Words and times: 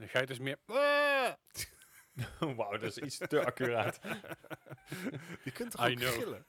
De 0.00 0.08
geit 0.08 0.30
is 0.30 0.38
meer... 0.38 0.56
Wauw, 2.56 2.70
dat 2.78 2.82
is 2.82 2.98
iets 2.98 3.18
te 3.18 3.44
accuraat. 3.44 3.98
Je 5.44 5.50
kunt 5.52 5.70
toch 5.70 5.88
I 5.88 5.90
ook 5.90 5.98
know. 5.98 6.12
gillen? 6.12 6.44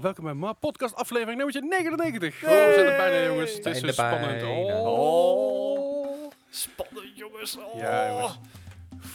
Welkom 0.00 0.24
bij 0.24 0.34
Ma 0.34 0.52
Podcast 0.52 0.94
aflevering 0.94 1.36
nummertje 1.36 1.62
99. 1.68 2.34
Oh, 2.34 2.48
we 2.50 2.72
zijn 2.74 2.86
er 2.86 2.96
bijna 2.96 3.26
jongens. 3.26 3.52
Het 3.54 3.66
is 3.66 3.72
Bijna, 3.72 3.86
zo 3.86 3.92
spannend. 3.92 4.40
bijna. 4.40 4.80
Oh. 4.80 6.30
Spannend, 6.50 7.16
jongens. 7.16 7.56
Oh. 7.56 7.78
Ja, 7.78 8.08
jongens. 8.08 8.38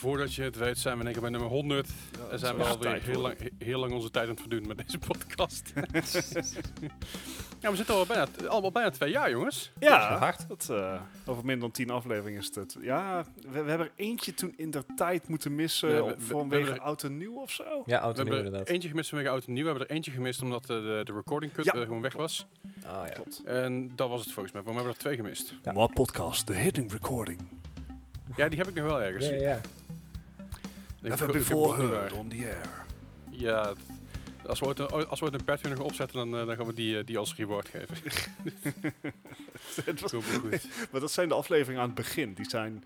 Voordat 0.04 0.34
je 0.34 0.42
het 0.44 0.56
weet 0.58 0.78
zijn 0.78 0.94
we 0.94 1.00
in 1.00 1.06
één 1.06 1.14
keer 1.14 1.22
bij 1.22 1.32
nummer 1.32 1.50
100. 1.50 1.88
Ja, 1.88 2.28
En 2.32 2.40
zijn 2.40 2.56
we 2.58 2.64
dat 2.64 2.68
alweer 2.86 3.02
heel 3.04 3.22
lang, 3.22 3.38
he- 3.38 3.66
heel 3.66 3.80
lang 3.80 3.94
onze 3.94 4.10
tijd 4.12 4.26
aan 4.26 4.32
het 4.32 4.40
verduren 4.40 4.68
met 4.68 4.78
deze 4.78 4.98
podcast. 5.00 5.74
ja, 7.62 7.70
we 7.70 7.76
zitten 7.76 7.96
al 7.96 8.06
bijna, 8.06 8.28
al 8.48 8.72
bijna 8.72 8.90
twee 8.90 9.12
jaar, 9.12 9.30
jongens. 9.32 9.72
Ja, 9.80 10.18
hard. 10.18 10.48
Dat, 10.48 10.68
eh, 10.72 11.02
over 11.26 11.42
minder 11.46 11.60
dan 11.62 11.72
tien 11.72 11.90
afleveringen 11.90 12.40
is 12.42 12.52
het. 12.56 12.78
Ja, 12.82 13.26
we, 13.42 13.50
we 13.64 13.70
hebben 13.70 13.80
er 13.88 13.92
eentje 13.96 14.34
toen 14.34 14.54
in 14.58 14.72
de 14.72 14.84
tijd 14.96 15.28
moeten 15.28 15.56
missen 15.56 15.90
Ja, 15.90 15.96
we- 15.96 16.02
op- 16.04 16.10
we- 16.10 16.16
we 16.18 16.24
vanwege 16.26 16.64
hebben 16.64 16.82
er- 16.82 16.88
oud 16.88 17.04
en 17.04 17.18
nieuw 17.18 17.34
of 17.42 17.52
zo. 17.52 17.64
Ja, 17.86 17.98
We 17.98 18.04
auto 18.04 18.24
nieuw 18.24 18.32
er 18.34 18.38
inderdaad. 18.46 18.68
eentje 18.70 18.90
gemist 18.90 19.10
vanwege 19.10 19.30
oud 19.30 19.46
en 19.46 19.54
nieuw. 19.54 19.64
We 19.64 19.70
hebben 19.70 19.88
er 19.88 19.96
eentje 19.96 20.12
gemist 20.12 20.42
omdat 20.42 20.62
eh, 20.62 20.68
de, 20.68 21.02
de 21.04 21.14
recording 21.14 21.52
cut 21.54 21.66
Ja. 21.66 21.74
eh, 21.74 21.82
gewoon 21.82 22.02
weg 22.02 22.14
was. 22.14 22.48
Ah, 22.86 23.08
ja. 23.08 23.14
Klopt. 23.14 23.42
En 23.46 23.92
dat 23.96 24.10
was 24.10 24.24
het 24.24 24.32
volgens 24.34 24.54
mij. 24.54 24.64
Maar 24.64 24.72
we 24.74 24.78
hebben 24.80 24.96
er 24.98 25.02
twee 25.04 25.16
gemist. 25.16 25.54
Ja. 25.64 25.72
Ma 25.72 25.88
podcast, 25.88 26.48
de 26.48 26.56
hidden 26.56 26.90
recording. 26.90 27.40
Ja, 28.36 28.48
die 28.50 28.58
heb 28.58 28.68
ik 28.68 28.74
nog 28.76 28.86
wel 28.86 29.02
ergens. 29.02 29.26
Ja, 29.28 29.34
ja. 29.36 29.62
Ik 31.04 31.10
Never 31.10 31.28
ik 31.28 31.34
heb 31.34 31.44
before 31.44 31.78
nog 31.84 31.92
heard 31.92 32.12
on 32.12 32.30
the 32.30 32.36
air. 32.36 32.86
Ja, 33.30 33.74
als 34.46 34.60
we 34.60 34.66
ooit 34.66 34.80
een, 34.80 35.08
als 35.08 35.20
we 35.20 35.26
ooit 35.26 35.34
een 35.34 35.44
Patreon 35.44 35.76
gaan 35.76 35.86
opzetten, 35.86 36.18
dan, 36.18 36.40
eh, 36.40 36.46
dan 36.48 36.56
gaan 36.56 36.66
we 36.66 36.74
die, 36.74 36.98
eh, 37.00 37.06
die 37.06 37.18
als 37.18 37.36
reward 37.36 37.70
geven. 37.70 37.96
Het 39.86 40.00
was- 40.02 40.12
goed. 40.12 40.68
maar 40.92 41.02
dat 41.02 41.12
zijn 41.12 41.28
de 41.28 41.34
afleveringen 41.34 41.82
aan 41.82 41.88
het 41.88 41.96
begin. 41.98 42.34
Die 42.34 42.50
zijn 42.50 42.84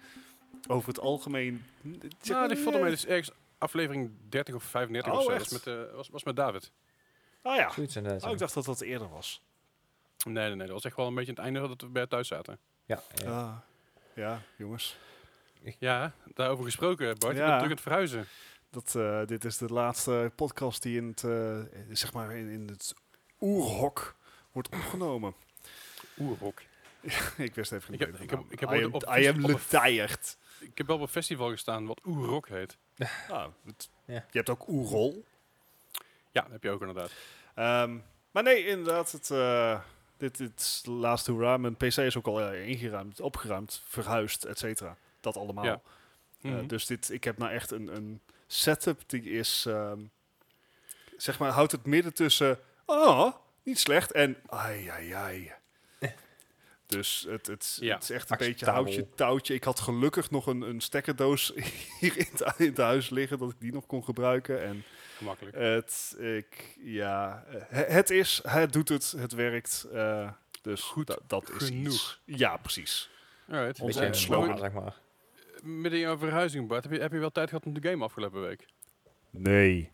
over 0.67 0.87
het 0.89 0.99
algemeen... 0.99 1.63
Nou, 2.21 2.47
die 2.47 2.57
vond 2.57 2.79
mij 2.79 2.89
dus 2.89 3.05
ergens 3.05 3.31
aflevering 3.57 4.11
30 4.29 4.55
of 4.55 4.63
35 4.63 5.11
Oh, 5.11 5.17
of 5.17 5.23
zo. 5.25 5.31
echt? 5.31 5.51
Was 5.51 5.65
met, 5.65 5.75
eh, 5.75 5.95
was, 5.95 6.09
was 6.09 6.23
met 6.23 6.35
David. 6.35 6.71
Ah 7.41 7.55
ja, 7.55 7.71
Zoiets 7.71 7.97
oh, 7.97 8.31
ik 8.31 8.37
dacht 8.37 8.53
dat 8.53 8.65
dat 8.65 8.81
eerder 8.81 9.09
was. 9.09 9.41
Nee, 10.25 10.33
nee, 10.33 10.49
nee. 10.55 10.57
Dat 10.65 10.69
was 10.75 10.83
echt 10.85 10.95
wel 10.95 11.07
een 11.07 11.15
beetje 11.15 11.31
het 11.31 11.39
einde 11.39 11.59
dat 11.59 11.81
we 11.81 11.87
bij 11.87 12.07
thuis 12.07 12.27
zaten. 12.27 12.59
Ja, 12.85 13.01
ja. 13.15 13.29
Ah, 13.31 13.57
ja, 14.13 14.41
jongens. 14.55 14.97
Ja, 15.79 16.13
daarover 16.33 16.63
gesproken, 16.65 17.05
Bart. 17.05 17.21
Je 17.21 17.27
Ja. 17.27 17.33
bent 17.33 17.61
natuurlijk 17.61 17.63
aan 17.63 17.69
het 17.69 17.81
verhuizen. 17.81 18.25
Dat, 18.69 18.95
eh, 18.95 19.25
dit 19.25 19.45
is 19.45 19.57
de 19.57 19.65
laatste 19.73 20.31
podcast 20.35 20.81
die 20.81 20.97
in 20.97 21.07
het, 21.07 21.23
eh, 21.23 21.57
zeg 21.91 22.13
maar 22.13 22.35
in, 22.35 22.47
in 22.49 22.67
het 22.67 22.93
oerhok 23.41 24.15
wordt 24.51 24.69
opgenomen. 24.69 25.33
Oerrok. 26.19 26.61
ik 27.37 27.55
wist 27.55 27.71
even 27.71 27.93
Ik 27.93 27.99
niet. 27.99 27.99
heb- 27.99 28.09
beter 28.11 28.23
ik 28.23 28.29
heb- 28.29 28.43
ik 28.49 28.59
heb 28.59 28.71
I 28.73 28.83
am, 28.83 28.93
op- 28.93 29.03
I 29.17 29.27
am. 29.27 29.45
Ik 30.59 30.77
heb 30.77 30.87
wel 30.87 30.95
op 30.95 31.01
een 31.01 31.07
festival 31.07 31.49
gestaan 31.49 31.85
wat 31.85 32.01
Oerrok 32.05 32.47
heet. 32.47 32.77
Ah, 33.29 33.45
het- 33.65 33.89
Ja. 34.05 34.13
Je 34.13 34.37
hebt 34.37 34.49
ook 34.49 34.67
oerrol. 34.67 35.25
Ja, 36.31 36.41
dat 36.41 36.51
heb 36.51 36.63
je 36.63 36.69
ook 36.69 36.79
inderdaad. 36.81 37.11
Ehm, 37.55 37.97
maar 38.31 38.43
nee, 38.43 38.65
inderdaad, 38.65 39.11
het, 39.11 39.31
eh, 39.31 39.79
dit, 40.17 40.37
dit 40.37 40.59
is 40.59 40.81
de 40.83 40.91
laatste 40.91 41.31
hoera. 41.31 41.57
Mijn 41.57 41.75
PC 41.75 41.97
is 41.97 42.17
ook 42.17 42.27
al 42.27 42.53
ingeruimd, 42.53 43.19
opgeruimd, 43.19 43.81
verhuisd, 43.85 44.43
et 44.43 44.57
cetera. 44.59 44.97
Dat 45.33 45.37
allemaal. 45.43 45.63
Ja. 45.65 45.81
Eh, 46.41 46.51
Mhm. 46.51 46.67
dus 46.67 46.85
dit, 46.85 47.09
ik 47.11 47.23
heb 47.23 47.37
nou 47.37 47.51
echt 47.51 47.71
een, 47.71 47.95
een 47.95 48.21
setup 48.47 49.01
die 49.07 49.21
is, 49.23 49.65
ehm, 49.67 49.99
zeg 51.17 51.39
maar, 51.39 51.51
houdt 51.51 51.71
het 51.71 51.85
midden 51.85 52.13
tussen, 52.13 52.59
oh, 52.85 53.33
niet 53.63 53.79
slecht, 53.79 54.11
en 54.11 54.37
ai, 54.47 54.87
ai, 54.87 55.11
ai. 55.11 55.51
Dus 56.87 57.25
het, 57.29 57.47
het, 57.47 57.77
Ja, 57.79 57.93
het 57.93 58.03
is 58.03 58.09
echt 58.09 58.29
een 58.31 58.37
beetje 58.37 58.65
houtje 58.65 59.09
touwtje. 59.15 59.53
Ik 59.53 59.63
had 59.63 59.79
gelukkig 59.79 60.29
nog 60.31 60.45
een, 60.47 60.61
een 60.61 60.81
stekkerdoos 60.81 61.53
hier 61.99 62.17
in 62.17 62.27
het, 62.31 62.53
in 62.59 62.65
het 62.67 62.77
huis 62.77 63.09
liggen, 63.09 63.37
dat 63.39 63.49
ik 63.51 63.59
die 63.59 63.73
nog 63.73 63.85
kon 63.85 64.03
gebruiken. 64.03 64.63
En 64.63 64.83
Gemakkelijk. 65.17 65.55
het, 65.57 66.15
ik, 66.19 66.77
ja, 66.83 67.43
he- 67.49 67.83
het 67.93 68.09
is, 68.09 68.39
het 68.47 68.73
doet 68.73 68.89
het, 68.89 69.11
het 69.17 69.31
werkt. 69.33 69.87
eh, 69.93 70.31
dus 70.61 70.81
Goed 70.81 71.07
da- 71.07 71.19
dat 71.27 71.49
is 71.49 71.67
genoeg. 71.67 71.93
iets. 71.93 72.21
Ja, 72.25 72.57
precies. 72.57 73.09
Alright. 73.49 73.79
Onze 73.79 74.09
slogan, 74.11 74.57
zeg 74.57 74.71
maar. 74.71 74.95
Midden 75.67 75.93
in 75.93 75.99
jouw 75.99 76.17
verhuizing, 76.17 76.67
Bart. 76.67 76.83
Heb 76.83 76.93
je, 76.93 76.99
heb 76.99 77.11
je 77.11 77.19
wel 77.19 77.31
tijd 77.31 77.49
gehad 77.49 77.65
om 77.65 77.73
te 77.73 77.87
gamen 77.89 78.05
afgelopen 78.05 78.41
week? 78.41 78.65
Nee. 79.31 79.91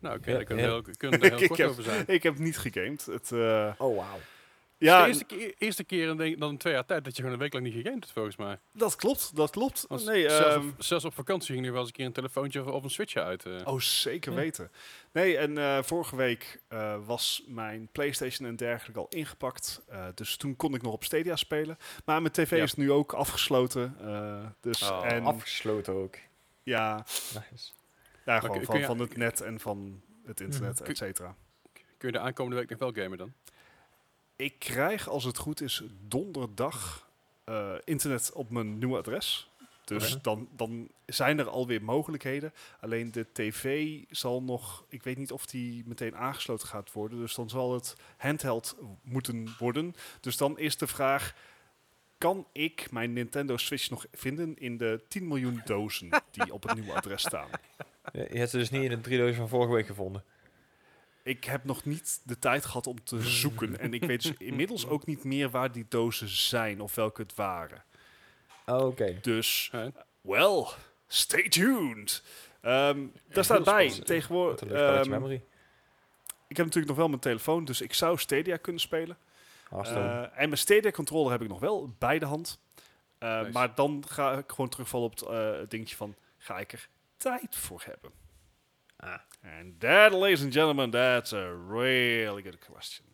Nou, 0.00 0.16
oké, 0.16 0.30
Ja, 0.30 0.36
daar 0.36 0.44
kunnen 0.44 0.64
we 0.64 0.70
heel, 0.70 0.82
kort 1.46 1.58
heb- 1.60 1.68
over 1.68 1.82
zijn. 1.82 2.04
Ik 2.06 2.22
heb 2.22 2.38
niet 2.38 2.58
gegamed. 2.58 3.06
Het, 3.06 3.32
eh, 3.32 3.72
Oh, 3.78 3.96
wauw. 3.96 4.18
Ja, 4.78 5.00
de 5.02 5.06
eerste 5.08 5.24
keer, 5.24 5.54
eerste 5.58 5.84
keer 5.84 6.08
in, 6.08 6.16
denk, 6.16 6.38
dan 6.40 6.56
twee 6.56 6.72
jaar 6.72 6.84
tijd 6.86 7.04
dat 7.04 7.12
je 7.16 7.18
gewoon 7.22 7.32
een 7.36 7.42
week 7.42 7.52
lang 7.52 7.64
niet 7.64 7.74
gegamed 7.74 8.00
hebt, 8.00 8.12
volgens 8.12 8.36
mij. 8.36 8.58
dat 8.72 8.96
klopt, 8.96 9.36
dat 9.36 9.50
klopt. 9.50 9.84
Want 9.88 10.04
Nee, 10.04 10.28
zelfs, 10.28 10.54
ehm, 10.56 10.68
op, 10.68 10.74
zelfs 10.82 11.04
op 11.04 11.14
vakantie 11.14 11.54
ging 11.54 11.66
er 11.66 11.70
wel 11.72 11.80
eens 11.80 11.88
een 11.90 11.94
keer 11.96 12.06
een 12.06 12.12
telefoontje 12.12 12.60
of, 12.64 12.66
of 12.66 12.82
een 12.84 12.90
switchje 12.90 13.22
uit. 13.22 13.46
eh. 13.46 13.52
oh, 13.64 13.80
zeker 13.80 14.32
Ja. 14.32 14.38
weten. 14.38 14.70
Nee, 15.12 15.36
en 15.36 15.58
eh, 15.58 15.82
vorige 15.82 16.16
week 16.16 16.60
eh, 16.68 16.96
was 17.06 17.42
mijn 17.46 17.88
PlayStation 17.92 18.48
en 18.48 18.56
dergelijke 18.56 19.00
al 19.00 19.08
ingepakt. 19.08 19.82
Eh, 19.88 20.06
dus 20.14 20.36
toen 20.36 20.56
kon 20.56 20.74
ik 20.74 20.82
nog 20.82 20.92
op 20.92 21.04
Stadia 21.04 21.36
spelen. 21.36 21.78
Maar 22.04 22.20
mijn 22.22 22.32
tv 22.32 22.50
Ja. 22.56 22.62
is 22.62 22.74
nu 22.74 22.92
ook 22.92 23.12
afgesloten. 23.12 23.96
eh, 24.00 24.46
dus, 24.60 24.82
Oh. 24.90 25.04
en 25.12 25.24
Afgesloten 25.24 25.94
ook. 25.94 26.16
ja, 26.62 26.96
Nice. 27.50 27.70
ja 28.24 28.40
gewoon 28.40 28.64
van, 28.64 28.78
je- 28.78 28.84
van 28.84 28.98
het 28.98 29.16
net 29.16 29.40
en 29.40 29.60
van 29.60 30.02
het 30.24 30.40
internet, 30.40 30.76
Kun- 30.76 30.86
et 30.86 30.96
cetera. 30.96 31.34
Kun 31.72 32.08
je 32.08 32.12
de 32.12 32.18
aankomende 32.20 32.56
week 32.58 32.70
nog 32.70 32.78
wel 32.78 32.92
gamen 32.92 33.18
dan? 33.18 33.32
Ik 34.38 34.58
krijg, 34.58 35.08
als 35.08 35.24
het 35.24 35.36
goed 35.36 35.60
is, 35.60 35.82
donderdag 36.08 37.08
eh, 37.44 37.74
internet 37.84 38.32
op 38.32 38.50
mijn 38.50 38.78
nieuwe 38.78 38.98
adres. 38.98 39.50
Dus 39.84 40.18
dan, 40.22 40.48
dan 40.56 40.88
zijn 41.06 41.38
er 41.38 41.48
alweer 41.48 41.82
mogelijkheden. 41.82 42.52
Alleen 42.80 43.12
de 43.12 43.26
tv 43.32 43.96
zal 44.10 44.42
nog... 44.42 44.84
Ik 44.88 45.02
weet 45.02 45.16
niet 45.16 45.32
of 45.32 45.46
die 45.46 45.82
meteen 45.86 46.16
aangesloten 46.16 46.68
gaat 46.68 46.92
worden. 46.92 47.18
Dus 47.18 47.34
dan 47.34 47.48
zal 47.48 47.74
het 47.74 47.96
handheld 48.16 48.76
moeten 49.02 49.54
worden. 49.58 49.94
Dus 50.20 50.36
dan 50.36 50.58
is 50.58 50.76
de 50.76 50.86
vraag... 50.86 51.34
Kan 52.18 52.46
ik 52.52 52.90
mijn 52.90 53.12
Nintendo 53.12 53.56
Switch 53.56 53.90
nog 53.90 54.06
vinden 54.12 54.58
in 54.58 54.76
de 54.76 55.04
10 55.08 55.28
miljoen 55.28 55.62
dozen 55.64 56.08
die 56.30 56.52
op 56.52 56.62
het 56.62 56.74
nieuwe 56.74 56.92
adres 56.92 57.22
staan? 57.22 57.48
Je 58.12 58.28
je 58.30 58.38
hebt 58.38 58.50
ze 58.50 58.58
dus 58.58 58.70
niet 58.70 58.82
in 58.82 58.90
de 58.90 59.00
drie 59.00 59.18
dozen 59.18 59.34
van 59.34 59.48
vorige 59.48 59.72
week 59.72 59.86
gevonden. 59.86 60.24
Ik 61.28 61.44
heb 61.44 61.64
nog 61.64 61.84
niet 61.84 62.20
de 62.24 62.38
tijd 62.38 62.64
gehad 62.64 62.86
om 62.86 63.04
te 63.04 63.22
zoeken. 63.22 63.78
En 63.78 63.94
ik 63.94 64.04
weet 64.04 64.22
dus 64.22 64.32
inmiddels 64.50 64.86
ook 64.86 65.06
niet 65.06 65.24
meer 65.24 65.50
waar 65.50 65.72
die 65.72 65.86
dozen 65.88 66.28
zijn 66.28 66.80
of 66.80 66.94
welke 66.94 67.22
het 67.22 67.34
waren. 67.34 67.84
Oh, 68.66 68.86
oké. 68.86 69.18
Dus, 69.22 69.70
well, 70.20 70.66
stay 71.06 71.48
tuned. 71.48 72.22
Ehm 72.60 73.06
daar 73.28 73.44
staat 73.44 73.64
bij, 73.64 73.90
tegenwoordig... 73.90 74.58
spelletje 74.58 75.00
ehm, 75.00 75.10
memory. 75.10 75.42
ik 76.48 76.56
heb 76.56 76.66
natuurlijk 76.66 76.86
nog 76.86 76.96
wel 76.96 77.08
mijn 77.08 77.20
telefoon, 77.20 77.64
dus 77.64 77.80
ik 77.80 77.94
zou 77.94 78.18
Stadia 78.18 78.56
kunnen 78.56 78.80
spelen. 78.80 79.16
Eh, 79.70 80.22
en 80.22 80.48
mijn 80.48 80.58
Stadia 80.58 80.90
controller 80.90 81.30
heb 81.30 81.42
ik 81.42 81.48
nog 81.48 81.60
wel 81.60 81.94
bij 81.98 82.18
de 82.18 82.26
hand. 82.26 82.60
Eh, 83.18 83.40
Nice. 83.40 83.52
Maar 83.52 83.74
dan 83.74 84.04
ga 84.08 84.32
ik 84.32 84.50
gewoon 84.50 84.68
terugvallen 84.68 85.06
op 85.06 85.18
het 85.18 85.28
eh, 85.28 85.68
dingetje 85.68 85.96
van, 85.96 86.14
ga 86.38 86.58
ik 86.58 86.72
er 86.72 86.88
tijd 87.16 87.56
voor 87.56 87.82
hebben? 87.84 88.10
Ah. 89.00 89.18
And 89.58 89.80
that, 89.80 90.12
ladies 90.12 90.42
and 90.42 90.52
gentlemen, 90.52 90.90
that's 90.90 91.32
a 91.32 91.54
really 91.68 92.42
good 92.42 92.58
question. 92.70 93.06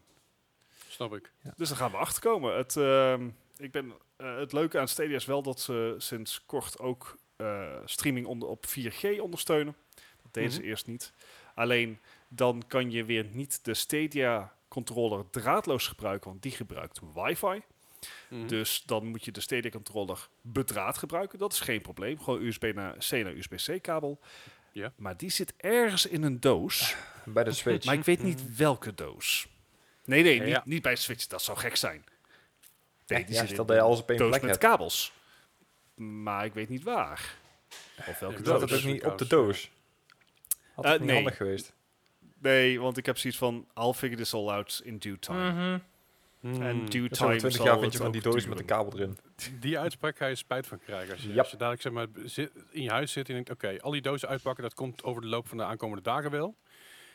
Snap 0.88 1.14
ik. 1.14 1.32
Dus 1.56 1.68
daar 1.68 1.78
gaan 1.78 1.90
we 1.90 1.96
achter 1.96 2.22
komen. 2.22 2.56
Het, 2.56 2.76
ehm, 2.76 3.28
ik 3.56 3.70
ben, 3.72 3.92
eh, 4.16 4.36
het 4.36 4.52
leuke 4.52 4.78
aan 4.78 4.88
Stadia 4.88 5.14
is 5.16 5.24
wel 5.24 5.42
dat 5.42 5.60
ze 5.60 5.94
sinds 5.98 6.46
kort 6.46 6.78
ook 6.78 7.16
eh, 7.36 7.76
streaming 7.84 8.26
onder, 8.26 8.48
op 8.48 8.66
4G 8.66 9.20
ondersteunen. 9.20 9.76
Dat 10.22 10.32
deden 10.34 10.50
ze 10.52 10.58
Mhm. 10.60 10.68
eerst 10.68 10.86
niet. 10.86 11.12
Alleen 11.54 11.98
dan 12.28 12.62
kan 12.66 12.90
je 12.90 13.04
weer 13.04 13.24
niet 13.24 13.64
de 13.64 13.75
Stadia 13.75 14.54
controller 14.69 15.30
draadloos 15.30 15.87
gebruiken, 15.87 16.30
want 16.30 16.42
die 16.42 16.52
gebruikt 16.52 17.00
wifi. 17.14 17.62
Mhm. 18.28 18.46
Dus 18.46 18.82
dan 18.82 19.06
moet 19.06 19.25
je 19.25 19.30
de 19.32 19.40
Stadia 19.40 19.70
controller 19.70 20.28
bedraad 20.40 20.98
gebruiken. 20.98 21.38
Dat 21.38 21.52
is 21.52 21.60
geen 21.60 21.80
probleem. 21.80 22.19
Gewoon 22.20 22.42
USB 22.42 22.72
naar 22.75 22.96
C 22.96 23.10
naar 23.10 23.32
USB-C 23.32 23.82
kabel. 23.82 24.20
Ja. 24.75 24.93
Maar 24.97 25.17
die 25.17 25.31
zit 25.31 25.53
ergens 25.56 26.06
in 26.06 26.23
een 26.23 26.41
doos. 26.41 26.97
Bij 27.25 27.44
de 27.44 27.53
Switch. 27.53 27.85
Maar 27.87 27.94
ik 27.94 28.05
weet 28.05 28.23
niet 28.23 28.56
welke 28.56 28.94
doos. 28.94 29.47
Nee, 30.05 30.23
nee, 30.23 30.41
niet, 30.41 30.49
ja. 30.49 30.62
niet 30.65 30.82
bij 30.82 30.97
Switch. 30.97 31.26
Dat 31.26 31.43
zou 31.43 31.59
gek 31.59 31.76
zijn. 31.76 32.05
Nee, 33.06 33.19
Ja, 33.21 33.26
die 33.26 33.35
ja, 33.35 33.41
zit 33.41 33.50
stel 33.50 33.65
dat 33.67 33.76
je 33.76 33.82
een 33.82 33.88
alles 33.88 34.00
op 34.00 34.09
één 34.09 34.19
doos 34.19 34.29
plek 34.29 34.41
met 34.43 34.50
hebt. 34.50 34.62
kabels. 34.65 35.12
Maar 35.94 36.44
ik 36.44 36.55
weet 36.55 36.69
niet 36.69 36.82
waar. 36.82 37.35
Of 38.09 38.19
welke 38.19 38.43
doos. 38.43 38.61
het 38.61 38.73
ook 38.73 38.82
niet 38.85 39.05
op 39.05 39.19
de 39.19 39.26
doos? 39.26 39.71
Had 40.75 40.85
Eh, 40.85 40.91
het 40.91 41.00
niet 41.00 41.09
nee. 41.09 41.17
handig 41.17 41.37
geweest? 41.37 41.73
Nee, 42.38 42.81
want 42.81 42.97
ik 42.97 43.06
heb 43.06 43.19
zoiets 43.19 43.38
van... 43.38 43.67
I'll 43.75 43.93
figure 43.93 44.17
this 44.17 44.35
all 44.35 44.49
out 44.49 44.81
in 44.85 44.99
due 44.99 45.19
time. 45.19 45.50
Mhm. 45.50 45.59
Hmm. 45.61 45.82
En 46.44 46.85
due 46.87 47.08
Dus 47.08 47.23
over 47.23 47.26
time 47.26 47.37
20 47.38 47.52
zal 47.52 47.64
jaar 47.67 47.79
vind 47.79 47.93
je 47.93 47.99
van 47.99 48.11
die 48.12 48.23
doos 48.23 48.46
met 48.46 48.58
de 48.58 48.64
kabel 48.64 48.93
erin. 48.94 49.19
Die 49.61 49.79
uitspraak 49.79 50.17
ga 50.17 50.26
je 50.26 50.35
spijt 50.35 50.67
van 50.67 50.79
krijgen. 50.79 51.12
Als 51.12 51.23
je, 51.23 51.29
Yep. 51.29 51.38
als 51.38 51.50
je 51.50 51.56
dadelijk 51.56 51.82
zeg 51.82 51.93
maar, 51.93 52.06
zit, 52.25 52.50
in 52.70 52.82
je 52.82 52.91
huis 52.91 53.12
zit 53.12 53.29
en 53.29 53.37
je 53.37 53.44
denkt, 53.44 53.64
oké, 53.64 53.81
al 53.82 53.91
die 53.91 54.00
dozen 54.02 54.29
uitpakken, 54.29 54.62
dat 54.62 54.75
komt 54.75 55.02
over 55.02 55.23
de 55.23 55.29
loop 55.29 55.49
van 55.49 55.56
de 55.56 55.64
aankomende 55.64 56.02
dagen 56.02 56.31
wel. 56.31 56.56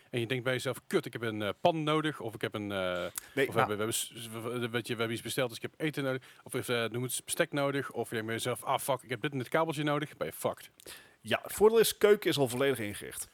En 0.10 0.20
je 0.20 0.28
denkt 0.28 0.44
bij 0.44 0.54
jezelf, 0.54 0.78
kut, 0.88 1.06
ik 1.06 1.14
heb 1.14 1.22
een 1.22 1.42
eh, 1.42 1.50
pan 1.62 1.84
nodig. 1.84 2.20
Of 2.20 2.34
ik 2.34 2.42
heb 2.42 2.54
een... 2.54 2.72
eh, 2.72 3.06
Nee, 3.34 3.48
of 3.48 3.54
we, 3.54 3.60
hebben, 3.60 3.78
we, 3.78 3.84
hebben, 3.84 4.52
we, 4.62 4.70
we- 4.70 4.82
we 4.82 4.88
hebben 4.88 5.12
iets 5.12 5.22
besteld, 5.22 5.48
dus 5.50 5.58
ik 5.58 5.64
heb 5.64 5.74
eten 5.78 6.04
nodig. 6.04 6.24
Of 6.44 6.70
uh, 6.70 6.86
noem 6.86 7.04
het 7.04 7.22
bestek 7.26 7.52
nodig. 7.52 7.92
Of 7.92 8.04
je 8.04 8.10
denkt 8.10 8.26
bij 8.26 8.36
jezelf, 8.36 8.64
ah 8.64 8.80
fuck, 8.80 9.02
ik 9.02 9.10
heb 9.10 9.22
dit 9.22 9.32
en 9.32 9.38
dit 9.38 9.50
kabeltje 9.50 9.84
nodig. 9.84 10.18
Ben 10.18 10.28
je 10.28 10.34
fucked. 10.34 10.70
ja, 11.22 11.40
het 11.44 11.54
voordeel 11.54 11.80
is, 11.80 11.98
keuken 11.98 12.30
is 12.30 12.38
al 12.38 12.48
volledig 12.48 12.80
ingericht. 12.80 13.28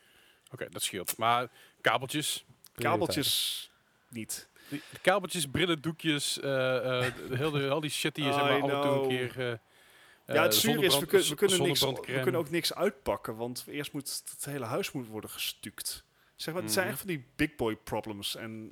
Oké, 0.51 0.67
dat 0.69 0.81
scheelt. 0.83 1.17
Maar 1.17 1.47
kabeltjes, 1.81 2.45
Kabeltjes 2.75 3.71
niet. 4.09 4.49
Die- 4.69 4.81
kabeltjes, 5.01 5.47
brillen, 5.47 5.81
doekjes, 5.81 6.39
eh, 6.39 7.05
eh, 7.07 7.13
heel 7.31 7.51
de, 7.51 7.69
al 7.69 7.79
die 7.79 7.89
shit 7.89 8.15
die 8.15 8.23
je 8.25 8.33
zeg 8.33 8.41
maar 8.41 8.61
af 8.61 8.69
en 8.71 8.81
toe 8.81 9.01
een 9.01 9.07
keer... 9.07 9.51
eh, 9.51 10.35
Ja, 10.35 10.43
het 10.43 10.55
zuur 10.55 10.71
is, 10.71 10.75
we, 10.79 10.89
zonnebrand- 10.89 11.07
kun- 11.09 11.29
we, 11.29 11.35
kunnen 11.35 11.61
niks, 11.61 11.79
we 11.81 12.19
kunnen 12.21 12.35
ook 12.41 12.49
niks 12.49 12.73
uitpakken, 12.73 13.35
want 13.35 13.65
eerst 13.67 13.91
moet 13.93 14.21
het 14.31 14.45
hele 14.45 14.65
huis 14.65 14.91
moet 14.91 15.07
worden 15.07 15.29
gestuukt. 15.29 16.03
Zeg 16.35 16.53
maar, 16.53 16.63
het 16.63 16.71
zijn 16.71 16.85
Mhm. 16.85 16.93
echt 16.95 17.03
van 17.05 17.13
die 17.15 17.25
big 17.35 17.55
boy 17.55 17.75
problems 17.75 18.35
en 18.35 18.71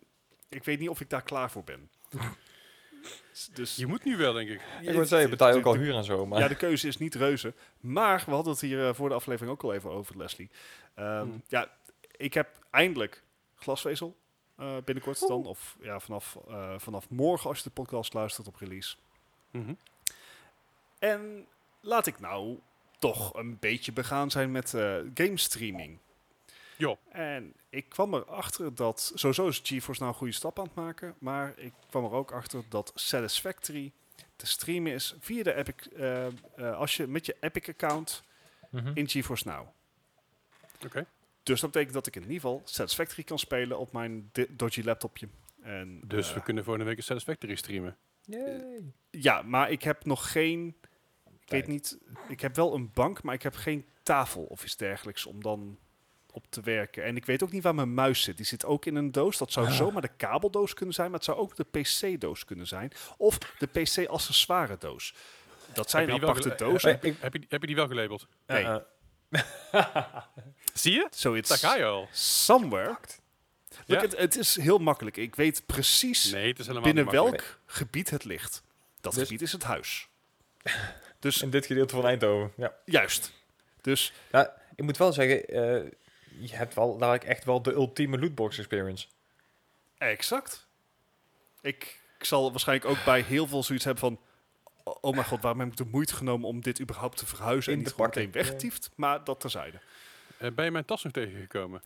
ik 0.50 0.64
weet 0.64 0.80
niet 0.80 0.90
of 0.90 1.02
ik 1.02 1.10
daar 1.10 1.22
klaar 1.24 1.52
voor 1.52 1.64
ben. 1.64 1.90
dus 3.54 3.76
Je 3.76 3.88
moet 3.88 4.04
nu 4.04 4.18
wel, 4.18 4.34
denk 4.34 4.50
ik. 4.50 4.62
Ik 4.82 4.94
moet 4.94 5.08
zeggen, 5.08 5.30
betaal 5.30 5.50
je 5.50 5.56
ook 5.56 5.66
al 5.66 5.76
huur 5.76 5.96
en 5.96 6.04
zo, 6.04 6.26
maar... 6.26 6.40
Ja, 6.40 6.48
de 6.48 6.56
keuze 6.56 6.88
is 6.88 6.98
niet 6.98 7.16
reuze. 7.16 7.54
Maar 7.80 8.24
we 8.26 8.32
hadden 8.32 8.52
het 8.52 8.62
hier 8.62 8.96
voor 8.96 9.10
de 9.10 9.16
aflevering 9.16 9.52
ook 9.52 9.64
al 9.64 9.74
even 9.74 9.90
over, 9.90 10.18
Leslie. 10.18 10.50
Ehm, 10.96 11.22
Hmm. 11.22 11.44
Ja, 11.48 11.72
ik 12.18 12.34
heb 12.34 12.60
eindelijk 12.72 13.24
glasvezel 13.56 14.18
eh, 14.58 14.78
binnenkort 14.86 15.20
dan. 15.28 15.46
Of 15.46 15.78
ja, 15.82 16.00
vanaf, 16.00 16.38
eh, 16.48 16.74
vanaf 16.78 17.10
morgen 17.10 17.50
als 17.50 17.58
je 17.58 17.64
de 17.64 17.70
podcast 17.70 18.14
luistert 18.14 18.48
op 18.48 18.56
release. 18.56 18.96
Mhm. 19.52 19.74
En 21.00 21.46
laat 21.82 22.06
ik 22.08 22.20
nou 22.20 22.60
toch 23.00 23.34
een 23.34 23.58
beetje 23.60 23.92
begaan 23.94 24.32
zijn 24.32 24.52
met 24.52 24.74
eh 24.74 24.96
game 25.14 25.38
streaming. 25.38 25.98
Jo. 26.78 26.98
En 27.10 27.54
ik 27.70 27.90
kwam 27.90 28.14
erachter 28.14 28.76
dat, 28.76 29.12
sowieso 29.16 29.48
is 29.48 29.60
GeForce 29.64 30.00
nou 30.02 30.12
een 30.14 30.18
goede 30.18 30.34
stap 30.34 30.60
aan 30.60 30.66
het 30.66 30.76
maken, 30.76 31.16
maar 31.20 31.54
ik 31.58 31.74
kwam 31.90 32.04
er 32.04 32.12
ook 32.12 32.32
achter 32.32 32.64
dat 32.70 32.92
Satisfactory 32.96 33.92
te 34.36 34.46
streamen 34.46 34.92
is 34.92 35.16
via 35.20 35.44
de 35.44 35.54
Epic, 35.54 35.88
eh, 35.88 36.26
eh, 36.26 36.32
als 36.78 36.96
je 36.98 37.08
met 37.08 37.26
je 37.26 37.36
Epic 37.40 37.68
account 37.70 38.24
Mhm. 38.70 38.92
in 38.94 39.10
GeForce 39.10 39.48
Now. 39.48 39.68
Oké. 40.86 41.06
Dus 41.44 41.60
dat 41.62 41.72
betekent 41.72 41.94
dat 41.96 42.08
ik 42.08 42.16
in 42.16 42.22
ieder 42.22 42.36
geval 42.36 42.62
Satisfactory 42.66 43.24
kan 43.24 43.40
spelen 43.40 43.80
op 43.80 43.92
mijn 43.92 44.32
dodgy 44.50 44.82
laptopje. 44.84 45.28
En, 45.62 46.02
Dus 46.06 46.30
eh, 46.30 46.34
we 46.36 46.42
kunnen 46.42 46.64
volgende 46.64 46.88
week 46.90 46.98
een 46.98 47.04
Satisfactory 47.04 47.56
streamen. 47.56 47.98
Yay. 48.26 48.82
Ja, 49.10 49.42
maar 49.42 49.72
ik 49.72 49.84
heb 49.84 50.06
nog 50.06 50.32
geen. 50.32 50.68
Ik 50.68 51.50
Tijd. 51.50 51.66
weet 51.66 51.68
niet. 51.68 51.98
Ik 52.28 52.40
heb 52.42 52.56
wel 52.56 52.74
een 52.74 52.92
bank, 52.94 53.24
maar 53.24 53.34
ik 53.34 53.44
heb 53.44 53.56
geen 53.56 53.86
tafel 54.04 54.44
of 54.44 54.64
iets 54.64 54.78
dergelijks 54.78 55.26
om 55.26 55.42
dan 55.44 55.78
op 56.32 56.46
te 56.50 56.62
werken. 56.62 57.04
En 57.04 57.16
ik 57.16 57.26
weet 57.26 57.44
ook 57.44 57.52
niet 57.52 57.64
waar 57.64 57.76
mijn 57.76 57.94
muis 57.94 58.22
zit. 58.22 58.38
Die 58.38 58.46
zit 58.46 58.66
ook 58.66 58.86
in 58.86 58.96
een 58.96 59.12
doos. 59.12 59.38
Dat 59.38 59.52
zou 59.52 59.66
Ah. 59.68 59.74
zomaar 59.74 60.02
de 60.02 60.16
kabeldoos 60.18 60.74
kunnen 60.74 60.96
zijn, 60.96 61.08
maar 61.10 61.16
het 61.20 61.26
zou 61.28 61.38
ook 61.38 61.56
de 61.56 61.64
PC-doos 61.64 62.46
kunnen 62.46 62.68
zijn. 62.68 62.92
Of 63.18 63.38
de 63.38 63.68
PC-accessoire 63.68 64.76
doos. 64.80 65.16
Dat 65.74 65.90
zijn 65.90 66.12
aparte 66.12 66.54
dozen. 66.58 67.02
Eh, 67.02 67.10
ik- 67.12 67.18
Heb 67.20 67.34
je, 67.34 67.42
heb 67.50 67.62
je 67.62 67.68
die 67.68 67.76
wel 67.76 67.88
gelabeld? 67.88 68.28
Nee. 68.48 68.64
Eh, 68.64 68.76
Zie 70.74 70.92
je? 70.94 71.08
So 71.12 71.34
it's 71.34 71.50
Daar 71.50 71.58
ga 71.58 71.76
je 71.76 71.86
al. 71.86 72.08
somewhere. 72.12 72.88
Look, 72.88 73.86
Ja. 73.86 74.02
het, 74.02 74.18
het 74.18 74.38
is 74.38 74.56
heel 74.56 74.78
makkelijk. 74.78 75.18
Ik 75.18 75.36
weet 75.36 75.66
precies 75.66 76.32
Nee, 76.32 76.48
het 76.50 76.60
is 76.60 76.68
helemaal 76.68 76.94
binnen 76.94 77.12
welk 77.14 77.60
gebied 77.66 78.10
het 78.10 78.24
ligt. 78.24 78.64
Dat 79.02 79.14
Dus- 79.14 79.24
gebied 79.24 79.42
is 79.42 79.52
het 79.52 79.64
huis. 79.64 80.08
Dus 81.20 81.42
in 81.42 81.50
dit 81.50 81.66
gedeelte 81.66 81.96
van 81.96 82.06
Eindhoven, 82.06 82.54
ja. 82.58 82.74
juist. 82.86 83.32
Dus 83.82 84.14
Ja, 84.32 84.54
ik 84.76 84.84
moet 84.84 84.98
wel 84.98 85.14
zeggen, 85.14 85.46
eh, 85.48 85.92
je 86.48 86.56
hebt 86.56 86.74
wel 86.74 86.98
dadelijk 86.98 87.24
echt 87.24 87.44
wel 87.44 87.62
de 87.62 87.72
ultieme 87.74 88.20
lootbox 88.20 88.58
experience. 88.58 89.08
exact. 89.98 90.68
Ik, 91.62 92.00
ik 92.20 92.26
zal 92.26 92.52
waarschijnlijk 92.52 92.90
ook 92.90 93.04
bij 93.06 93.22
heel 93.22 93.48
veel 93.48 93.64
zoiets 93.64 93.86
hebben 93.86 94.04
van... 94.04 94.20
Oh 95.02 95.14
mijn 95.14 95.26
god, 95.26 95.42
waarom 95.42 95.60
heb 95.60 95.70
ik 95.72 95.78
de 95.78 95.86
moeite 95.92 96.16
genomen 96.16 96.48
om 96.48 96.62
dit 96.62 96.82
überhaupt 96.82 97.18
te 97.18 97.26
verhuizen 97.26 97.72
In 97.72 97.78
en 97.78 97.84
niet 97.84 97.94
gewoon 97.94 98.08
meteen 98.08 98.32
weggetiefd? 98.32 98.90
Maar 98.96 99.24
dat 99.24 99.40
terzijde. 99.40 99.80
Eh, 100.44 100.52
ben 100.52 100.66
je 100.66 100.72
mijn 100.72 100.86
tas 100.86 101.04
nog 101.04 101.14
tegengekomen? 101.14 101.82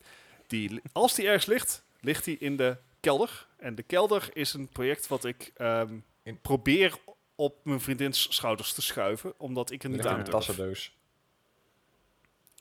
Die, 0.47 0.81
als 0.91 1.15
die 1.15 1.25
ergens 1.25 1.45
ligt, 1.45 1.83
ligt 1.99 2.23
die 2.23 2.37
in 2.37 2.57
de 2.57 2.77
kelder. 2.99 3.47
En 3.57 3.75
de 3.75 3.83
kelder 3.83 4.29
is 4.33 4.53
een 4.53 4.67
project 4.69 5.07
wat 5.07 5.25
ik 5.25 5.51
ehm, 5.55 5.97
In- 6.23 6.41
probeer 6.41 6.95
op 7.35 7.55
mijn 7.65 7.79
vriendins 7.79 8.35
schouders 8.35 8.73
te 8.73 8.81
schuiven, 8.81 9.33
omdat 9.39 9.71
ik 9.71 9.83
er 9.83 9.89
niet 9.89 10.05
aan 10.05 10.19
een 10.19 10.25
tassendoos. 10.25 10.95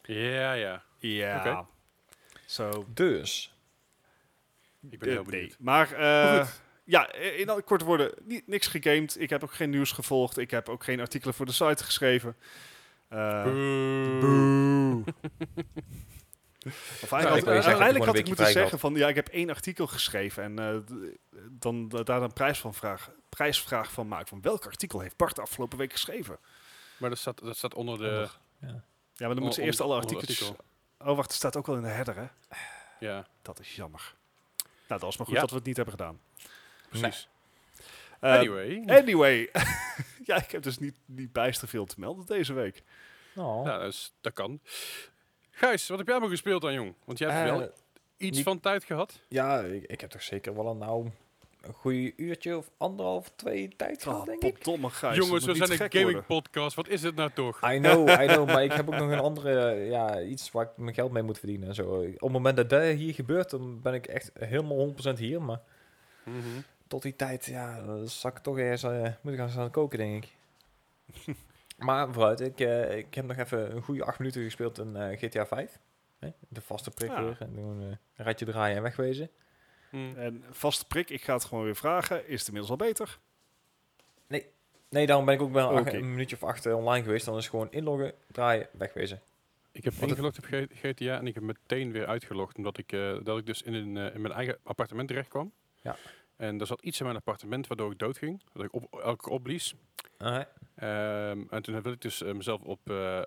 Ja, 0.02 0.52
ja. 0.52 0.82
Ja. 0.98 1.38
Oké. 2.58 2.84
Dus, 2.94 3.54
Ik 4.90 4.98
ben 4.98 5.08
Eh, 5.08 5.14
heel 5.14 5.24
benieuwd. 5.24 5.48
nee. 5.48 5.56
Maar 5.58 5.92
eh, 5.92 5.98
Maar 5.98 6.52
ja, 6.84 7.10
eh, 7.10 7.38
in 7.38 7.62
korte 7.64 7.84
woorden, 7.84 8.12
niet, 8.22 8.46
niks 8.46 8.66
gegamed. 8.66 9.20
Ik 9.20 9.30
heb 9.30 9.42
ook 9.42 9.54
geen 9.54 9.70
nieuws 9.70 9.92
gevolgd. 9.92 10.36
Ik 10.38 10.50
heb 10.50 10.68
ook 10.68 10.84
geen 10.84 11.00
artikelen 11.00 11.34
voor 11.34 11.46
de 11.46 11.52
site 11.52 11.84
geschreven. 11.84 12.36
Eh, 13.08 13.44
Boe. 14.20 15.04
of 17.02 17.12
eigenlijk, 17.12 17.44
zeggen, 17.44 17.52
uiteindelijk 17.64 18.04
had 18.04 18.16
ik 18.18 18.26
moeten 18.26 18.46
zeggen 18.46 18.78
van 18.78 18.94
ja, 18.94 19.08
ik 19.08 19.14
heb 19.14 19.28
één 19.28 19.50
artikel 19.50 19.86
geschreven 19.86 20.42
en 20.42 20.58
eh, 20.58 20.96
dan 21.50 21.88
da- 21.88 22.02
daar 22.02 22.22
een 22.22 22.32
prijs 22.32 22.58
van 22.58 22.74
vraag, 22.74 23.10
prijsvraag 23.28 23.92
van 23.92 24.08
maken. 24.08 24.28
Van 24.28 24.42
welk 24.42 24.64
artikel 24.66 25.00
heeft 25.00 25.16
Bart 25.16 25.34
de 25.36 25.42
afgelopen 25.42 25.78
week 25.78 25.92
geschreven? 25.92 26.38
Maar 26.96 27.10
dat 27.10 27.18
staat, 27.18 27.38
dat 27.44 27.56
staat 27.56 27.74
onder 27.74 27.98
de... 27.98 28.04
Onder. 28.04 28.38
ja. 28.60 28.82
Ja, 29.18 29.26
maar 29.26 29.34
dan 29.34 29.44
moeten 29.44 29.60
ze 29.60 29.62
eerst 29.62 29.80
alle 29.80 29.94
artikels. 29.94 30.28
artikel. 30.28 30.56
Oh, 30.98 31.06
wacht, 31.16 31.22
het 31.28 31.32
staat 31.32 31.56
ook 31.56 31.66
wel 31.66 31.76
in 31.76 31.82
de 31.82 31.88
header, 31.88 32.16
hè? 32.16 32.26
Ja, 33.00 33.26
Dat 33.42 33.60
is 33.60 33.76
jammer. 33.76 34.14
Nou, 34.88 35.00
dat 35.00 35.10
is 35.10 35.16
maar 35.16 35.26
goed 35.26 35.34
Ja. 35.34 35.40
dat 35.40 35.50
we 35.50 35.56
het 35.56 35.64
niet 35.66 35.76
hebben 35.76 35.94
gedaan. 35.98 36.20
precies. 36.88 37.28
Eh, 38.20 38.32
anyway. 38.32 38.82
Anyway, 38.86 39.50
ja, 40.30 40.36
ik 40.36 40.50
heb 40.50 40.62
dus 40.62 40.78
niet, 40.78 40.96
niet 41.04 41.32
bijster 41.32 41.68
veel 41.68 41.84
te 41.86 41.94
melden 41.98 42.26
deze 42.26 42.52
week. 42.52 42.82
Oh. 43.36 43.64
Ja, 43.66 43.78
dat, 43.78 43.92
is, 43.92 44.12
dat 44.20 44.32
kan. 44.32 44.60
Gijs, 45.50 45.88
wat 45.88 45.98
heb 45.98 46.06
jij 46.06 46.18
maar 46.18 46.28
gespeeld 46.28 46.62
dan, 46.62 46.72
jong? 46.72 46.94
Want 47.04 47.18
jij 47.18 47.30
hebt 47.30 47.50
Eh, 47.50 47.56
wel 47.56 47.72
iets 48.16 48.36
niet- 48.36 48.46
van 48.46 48.60
tijd 48.60 48.84
gehad. 48.84 49.20
ja, 49.28 49.60
ik, 49.60 49.84
ik 49.84 50.00
heb 50.00 50.10
toch 50.10 50.22
zeker 50.22 50.54
wel 50.54 50.66
een, 50.66 50.78
nou, 50.78 51.10
een 51.60 51.72
goede 51.72 52.12
uurtje 52.16 52.56
of 52.56 52.70
anderhalf, 52.76 53.30
twee 53.36 53.68
tijd 53.76 54.02
gehad, 54.02 54.18
Oh, 54.20 54.26
denk 54.26 54.42
ik. 54.42 54.52
potdomme 54.54 54.90
Gijs. 54.90 55.16
Jongens, 55.16 55.44
we 55.44 55.54
zijn 55.54 55.70
een 55.70 55.76
gek 55.76 55.92
gaming 55.92 56.10
worden. 56.12 56.26
podcast. 56.26 56.76
Wat 56.76 56.88
is 56.88 57.00
dit 57.00 57.14
nou 57.14 57.30
toch? 57.34 57.72
I 57.72 57.78
know, 57.78 58.08
I 58.08 58.26
know, 58.26 58.46
maar 58.52 58.64
ik 58.64 58.72
heb 58.72 58.86
ook 58.88 58.96
nog 58.98 59.10
een 59.10 59.18
andere, 59.18 59.74
ja, 59.74 60.20
iets 60.22 60.50
waar 60.50 60.64
ik 60.64 60.76
mijn 60.76 60.94
geld 60.94 61.12
mee 61.12 61.22
moet 61.22 61.38
verdienen 61.38 61.68
en 61.68 61.74
zo. 61.74 61.84
Op 61.94 62.12
het 62.20 62.30
moment 62.32 62.56
dat 62.56 62.70
dat 62.70 62.82
hier 62.82 63.14
gebeurt, 63.14 63.50
dan 63.50 63.80
ben 63.80 63.94
ik 63.94 64.06
echt 64.06 64.30
helemaal 64.38 64.76
100% 64.76 65.18
hier, 65.18 65.42
maar 65.42 65.60
Mhm. 66.24 66.38
Tot 66.86 67.02
die 67.02 67.16
tijd, 67.16 67.44
ja, 67.44 67.80
dan 67.82 68.08
zal 68.08 68.30
ik 68.30 68.38
toch 68.38 68.58
ergens, 68.58 68.82
eh 68.82 69.02
moeten 69.20 69.36
gaan 69.42 69.50
staan 69.50 69.70
koken, 69.70 69.98
denk 69.98 70.24
ik. 70.24 70.34
maar 71.86 72.12
vooruit, 72.12 72.40
ik, 72.40 72.60
eh, 72.60 72.96
ik 72.96 73.14
heb 73.14 73.24
nog 73.24 73.36
even 73.36 73.74
een 73.76 73.82
goede 73.82 74.04
acht 74.04 74.18
minuten 74.18 74.42
gespeeld 74.42 74.78
in 74.78 74.96
eh, 74.96 75.18
GTA 75.18 75.46
5. 75.46 75.78
Hè? 76.18 76.28
De 76.48 76.60
vaste 76.60 76.90
prik 76.90 77.10
Ja. 77.10 77.22
weer 77.24 77.36
en 77.40 77.56
eh, 77.56 77.86
een 77.86 77.98
rijtje 78.24 78.44
draaien 78.44 78.76
en 78.76 78.82
wegwezen. 78.82 79.30
Mhm. 79.90 80.16
En 80.18 80.44
vaste 80.50 80.86
prik, 80.86 81.10
ik 81.10 81.22
ga 81.22 81.32
het 81.34 81.44
gewoon 81.44 81.64
weer 81.64 81.76
vragen. 81.76 82.28
Is 82.28 82.38
het 82.38 82.48
inmiddels 82.48 82.70
al 82.80 82.86
beter? 82.86 83.18
Nee, 84.88 85.06
daarom 85.06 85.24
ben 85.24 85.34
ik 85.34 85.40
ook 85.40 85.52
wel 85.52 85.76
een 85.86 86.10
minuutje 86.10 86.36
of 86.36 86.42
acht 86.44 86.66
eh, 86.66 86.76
online 86.76 87.04
geweest. 87.04 87.24
Dan 87.24 87.36
is 87.36 87.40
het 87.42 87.50
gewoon 87.50 87.72
inloggen, 87.72 88.12
draaien, 88.32 88.68
wegwezen. 88.72 89.20
Ik 89.72 89.84
heb 89.84 89.92
Want 89.92 90.10
het- 90.10 90.18
ingelogd 90.18 90.38
op 90.38 90.68
GTA 90.74 91.18
en 91.18 91.26
ik 91.26 91.34
heb 91.34 91.42
meteen 91.42 91.92
weer 91.92 92.06
uitgelogd. 92.06 92.56
Omdat 92.56 92.78
ik, 92.78 92.92
eh, 92.92 93.16
dat 93.22 93.38
ik 93.38 93.46
dus 93.46 93.62
in, 93.62 93.74
een, 93.74 93.96
in 94.14 94.20
mijn 94.20 94.34
eigen 94.34 94.58
appartement 94.62 95.08
terecht 95.08 95.28
kwam. 95.28 95.52
Ja. 95.82 95.96
En 96.36 96.60
er 96.60 96.66
zat 96.66 96.82
iets 96.82 96.98
in 96.98 97.04
mijn 97.04 97.16
appartement 97.16 97.66
waardoor 97.66 97.92
ik 97.92 97.98
doodging. 97.98 98.42
Dat 98.52 98.64
ik 98.64 98.72
op, 98.74 99.00
elke 99.02 99.22
keer 99.22 99.32
opblies. 99.32 99.74
Ehm, 100.18 101.42
en 101.50 101.62
toen 101.62 101.82
wil 101.82 101.92
ik 101.92 102.00
dus 102.00 102.22
eh, 102.22 102.32
mezelf 102.32 102.62
op 102.62 102.90
eh 102.90 103.16
ehm, 103.16 103.24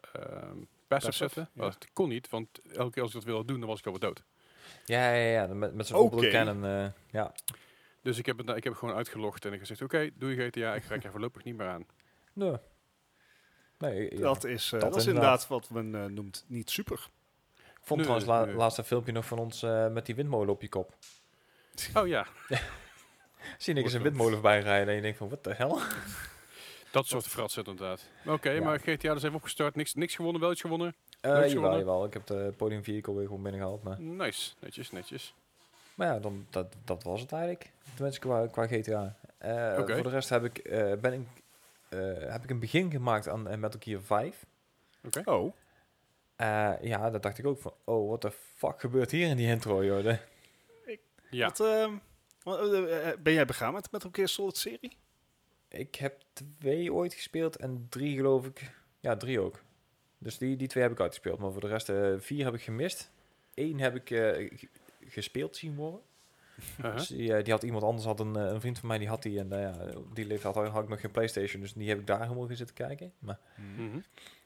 passive 0.87 0.87
Passive, 0.87 1.13
zetten. 1.13 1.41
ja. 1.41 1.61
Maar 1.61 1.71
dat 1.71 1.87
kon 1.93 2.09
niet, 2.09 2.29
want 2.29 2.47
elke 2.73 2.91
keer 2.91 3.01
als 3.01 3.11
ik 3.11 3.17
dat 3.17 3.27
wilde 3.27 3.45
doen, 3.45 3.59
dan 3.59 3.69
was 3.69 3.79
ik 3.79 3.85
alweer 3.85 4.01
dood. 4.01 4.23
ja, 4.85 5.13
ja, 5.13 5.41
ja, 5.41 5.53
met, 5.53 5.73
met 5.73 5.87
zo'n 5.87 5.97
okay. 5.97 6.31
Canon, 6.31 6.65
eh, 6.65 6.87
ja. 7.11 7.33
Dus 8.01 8.17
ik 8.17 8.25
heb, 8.25 8.37
het, 8.37 8.49
ik 8.49 8.63
heb 8.63 8.73
gewoon 8.73 8.95
uitgelogd 8.95 9.45
en 9.45 9.53
ik 9.53 9.59
gezegd, 9.59 9.81
oké, 9.81 10.09
doe 10.15 10.35
je 10.35 10.47
GTA, 10.47 10.75
ik 10.75 10.83
raak 10.83 11.03
er 11.03 11.11
voorlopig 11.11 11.43
niet 11.43 11.57
meer 11.57 11.67
aan. 11.67 11.85
Nee. 12.33 12.57
Nee, 13.77 14.15
ja. 14.15 14.21
Dat 14.21 14.43
is, 14.43 14.71
eh, 14.71 14.79
dat 14.79 14.91
dat 14.91 14.99
is 15.01 15.07
inderdaad. 15.07 15.47
wat 15.47 15.69
men 15.69 15.95
eh, 15.95 16.05
noemt 16.05 16.45
niet 16.47 16.69
super. 16.69 17.09
Ik 17.57 17.85
vond 17.85 17.99
Nee, 17.99 17.99
trouwens 17.99 18.25
la 18.25 18.45
nee. 18.45 18.55
laatst 18.55 18.77
een 18.77 18.83
filmpje 18.83 19.11
nog 19.11 19.25
van 19.25 19.39
ons 19.39 19.63
eh, 19.63 19.87
met 19.87 20.05
die 20.05 20.15
windmolen 20.15 20.53
op 20.53 20.61
je 20.61 20.69
kop. 20.69 20.95
Oh 21.93 22.07
ja, 22.07 22.27
Zie 23.57 23.73
ik 23.73 23.83
eens 23.83 23.93
een 23.93 24.01
windmolen 24.01 24.33
voorbij 24.33 24.59
rijden 24.59 24.87
en 24.87 24.95
je 24.95 25.01
denkt 25.01 25.17
van, 25.17 25.29
wat 25.29 25.43
de 25.43 25.53
hel? 25.53 25.79
dat 26.91 27.05
soort 27.07 27.27
frats 27.27 27.57
inderdaad. 27.57 28.05
Oké, 28.25 28.49
Ja. 28.49 28.63
maar 28.63 28.79
GTA 28.79 29.13
dus 29.13 29.23
even 29.23 29.35
opgestart, 29.35 29.75
niks, 29.75 29.93
niks 29.93 30.15
gewonnen, 30.15 30.41
wel 30.41 30.51
iets 30.51 30.61
gewonnen. 30.61 30.95
Eh 31.21 31.31
Nooit 31.31 31.43
jawel, 31.51 31.53
gewonnen? 31.63 31.79
jawel. 31.79 32.05
Ik 32.05 32.13
heb 32.13 32.25
de 32.25 32.53
podium 32.57 32.83
vehicle 32.83 33.13
weer 33.15 33.25
gewoon 33.27 33.41
binnengehaald. 33.43 33.83
Maar, 33.83 34.01
Nice, 34.01 34.51
netjes, 34.59 34.91
netjes. 34.91 35.33
maar 35.95 36.07
ja, 36.07 36.19
dan, 36.19 36.45
dat, 36.49 36.75
dat 36.85 37.03
was 37.03 37.21
het 37.21 37.31
eigenlijk. 37.31 37.71
Tenminste 37.93 38.21
qua, 38.21 38.47
qua 38.47 38.67
GTA. 38.67 39.15
Eh, 39.37 39.75
Oké. 39.79 39.93
Voor 39.93 40.03
de 40.03 40.09
rest 40.09 40.29
heb 40.29 40.43
ik, 40.43 40.57
eh, 40.57 40.93
ben 40.93 41.13
ik, 41.13 41.27
eh, 41.89 42.31
heb 42.31 42.43
ik 42.43 42.49
een 42.49 42.59
begin 42.59 42.91
gemaakt 42.91 43.27
aan 43.27 43.47
eh, 43.47 43.57
Metal 43.57 43.79
Gear 43.83 44.01
5. 44.01 44.45
Oké. 45.05 45.21
Oh, 45.31 45.53
Eh, 46.35 46.71
ja, 46.81 47.09
dat 47.09 47.23
dacht 47.23 47.37
ik 47.37 47.45
ook 47.45 47.59
van, 47.61 47.73
oh, 47.83 48.07
what 48.07 48.21
the 48.21 48.31
fuck 48.55 48.79
gebeurt 48.79 49.11
hier 49.11 49.27
in 49.27 49.37
die 49.37 49.47
intro, 49.47 49.83
joh. 49.85 50.03
De- 50.03 50.17
Ja. 51.29 51.45
Wat, 51.47 51.59
wat, 52.49 52.73
eh, 52.73 53.09
eh, 53.09 53.17
ben 53.19 53.33
jij 53.33 53.45
begaan 53.45 53.73
met 53.73 53.91
Metal 53.91 54.09
Gear 54.13 54.27
Solid 54.27 54.57
serie? 54.57 54.97
Ik 55.67 55.95
heb 55.95 56.21
twee 56.33 56.93
ooit 56.93 57.13
gespeeld 57.13 57.55
en 57.55 57.85
drie 57.89 58.15
geloof 58.15 58.45
ik. 58.45 58.71
Ja, 58.99 59.17
drie 59.17 59.39
ook. 59.39 59.61
Dus 60.17 60.37
die, 60.37 60.55
die 60.55 60.67
twee 60.67 60.83
heb 60.83 60.91
ik 60.91 60.99
uitgespeeld. 60.99 61.39
Maar 61.39 61.51
voor 61.51 61.61
de 61.61 61.67
rest, 61.67 61.89
eh, 61.89 62.13
vier 62.17 62.45
heb 62.45 62.53
ik 62.53 62.61
gemist. 62.61 63.11
Eén 63.53 63.79
heb 63.79 63.95
ik 63.95 64.11
eh, 64.11 64.51
gespeeld 65.07 65.55
zien 65.57 65.75
worden. 65.75 66.01
Uh-huh. 66.79 66.95
Dus 66.95 67.07
die, 67.07 67.33
eh, 67.35 67.43
die 67.43 67.53
had 67.53 67.63
iemand 67.63 67.83
anders, 67.83 68.05
had 68.05 68.19
een, 68.19 68.35
eh, 68.35 68.43
een 68.45 68.59
vriend 68.59 68.79
van 68.79 68.87
mij, 68.87 68.97
die 68.97 69.07
had 69.07 69.21
die. 69.23 69.39
En 69.39 69.51
eh, 69.53 69.61
ja, 69.61 69.73
die 70.13 70.25
leeftijd 70.25 70.55
had, 70.55 70.67
had 70.67 70.83
ik 70.83 70.89
nog 70.89 70.99
geen 71.01 71.11
Playstation. 71.11 71.61
Dus 71.61 71.73
die 71.73 71.89
heb 71.89 71.99
ik 71.99 72.07
daar 72.07 72.21
helemaal 72.21 72.47
zitten 72.47 72.75
kijken. 72.75 73.11
Maar 73.19 73.39
Mhm. 73.77 73.99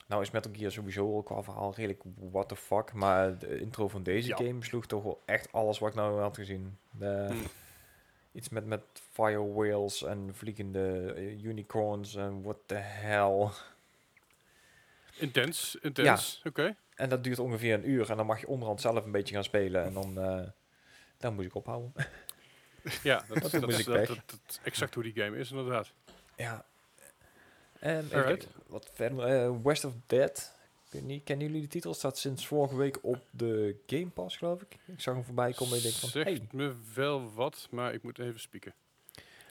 nou 0.07 0.21
is 0.21 0.31
Metal 0.31 0.51
Gear 0.55 0.71
sowieso 0.71 1.15
al 1.15 1.23
qua 1.23 1.41
verhaal 1.43 1.73
redelijk 1.75 2.01
what 2.31 2.49
the 2.49 2.55
fuck. 2.55 2.93
Maar 2.93 3.37
de 3.37 3.59
intro 3.59 3.87
van 3.87 4.03
deze 4.03 4.27
Ja. 4.27 4.35
game 4.35 4.63
sloeg 4.63 4.85
toch 4.85 5.03
wel 5.03 5.21
echt 5.25 5.51
alles 5.51 5.79
wat 5.79 5.89
ik 5.89 5.95
nou 5.95 6.19
had 6.19 6.35
gezien. 6.35 6.77
De, 6.91 7.27
Mm. 7.31 7.41
Iets 8.33 8.49
met, 8.49 8.65
met 8.65 8.81
fire 9.11 9.53
whales 9.53 10.03
en 10.03 10.29
vliegende 10.35 11.13
eh, 11.15 11.43
unicorns 11.43 12.15
en 12.15 12.41
what 12.43 12.57
the 12.65 12.75
hell. 12.75 13.49
Intens, 15.17 15.77
intens. 15.81 16.41
Oké. 16.47 16.75
En 16.95 17.09
dat 17.09 17.23
duurt 17.23 17.39
ongeveer 17.39 17.73
een 17.73 17.89
uur. 17.89 18.09
En 18.09 18.17
dan 18.17 18.25
mag 18.25 18.39
je 18.39 18.47
onderhand 18.47 18.81
zelf 18.81 19.05
een 19.05 19.11
beetje 19.11 19.33
gaan 19.33 19.43
spelen. 19.43 19.83
En 19.83 19.93
dan, 19.93 20.17
eh 20.19 20.47
dan 21.17 21.33
moet 21.33 21.45
ik 21.45 21.55
ophouden. 21.55 21.93
Ja, 23.03 23.23
dat, 23.27 23.37
Dat 23.51 23.69
is, 23.69 23.85
dat, 23.85 24.09
is 24.47 24.59
exact 24.63 24.93
hoe 24.93 25.03
die 25.03 25.13
game 25.13 25.37
is, 25.37 25.51
inderdaad. 25.51 25.91
ja. 26.35 26.65
En 27.79 28.09
Alright. 28.13 28.47
wat 28.67 28.89
verder. 28.93 29.25
eh, 29.45 29.55
West 29.63 29.85
of 29.85 29.93
Dead. 30.07 30.55
Niet, 31.01 31.23
kennen 31.23 31.45
jullie 31.47 31.61
de 31.61 31.67
titel? 31.67 31.93
Staat 31.93 32.17
sinds 32.17 32.47
vorige 32.47 32.75
week 32.75 32.97
op 33.01 33.25
de 33.31 33.75
Game 33.85 34.09
Pass, 34.09 34.37
geloof 34.37 34.61
ik. 34.61 34.77
Ik 34.85 35.01
zag 35.01 35.13
hem 35.13 35.23
voorbij 35.23 35.53
komen 35.53 35.71
en 35.73 35.77
ik 35.77 35.83
denk 35.83 35.95
van, 35.95 36.09
Zegt 36.09 36.27
hey. 36.27 36.47
me 36.51 36.75
wel 36.95 37.33
wat, 37.33 37.67
maar 37.71 37.93
ik 37.93 38.03
moet 38.03 38.19
even 38.19 38.39
spieken. 38.39 38.73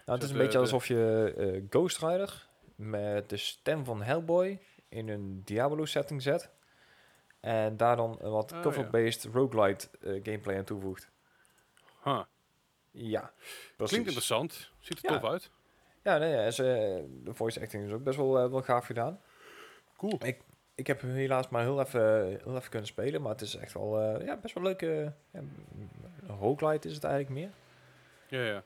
Nou, 0.07 0.19
het 0.19 0.23
is 0.23 0.29
een 0.31 0.37
de- 0.37 0.43
beetje 0.43 0.59
alsof 0.59 0.87
je 0.87 1.33
eh, 1.37 1.63
Ghost 1.71 1.99
Rider 1.99 2.49
met 2.75 3.29
de 3.29 3.37
stem 3.37 3.85
van 3.85 4.03
Hellboy 4.03 4.59
in 4.89 5.09
een 5.09 5.43
Diablo 5.45 5.85
setting 5.85 6.23
zet. 6.23 6.51
En 7.41 7.77
daar 7.77 7.97
dan 7.97 8.17
een 8.21 8.31
wat 8.31 8.51
Ah, 8.53 8.57
ja. 8.57 8.63
cover-based 8.65 9.25
roguelite 9.33 9.89
eh, 10.01 10.11
gameplay 10.23 10.57
aan 10.59 10.65
toevoegt. 10.65 11.11
Huh. 12.05 12.23
Ja, 12.91 13.33
precies. 13.77 13.77
Klinkt 13.77 13.97
interessant. 14.07 14.71
Ziet 14.79 15.05
er 15.05 15.13
Ja. 15.13 15.19
tof 15.19 15.31
uit. 15.31 15.51
Ja, 16.03 16.19
nee, 16.19 16.31
ja, 16.33 16.51
ze, 16.51 17.05
de 17.25 17.35
voice 17.35 17.61
acting 17.61 17.85
is 17.87 17.93
ook 17.93 18.03
best 18.05 18.17
wel, 18.17 18.39
eh, 18.39 18.51
wel 18.51 18.63
gaaf 18.63 18.87
gedaan. 18.87 19.21
Cool. 19.97 20.19
Ik 20.25 20.41
heb 20.87 21.01
helaas 21.01 21.49
maar 21.49 21.63
heel 21.63 21.81
even, 21.81 22.27
heel 22.27 22.57
even 22.57 22.71
kunnen 22.71 22.89
spelen, 22.89 23.23
maar 23.23 23.33
het 23.33 23.41
is 23.41 23.55
echt 23.57 23.73
wel 23.73 24.01
eh, 24.01 24.27
ja, 24.27 24.37
best 24.37 24.55
wel 24.55 24.63
leuk. 24.65 24.81
ja, 24.81 25.13
een 25.33 25.51
roguelite 26.27 26.89
is 26.89 26.95
het 26.95 27.05
eigenlijk 27.05 27.35
meer. 27.35 27.51
Ja, 28.29 28.45
ja. 28.47 28.63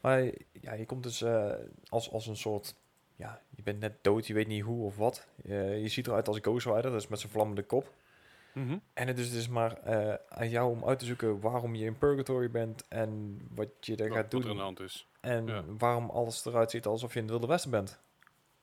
Maar 0.00 0.22
ja, 0.52 0.72
je 0.72 0.86
komt 0.86 1.02
dus 1.02 1.22
eh, 1.22 1.52
als, 1.88 2.10
als 2.12 2.26
een 2.26 2.36
soort... 2.36 2.74
Ja, 3.16 3.40
je 3.50 3.62
bent 3.62 3.80
net 3.80 3.92
dood, 4.02 4.26
je 4.26 4.34
weet 4.34 4.46
niet 4.46 4.62
hoe 4.62 4.84
of 4.84 4.96
wat. 4.96 5.26
Je 5.44 5.88
ziet 5.88 6.06
eruit 6.06 6.28
als 6.28 6.38
Ghost 6.42 6.66
Rider, 6.66 6.90
dus 6.90 7.08
met 7.08 7.20
zijn 7.20 7.32
vlammende 7.32 7.62
kop. 7.62 7.92
Mhm. 8.52 8.78
En 8.92 9.06
het 9.06 9.18
is 9.18 9.32
dus 9.32 9.48
maar 9.48 9.72
eh, 9.82 10.14
aan 10.28 10.48
jou 10.48 10.70
om 10.70 10.84
uit 10.84 10.98
te 10.98 11.04
zoeken 11.04 11.40
waarom 11.40 11.74
je 11.74 11.84
in 11.84 11.98
Purgatory 11.98 12.50
bent 12.50 12.88
en 12.88 13.40
wat 13.54 13.68
je 13.80 13.96
er 13.96 14.08
Wat- 14.08 14.16
gaat 14.16 14.32
er 14.32 14.40
doen. 14.40 14.56
de 14.56 14.62
hand 14.62 14.80
is. 14.80 15.08
En 15.20 15.46
Ja. 15.46 15.64
waarom 15.78 16.10
alles 16.10 16.44
eruit 16.44 16.70
ziet 16.70 16.86
alsof 16.86 17.12
je 17.12 17.16
in 17.18 17.24
het 17.24 17.30
Wilde 17.32 17.46
Westen 17.46 17.70
bent. 17.70 18.00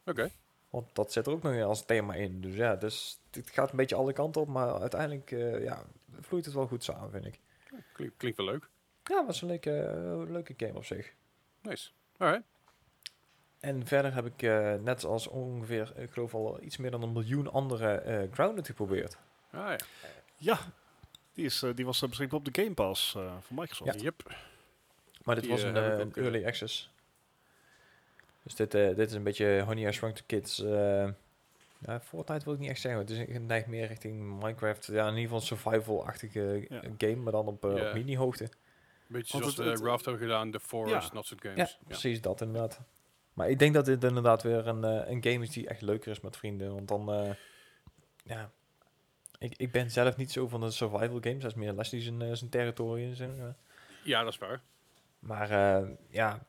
Oké. 0.06 0.30
Want 0.72 0.96
dat 0.96 1.12
zit 1.12 1.26
er 1.26 1.32
ook 1.32 1.44
nog 1.44 1.62
als 1.62 1.86
thema 1.86 2.14
in. 2.14 2.42
Dus 2.42 2.56
ja, 2.56 2.76
dus 2.76 3.20
het 3.32 3.50
gaat 3.50 3.72
een 3.72 3.78
beetje 3.78 3.96
alle 3.96 4.14
kanten 4.14 4.42
op, 4.42 4.48
maar 4.48 4.80
uiteindelijk 4.80 5.32
eh, 5.32 5.64
ja, 5.64 5.84
vloeit 6.20 6.46
het 6.46 6.54
wel 6.54 6.68
goed 6.68 6.84
samen, 6.84 7.12
vind 7.12 7.26
ik. 7.26 7.40
Klink, 7.94 8.12
klinkt 8.18 8.38
wel 8.38 8.46
leuk. 8.46 8.70
Ja, 9.04 9.18
het 9.18 9.26
was 9.26 9.42
een 9.42 9.48
leuke, 9.48 10.26
leuke 10.30 10.54
game 10.58 10.76
op 10.76 10.86
zich. 10.86 11.14
Nice. 11.62 11.90
Alright. 12.18 12.44
En 13.60 13.86
verder 13.86 14.14
heb 14.14 14.26
ik 14.26 14.42
eh, 14.42 14.74
net 14.74 15.04
als 15.04 15.28
ongeveer, 15.28 15.94
ik 15.96 16.12
geloof 16.12 16.34
al 16.34 16.62
iets 16.62 16.78
meer 16.78 16.92
dan 16.92 17.02
een 17.02 17.12
miljoen 17.12 17.52
andere 17.52 17.94
eh 17.94 18.32
Grounded 18.32 18.66
geprobeerd. 18.66 19.18
Ah 19.52 19.68
ja. 19.70 19.78
Ja, 20.38 20.60
die, 21.34 21.46
is, 21.46 21.64
die 21.76 21.86
was 21.86 22.00
beschikbaar 22.00 22.40
op 22.40 22.54
de 22.54 22.62
Game 22.62 22.74
Pass 22.74 23.16
eh, 23.16 23.34
van 23.42 23.56
Microsoft. 23.56 24.02
Yep. 24.02 24.36
Maar 25.24 25.36
dit 25.36 25.44
Die, 25.44 25.54
was 25.54 25.64
een, 25.64 25.76
een 25.76 26.14
early 26.14 26.46
access. 26.46 26.91
Dus 28.56 28.70
dit, 28.70 28.74
eh, 28.82 28.96
dit 28.96 29.10
is 29.10 29.14
een 29.16 29.24
beetje 29.24 29.62
Honey 29.66 29.88
I 29.88 29.92
Shrunk 29.92 30.16
the 30.16 30.24
Kids. 30.26 30.60
eh 30.64 31.08
ja, 31.86 32.00
Fortnite 32.02 32.46
wil 32.46 32.54
ik 32.54 32.60
niet 32.60 32.70
echt 32.70 32.82
zeggen. 32.82 33.02
Het 33.02 33.10
is 33.10 33.18
een 33.18 33.46
neigt 33.46 33.68
meer 33.68 33.88
richting 33.88 34.40
Minecraft. 34.40 34.86
Ja, 34.86 35.02
in 35.08 35.08
ieder 35.18 35.22
geval 35.22 35.38
een 35.40 35.46
survival-achtige 35.46 36.66
Ja. 36.70 36.82
game, 36.98 37.16
maar 37.16 37.32
dan 37.32 37.48
op, 37.48 37.66
eh, 37.66 37.78
Ja. 37.78 37.88
op 37.88 37.94
mini-hoogte. 37.94 38.44
Beetje 38.44 38.58
Want 39.08 39.28
zoals 39.28 39.46
het- 39.56 39.66
de 39.66 39.72
het- 39.72 39.82
Raft 39.82 40.06
hebben 40.06 40.24
gedaan, 40.24 40.52
The 40.52 40.60
Forest, 40.60 41.08
Ja. 41.08 41.14
dat 41.14 41.26
soort 41.26 41.42
games. 41.42 41.58
Ja, 41.80 41.86
precies 41.88 42.22
dat 42.22 42.42
inderdaad. 42.42 42.80
Maar 43.34 43.50
ik 43.50 43.60
denk 43.60 43.74
dat 43.74 43.86
dit 43.86 44.04
inderdaad 44.04 44.44
weer 44.44 44.68
een, 44.68 44.84
een 44.84 45.24
game 45.24 45.44
is 45.44 45.50
die 45.50 45.68
echt 45.68 45.82
leuker 45.82 46.12
is 46.12 46.22
met 46.22 46.38
vrienden. 46.38 46.74
Want 46.74 46.88
dan, 46.88 47.12
eh, 47.14 47.32
ja, 48.24 48.52
ik, 49.40 49.54
ik 49.58 49.72
ben 49.72 49.92
zelf 49.92 50.18
niet 50.18 50.32
zo 50.32 50.48
van 50.48 50.62
de 50.62 50.72
survival 50.72 51.20
games. 51.22 51.42
Dat 51.42 51.52
is 51.52 51.58
meer 51.58 51.74
Leslie 51.74 52.02
zijn, 52.02 52.38
zijn 52.38 52.50
territorium. 52.50 53.16
Zeg 53.16 53.28
maar. 53.38 53.56
Ja, 54.04 54.24
dat 54.24 54.32
is 54.34 54.38
waar. 54.40 54.62
Maar 55.20 55.50
eh, 55.50 55.88
ja, 56.10 56.46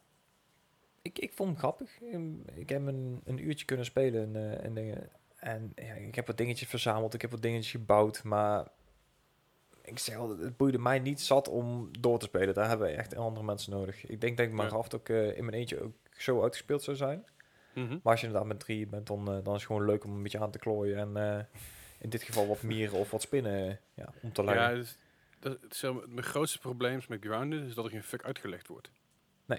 ik, 1.02 1.18
ik 1.18 1.32
vond 1.32 1.49
hem 1.50 1.59
grappig. 1.59 1.90
Ehm, 2.02 2.32
Ik 2.54 2.68
heb 2.68 2.87
een, 2.87 3.21
een 3.25 3.47
uurtje 3.47 3.64
kunnen 3.66 3.85
spelen 3.87 4.23
en, 4.23 4.37
eh, 4.59 4.64
en 4.64 4.75
dingen. 4.75 5.09
En 5.37 5.73
ja, 5.75 5.94
ik 5.94 6.14
heb 6.14 6.26
wat 6.26 6.37
dingetjes 6.37 6.68
verzameld, 6.68 7.14
ik 7.14 7.21
heb 7.23 7.30
wat 7.30 7.42
dingetjes 7.42 7.71
gebouwd, 7.71 8.23
maar 8.25 8.68
ik 9.82 9.99
zeg 9.99 10.16
al, 10.16 10.38
het 10.38 10.56
boeide 10.56 10.78
mij 10.78 10.99
niet 10.99 11.21
zat 11.21 11.49
om 11.49 11.88
door 12.00 12.18
te 12.18 12.25
spelen. 12.26 12.54
Daar 12.54 12.68
hebben 12.68 12.87
we 12.87 12.92
echt 12.94 13.16
andere 13.16 13.44
mensen 13.47 13.73
nodig. 13.73 14.06
Ik 14.06 14.21
denk 14.21 14.37
dat 14.37 14.47
ik 14.47 14.52
Ja. 14.52 14.59
Minecraft 14.59 14.94
ook 14.94 15.09
eh, 15.09 15.37
in 15.37 15.44
mijn 15.44 15.56
eentje 15.56 15.80
ook 15.82 15.94
zo 16.16 16.42
uitgespeeld 16.42 16.82
zou 16.82 16.97
zijn. 16.97 17.25
Mhm. 17.75 17.88
Maar 17.88 18.00
als 18.12 18.21
je 18.21 18.26
inderdaad 18.26 18.49
met 18.49 18.61
drie 18.61 18.87
bent, 18.87 19.06
dan, 19.06 19.18
eh, 19.21 19.26
dan 19.26 19.54
is 19.54 19.62
het 19.62 19.62
gewoon 19.62 19.85
leuk 19.87 20.04
om 20.04 20.14
een 20.16 20.23
beetje 20.23 20.40
aan 20.40 20.50
te 20.50 20.59
klooien. 20.59 21.16
En 21.16 21.49
in 21.99 22.09
dit 22.11 22.23
geval 22.23 22.47
wat 22.47 22.62
mieren 22.62 22.99
of 22.99 23.11
wat 23.11 23.23
spinnen 23.23 23.80
ja, 23.94 24.12
om 24.23 24.32
te 24.32 24.42
Ja, 24.42 24.49
leggen. 24.54 24.75
dus, 24.75 24.99
dat, 25.38 25.80
wel- 25.80 26.02
mijn 26.09 26.26
grootste 26.26 26.59
probleem 26.59 27.00
met 27.09 27.25
Grounded 27.25 27.62
is 27.66 27.75
dat 27.75 27.85
er 27.85 27.90
geen 27.90 28.02
fuck 28.02 28.23
uitgelegd 28.25 28.68
wordt. 28.68 28.90
Nee. 29.44 29.59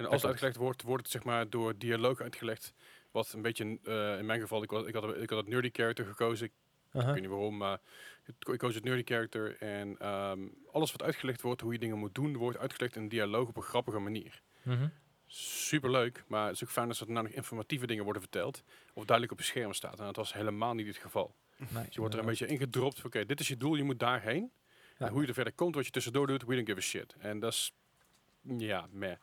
En 0.00 0.12
als 0.12 0.22
het 0.22 0.30
uitgelegd 0.30 0.56
wordt, 0.56 0.82
wordt 0.82 1.02
het 1.02 1.12
zeg 1.12 1.24
maar 1.24 1.50
door 1.50 1.78
dialoog 1.78 2.20
uitgelegd. 2.20 2.74
Wat 3.10 3.32
een 3.32 3.42
beetje, 3.42 3.78
eh, 3.84 4.18
in 4.18 4.26
mijn 4.26 4.40
geval, 4.40 4.62
ik, 4.62 4.70
was, 4.70 4.86
ik, 4.86 4.94
had, 4.94 5.16
ik 5.16 5.30
had 5.30 5.38
het 5.38 5.48
nerdy 5.48 5.70
character 5.72 6.04
gekozen. 6.04 6.46
Ik 6.46 6.52
weet 6.92 7.20
niet 7.20 7.26
waarom, 7.26 7.56
maar 7.56 7.80
ik, 8.24 8.58
koos 8.58 8.74
het 8.74 8.84
nerdy 8.84 9.02
character. 9.04 9.56
En 9.58 9.98
ehm, 9.98 10.40
alles 10.72 10.92
wat 10.92 11.02
uitgelegd 11.02 11.40
wordt, 11.40 11.60
hoe 11.60 11.72
je 11.72 11.78
dingen 11.78 11.98
moet 11.98 12.14
doen, 12.14 12.36
wordt 12.36 12.58
uitgelegd 12.58 12.96
in 12.96 13.08
dialoog 13.08 13.48
op 13.48 13.56
een 13.56 13.62
grappige 13.62 13.98
manier. 13.98 14.42
Mhm. 14.62 14.88
Super 15.26 15.90
leuk, 15.90 16.24
maar 16.26 16.46
het 16.46 16.54
is 16.54 16.62
ook 16.62 16.70
fijn 16.70 16.88
als 16.88 17.00
er 17.00 17.10
nou 17.10 17.24
nog 17.26 17.34
informatieve 17.34 17.86
dingen 17.86 18.04
worden 18.04 18.22
verteld. 18.22 18.62
Of 18.94 19.04
duidelijk 19.04 19.32
op 19.32 19.38
je 19.38 19.50
scherm 19.50 19.72
staat. 19.72 19.98
En 19.98 20.04
dat 20.04 20.16
was 20.16 20.32
helemaal 20.32 20.74
niet 20.74 20.86
het 20.86 20.96
geval. 20.96 21.34
Nice, 21.56 21.84
Dus 21.84 21.94
je 21.94 22.00
wordt 22.00 22.14
er 22.14 22.20
een 22.20 22.26
beetje 22.26 22.46
ingedropt. 22.46 23.04
Oké, 23.04 23.24
dit 23.24 23.40
is 23.40 23.48
je 23.48 23.56
doel, 23.56 23.74
je 23.74 23.82
moet 23.82 23.98
daarheen. 23.98 24.52
Ja. 24.98 25.06
En 25.06 25.12
hoe 25.12 25.22
je 25.22 25.28
er 25.28 25.34
verder 25.34 25.52
komt, 25.52 25.74
wat 25.74 25.84
je 25.84 25.90
tussendoor 25.90 26.26
doet, 26.26 26.44
we 26.44 26.54
don't 26.54 26.66
give 26.66 26.78
a 26.78 26.82
shit. 26.82 27.14
En 27.18 27.40
dat 27.40 27.52
is, 27.52 27.72
ja, 28.42 28.88
meh. 28.90 29.16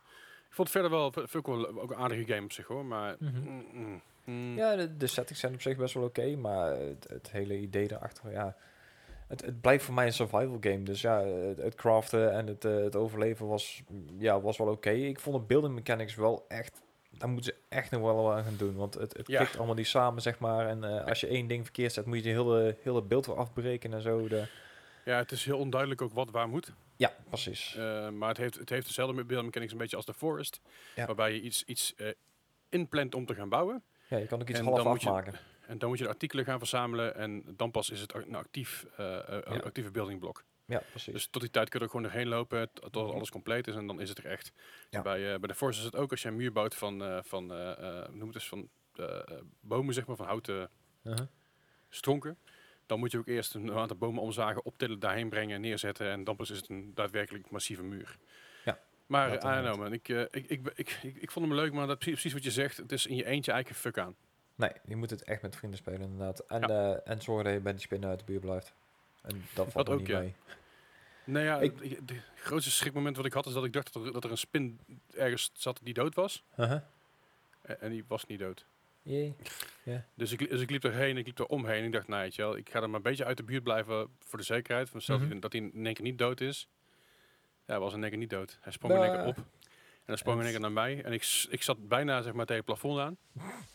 Vond 0.57 0.73
het 0.73 0.77
verder 0.81 0.91
wel, 0.91 1.11
vind 1.11 1.33
ik 1.35 1.45
wel 1.45 1.67
ook 1.81 1.91
een 1.91 1.97
aardige 1.97 2.33
game 2.33 2.43
op 2.43 2.51
zich 2.51 2.67
hoor, 2.67 2.85
maar... 2.85 3.15
Mhm. 3.19 3.39
mm, 3.41 3.65
mm, 3.73 4.01
mm. 4.23 4.55
Ja, 4.57 4.75
de, 4.75 4.97
de 4.97 5.07
settings 5.07 5.39
zijn 5.41 5.53
op 5.53 5.61
zich 5.61 5.77
best 5.77 5.93
wel 5.93 6.03
oké, 6.03 6.35
maar 6.35 6.71
het, 6.71 7.07
het 7.09 7.31
hele 7.31 7.57
idee 7.57 7.87
daarachter, 7.87 8.31
ja... 8.31 8.55
Het, 9.27 9.41
het 9.45 9.61
blijft 9.61 9.83
voor 9.85 9.93
mij 9.93 10.05
een 10.05 10.13
survival 10.13 10.57
game, 10.59 10.83
dus 10.83 11.01
ja, 11.01 11.19
het, 11.23 11.57
het 11.57 11.75
craften 11.75 12.31
en 12.33 12.47
het, 12.47 12.65
eh, 12.65 12.75
het 12.75 12.95
overleven 12.95 13.47
was, 13.47 13.83
ja, 14.17 14.41
was 14.41 14.57
wel 14.57 14.67
oké. 14.67 14.89
Ik 14.89 15.19
vond 15.19 15.35
de 15.35 15.41
building 15.41 15.73
mechanics 15.73 16.15
wel 16.15 16.45
echt... 16.47 16.81
Daar 17.09 17.29
moeten 17.29 17.53
ze 17.53 17.75
echt 17.75 17.91
nog 17.91 18.01
wel 18.01 18.33
aan 18.33 18.43
gaan 18.43 18.57
doen, 18.57 18.75
want 18.75 18.93
het, 18.93 19.17
het 19.17 19.27
Ja. 19.27 19.37
klikt 19.37 19.57
allemaal 19.57 19.75
niet 19.75 19.87
samen, 19.87 20.21
zeg 20.21 20.39
maar. 20.39 20.67
En 20.67 20.83
eh, 20.83 21.05
als 21.05 21.19
je 21.19 21.27
één 21.27 21.47
ding 21.47 21.63
verkeerd 21.63 21.93
zet, 21.93 22.05
moet 22.05 22.15
je 22.17 22.23
de 22.23 22.29
hele, 22.29 22.75
hele 22.81 23.01
beeld 23.01 23.25
weer 23.25 23.35
afbreken 23.35 23.93
en 23.93 24.01
zo. 24.01 24.27
De, 24.27 24.43
Ja, 25.05 25.17
het 25.17 25.31
is 25.31 25.45
heel 25.45 25.57
onduidelijk 25.57 26.01
ook 26.01 26.13
wat 26.13 26.31
waar 26.31 26.47
moet. 26.49 26.73
Ja, 26.97 27.15
precies. 27.29 27.75
Eh, 27.75 28.09
maar 28.09 28.29
het 28.29 28.37
heeft, 28.37 28.55
het 28.55 28.69
heeft 28.69 28.87
dezelfde 28.87 29.23
build 29.25 29.45
mechanics 29.45 29.71
een 29.71 29.77
beetje 29.77 29.95
als 29.95 30.05
de 30.05 30.13
Forest. 30.13 30.59
Ja. 30.95 31.05
Waarbij 31.05 31.33
je 31.33 31.41
iets, 31.41 31.63
iets 31.63 31.95
eh, 31.95 32.07
inplant 32.69 33.15
om 33.15 33.25
te 33.25 33.35
gaan 33.35 33.49
bouwen. 33.49 33.83
Ja, 34.09 34.17
je 34.17 34.25
kan 34.27 34.41
ook 34.41 34.49
iets 34.49 34.59
en 34.59 34.65
half 34.65 34.77
dan 34.77 34.87
moet 34.87 35.01
je- 35.01 35.09
afmaken. 35.09 35.39
En 35.67 35.77
dan 35.77 35.89
moet 35.89 35.97
je 35.97 36.03
de 36.03 36.09
artikelen 36.09 36.45
gaan 36.45 36.59
verzamelen. 36.59 37.15
En 37.15 37.43
dan 37.55 37.71
pas 37.71 37.89
is 37.89 38.01
het 38.01 38.13
een 38.13 38.35
actief, 38.35 38.85
eh, 38.97 39.17
eh, 39.17 39.23
Ja. 39.53 39.57
actieve 39.59 39.91
building 39.91 40.19
blok. 40.19 40.43
Ja, 40.65 40.81
precies. 40.89 41.13
Dus 41.13 41.27
tot 41.27 41.41
die 41.41 41.51
tijd 41.51 41.69
kun 41.69 41.79
je 41.79 41.85
er 41.85 41.91
gewoon 41.91 42.05
doorheen 42.09 42.27
lopen, 42.27 42.69
tot 42.73 42.95
alles 43.13 43.29
compleet 43.31 43.67
is 43.67 43.75
en 43.75 43.87
dan 43.87 44.01
is 44.01 44.09
het 44.09 44.17
er 44.17 44.25
echt. 44.25 44.51
Ja. 44.89 45.01
Bij, 45.01 45.33
eh, 45.33 45.39
bij 45.39 45.47
de 45.47 45.55
Force 45.55 45.79
is 45.79 45.85
het 45.85 45.95
ook 45.95 46.11
als 46.11 46.21
je 46.21 46.27
een 46.27 46.35
muur 46.35 46.51
bouwt 46.51 46.75
van, 46.75 47.03
eh 47.03 47.17
van 47.23 47.51
eh, 47.51 47.71
eh, 48.01 48.09
noem 48.09 48.27
het 48.27 48.35
eens, 48.35 48.47
van 48.47 48.69
eh, 48.95 49.05
eh, 49.19 49.21
bomen, 49.59 49.93
zeg 49.93 50.05
maar, 50.07 50.15
van 50.15 50.25
houten 50.25 50.69
Uh-huh. 51.03 51.25
stronken. 51.89 52.37
Dan 52.87 52.99
moet 52.99 53.11
je 53.11 53.17
ook 53.17 53.27
eerst 53.27 53.53
een 53.53 53.71
aantal 53.73 53.97
bomen 53.97 54.21
omzagen, 54.21 54.65
optillen, 54.65 54.99
daarheen 54.99 55.29
brengen 55.29 55.55
en 55.55 55.61
neerzetten. 55.61 56.09
En 56.11 56.23
dan 56.23 56.35
pas 56.35 56.49
is 56.49 56.57
het 56.57 56.69
een 56.69 56.91
daadwerkelijk 56.93 57.49
massieve 57.51 57.83
muur. 57.83 58.17
Ja, 58.65 58.79
Maar 59.05 59.29
eh, 59.31 59.57
I 59.57 59.61
know, 59.61 59.77
man. 59.77 59.93
Ik, 59.93 60.09
eh, 60.09 60.21
ik, 60.21 60.31
ik, 60.49 60.71
ik, 60.75 60.99
ik, 61.03 61.31
vond 61.31 61.45
hem 61.47 61.55
leuk, 61.55 61.73
maar 61.73 61.87
dat 61.87 61.97
precies, 61.99 62.13
precies 62.21 62.33
wat 62.33 62.43
je 62.43 62.61
zegt. 62.61 62.77
Het 62.77 62.91
is 62.91 63.05
in 63.05 63.15
je 63.15 63.25
eentje 63.25 63.51
eigenlijk 63.51 63.81
fuck 63.81 63.97
aan. 63.97 64.15
Nee, 64.55 64.71
je 64.87 64.95
moet 64.95 65.09
het 65.09 65.23
echt 65.23 65.41
met 65.41 65.55
vrienden 65.55 65.79
spelen 65.79 66.01
inderdaad. 66.01 66.39
En, 66.39 66.61
Ja. 66.61 66.67
eh, 66.67 67.11
en 67.11 67.21
zorgen 67.21 67.43
dat 67.45 67.53
je 67.53 67.59
bij 67.59 67.71
die 67.71 67.81
spinnen 67.81 68.09
uit 68.09 68.19
de 68.19 68.25
buurt 68.25 68.41
blijft. 68.41 68.73
En 69.21 69.43
dat 69.53 69.71
valt 69.71 69.85
Dat 69.85 69.89
ook 69.95 69.99
niet 69.99 70.09
ja. 70.09 70.19
mee. 70.19 70.35
Nou 71.23 71.45
ja, 71.45 71.59
Ik- 71.59 71.73
het 71.97 72.07
de 72.07 72.19
grootste 72.35 72.71
schrikmoment 72.71 73.15
wat 73.17 73.25
ik 73.25 73.33
had 73.33 73.45
is 73.45 73.53
dat 73.53 73.65
ik 73.65 73.73
dacht 73.73 73.93
dat 73.93 74.05
er, 74.05 74.11
dat 74.11 74.23
er 74.23 74.31
een 74.31 74.37
spin 74.37 74.79
ergens 75.13 75.49
zat 75.53 75.79
die 75.83 75.93
dood 75.93 76.15
was. 76.15 76.43
Uh-huh. 76.59 76.79
En, 77.61 77.81
en 77.81 77.89
die 77.91 78.03
was 78.07 78.25
niet 78.25 78.39
dood. 78.39 78.65
Jee. 79.07 79.35
Dus 80.13 80.31
ik, 80.31 80.49
dus 80.49 80.61
ik 80.61 80.69
liep 80.69 80.83
erheen, 80.83 81.17
ik 81.17 81.25
liep 81.25 81.39
er 81.39 81.45
omheen. 81.45 81.83
Ik 81.83 81.91
dacht, 81.91 82.07
nou, 82.07 82.31
wel, 82.35 82.57
ik 82.57 82.69
ga 82.69 82.81
er 82.81 82.87
maar 82.89 82.95
een 82.97 83.01
beetje 83.01 83.25
uit 83.25 83.37
de 83.37 83.43
buurt 83.43 83.63
blijven 83.63 84.07
voor 84.19 84.37
de 84.39 84.45
zekerheid. 84.45 84.89
Van 84.89 85.01
stel 85.01 85.19
Mhm. 85.19 85.39
dat 85.39 85.51
hij 85.51 85.61
in 85.61 85.85
één 85.85 85.93
keer 85.93 86.03
niet 86.03 86.17
dood 86.17 86.41
is. 86.41 86.67
Ja, 87.65 87.73
hij 87.73 87.79
was 87.79 87.93
in 87.93 88.01
één 88.01 88.09
keer 88.09 88.19
niet 88.19 88.29
dood. 88.29 88.57
Hij 88.61 88.71
sprong 88.71 88.93
in 88.93 89.01
één 89.01 89.11
keer 89.11 89.25
op. 89.25 89.35
En 89.37 89.43
dan 90.05 90.17
sprong 90.17 90.37
in 90.37 90.43
één 90.43 90.51
keer 90.51 90.61
naar 90.61 90.71
mij. 90.71 91.03
En 91.03 91.13
ik, 91.13 91.45
ik 91.49 91.63
zat 91.63 91.87
bijna 91.87 92.21
zeg 92.21 92.33
maar, 92.33 92.45
tegen 92.45 92.63
het 92.65 92.79
plafond 92.79 92.99
aan. 92.99 93.17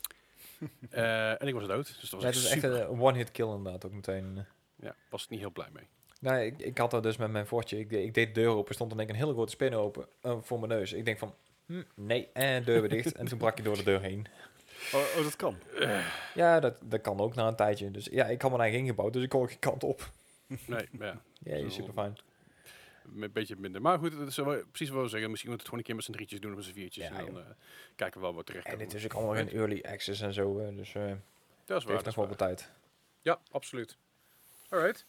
Eh, 0.90 1.42
en 1.42 1.48
ik 1.48 1.54
was 1.54 1.66
dood. 1.66 1.86
Dus 1.86 2.10
dat 2.10 2.10
was 2.10 2.22
Ja, 2.22 2.26
het 2.26 2.36
is 2.36 2.46
echt 2.50 2.62
een 2.62 3.00
one-hit 3.00 3.30
kill 3.30 3.46
inderdaad 3.48 3.86
ook 3.86 3.92
meteen. 3.92 4.44
Ja, 4.76 4.94
was 5.08 5.24
ik 5.24 5.30
niet 5.30 5.40
heel 5.40 5.50
blij 5.50 5.68
mee. 5.72 5.84
Nou, 6.20 6.40
ik, 6.40 6.58
ik 6.58 6.78
had 6.78 6.90
dat 6.90 7.02
dus 7.02 7.16
met 7.16 7.30
mijn 7.30 7.46
fortje. 7.46 7.78
Ik, 7.78 7.90
ik 7.90 8.14
deed 8.14 8.34
de 8.34 8.40
deur 8.40 8.48
open, 8.50 8.74
stond 8.74 8.90
denk 8.96 9.02
ik 9.02 9.08
een 9.14 9.20
hele 9.20 9.32
grote 9.32 9.50
spin 9.52 9.74
open 9.74 10.06
eh, 10.20 10.36
voor 10.40 10.58
mijn 10.60 10.70
neus. 10.72 10.92
Ik 10.92 11.04
denk 11.04 11.18
van, 11.18 11.34
hm, 11.66 11.82
nee, 11.94 12.28
en 12.32 12.64
deur 12.64 12.80
weer 12.80 12.90
dicht. 12.90 13.12
en 13.16 13.26
toen 13.26 13.38
brak 13.38 13.56
je 13.56 13.62
door 13.62 13.76
de 13.76 13.82
deur 13.82 14.00
heen. 14.00 14.26
Oh, 14.94 15.00
oh, 15.16 15.22
dat 15.22 15.36
kan. 15.36 15.58
Ja, 16.34 16.60
dat, 16.60 16.74
dat 16.84 17.00
kan 17.00 17.20
ook 17.20 17.34
na 17.34 17.48
een 17.48 17.56
tijdje. 17.56 17.90
Dus 17.90 18.04
ja, 18.10 18.24
ik 18.26 18.42
had 18.42 18.50
mijn 18.50 18.62
eigen 18.62 18.80
ingebouwd, 18.80 19.12
dus 19.12 19.22
ik 19.22 19.28
kon 19.28 19.48
geen 19.48 19.58
kant 19.58 19.84
op. 19.84 20.10
Nee, 20.66 20.88
maar 20.92 21.06
ja. 21.06 21.20
Ja, 21.56 21.58
Zo. 21.58 21.68
super 21.68 21.92
fijn. 21.92 22.18
Een 23.20 23.32
beetje 23.32 23.56
minder. 23.58 23.80
Maar 23.80 23.98
goed, 23.98 24.18
dat 24.18 24.28
is 24.28 24.36
wel- 24.36 24.62
precies 24.70 24.88
wat 24.88 25.02
we 25.02 25.08
zeggen. 25.08 25.30
Misschien 25.30 25.50
moeten 25.50 25.50
we 25.50 25.50
het 25.52 25.62
gewoon 25.64 25.78
een 25.78 25.84
keer 25.84 25.94
met 25.94 26.04
z'n 26.04 26.12
drietjes 26.12 26.40
doen 26.40 26.50
of 26.50 26.56
met 26.56 26.66
z'n 26.66 26.72
viertjes. 26.72 27.04
Ja, 27.08 27.18
en 27.18 27.24
dan 27.26 27.38
eh, 27.38 27.44
kijken 27.96 28.20
we 28.20 28.26
wel 28.26 28.34
wat 28.34 28.46
terecht 28.46 28.66
En 28.66 28.78
het 28.80 28.94
is 28.94 29.04
ook 29.04 29.12
allemaal 29.14 29.34
in 29.34 29.50
early 29.50 29.80
access 29.88 30.20
en 30.20 30.32
zo. 30.32 30.58
eh, 30.58 30.76
dus 30.76 30.94
eh 30.94 31.02
Dat 31.02 31.10
is 31.10 31.18
het 31.66 31.68
waar. 31.68 31.78
heeft 31.92 32.04
dat 32.04 32.04
nog 32.04 32.14
wel 32.14 32.26
wat 32.26 32.38
tijd. 32.38 32.70
Ja, 33.22 33.38
absoluut. 33.50 33.96
Alright, 34.68 35.06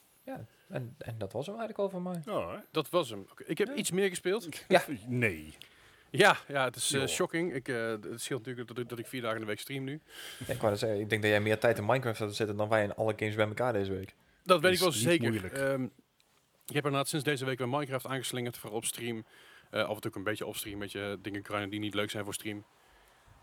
En, 0.69 0.95
en 0.97 1.17
dat 1.17 1.31
was 1.33 1.45
hem 1.45 1.55
eigenlijk 1.59 1.79
al 1.93 1.99
van 2.01 2.03
mij. 2.11 2.33
Oh, 2.35 2.53
dat 2.71 2.89
was 2.89 3.09
hem. 3.09 3.27
Ik 3.45 3.57
heb 3.57 3.67
Ja. 3.67 3.73
iets 3.73 3.91
meer 3.91 4.09
gespeeld. 4.09 4.47
Nee. 5.07 5.57
Ja, 6.17 6.37
ja 6.47 6.63
het 6.63 6.75
is 6.75 6.93
eh, 6.93 6.99
Joh. 6.99 7.09
shocking. 7.09 7.53
Ik, 7.53 7.67
eh, 7.67 7.89
het 7.89 8.21
scheelt 8.21 8.45
natuurlijk 8.45 8.67
dat 8.67 8.77
ik, 8.77 8.89
dat 8.89 8.99
ik 8.99 9.07
vier 9.07 9.21
dagen 9.21 9.35
in 9.35 9.41
de 9.41 9.47
week 9.47 9.59
stream 9.59 9.83
nu. 9.83 10.01
Ja, 10.47 10.53
ik 10.53 10.61
wou 10.61 10.75
zeggen, 10.75 10.99
ik 10.99 11.09
denk 11.09 11.21
dat 11.21 11.31
jij 11.31 11.41
meer 11.41 11.59
tijd 11.59 11.77
in 11.77 11.85
Minecraft 11.85 12.17
zou 12.17 12.31
zitten 12.31 12.55
dan 12.55 12.69
wij 12.69 12.83
in 12.83 12.95
alle 12.95 13.13
games 13.15 13.35
bij 13.35 13.47
elkaar 13.47 13.73
deze 13.73 13.91
week. 13.91 14.15
Dat 14.43 14.61
weet 14.61 14.73
ik 14.73 14.79
wel 14.79 14.91
zeker. 14.91 15.53
Ehm, 15.53 15.83
ik 16.65 16.73
heb 16.73 16.83
inderdaad 16.85 17.07
sinds 17.07 17.25
deze 17.25 17.45
week 17.45 17.57
weer 17.57 17.69
Minecraft 17.69 18.05
aangeslingerd, 18.05 18.57
vooral 18.57 18.77
op 18.77 18.85
stream. 18.85 19.25
Eh, 19.69 19.83
af 19.83 19.95
en 19.95 20.01
toe 20.01 20.11
ook 20.11 20.17
een 20.17 20.23
beetje 20.23 20.45
op 20.45 20.55
stream, 20.55 20.73
een 20.73 20.79
beetje 20.79 21.17
dingen 21.21 21.45
grinden 21.45 21.69
die 21.69 21.79
niet 21.79 21.93
leuk 21.93 22.09
zijn 22.09 22.23
voor 22.23 22.33
stream. 22.33 22.65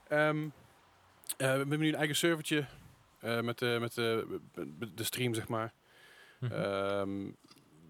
Ehm, 0.09 0.45
eh, 0.45 0.51
we 1.37 1.45
hebben 1.45 1.79
nu 1.79 1.89
een 1.89 1.95
eigen 1.95 2.17
servertje 2.17 2.67
eh, 3.21 3.41
met, 3.41 3.59
de 3.59 3.77
met 3.81 3.95
de 3.95 4.41
de 4.95 5.05
stream, 5.05 5.35
zeg 5.35 5.49
maar. 5.49 5.73
Ehm 6.41 7.31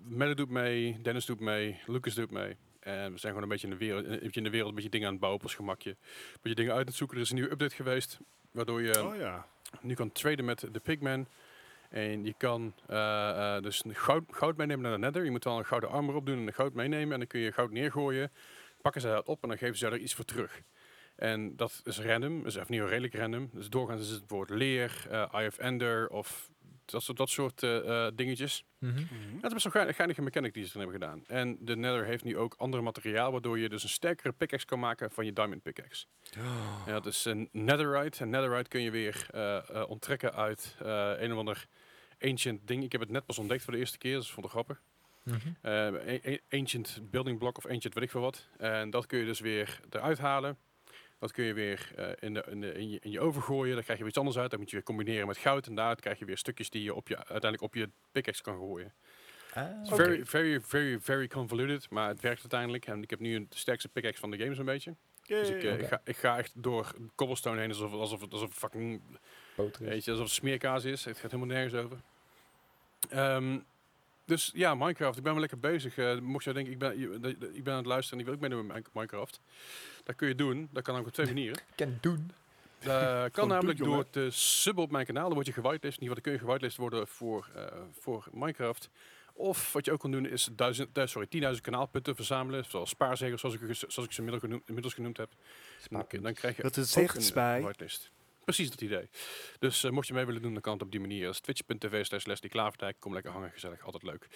Melle 0.02 0.34
doet 0.34 0.50
mee, 0.50 0.99
Dennis 1.02 1.26
doet 1.26 1.40
mee, 1.40 1.80
Lucas 1.87 2.14
doet 2.14 2.30
mee. 2.30 2.56
En 2.90 3.12
we 3.12 3.18
zijn 3.18 3.32
gewoon 3.32 3.42
een 3.42 3.49
beetje 3.49 3.66
in 3.66 3.73
de 3.73 3.78
wereld, 3.78 4.04
een 4.04 4.11
beetje 4.11 4.30
in 4.32 4.44
de 4.44 4.50
wereld, 4.50 4.68
een 4.68 4.75
beetje 4.75 4.90
dingen 4.90 5.06
aan 5.06 5.12
het 5.12 5.20
bouwen 5.20 5.42
op 5.42 5.47
ons 5.49 5.56
gemakje. 5.56 5.90
Een 5.90 6.38
beetje 6.42 6.54
dingen 6.56 6.75
uit 6.75 6.88
het 6.88 6.97
zoeken. 6.97 7.16
Er 7.16 7.23
is 7.23 7.28
een 7.28 7.35
nieuwe 7.37 7.50
update 7.50 7.75
geweest, 7.75 8.18
waardoor 8.50 8.82
je 8.82 9.04
Oh 9.04 9.16
ja. 9.16 9.47
nu 9.80 9.94
kan 9.94 10.12
traden 10.12 10.44
met 10.44 10.68
de 10.73 10.80
Pigman. 10.80 11.26
En 11.90 12.25
je 12.25 12.35
kan 12.37 12.75
eh, 12.87 13.56
eh, 13.56 13.62
dus 13.62 13.82
goud, 13.87 14.25
goud 14.30 14.56
meenemen 14.56 14.82
naar 14.82 14.92
de 14.92 14.99
nether. 14.99 15.25
Je 15.25 15.30
moet 15.30 15.44
wel 15.44 15.59
een 15.59 15.66
gouden 15.66 15.90
armor 15.90 16.14
opdoen 16.14 16.38
en 16.38 16.47
een 16.47 16.52
goud 16.52 16.75
meenemen. 16.75 17.12
En 17.12 17.18
dan 17.18 17.28
kun 17.28 17.40
je 17.40 17.52
goud 17.52 17.70
neergooien. 17.70 18.30
Pakken 18.82 19.00
ze 19.00 19.06
dat 19.06 19.26
op 19.26 19.42
en 19.42 19.49
dan 19.49 19.59
geven 19.59 19.76
ze 19.78 19.87
er 19.87 19.99
iets 19.99 20.14
voor 20.14 20.25
terug. 20.25 20.62
En 21.16 21.56
dat 21.56 21.80
is 21.85 22.00
random. 22.00 22.42
Dus 22.42 22.54
even 22.54 22.66
niet 22.68 22.82
redelijk 22.82 23.14
random. 23.14 23.50
Dus 23.52 23.68
doorgaans 23.68 24.00
is 24.00 24.11
het 24.11 24.26
bijvoorbeeld 24.26 24.59
leer, 24.59 25.06
eh 25.11 25.35
Eye 25.35 25.47
of 25.47 25.59
Ender 25.59 26.09
of 26.09 26.50
dat 26.90 27.02
soort, 27.02 27.18
dat 27.18 27.28
soort 27.28 27.62
eh, 27.62 28.06
eh, 28.06 28.12
dingetjes. 28.14 28.64
Mhm. 28.78 28.99
Ja, 28.99 29.04
het 29.35 29.44
is 29.44 29.52
best 29.52 29.62
wel 29.64 29.73
geinig- 29.73 29.97
geinige 29.97 30.23
mechanic 30.23 30.54
die 30.54 30.64
ze 30.66 30.78
erin 30.78 30.90
hebben 30.90 31.00
gedaan. 31.09 31.25
En 31.26 31.56
de 31.61 31.76
Nether 31.76 32.04
heeft 32.04 32.25
nu 32.25 32.37
ook 32.38 32.54
andere 32.59 32.82
materiaal, 32.82 33.32
waardoor 33.32 33.59
je 33.59 33.68
dus 33.68 33.82
een 33.82 33.88
sterkere 33.88 34.32
pickaxe 34.32 34.66
kan 34.66 34.78
maken 34.78 35.11
van 35.11 35.25
je 35.25 35.32
diamond 35.32 35.62
pickaxe. 35.62 36.06
Ja, 36.86 36.93
dat 36.93 37.06
is 37.06 37.25
een 37.25 37.49
Netherite. 37.52 38.21
En 38.23 38.30
Netherite 38.30 38.69
kun 38.69 38.80
je 38.80 38.91
weer 38.91 39.26
eh, 39.30 39.56
eh, 39.56 39.91
onttrekken 39.91 40.34
uit 40.34 40.76
eh, 40.82 41.12
een 41.19 41.32
of 41.32 41.38
ander 41.38 41.67
ancient 42.21 42.67
ding. 42.69 42.84
Ik 42.84 42.93
heb 42.93 43.00
het 43.00 43.10
net 43.10 43.26
pas 43.26 43.38
ontdekt 43.38 43.62
voor 43.62 43.73
de 43.73 43.78
eerste 43.78 43.99
keer, 43.99 44.17
dus 44.17 44.30
vond 44.30 44.47
ik 44.47 44.52
grappig. 44.52 44.82
Mhm. 45.23 45.36
Eh, 45.60 45.73
a- 45.73 46.30
a- 46.32 46.38
ancient 46.50 47.00
building 47.10 47.38
block 47.38 47.56
of 47.56 47.67
ancient 47.67 47.95
weet 47.95 48.02
ik 48.04 48.10
veel 48.10 48.21
wat. 48.21 48.49
En 48.58 48.91
dat 48.91 49.06
kun 49.06 49.19
je 49.19 49.25
dus 49.25 49.41
weer 49.41 49.80
eruit 49.91 50.19
halen. 50.19 50.56
Dat 51.21 51.33
kun 51.33 51.45
je 51.45 51.52
weer 51.54 51.91
eh, 51.97 52.09
in, 52.21 52.35
de, 52.35 52.45
in, 52.50 52.61
de, 52.61 52.73
in, 52.73 52.91
je, 52.91 52.99
in 53.02 53.11
je 53.11 53.21
oven 53.21 53.43
gooien. 53.43 53.75
Dan 53.75 53.83
krijg 53.83 53.99
je 53.99 54.04
weer 54.04 54.09
iets 54.13 54.19
anders 54.19 54.39
uit. 54.39 54.50
Dan 54.50 54.59
moet 54.61 54.71
je 54.71 54.76
weer 54.76 54.85
combineren 54.85 55.26
met 55.26 55.37
goud. 55.39 55.67
En 55.67 55.75
daaruit 55.75 56.00
krijg 56.00 56.19
je 56.19 56.25
weer 56.25 56.39
stukjes 56.39 56.71
die 56.71 56.83
je, 56.83 56.95
op 56.95 57.09
je 57.09 57.17
uiteindelijk 57.17 57.63
op 57.63 57.75
je 57.75 57.91
pickaxe 58.13 58.43
kan 58.43 58.56
gooien. 58.59 58.93
Ah. 59.54 59.65
Very, 59.85 60.25
very, 60.26 60.61
very, 60.61 61.00
very 61.00 61.26
convoluted. 61.28 61.91
Maar 61.91 62.09
het 62.09 62.21
werkt 62.21 62.41
uiteindelijk. 62.41 62.87
En 62.87 63.02
ik 63.02 63.11
heb 63.11 63.19
nu 63.21 63.35
een, 63.37 63.47
de 63.49 63.56
sterkste 63.56 63.89
pickaxe 63.89 64.21
van 64.21 64.30
de 64.30 64.39
game 64.39 64.54
zo'n 64.54 64.65
beetje. 64.65 64.95
Dus 65.26 65.49
ik, 65.49 65.63
eh, 65.65 65.78
ik, 65.80 65.87
ga, 65.87 66.00
ik 66.04 66.17
ga 66.17 66.39
echt 66.39 66.52
door 66.54 66.93
cobblestone 67.15 67.61
heen 67.61 67.69
alsof, 67.69 67.93
alsof, 67.93 68.21
het- 68.21 68.33
alsof 68.33 68.49
het 68.49 68.59
fucking. 68.59 69.00
Weet 69.89 70.04
je, 70.04 70.11
alsof 70.11 70.26
het 70.26 70.35
smeerkaas 70.35 70.85
is. 70.85 71.04
Het 71.04 71.19
gaat 71.19 71.30
helemaal 71.30 71.54
nergens 71.56 71.75
over. 71.85 71.99
Ehm, 73.11 73.59
dus 74.30 74.50
ja, 74.54 74.75
Minecraft. 74.75 75.16
Ik 75.16 75.23
ben 75.23 75.32
wel 75.32 75.40
lekker 75.40 75.58
bezig. 75.58 75.99
Eh, 75.99 76.19
mocht 76.19 76.45
je 76.45 76.52
denken, 76.52 76.73
ik 76.73 76.78
ben, 76.78 77.00
ik 77.54 77.64
ben 77.64 77.73
aan 77.73 77.78
het 77.78 77.86
luisteren 77.86 78.12
en 78.12 78.19
ik 78.19 78.25
wil 78.25 78.34
ook 78.34 78.40
meedoen 78.40 78.66
met 78.66 78.88
Minecraft. 78.93 79.40
Dat 80.04 80.16
kun 80.16 80.28
je 80.28 80.34
doen. 80.34 80.69
Dat 80.73 80.82
kan 80.82 80.97
ook 80.97 81.06
op 81.06 81.12
twee 81.12 81.26
manieren. 81.26 81.62
Kan 81.76 81.99
doen. 82.00 82.30
Dat 82.78 83.30
kan 83.36 83.49
namelijk 83.49 83.78
doen, 83.78 83.88
door 83.88 84.10
te 84.10 84.28
subben 84.30 84.84
op 84.84 84.90
mijn 84.90 85.06
kanaal. 85.06 85.25
Dan 85.25 85.34
word 85.34 85.47
je 85.47 85.52
gewitelist. 85.52 85.99
In 85.99 86.02
ieder 86.02 86.16
geval 86.16 86.23
dan 86.23 86.23
kun 86.23 86.32
je 86.32 86.38
gewitelist 86.38 86.76
worden 86.76 87.06
voor, 87.06 87.49
eh, 87.54 87.64
voor 88.00 88.26
Minecraft. 88.32 88.90
Of 89.32 89.73
wat 89.73 89.84
je 89.84 89.93
ook 89.93 90.00
kan 90.00 90.10
doen 90.10 90.26
is 90.26 90.49
duizend, 90.52 90.99
eh, 90.99 91.06
sorry, 91.06 91.26
10.000 91.26 91.60
kanaalpunten 91.60 92.14
verzamelen. 92.14 92.64
Zoals 92.64 92.90
spaarzegers, 92.90 93.40
zoals 93.40 93.56
ik, 93.56 93.60
zoals 93.75 94.08
ik 94.08 94.12
ze 94.12 94.19
inmiddels 94.19 94.43
genoemd, 94.43 94.62
inmiddels 94.66 94.95
genoemd 94.95 95.16
heb. 95.16 95.30
Dan, 95.88 96.06
dan 96.23 96.34
krijg 96.34 96.56
je 96.56 96.62
Dat 96.62 96.76
is 96.76 96.97
ook 96.97 97.04
echt 97.04 97.34
een 97.34 97.62
whitelist. 97.62 98.10
Precies 98.54 98.71
dat 98.71 98.80
idee. 98.80 99.08
Dus 99.58 99.84
eh, 99.84 99.91
mocht 99.91 100.06
je 100.06 100.15
mee 100.15 100.25
willen 100.25 100.43
doen, 100.43 100.52
dan 100.52 100.63
kan 100.63 100.73
het 100.73 100.82
op 100.82 100.91
die 100.91 101.00
manier. 101.00 101.25
Dat 101.25 101.34
is 101.34 101.41
twitch.tv 101.41 102.04
slash 102.04 102.25
Leslie 102.25 102.50
Klaverdijk. 102.50 102.97
Kom 102.99 103.13
lekker 103.13 103.32
hangen, 103.32 103.50
gezellig, 103.50 103.84
altijd 103.84 104.02
leuk. 104.02 104.26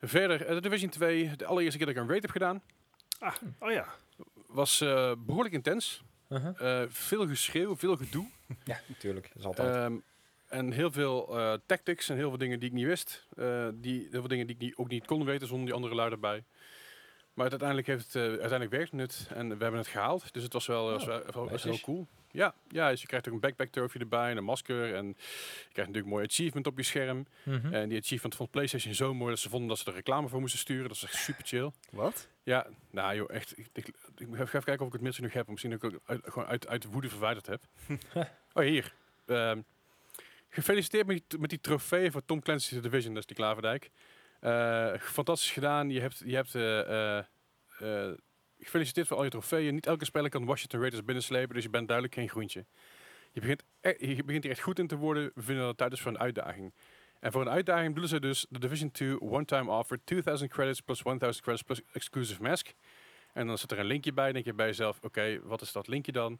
Verder, 0.00 0.46
eh, 0.46 0.54
de 0.54 0.60
Division 0.60 0.90
2, 0.90 1.36
de 1.36 1.46
allereerste 1.46 1.76
keer 1.78 1.86
dat 1.86 1.96
ik 1.96 2.02
een 2.02 2.08
raid 2.08 2.22
heb 2.22 2.30
gedaan, 2.30 2.62
Oh 3.58 3.70
ja. 3.70 3.94
was 4.46 4.80
eh, 4.80 5.12
behoorlijk 5.18 5.54
intens. 5.54 6.02
Uh-huh. 6.28 6.82
Eh, 6.82 6.88
veel 6.90 7.26
geschreeuw, 7.26 7.76
veel 7.76 7.96
gedoe. 7.96 8.26
Ja, 8.64 8.80
natuurlijk. 8.86 9.26
Dat 9.28 9.36
is 9.38 9.44
altijd. 9.44 9.74
Ehm, 9.74 9.96
en 10.48 10.72
heel 10.72 10.90
veel 10.92 11.38
eh, 11.38 11.54
tactics 11.66 12.08
en 12.08 12.16
heel 12.16 12.28
veel 12.28 12.38
dingen 12.38 12.58
die 12.60 12.68
ik 12.68 12.74
niet 12.74 12.86
wist. 12.86 13.26
Eh, 13.36 13.68
die, 13.74 14.00
heel 14.00 14.20
veel 14.20 14.28
dingen 14.28 14.46
die 14.46 14.54
ik 14.56 14.62
niet, 14.62 14.76
ook 14.76 14.88
niet 14.88 15.06
kon 15.06 15.24
weten 15.24 15.46
zonder 15.46 15.66
die 15.66 15.74
andere 15.74 15.94
lui 15.94 16.10
erbij. 16.10 16.44
Maar 17.34 17.50
het 17.50 17.62
uiteindelijk, 17.62 17.86
heeft 17.88 18.12
het, 18.12 18.22
uiteindelijk 18.40 18.70
werkt 18.70 18.92
het 18.92 19.26
en 19.34 19.48
we 19.48 19.62
hebben 19.62 19.80
het 19.80 19.88
gehaald. 19.88 20.32
Dus 20.32 20.42
het 20.42 20.52
was 20.52 20.66
wel, 20.66 20.90
was 20.90 21.04
wel- 21.04 21.48
was 21.48 21.62
heel 21.62 21.80
cool. 21.80 22.06
Ja, 22.36 22.54
ja, 22.68 22.90
dus 22.90 23.00
je 23.00 23.06
krijgt 23.06 23.28
ook 23.28 23.34
een 23.34 23.40
backpack 23.40 23.68
trophy 23.68 23.98
erbij 23.98 24.30
en 24.30 24.36
een 24.36 24.44
masker. 24.44 24.94
En 24.94 25.06
je 25.06 25.14
krijgt 25.72 25.76
natuurlijk 25.76 26.04
een 26.04 26.12
mooi 26.12 26.24
achievement 26.24 26.66
op 26.66 26.76
je 26.76 26.82
scherm. 26.82 27.26
Mhm. 27.42 27.74
En 27.74 27.88
die 27.88 27.98
achievement 27.98 28.34
vond 28.34 28.50
PlayStation 28.50 28.94
zo 28.94 29.14
mooi 29.14 29.30
dat 29.30 29.38
ze 29.38 29.48
vonden 29.48 29.68
dat 29.68 29.78
ze 29.78 29.84
er 29.86 29.94
reclame 29.94 30.28
voor 30.28 30.40
moesten 30.40 30.58
sturen. 30.58 30.88
Dat 30.88 30.96
is 30.96 31.02
echt 31.02 31.14
super 31.14 31.46
chill. 31.46 31.70
Wat? 31.90 32.28
Ja, 32.42 32.66
nou 32.90 33.14
joh, 33.14 33.30
echt. 33.30 33.58
Ik, 33.58 33.68
ik, 33.72 33.86
ik 34.16 34.28
ga 34.32 34.42
even 34.42 34.62
kijken 34.62 34.80
of 34.80 34.86
ik 34.86 34.92
het 34.92 35.00
mailtje 35.00 35.22
nog 35.22 35.32
heb. 35.32 35.48
Misschien 35.48 35.70
dat 35.70 35.82
ik 35.82 36.00
uit, 36.06 36.20
gewoon 36.24 36.48
uit, 36.48 36.68
uit 36.68 36.84
woede 36.84 37.08
verwijderd 37.08 37.46
heb. 37.46 37.62
oh, 38.54 38.62
hier. 38.62 38.92
Ehm, 39.26 39.60
gefeliciteerd 40.48 41.06
met 41.06 41.22
die, 41.28 41.38
met 41.38 41.50
die 41.50 41.60
trofee 41.60 42.10
voor 42.10 42.24
Tom 42.24 42.42
Clancy's 42.42 42.68
The 42.68 42.80
Division, 42.80 43.14
dat 43.14 43.22
is 43.22 43.28
die 43.28 43.36
Klaverdijk. 43.36 43.90
Eh, 44.40 44.92
fantastisch 44.98 45.50
gedaan. 45.50 45.90
Je 45.90 46.00
hebt, 46.00 46.22
je 46.24 46.34
hebt 46.34 46.54
eh, 46.54 47.18
eh, 47.18 48.14
gefeliciteerd 48.58 49.06
voor 49.06 49.16
al 49.16 49.24
je 49.24 49.30
trofeeën. 49.30 49.74
Niet 49.74 49.86
elke 49.86 50.04
speler 50.04 50.30
kan 50.30 50.44
Washington 50.44 50.80
Raiders 50.80 51.04
binnenslepen, 51.04 51.54
dus 51.54 51.62
je 51.64 51.70
bent 51.70 51.86
duidelijk 51.86 52.16
geen 52.16 52.28
groentje. 52.28 52.64
Je 53.32 53.40
begint, 53.40 53.62
e- 53.80 53.94
je 54.16 54.24
begint 54.24 54.42
hier 54.42 54.52
echt 54.52 54.62
goed 54.62 54.78
in 54.78 54.86
te 54.86 54.96
worden. 54.96 55.30
We 55.34 55.42
vinden 55.42 55.58
dat 55.58 55.68
het 55.68 55.76
tijd 55.78 55.92
is 55.92 56.00
voor 56.00 56.10
een 56.10 56.18
uitdaging. 56.18 56.74
En 57.20 57.32
voor 57.32 57.40
een 57.40 57.50
uitdaging 57.50 57.86
bedoelen 57.94 58.08
ze 58.08 58.20
dus 58.20 58.46
de 58.48 58.58
Division 58.58 58.90
2 58.90 59.20
one-time 59.20 59.70
offer, 59.70 59.98
2000 60.04 60.50
credits 60.50 60.80
plus 60.80 61.02
1000 61.02 61.40
credits 61.44 61.62
plus 61.62 61.80
exclusive 61.92 62.42
mask. 62.42 62.72
En 63.32 63.46
dan 63.46 63.58
zit 63.58 63.72
er 63.72 63.78
een 63.78 63.86
linkje 63.86 64.12
bij. 64.12 64.32
denk 64.32 64.44
je 64.44 64.54
bij 64.54 64.66
jezelf, 64.66 64.98
oké, 65.02 65.40
wat 65.42 65.60
is 65.60 65.72
dat 65.72 65.86
linkje 65.88 66.12
dan? 66.12 66.38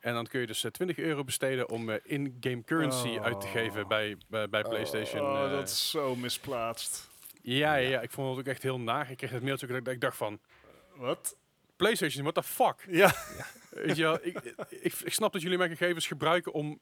En 0.00 0.14
dan 0.14 0.26
kun 0.26 0.40
je 0.40 0.46
dus 0.46 0.64
eh, 0.64 0.70
20 0.70 0.98
euro 0.98 1.24
besteden 1.24 1.68
om 1.68 1.90
eh, 1.90 1.96
in-game 2.02 2.64
currency 2.64 3.08
Oh. 3.08 3.24
uit 3.24 3.40
te 3.40 3.46
geven 3.46 3.88
bij, 3.88 4.16
bij, 4.28 4.48
bij 4.48 4.62
PlayStation. 4.62 5.20
Oh, 5.22 5.44
eh. 5.44 5.50
dat 5.50 5.68
is 5.68 5.90
zo 5.90 6.16
misplaatst. 6.16 7.08
ja, 7.42 7.74
ja, 7.74 7.88
ja, 7.88 8.00
ik 8.00 8.10
vond 8.10 8.30
het 8.30 8.38
ook 8.38 8.52
echt 8.52 8.62
heel 8.62 8.80
naar. 8.80 9.10
Ik 9.10 9.16
kreeg 9.16 9.30
het 9.30 9.42
mailtje 9.42 9.66
dat 9.66 9.86
ik 9.86 10.00
dacht 10.00 10.16
van, 10.16 10.40
Wat? 10.94 11.36
PlayStation, 11.78 12.22
what 12.22 12.34
the 12.34 12.42
fuck? 12.42 12.84
Ja. 12.88 13.14
Weet 13.70 13.96
je 13.96 14.02
wel, 14.02 14.18
ik, 14.22 14.54
ik, 14.68 14.94
ik 15.04 15.12
snap 15.12 15.32
dat 15.32 15.42
jullie 15.42 15.58
mijn 15.58 15.70
gegevens 15.76 16.06
gebruiken 16.06 16.52
om 16.52 16.80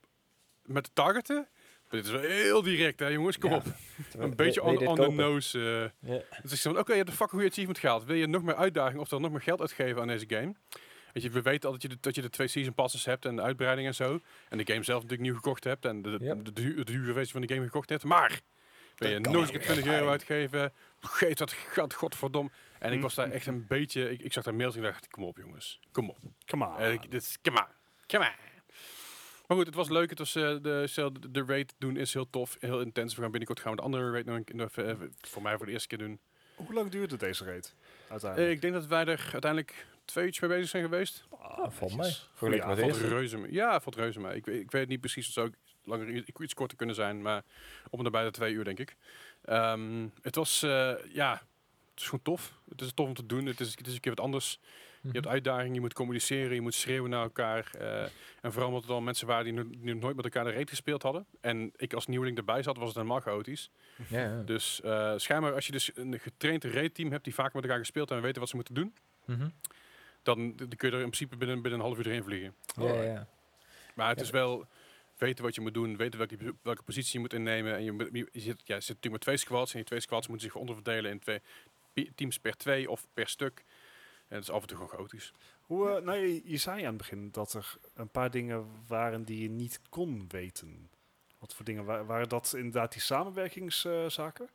met 0.62 0.84
te 0.84 0.90
targeten. 0.92 1.36
Maar 1.36 2.00
dit 2.00 2.04
is 2.04 2.10
wel 2.10 2.20
heel 2.20 2.62
direct, 2.62 2.98
hè 3.00 3.06
jongens, 3.06 3.38
kom 3.38 3.50
Ja. 3.50 3.56
op. 3.56 3.64
Terwijl- 4.10 4.30
Een 4.30 4.36
beetje 4.36 4.62
on, 4.62 4.86
on 4.86 4.96
the 4.96 5.10
nose. 5.10 5.58
Ja. 6.00 6.20
Dus 6.42 6.64
ik 6.66 6.76
oké, 6.78 6.90
je 6.92 6.96
hebt 6.98 7.08
een 7.08 7.14
fucking 7.16 7.30
goede 7.30 7.46
achievement 7.48 7.78
gehaald. 7.78 8.04
Wil 8.04 8.16
je 8.16 8.26
nog 8.26 8.42
meer 8.42 8.54
uitdaging 8.54 9.00
of 9.00 9.08
dan 9.08 9.20
nog 9.22 9.30
meer 9.30 9.40
geld 9.42 9.60
uitgeven 9.60 10.00
aan 10.00 10.06
deze 10.06 10.24
game? 10.28 10.54
Weet 11.12 11.22
je, 11.22 11.30
we 11.30 11.42
weten 11.42 11.66
al 11.66 11.72
dat 11.72 11.82
je, 11.82 11.88
de, 11.88 11.96
dat 12.00 12.14
je 12.14 12.22
de 12.22 12.28
twee 12.30 12.48
season 12.48 12.74
passes 12.74 13.04
hebt 13.04 13.24
en 13.24 13.36
de 13.36 13.42
uitbreiding 13.42 13.86
en 13.88 13.94
zo. 13.94 14.20
En 14.48 14.58
de 14.58 14.66
game 14.66 14.82
zelf 14.82 15.02
natuurlijk 15.02 15.28
nieuw 15.28 15.34
gekocht 15.34 15.64
hebt. 15.64 15.84
En 15.84 16.02
de, 16.02 16.18
de, 16.18 16.42
de, 16.52 16.52
de 16.74 16.84
dure 16.84 17.12
versie 17.12 17.32
van 17.32 17.40
de 17.40 17.54
game 17.54 17.66
gekocht 17.66 17.88
hebt. 17.88 18.04
Maar, 18.04 18.40
wil 18.96 19.10
je 19.10 19.20
keer 19.20 19.60
20 19.60 19.84
meer. 19.84 19.94
euro 19.94 20.08
uitgeven? 20.10 20.72
Geef 21.00 21.34
dat 21.34 21.52
gat, 21.52 21.94
godverdom. 21.94 22.50
En 22.86 22.92
ik 22.92 22.98
Hm. 22.98 23.02
was 23.04 23.14
daar 23.14 23.30
echt 23.30 23.46
een 23.46 23.66
beetje... 23.66 24.10
Ik, 24.10 24.20
ik 24.22 24.32
zag 24.32 24.44
daar 24.44 24.54
mails 24.54 24.74
en 24.76 24.80
ik 24.84 24.86
dacht, 24.86 25.08
kom 25.08 25.24
op 25.24 25.36
jongens. 25.36 25.80
Kom 25.92 26.10
op. 26.10 26.18
Come 26.46 26.66
on. 26.66 26.78
Eh, 26.78 26.92
ik- 26.92 27.10
dit 27.10 27.22
is, 27.22 27.38
come 27.42 27.58
on. 27.58 27.66
Come 28.06 28.24
on. 28.24 28.30
Maar 29.46 29.56
goed, 29.56 29.66
het 29.66 29.74
was 29.74 29.88
leuk. 29.88 30.10
Het 30.10 30.18
was, 30.18 30.34
eh, 30.34 30.56
de, 30.62 30.86
stel, 30.86 31.12
de, 31.12 31.30
de 31.30 31.44
raid 31.46 31.74
doen 31.78 31.96
is 31.96 32.12
heel 32.12 32.30
tof, 32.30 32.56
heel 32.60 32.80
intens. 32.80 33.14
We 33.14 33.20
gaan 33.20 33.30
binnenkort 33.30 33.60
gaan 33.60 33.70
we 33.70 33.76
de 33.76 33.82
andere 33.82 34.10
raid 34.10 34.24
nog 34.26 34.36
een 34.36 34.44
keer, 34.44 34.86
eh, 34.88 34.94
voor 35.20 35.42
mij 35.42 35.56
voor 35.56 35.66
de 35.66 35.72
eerste 35.72 35.88
keer 35.88 35.98
doen. 35.98 36.20
Hoe 36.54 36.72
lang 36.74 36.90
duurde 36.90 37.16
deze 37.16 37.44
raid? 37.44 37.74
Eh, 38.04 38.10
Uiteindelijk. 38.10 38.52
ik 38.54 38.60
denk 38.60 38.74
dat 38.74 38.86
wij 38.86 39.00
er 39.04 39.28
uiteindelijk 39.32 39.86
twee 40.04 40.24
uurtjes 40.24 40.48
mee 40.48 40.56
bezig 40.56 40.70
zijn 40.70 40.82
geweest. 40.84 41.24
Ah, 41.30 41.40
Ah, 41.58 41.70
valt 41.70 41.96
netjes. 41.96 41.96
mee. 42.20 42.28
Vergeleken 42.34 42.66
met 42.68 42.76
de 42.76 42.82
Goeie 42.82 42.86
eerste. 42.86 43.00
Valt 43.08 43.12
reuze 43.20 43.38
mee. 43.38 43.52
Ja, 43.52 43.80
valt 43.80 43.96
reuze 43.96 44.20
mee. 44.20 44.36
Ik, 44.36 44.44
weet- 44.46 44.60
ik 44.60 44.70
weet 44.70 44.88
niet 44.88 45.00
precies, 45.00 45.24
het 45.24 45.34
zou 45.34 45.46
ook 45.46 45.54
langer, 45.84 46.08
i- 46.08 46.24
iets 46.38 46.54
korter 46.54 46.76
kunnen 46.76 46.94
zijn, 46.94 47.22
maar 47.22 47.42
op 47.90 47.98
en 47.98 48.04
nabij 48.04 48.24
de 48.24 48.30
twee 48.30 48.52
uur 48.52 48.64
denk 48.64 48.78
ik. 48.78 48.96
Ehm, 49.44 50.06
het 50.22 50.34
was, 50.34 50.62
eh, 50.62 50.92
ja, 51.08 51.42
het 51.96 52.04
is 52.04 52.04
gewoon 52.10 52.22
tof. 52.24 52.58
Het 52.68 52.80
is 52.80 52.92
tof 52.94 53.06
om 53.08 53.14
te 53.14 53.26
doen. 53.26 53.46
Het 53.46 53.60
is, 53.60 53.70
het 53.76 53.86
is 53.86 53.94
een 53.94 54.00
keer 54.00 54.14
wat 54.14 54.24
anders. 54.24 54.60
Je 55.00 55.12
hebt 55.12 55.24
Mhm. 55.24 55.34
uitdagingen, 55.34 55.74
je 55.74 55.80
moet 55.80 55.92
communiceren, 55.92 56.54
je 56.54 56.60
moet 56.60 56.74
schreeuwen 56.74 57.10
naar 57.10 57.22
elkaar. 57.22 57.70
eh, 57.78 58.02
en 58.42 58.52
vooral 58.52 58.66
omdat 58.68 58.82
het 58.82 58.90
al 58.90 59.00
mensen 59.00 59.26
waren 59.26 59.44
die, 59.44 59.52
no- 59.52 59.70
die 59.70 59.94
nooit 59.94 60.16
met 60.16 60.24
elkaar 60.24 60.44
de 60.44 60.50
reet 60.50 60.68
gespeeld 60.70 61.02
hadden. 61.02 61.26
En 61.40 61.72
ik 61.76 61.92
als 61.92 62.06
nieuweling 62.06 62.36
erbij 62.38 62.62
zat, 62.62 62.76
was 62.76 62.86
het 62.86 62.96
helemaal 62.96 63.20
chaotisch. 63.20 63.70
Ja, 64.08 64.20
ja. 64.20 64.42
Dus 64.42 64.80
eh, 64.80 65.12
schijnbaar 65.16 65.54
als 65.54 65.66
je 65.66 65.72
dus 65.72 65.90
een 65.94 66.20
getraind 66.20 66.64
raid-team 66.64 67.10
hebt 67.10 67.24
die 67.24 67.34
vaak 67.34 67.52
met 67.54 67.62
elkaar 67.62 67.78
gespeeld 67.78 68.08
hebben 68.08 68.18
en 68.18 68.34
weten 68.34 68.40
wat 68.40 68.48
ze 68.50 68.56
moeten 68.56 68.74
doen, 68.74 68.94
Mhm. 69.24 69.48
dan, 70.22 70.56
dan 70.56 70.68
kun 70.76 70.88
je 70.90 70.94
er 70.96 71.02
in 71.02 71.10
principe 71.10 71.36
binnen, 71.36 71.62
binnen 71.62 71.80
een 71.80 71.86
half 71.86 71.98
uur 71.98 72.06
erin 72.06 72.22
vliegen. 72.24 72.54
ja. 72.76 73.26
Maar 73.94 74.08
het 74.08 74.20
is 74.20 74.30
wel 74.30 74.66
weten 75.18 75.44
wat 75.44 75.54
je 75.54 75.60
moet 75.60 75.74
doen, 75.74 75.96
weten 75.96 76.18
welke, 76.18 76.54
welke 76.62 76.82
positie 76.82 77.12
je 77.12 77.18
moet 77.18 77.32
innemen. 77.32 77.74
En 77.74 77.84
je, 77.84 78.08
je, 78.12 78.28
je 78.32 78.40
zit, 78.40 78.62
ja, 78.64 78.74
je 78.74 78.80
zit 78.80 78.88
natuurlijk 78.96 79.12
met 79.12 79.20
twee 79.20 79.36
squads 79.36 79.70
en 79.70 79.76
die 79.76 79.86
twee 79.86 80.00
squads 80.00 80.28
moeten 80.28 80.46
zich 80.46 80.56
onderverdelen 80.60 81.10
in 81.10 81.18
twee 81.18 81.40
teams 82.14 82.38
per 82.38 82.56
twee 82.56 82.90
of 82.90 83.06
per 83.14 83.28
stuk. 83.28 83.64
En 84.28 84.34
het 84.36 84.42
is 84.44 84.50
af 84.50 84.60
en 84.60 84.66
toe 84.66 84.76
gewoon 84.76 84.92
chaotisch. 84.92 85.32
Hoe, 85.60 85.90
eh, 85.90 86.02
nou, 86.04 86.18
je, 86.18 86.40
je 86.44 86.56
zei 86.56 86.78
aan 86.80 86.86
het 86.88 86.96
begin 86.96 87.28
dat 87.30 87.52
er 87.52 87.74
een 87.94 88.08
paar 88.08 88.30
dingen 88.30 88.66
waren 88.86 89.24
die 89.24 89.42
je 89.42 89.48
niet 89.50 89.80
kon 89.88 90.24
weten. 90.28 90.90
Wat 91.38 91.54
voor 91.54 91.64
dingen 91.64 91.84
wa- 91.84 92.04
waren 92.04 92.28
dat 92.28 92.52
inderdaad 92.56 92.92
die 92.92 93.00
samenwerkingszaken? 93.00 94.48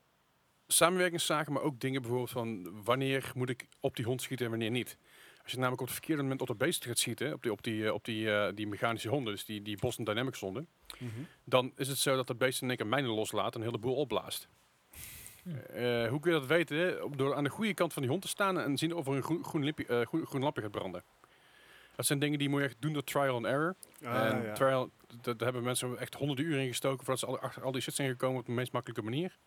Samenwerkingszaken, 0.68 1.54
maar 1.54 1.62
ook 1.62 1.80
dingen 1.80 2.02
bijvoorbeeld 2.02 2.32
van 2.32 2.84
wanneer 2.84 3.32
moet 3.36 3.50
ik 3.50 3.68
op 3.80 3.96
die 3.96 4.06
hond 4.06 4.22
schieten 4.22 4.46
en 4.46 4.52
wanneer 4.52 4.72
niet. 4.72 4.98
Als 5.44 5.52
je 5.52 5.58
namelijk 5.58 5.82
op 5.82 5.88
het 5.88 5.96
verkeerde 5.98 6.22
moment 6.22 6.42
op 6.42 6.48
de 6.48 6.56
beest 6.56 6.86
gaat 6.86 7.00
schieten, 7.00 7.34
op 7.34 7.42
die, 7.44 7.52
op 7.52 7.64
die, 7.64 7.86
eh, 7.86 7.94
op 7.94 8.06
die, 8.06 8.32
eh, 8.32 8.56
die 8.56 8.68
mechanische 8.68 9.10
honden, 9.10 9.34
dus 9.34 9.46
die, 9.46 9.62
die 9.62 9.78
Boston 9.78 10.06
Dynamics 10.06 10.40
honden, 10.40 10.68
dan 11.44 11.72
is 11.76 11.88
het 11.88 11.98
zo 11.98 12.16
dat 12.16 12.28
dat 12.28 12.38
beest 12.38 12.62
in 12.62 12.68
één 12.68 12.78
keer 12.78 12.88
mijnen 12.88 13.12
loslaat 13.12 13.54
en 13.56 13.60
een 13.62 13.66
heleboel 13.66 13.96
opblaast. 13.96 14.48
Eh, 15.44 16.08
hoe 16.08 16.20
kun 16.20 16.34
je 16.34 16.40
dat 16.40 16.48
weten? 16.48 16.78
hè? 16.78 16.96
Door 17.16 17.36
aan 17.36 17.44
de 17.44 17.50
goede 17.50 17.74
kant 17.74 17.94
van 17.94 18.02
die 18.02 18.12
hond 18.12 18.24
te 18.24 18.28
staan 18.28 18.60
en 18.60 18.78
zien 18.78 18.96
of 18.96 19.08
er 19.08 19.14
een 19.14 19.24
groen, 19.24 19.44
groen, 19.44 19.68
eh, 19.68 20.02
groen, 20.02 20.26
groen 20.26 20.42
lampje 20.42 20.62
gaat 20.62 20.72
branden. 20.72 21.04
Dat 21.96 22.06
zijn 22.06 22.20
dingen 22.20 22.40
die 22.40 22.50
moet 22.50 22.60
je 22.60 22.66
echt 22.66 22.76
doen 22.80 22.94
door 22.94 23.04
trial 23.04 23.36
and 23.36 23.46
error. 23.46 23.76
Ah, 24.04 24.26
en 24.26 24.44
ja. 24.44 24.54
trial, 24.54 24.90
dat 25.08 25.24
daar 25.24 25.48
hebben 25.48 25.64
mensen 25.64 25.98
echt 25.98 26.14
honderden 26.14 26.46
uren 26.46 26.62
in 26.62 26.68
gestoken 26.68 27.06
voordat 27.06 27.20
ze 27.20 27.26
al, 27.26 27.40
achter 27.40 27.64
al 27.64 27.72
die 27.72 27.82
shit 27.82 27.96
zijn 27.96 28.10
gekomen 28.10 28.40
op 28.40 28.46
de 28.46 28.52
meest 28.52 28.72
makkelijke 28.72 29.04
manier. 29.04 29.38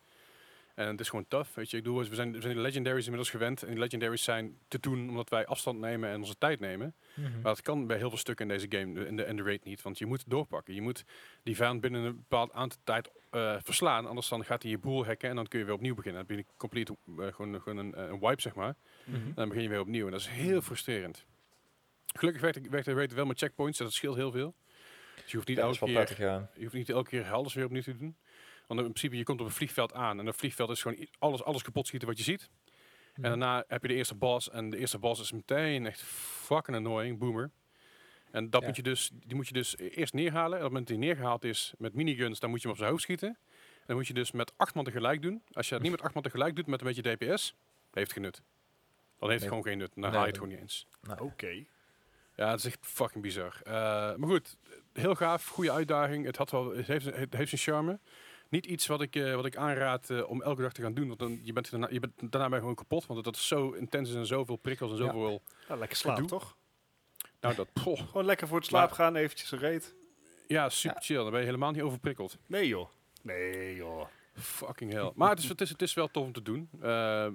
En 0.74 0.86
het 0.86 1.00
is 1.00 1.08
gewoon 1.08 1.24
tough, 1.28 1.54
weet 1.54 1.70
je. 1.70 1.76
Ik 1.76 1.82
bedoel, 1.82 1.98
we 2.04 2.14
zijn, 2.14 2.32
we 2.32 2.40
zijn 2.40 2.54
de 2.54 2.60
legendaries 2.60 3.02
inmiddels 3.04 3.30
gewend. 3.30 3.62
En 3.62 3.68
die 3.70 3.78
legendaries 3.78 4.22
zijn 4.24 4.58
te 4.68 4.80
doen 4.80 5.08
omdat 5.08 5.28
wij 5.28 5.46
afstand 5.46 5.78
nemen 5.80 6.10
en 6.10 6.18
onze 6.20 6.38
tijd 6.38 6.60
nemen. 6.60 6.94
Mhm. 7.14 7.32
Maar 7.32 7.42
dat 7.42 7.62
kan 7.62 7.86
bij 7.86 7.96
heel 7.96 8.08
veel 8.08 8.18
stukken 8.18 8.48
in 8.50 8.52
deze 8.58 8.66
game, 8.78 9.06
in 9.06 9.16
de, 9.16 9.24
in 9.24 9.36
de 9.36 9.42
raid 9.42 9.64
niet. 9.64 9.82
Want 9.82 9.98
je 9.98 10.06
moet 10.06 10.24
doorpakken. 10.30 10.74
Je 10.74 10.80
moet 10.82 11.04
die 11.42 11.56
vijand 11.56 11.80
binnen 11.80 12.02
een 12.02 12.16
bepaald 12.16 12.52
aantal 12.52 12.78
tijd 12.84 13.10
eh, 13.30 13.56
verslaan. 13.62 14.06
Anders 14.06 14.28
dan 14.28 14.44
gaat 14.44 14.62
hij 14.62 14.70
je 14.70 14.78
boel 14.78 15.06
hacken 15.06 15.28
en 15.28 15.36
dan 15.36 15.46
kun 15.46 15.58
je 15.58 15.64
weer 15.64 15.74
opnieuw 15.74 15.94
beginnen. 15.94 16.26
Dan 16.26 16.36
heb 16.36 16.46
je 16.46 16.52
complete, 16.56 16.96
eh, 17.18 17.26
gewoon, 17.32 17.60
gewoon 17.60 17.78
een, 17.78 17.94
eh, 17.94 18.04
een 18.08 18.20
wipe, 18.20 18.40
zeg 18.40 18.54
maar. 18.54 18.74
Mhm. 19.04 19.16
En 19.16 19.32
dan 19.34 19.48
begin 19.48 19.62
je 19.62 19.68
weer 19.68 19.80
opnieuw. 19.80 20.04
En 20.04 20.10
dat 20.12 20.20
is 20.20 20.28
heel 20.28 20.60
frustrerend. 20.60 21.24
Gelukkig 22.16 22.42
werkt, 22.42 22.62
de- 22.64 22.68
werkt 22.70 22.86
de 22.86 22.92
raid 22.94 23.12
wel 23.14 23.26
met 23.26 23.38
checkpoints. 23.38 23.78
en 23.78 23.84
Dat 23.84 23.94
scheelt 23.94 24.16
heel 24.16 24.30
veel. 24.30 24.54
Dus 25.14 25.24
je 25.30 25.36
hoeft 25.36 25.48
niet 25.48 25.56
Ja, 25.56 25.62
elke 25.62 25.78
keer... 25.78 25.94
prettig, 25.94 26.18
ja. 26.18 26.50
Je 26.54 26.62
hoeft 26.62 26.74
niet 26.74 26.88
elke 26.88 27.08
keer 27.10 27.26
helders 27.26 27.54
weer 27.54 27.64
opnieuw 27.64 27.82
te 27.82 27.96
doen. 27.96 28.16
Want 28.66 28.80
in 28.80 28.86
principe, 28.86 29.16
je 29.16 29.24
komt 29.24 29.40
op 29.40 29.46
een 29.46 29.52
vliegveld 29.52 29.92
aan. 29.94 30.18
En 30.18 30.24
dat 30.24 30.36
vliegveld 30.36 30.70
is 30.70 30.82
gewoon 30.82 31.06
alles, 31.18 31.42
alles 31.42 31.62
kapot 31.62 31.86
schieten 31.86 32.08
wat 32.08 32.18
je 32.18 32.24
ziet. 32.24 32.50
En 33.14 33.22
daarna 33.22 33.64
heb 33.68 33.82
je 33.82 33.88
de 33.88 33.94
eerste 33.94 34.14
boss. 34.14 34.50
En 34.50 34.70
de 34.70 34.78
eerste 34.78 34.98
boss 34.98 35.20
is 35.20 35.32
meteen 35.32 35.86
echt 35.86 36.02
fucking 36.02 36.76
annoying. 36.76 37.18
Boomer. 37.18 37.50
En 38.30 38.50
dat 38.50 38.60
Ja. 38.60 38.66
moet 38.66 38.76
je 38.76 38.82
dus, 38.82 39.10
die 39.12 39.34
moet 39.36 39.46
je 39.48 39.52
dus 39.52 39.76
eerst 39.78 40.12
neerhalen. 40.12 40.50
En 40.50 40.56
op 40.56 40.62
het 40.62 40.70
moment 40.72 40.88
dat 40.88 40.96
die 40.98 41.06
neergehaald 41.06 41.44
is 41.44 41.74
met 41.78 41.94
miniguns, 41.94 42.40
dan 42.40 42.50
moet 42.50 42.58
je 42.58 42.64
hem 42.64 42.72
op 42.72 42.78
zijn 42.78 42.90
hoofd 42.90 43.02
schieten. 43.02 43.28
En 43.28 43.84
dan 43.86 43.96
moet 43.96 44.06
je 44.06 44.14
dus 44.14 44.30
met 44.32 44.52
acht 44.56 44.74
man 44.74 44.84
tegelijk 44.84 45.22
doen. 45.22 45.42
Als 45.52 45.68
je 45.68 45.74
dat 45.74 45.82
niet 45.82 45.90
met 45.92 46.02
acht 46.02 46.14
man 46.14 46.22
tegelijk 46.22 46.56
doet 46.56 46.66
met 46.66 46.80
een 46.80 46.86
beetje 46.86 47.02
DPS, 47.16 47.54
heeft 47.92 48.06
het 48.06 48.12
geen 48.12 48.22
nut. 48.22 48.42
Dan 49.18 49.30
heeft 49.30 49.42
het 49.42 49.50
Nee. 49.52 49.62
gewoon 49.62 49.62
geen 49.64 49.78
nut. 49.78 49.90
Dan 49.94 50.02
Nee, 50.02 50.10
haal 50.10 50.20
je 50.20 50.26
het 50.26 50.36
gewoon 50.36 50.52
niet 50.52 50.60
eens. 50.60 50.86
Nou, 51.02 51.20
Oké. 51.20 51.64
Ja, 52.36 52.50
het 52.50 52.58
is 52.58 52.64
echt 52.66 52.78
fucking 52.80 53.22
bizar. 53.22 53.60
Eh, 53.64 53.72
maar 54.14 54.28
goed, 54.28 54.56
heel 54.92 55.14
gaaf, 55.14 55.46
goede 55.46 55.72
uitdaging. 55.72 56.26
Het, 56.26 56.36
had 56.36 56.50
wel, 56.50 56.74
het, 56.76 56.86
heeft, 56.86 57.04
het 57.04 57.34
heeft 57.34 57.48
zijn 57.48 57.60
charme. 57.60 57.98
Niet 58.54 58.66
iets 58.66 58.86
wat 58.86 59.00
ik, 59.02 59.16
eh, 59.16 59.34
wat 59.34 59.44
ik 59.46 59.56
aanraad 59.56 60.10
eh, 60.10 60.28
om 60.30 60.42
elke 60.42 60.62
dag 60.62 60.72
te 60.72 60.82
gaan 60.82 60.94
doen. 60.94 61.06
Want 61.06 61.18
dan, 61.18 61.40
je, 61.42 61.52
bent 61.52 61.70
daarna, 61.70 61.88
je 61.90 62.00
bent 62.00 62.12
daarna 62.18 62.44
ben 62.46 62.50
je 62.54 62.60
gewoon 62.60 62.74
kapot. 62.74 63.06
Want 63.06 63.24
dat 63.24 63.36
is 63.36 63.46
zo 63.48 63.70
intens 63.70 64.08
is 64.08 64.14
en 64.14 64.26
zoveel 64.26 64.56
prikkels 64.56 64.90
en 64.90 64.96
Ja. 64.96 65.04
zoveel... 65.04 65.42
Nou, 65.68 65.78
lekker 65.78 65.96
slapen, 65.96 66.22
Gedoe. 66.22 66.38
toch? 66.38 66.56
Nou, 67.40 67.54
dat... 67.54 67.68
poh, 67.84 67.98
Gewoon 68.08 68.24
lekker 68.24 68.48
voor 68.48 68.56
het 68.56 68.66
slaap 68.66 68.86
Maar- 68.88 68.96
gaan, 68.96 69.16
eventjes 69.16 69.50
een 69.52 69.58
reet. 69.58 69.94
ja, 70.48 70.68
super 70.68 71.02
chill. 71.02 71.16
Dan 71.16 71.30
ben 71.30 71.38
je 71.40 71.46
helemaal 71.46 71.70
niet 71.70 71.82
overprikkeld. 71.82 72.36
Nee, 72.46 72.68
joh. 72.68 72.88
Nee, 73.22 73.74
joh. 73.76 74.06
Fucking 74.34 74.92
hell. 74.92 75.12
Maar 75.14 75.30
het 75.30 75.38
is, 75.38 75.48
het, 75.48 75.60
is, 75.60 75.68
het 75.70 75.82
is 75.82 75.94
wel 75.94 76.08
tof 76.10 76.24
om 76.26 76.32
te 76.32 76.42
doen. 76.42 76.68
Eh, 76.72 76.80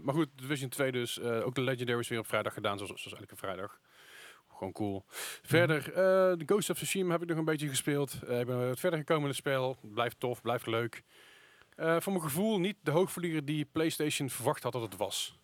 maar 0.01 0.13
goed, 0.13 0.29
Division 0.35 0.69
2 0.69 0.91
dus. 0.91 1.19
eh, 1.19 1.45
ook 1.45 1.55
de 1.55 1.61
Legendaries 1.61 2.07
weer 2.07 2.19
op 2.19 2.27
vrijdag 2.27 2.53
gedaan, 2.53 2.77
zoals, 2.77 3.01
zoals 3.01 3.19
elke 3.19 3.35
vrijdag. 3.35 3.79
Gewoon 4.59 4.73
cool. 4.73 5.03
Verder, 5.41 5.87
eh, 5.87 6.37
de 6.37 6.43
Ghost 6.45 6.69
of 6.69 6.75
Tsushima 6.75 7.11
heb 7.11 7.21
ik 7.21 7.27
nog 7.27 7.37
een 7.37 7.45
beetje 7.45 7.67
gespeeld. 7.67 8.19
Eh, 8.27 8.39
ik 8.39 8.45
ben 8.45 8.67
wat 8.67 8.79
verder 8.79 8.99
gekomen 8.99 9.21
in 9.21 9.29
het 9.29 9.37
spel. 9.37 9.77
Blijft 9.81 10.19
tof, 10.19 10.41
blijft 10.41 10.67
leuk. 10.67 11.03
Eh, 11.75 11.99
voor 11.99 12.13
mijn 12.13 12.25
gevoel 12.25 12.59
niet 12.59 12.75
de 12.81 12.91
hoogvlieger 12.91 13.45
die 13.45 13.65
PlayStation 13.65 14.29
verwacht 14.29 14.63
had 14.63 14.71
dat 14.71 14.81
het 14.81 14.97
was. 14.97 15.39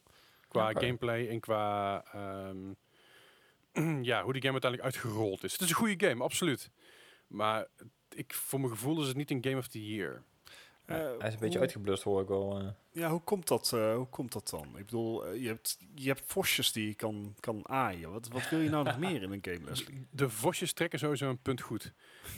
Qua 0.47 0.71
gameplay 0.71 1.27
en 1.27 1.39
qua... 1.39 2.03
ehm, 2.13 2.73
ja, 4.09 4.23
hoe 4.23 4.33
die 4.33 4.41
game 4.41 4.59
uiteindelijk 4.61 4.81
uitgerold 4.81 5.43
is. 5.43 5.51
Het 5.51 5.61
is 5.61 5.69
een 5.69 5.75
goede 5.75 6.07
game, 6.07 6.23
absoluut. 6.23 6.71
Maar 7.27 7.67
ik, 8.09 8.33
voor 8.33 8.59
mijn 8.59 8.71
gevoel 8.71 9.01
is 9.01 9.07
het 9.07 9.17
niet 9.17 9.31
een 9.31 9.43
Game 9.43 9.57
of 9.57 9.67
the 9.67 9.85
Year. 9.85 10.23
Eh, 10.85 10.95
hij 10.97 11.27
is 11.27 11.33
een 11.33 11.39
beetje 11.39 11.47
hoe- 11.49 11.57
uitgeblust, 11.59 12.03
hoor 12.03 12.21
ik 12.21 12.27
wel. 12.27 12.59
eh. 12.59 12.67
Ja, 12.91 13.09
hoe 13.09 13.21
komt 13.21 13.47
dat, 13.47 13.71
eh, 13.73 13.95
hoe 13.95 14.07
komt 14.07 14.31
dat 14.33 14.49
dan? 14.49 14.67
Ik 14.77 14.85
bedoel, 14.85 15.33
je, 15.33 15.47
hebt, 15.47 15.77
je 15.95 16.07
hebt 16.07 16.21
vosjes 16.25 16.71
die 16.71 16.87
je 16.87 16.93
kan, 16.93 17.35
kan 17.39 17.67
aaien. 17.69 18.11
Wat, 18.11 18.27
wat 18.27 18.49
wil 18.49 18.59
je 18.59 18.69
nou 18.69 18.83
nog 18.83 18.97
meer 18.99 19.21
in 19.21 19.31
een 19.31 19.39
game, 19.41 19.59
Leslie? 19.65 20.07
De 20.11 20.29
vosjes 20.29 20.73
trekken 20.73 20.99
sowieso 20.99 21.29
een 21.29 21.37
punt 21.41 21.61
goed. 21.61 21.91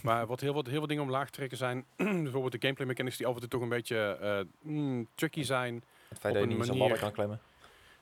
Maar 0.03 0.27
wat 0.27 0.39
heel, 0.39 0.53
wat 0.53 0.65
heel 0.67 0.77
veel 0.77 0.87
dingen 0.87 1.03
omlaag 1.03 1.29
trekken 1.29 1.57
zijn... 1.57 1.85
bijvoorbeeld 2.23 2.51
de 2.51 2.61
gameplay 2.61 2.87
mechanics 2.87 3.17
die 3.17 3.27
af 3.27 3.33
en 3.33 3.39
toe 3.39 3.49
toch 3.49 3.61
een 3.61 3.69
beetje 3.69 3.97
eh, 4.21 4.39
mm, 4.71 5.07
tricky 5.15 5.43
zijn. 5.43 5.83
Het 6.07 6.19
feit 6.19 6.33
dat 6.33 6.43
je 6.43 6.49
niet 6.55 6.65
zo'n 6.65 6.77
ladder 6.77 6.99
kan 6.99 7.11
klemmen. 7.11 7.39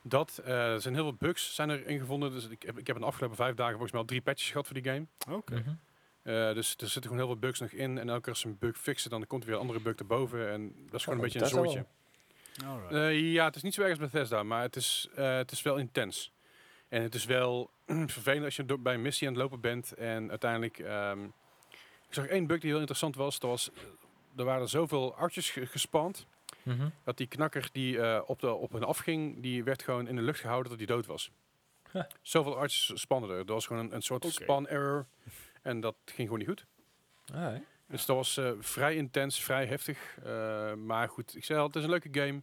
Dat, 0.02 0.40
eh, 0.44 0.72
er 0.72 0.80
zijn 0.80 0.94
heel 0.94 1.02
veel 1.02 1.14
bugs 1.18 1.54
zijn 1.54 1.68
er 1.68 1.86
ingevonden. 1.86 2.30
Dus 2.30 2.48
ik 2.48 2.62
heb, 2.62 2.78
ik 2.78 2.86
heb 2.86 2.96
in 2.96 3.02
de 3.02 3.08
afgelopen 3.08 3.36
vijf 3.36 3.54
dagen 3.54 3.72
volgens 3.72 3.92
mij 3.92 4.00
al 4.00 4.06
drie 4.06 4.20
patches 4.20 4.50
gehad 4.50 4.66
voor 4.66 4.80
die 4.82 4.92
game. 4.92 5.06
Oké. 5.36 5.54
Mhm. 5.54 5.70
Eh, 6.26 6.54
dus 6.54 6.70
er 6.70 6.88
zitten 6.88 7.02
gewoon 7.02 7.16
heel 7.18 7.26
veel 7.26 7.36
bugs 7.36 7.60
nog 7.60 7.70
in. 7.70 7.98
En 7.98 8.08
elke 8.08 8.20
keer 8.20 8.32
als 8.32 8.40
ze 8.40 8.46
een 8.46 8.58
bug 8.58 8.78
fixen, 8.78 9.10
dan 9.10 9.26
komt 9.26 9.40
er 9.42 9.46
weer 9.48 9.56
een 9.56 9.62
andere 9.62 9.80
bug 9.80 9.94
erboven. 9.96 10.50
En 10.50 10.74
dat 10.90 10.94
is 10.94 11.04
gewoon 11.04 11.18
Oh, 11.18 11.24
een 11.24 11.32
beetje 11.32 11.58
een. 11.60 11.86
Alright. 12.66 12.92
Eh, 12.94 13.32
ja, 13.32 13.44
het 13.44 13.56
is 13.56 13.62
niet 13.62 13.74
zo 13.74 13.80
erg 13.82 13.90
als 13.90 13.98
Bethesda, 13.98 14.42
maar 14.42 14.62
het 14.62 14.76
is, 14.76 15.08
eh, 15.14 15.36
het 15.36 15.50
is 15.52 15.62
wel 15.62 15.76
intens. 15.76 16.32
En 16.88 17.02
het 17.02 17.14
is 17.14 17.24
wel 17.24 17.70
vervelend 18.16 18.44
als 18.44 18.56
je 18.56 18.64
bij 18.78 18.94
een 18.94 19.02
missie 19.02 19.26
aan 19.28 19.32
het 19.34 19.42
lopen 19.42 19.60
bent 19.60 19.92
en 19.94 20.30
uiteindelijk... 20.30 20.78
ehm, 20.78 21.24
ik 22.08 22.14
zag 22.14 22.26
één 22.26 22.46
bug 22.46 22.60
die 22.60 22.68
heel 22.70 22.78
interessant 22.78 23.16
was. 23.16 23.38
Dat 23.38 23.50
was 23.50 23.70
er 24.36 24.44
waren 24.44 24.68
zoveel 24.68 25.14
artjes 25.14 25.50
ge- 25.50 25.66
gespand, 25.66 26.26
Mhm. 26.62 26.88
dat 27.04 27.16
die 27.16 27.26
knakker 27.26 27.68
die 27.72 28.00
eh, 28.00 28.22
op, 28.26 28.40
de, 28.40 28.52
op 28.52 28.72
hen 28.72 28.84
afging, 28.84 29.42
die 29.42 29.64
werd 29.64 29.82
gewoon 29.82 30.08
in 30.08 30.16
de 30.16 30.22
lucht 30.22 30.40
gehouden 30.40 30.68
dat 30.70 30.78
hij 30.78 30.86
dood 30.86 31.06
was. 31.06 31.30
Huh. 31.92 32.02
Zoveel 32.22 32.56
artjes 32.56 33.00
spannen 33.00 33.30
er. 33.30 33.36
Dat 33.36 33.48
was 33.54 33.66
gewoon 33.66 33.84
een, 33.84 33.94
een 33.94 34.02
soort 34.02 34.24
Oké. 34.24 34.32
span 34.32 34.68
error. 34.68 35.06
En 35.66 35.80
dat 35.80 35.96
ging 36.04 36.28
gewoon 36.28 36.38
niet 36.38 36.48
goed. 36.48 36.66
Alright. 37.34 37.64
Dus 37.88 38.06
dat 38.06 38.16
was 38.16 38.36
eh, 38.36 38.52
vrij 38.58 38.94
intens, 38.96 39.42
vrij 39.44 39.66
heftig. 39.66 40.18
Eh, 40.24 40.74
maar 40.74 41.08
goed, 41.08 41.36
ik 41.36 41.44
zei 41.44 41.58
al, 41.58 41.66
het 41.66 41.76
is 41.76 41.82
een 41.82 41.90
leuke 41.90 42.08
game. 42.12 42.42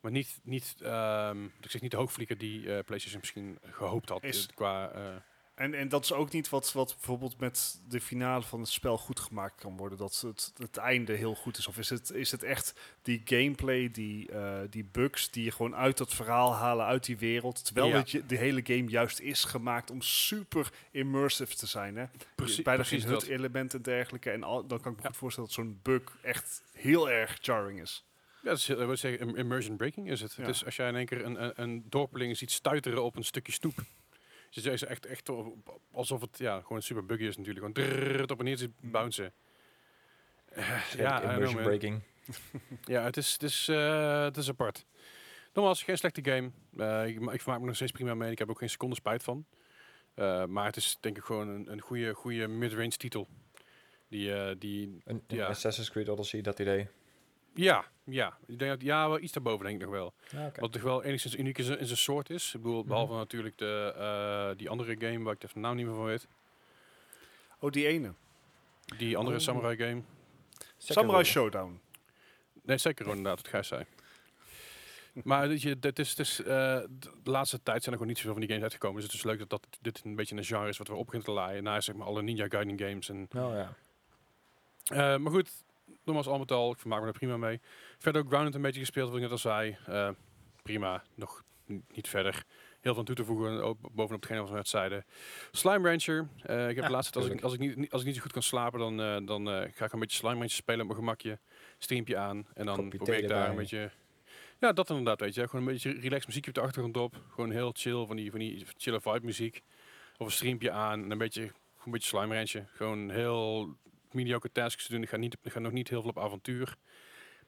Maar 0.00 0.10
niet, 0.10 0.40
niet 0.42 0.76
ehm, 0.82 1.44
ik 1.44 1.70
zeg 1.70 1.80
niet 1.80 1.90
de 1.90 1.96
hoogvlieger 1.96 2.38
die 2.38 2.58
eh, 2.74 2.84
PlayStation 2.84 3.20
misschien 3.20 3.58
gehoopt 3.70 4.08
had. 4.08 4.24
Is- 4.24 4.46
qua, 4.54 4.90
eh, 4.90 5.16
En, 5.60 5.74
en 5.74 5.88
dat 5.88 6.04
is 6.04 6.12
ook 6.12 6.32
niet 6.32 6.48
wat, 6.48 6.72
wat 6.72 6.94
bijvoorbeeld 6.96 7.38
met 7.40 7.80
de 7.88 8.00
finale 8.00 8.42
van 8.42 8.60
het 8.60 8.68
spel 8.68 8.98
goed 8.98 9.20
gemaakt 9.20 9.60
kan 9.60 9.76
worden. 9.76 9.98
Dat 9.98 10.20
het, 10.26 10.52
het 10.58 10.76
einde 10.76 11.12
heel 11.12 11.34
goed 11.34 11.58
is. 11.58 11.66
Of 11.66 11.78
is 11.78 11.88
het, 11.90 12.10
is 12.12 12.30
het 12.30 12.42
echt 12.42 12.74
die 13.02 13.20
gameplay, 13.24 13.90
die, 13.90 14.30
eh, 14.32 14.58
die 14.70 14.84
bugs 14.84 15.30
die 15.30 15.44
je 15.44 15.50
gewoon 15.50 15.74
uit 15.76 15.98
dat 15.98 16.14
verhaal 16.14 16.54
halen, 16.54 16.86
uit 16.86 17.04
die 17.04 17.16
wereld. 17.18 17.64
Terwijl 17.64 17.86
Ja. 17.88 17.96
het 17.96 18.10
je, 18.10 18.26
de 18.26 18.36
hele 18.36 18.60
game 18.64 18.88
juist 18.88 19.20
is 19.20 19.44
gemaakt 19.44 19.90
om 19.90 20.02
super 20.02 20.72
immersive 20.90 21.54
te 21.56 21.66
zijn. 21.66 21.96
Hè? 21.96 22.04
Precies, 22.34 22.62
Bijna 22.62 22.80
precies 22.82 23.02
geen 23.02 23.12
dat. 23.12 23.22
HUD-elementen 23.22 23.78
en 23.78 23.84
dergelijke. 23.84 24.30
En 24.30 24.42
al, 24.42 24.66
dan 24.66 24.80
kan 24.80 24.90
ik 24.92 24.96
me 24.96 25.02
Ja. 25.02 25.08
goed 25.08 25.18
voorstellen 25.18 25.48
dat 25.48 25.58
zo'n 25.58 25.78
bug 25.82 26.16
echt 26.22 26.62
heel 26.72 27.10
erg 27.10 27.38
jarring 27.40 27.80
is. 27.80 28.04
Ja, 28.42 28.48
dat 28.48 28.58
is, 28.58 28.68
ik 28.68 28.76
wil 28.76 28.96
zeggen, 28.96 29.28
im- 29.28 29.36
immersion 29.36 29.76
breaking 29.76 30.10
is 30.10 30.20
het. 30.20 30.34
Ja. 30.34 30.42
Het 30.44 30.54
is 30.54 30.64
als 30.64 30.76
jij 30.76 30.88
in 30.88 30.96
één 30.96 31.06
keer 31.06 31.24
een, 31.24 31.42
een, 31.44 31.52
een 31.56 31.84
dorpeling 31.88 32.36
ziet 32.36 32.50
stuiteren 32.50 33.02
op 33.04 33.16
een 33.16 33.24
stukje 33.24 33.52
stoep. 33.52 33.78
Dus 34.50 34.64
is 34.64 34.84
echt, 34.84 35.06
echt 35.06 35.30
alsof 35.92 36.20
het 36.20 36.38
ja, 36.38 36.60
gewoon 36.60 36.82
super 36.82 37.06
buggy 37.06 37.24
is 37.24 37.36
natuurlijk. 37.36 37.66
Gewoon 37.66 37.88
drrrr, 37.88 38.30
op 38.30 38.38
en 38.38 38.44
neer 38.44 38.58
zit 38.58 38.70
bouncen. 38.80 39.32
Eh, 40.48 40.82
ja, 40.96 41.22
immersion 41.22 41.62
breaking. 41.62 42.02
ja, 42.84 43.02
het 43.02 43.16
is, 43.16 43.32
het, 43.32 43.42
is, 43.42 43.68
eh, 43.68 44.22
het 44.22 44.36
is 44.36 44.48
apart. 44.48 44.86
Nogmaals, 45.52 45.82
geen 45.82 45.96
slechte 45.96 46.24
game. 46.24 46.50
Eh, 46.76 47.06
ik, 47.06 47.32
ik 47.32 47.40
vermaak 47.40 47.60
me 47.60 47.66
nog 47.66 47.74
steeds 47.74 47.92
prima 47.92 48.14
mee. 48.14 48.30
Ik 48.30 48.38
heb 48.38 48.50
ook 48.50 48.58
geen 48.58 48.70
seconde 48.70 48.94
spijt 48.94 49.22
van. 49.22 49.46
Maar 50.48 50.64
het 50.64 50.76
is 50.76 50.96
denk 51.00 51.16
ik 51.16 51.24
gewoon 51.24 51.48
een, 51.48 51.72
een 51.72 51.80
goede, 51.80 52.14
goede 52.14 52.48
mid-range 52.48 52.96
titel. 52.96 53.28
Die, 54.08 54.58
die, 54.58 55.00
Een, 55.04 55.22
een 55.26 55.36
Ja. 55.36 55.46
Assassin's 55.46 55.90
Creed 55.90 56.08
Odyssey, 56.08 56.40
dat 56.40 56.58
idee. 56.58 56.88
Ja, 57.54 57.84
ja, 58.04 58.36
ik 58.46 58.58
denk 58.58 58.70
dat, 58.70 58.82
ja, 58.82 59.08
wel 59.08 59.20
iets 59.20 59.32
daarboven 59.32 59.64
denk 59.66 59.76
ik 59.80 59.82
nog 59.86 59.94
wel. 59.94 60.14
Ja, 60.30 60.46
oké. 60.46 60.60
Wat 60.60 60.72
toch 60.72 60.82
wel 60.82 61.02
enigszins 61.02 61.36
uniek 61.36 61.58
is 61.58 61.68
in 61.68 61.86
zijn 61.86 61.98
soort 61.98 62.30
is. 62.30 62.54
Ik 62.54 62.62
bedoel, 62.62 62.84
behalve 62.84 63.12
natuurlijk 63.14 63.58
de, 63.58 63.94
eh, 63.96 64.58
die 64.58 64.68
andere 64.70 64.96
game 64.98 65.24
waar 65.24 65.34
ik 65.34 65.42
even 65.42 65.54
de 65.54 65.60
naam 65.60 65.76
niet 65.76 65.86
meer 65.86 65.94
van 65.94 66.04
weet. 66.04 66.26
Oh, 67.58 67.70
die 67.70 67.86
ene. 67.86 68.12
Die 68.98 69.16
andere 69.16 69.36
Oh. 69.36 69.42
samurai 69.42 69.76
game. 69.76 70.02
Sekiro. 70.76 71.00
Samurai 71.00 71.24
Showdown. 71.24 71.80
Nee, 72.62 72.78
zeker 72.78 73.06
inderdaad, 73.06 73.36
wat 73.36 73.48
Gijs 73.48 73.68
zei. 73.68 73.84
maar 75.24 75.48
weet 75.48 75.62
je, 75.62 75.78
dit 75.78 75.98
is, 75.98 76.40
eh, 76.40 76.44
de 77.22 77.30
laatste 77.30 77.62
tijd 77.62 77.82
zijn 77.82 77.84
er 77.86 77.92
gewoon 77.92 78.06
niet 78.06 78.16
zoveel 78.16 78.30
van 78.32 78.40
die 78.40 78.48
games 78.48 78.62
uitgekomen. 78.62 78.96
Dus 78.96 79.04
het 79.04 79.14
is 79.14 79.22
leuk 79.22 79.38
dat, 79.38 79.50
dat 79.50 79.66
dit 79.80 80.00
een 80.04 80.14
beetje 80.16 80.36
een 80.36 80.44
genre 80.44 80.68
is 80.68 80.78
wat 80.78 80.88
we 80.88 80.94
op 80.94 81.04
begint 81.06 81.24
te 81.24 81.30
laaien. 81.30 81.62
Na 81.62 81.80
zeg 81.80 81.94
maar 81.94 82.06
alle 82.06 82.22
Ninja 82.22 82.46
Gaiden 82.48 82.78
games. 82.78 83.08
En, 83.08 83.28
Oh 83.36 83.52
ja. 83.54 83.74
eh, 84.84 85.18
maar 85.18 85.32
goed, 85.32 85.50
nogmaals 86.04 86.26
al 86.26 86.38
met 86.38 86.52
al, 86.52 86.72
ik 86.72 86.78
vermaak 86.78 87.00
me 87.00 87.06
er 87.06 87.12
prima 87.12 87.36
mee. 87.36 87.60
Verder 87.98 88.22
ook 88.22 88.28
Grounded 88.28 88.54
een 88.54 88.62
beetje 88.62 88.80
gespeeld, 88.80 89.06
wat 89.08 89.16
ik 89.16 89.22
net 89.22 89.30
al 89.30 89.38
zei. 89.38 89.76
Eh, 89.86 90.08
prima, 90.62 91.02
nog 91.14 91.42
niet 91.66 92.08
verder. 92.08 92.44
Heel 92.80 92.90
veel 92.92 92.98
aan 92.98 93.04
toe 93.04 93.14
te 93.14 93.24
voegen, 93.24 93.62
ook 93.62 93.78
bovenop 93.80 94.20
hetgene 94.20 94.40
wat 94.40 94.48
we 94.48 94.54
net 94.54 94.68
zeiden. 94.68 95.04
Slime 95.50 95.88
Rancher. 95.88 96.28
eh, 96.42 96.68
ik 96.68 96.74
heb 96.74 96.76
Ja, 96.76 96.86
de 96.86 96.90
laatste 96.90 97.12
tijd, 97.12 97.24
als 97.24 97.34
ik, 97.34 97.42
als, 97.42 97.52
ik 97.52 97.76
niet, 97.76 97.90
als 97.90 98.00
ik 98.00 98.06
niet 98.06 98.16
zo 98.16 98.22
goed 98.22 98.32
kan 98.32 98.42
slapen, 98.42 98.78
dan, 98.78 99.00
eh, 99.00 99.16
dan 99.26 99.46
ga 99.72 99.84
ik 99.84 99.92
een 99.92 99.98
beetje 99.98 100.16
Slime 100.16 100.34
Rancher 100.38 100.50
spelen 100.56 100.80
op 100.80 100.86
mijn 100.86 100.98
gemakje. 100.98 101.38
Streampje 101.78 102.16
aan. 102.16 102.46
En 102.54 102.66
dan 102.66 102.88
probeer 102.88 103.18
ik 103.18 103.28
daar 103.28 103.50
een 103.50 103.56
beetje... 103.56 103.90
Ja, 104.58 104.72
dat 104.72 104.88
inderdaad, 104.90 105.20
weet 105.20 105.34
je. 105.34 105.48
Gewoon 105.48 105.66
een 105.66 105.72
beetje 105.72 105.90
relaxed 105.92 106.26
muziekje 106.26 106.50
op 106.50 106.56
de 106.56 106.60
achtergrond 106.60 106.96
op. 106.96 107.22
Gewoon 107.28 107.50
heel 107.50 107.70
chill, 107.72 108.06
van 108.06 108.16
die, 108.16 108.30
van 108.30 108.38
die 108.38 108.64
chille 108.76 109.00
vibe 109.00 109.20
muziek. 109.24 109.62
Of 110.18 110.26
een 110.26 110.32
streampje 110.32 110.70
aan 110.70 111.04
en 111.04 111.10
een 111.10 111.18
beetje, 111.18 111.42
een 111.84 111.90
beetje 111.92 112.08
Slime 112.08 112.34
Rancher. 112.34 112.68
Gewoon 112.72 113.10
heel 113.10 113.68
mediocre 114.14 114.52
tasks 114.52 114.86
doen. 114.86 115.02
Ik 115.02 115.08
ga, 115.08 115.16
niet, 115.16 115.36
ik 115.42 115.52
ga 115.52 115.58
nog 115.58 115.72
niet 115.72 115.88
heel 115.88 116.00
veel 116.00 116.10
op 116.10 116.18
avontuur. 116.18 116.76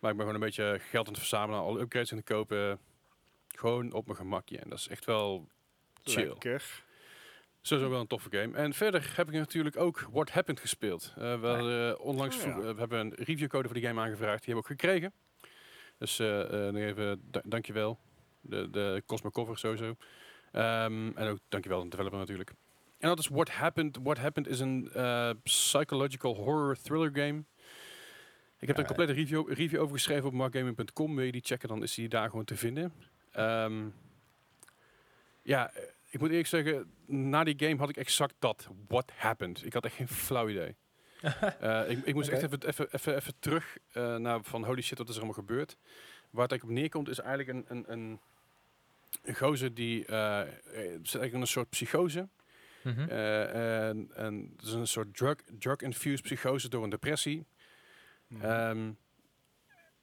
Maar 0.01 0.11
ik 0.11 0.17
ben 0.17 0.27
gewoon 0.27 0.35
een 0.35 0.47
beetje 0.47 0.79
geld 0.81 1.07
aan 1.07 1.13
het 1.13 1.21
verzamelen, 1.23 1.61
alle 1.61 1.81
upgrades 1.81 2.11
aan 2.13 2.19
het 2.19 2.27
kopen. 2.27 2.79
Gewoon 3.49 3.93
op 3.93 4.07
mijn 4.07 4.19
gemakje. 4.19 4.59
En 4.59 4.69
dat 4.69 4.79
is 4.79 4.89
echt 4.89 5.05
wel 5.05 5.49
chill. 6.03 6.29
Lekker. 6.29 6.85
Sowieso 7.61 7.91
wel 7.91 8.01
een 8.01 8.07
toffe 8.07 8.29
game. 8.31 8.57
En 8.57 8.73
verder 8.75 9.13
heb 9.17 9.29
ik 9.29 9.35
natuurlijk 9.35 9.77
ook 9.77 10.07
What 10.13 10.31
Happened 10.31 10.61
gespeeld. 10.61 11.13
Eh, 11.17 11.41
we, 11.41 11.47
hadden, 11.47 11.95
eh, 11.95 12.05
onlangs 12.05 12.37
Oh 12.37 12.43
ja. 12.43 12.49
eh, 12.51 12.57
we 12.57 12.79
hebben 12.79 12.99
een 13.01 13.15
reviewcode 13.15 13.69
voor 13.69 13.77
die 13.77 13.87
game 13.87 14.01
aangevraagd. 14.01 14.45
Die 14.45 14.55
hebben 14.55 14.65
we 14.65 14.73
ook 14.73 14.81
gekregen. 14.81 15.13
Dus 15.99 16.19
eh, 16.19 16.29
nog 16.49 16.83
even 16.83 17.23
da 17.31 17.41
dankjewel. 17.45 17.99
De, 18.41 18.71
de 18.71 19.03
Cosmo 19.07 19.31
Cover 19.31 19.59
sowieso. 19.59 19.97
Ehm, 20.53 21.11
en 21.15 21.29
ook 21.29 21.39
dankjewel 21.49 21.79
aan 21.79 21.85
de 21.85 21.91
developer 21.91 22.19
natuurlijk. 22.19 22.53
En 23.03 23.09
dat 23.09 23.19
is 23.19 23.29
What 23.29 23.51
Happened. 23.51 23.99
What 24.03 24.19
Happened 24.19 24.49
is 24.49 24.61
een 24.61 24.91
eh, 24.93 25.31
psychological 25.43 26.35
horror 26.35 26.77
thriller 26.83 27.11
game. 27.15 27.45
Ik 28.59 28.69
heb 28.69 28.77
er 28.77 28.79
een 28.79 28.87
complete 28.87 29.13
review, 29.13 29.53
review 29.53 29.81
over 29.81 29.95
geschreven 29.95 30.27
op 30.27 30.33
markgaming.com. 30.33 31.17
Wil 31.17 31.25
je 31.25 31.33
die 31.33 31.41
checken, 31.45 31.69
dan 31.69 31.83
is 31.83 31.95
die 31.95 32.09
daar 32.09 32.31
gewoon 32.31 32.45
te 32.45 32.57
vinden. 32.57 32.93
Ehm, 33.33 33.89
ja, 35.43 35.73
eh, 35.73 35.83
ik 36.11 36.21
moet 36.21 36.29
eerlijk 36.29 36.49
zeggen, 36.49 36.93
na 37.07 37.45
die 37.45 37.55
game 37.59 37.77
had 37.77 37.89
ik 37.89 37.97
exact 37.97 38.35
dat. 38.39 38.69
What 38.89 39.13
happened? 39.15 39.65
Ik 39.65 39.73
had 39.73 39.85
echt 39.85 39.95
geen 39.95 40.09
flauw 40.09 40.49
idee. 40.49 40.75
Eh, 41.61 41.91
ik, 41.91 42.05
ik 42.05 42.15
moest 42.15 42.29
echt 42.29 42.43
even, 42.43 42.67
even, 42.67 42.89
even, 42.91 43.17
even 43.17 43.35
terug 43.39 43.79
naar 44.19 44.43
van 44.43 44.65
holy 44.65 44.83
shit, 44.83 44.99
wat 44.99 45.09
is 45.09 45.15
er 45.15 45.23
allemaal 45.23 45.41
gebeurd? 45.41 45.77
Waar 46.31 46.43
het 46.43 46.51
eigenlijk 46.51 46.63
op 46.63 46.71
neerkomt 46.71 47.09
is 47.09 47.19
eigenlijk 47.19 47.49
een, 47.49 47.77
een, 47.77 47.93
een, 47.93 48.21
een 49.23 49.35
gozer 49.35 49.75
die 49.75 49.99
zit 49.99 50.15
eigenlijk 50.15 51.33
in 51.33 51.41
een 51.41 51.47
soort 51.47 51.71
psychose. 51.71 52.29
Mhm. 52.83 53.09
Eh, 53.09 53.89
en, 53.89 54.11
en 54.15 54.53
het 54.57 54.67
is 54.67 54.73
een 54.73 54.87
soort 54.87 55.17
drug, 55.17 55.37
drug-infused 55.59 56.23
psychose 56.23 56.69
door 56.69 56.85
een 56.85 56.91
depressie. 56.91 57.47
Mhm. 58.27 58.45
Ehm, 58.45 58.91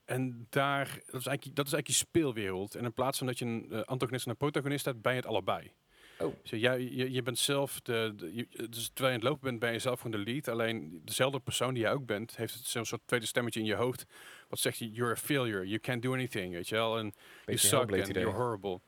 en 0.05 0.47
daar, 0.49 0.85
dat 1.05 1.19
is, 1.21 1.25
eigenlijk, 1.27 1.55
dat 1.55 1.65
is 1.65 1.73
eigenlijk 1.73 1.87
je 1.87 1.93
speelwereld. 1.93 2.75
En 2.75 2.83
in 2.83 2.93
plaats 2.93 3.17
van 3.17 3.27
dat 3.27 3.39
je 3.39 3.45
een 3.45 3.67
eh, 3.71 3.81
antagonist 3.81 4.25
en 4.25 4.31
een 4.31 4.37
protagonist 4.37 4.85
hebt, 4.85 5.01
ben 5.01 5.11
je 5.11 5.17
het 5.19 5.27
allebei. 5.27 5.71
Oh. 6.19 6.35
Dus 6.41 6.59
jij, 6.59 6.81
je, 6.81 7.11
je 7.11 7.21
bent 7.21 7.37
zelf, 7.37 7.81
de, 7.81 8.13
de- 8.15 8.35
je- 8.35 8.67
dus 8.69 8.87
terwijl 8.93 9.07
je 9.07 9.07
aan 9.07 9.13
het 9.13 9.23
lopen 9.23 9.41
bent, 9.43 9.59
ben 9.59 9.71
je 9.73 9.79
zelf 9.79 10.01
gewoon 10.01 10.23
de 10.23 10.31
lead. 10.31 10.47
Alleen 10.47 11.01
dezelfde 11.05 11.39
persoon 11.39 11.73
die 11.73 11.83
jij 11.83 11.91
ook 11.91 12.05
bent, 12.05 12.35
heeft 12.35 12.53
het 12.53 12.65
zo'n 12.65 12.85
soort 12.85 13.01
tweede 13.05 13.25
stemmetje 13.25 13.59
in 13.59 13.65
je 13.65 13.73
hoofd. 13.75 14.05
Wat 14.47 14.59
zegt 14.59 14.77
je, 14.77 14.91
you're 14.91 15.11
a 15.11 15.15
failure, 15.15 15.67
you 15.67 15.79
can't 15.79 16.01
do 16.01 16.13
anything, 16.13 16.53
weet 16.53 16.67
je 16.69 16.75
wel. 16.75 16.97
En 16.97 17.13
you 17.45 17.57
suck 17.57 17.79
and 17.79 17.91
idee. 18.09 18.23
you're 18.23 18.37
horrible. 18.37 18.81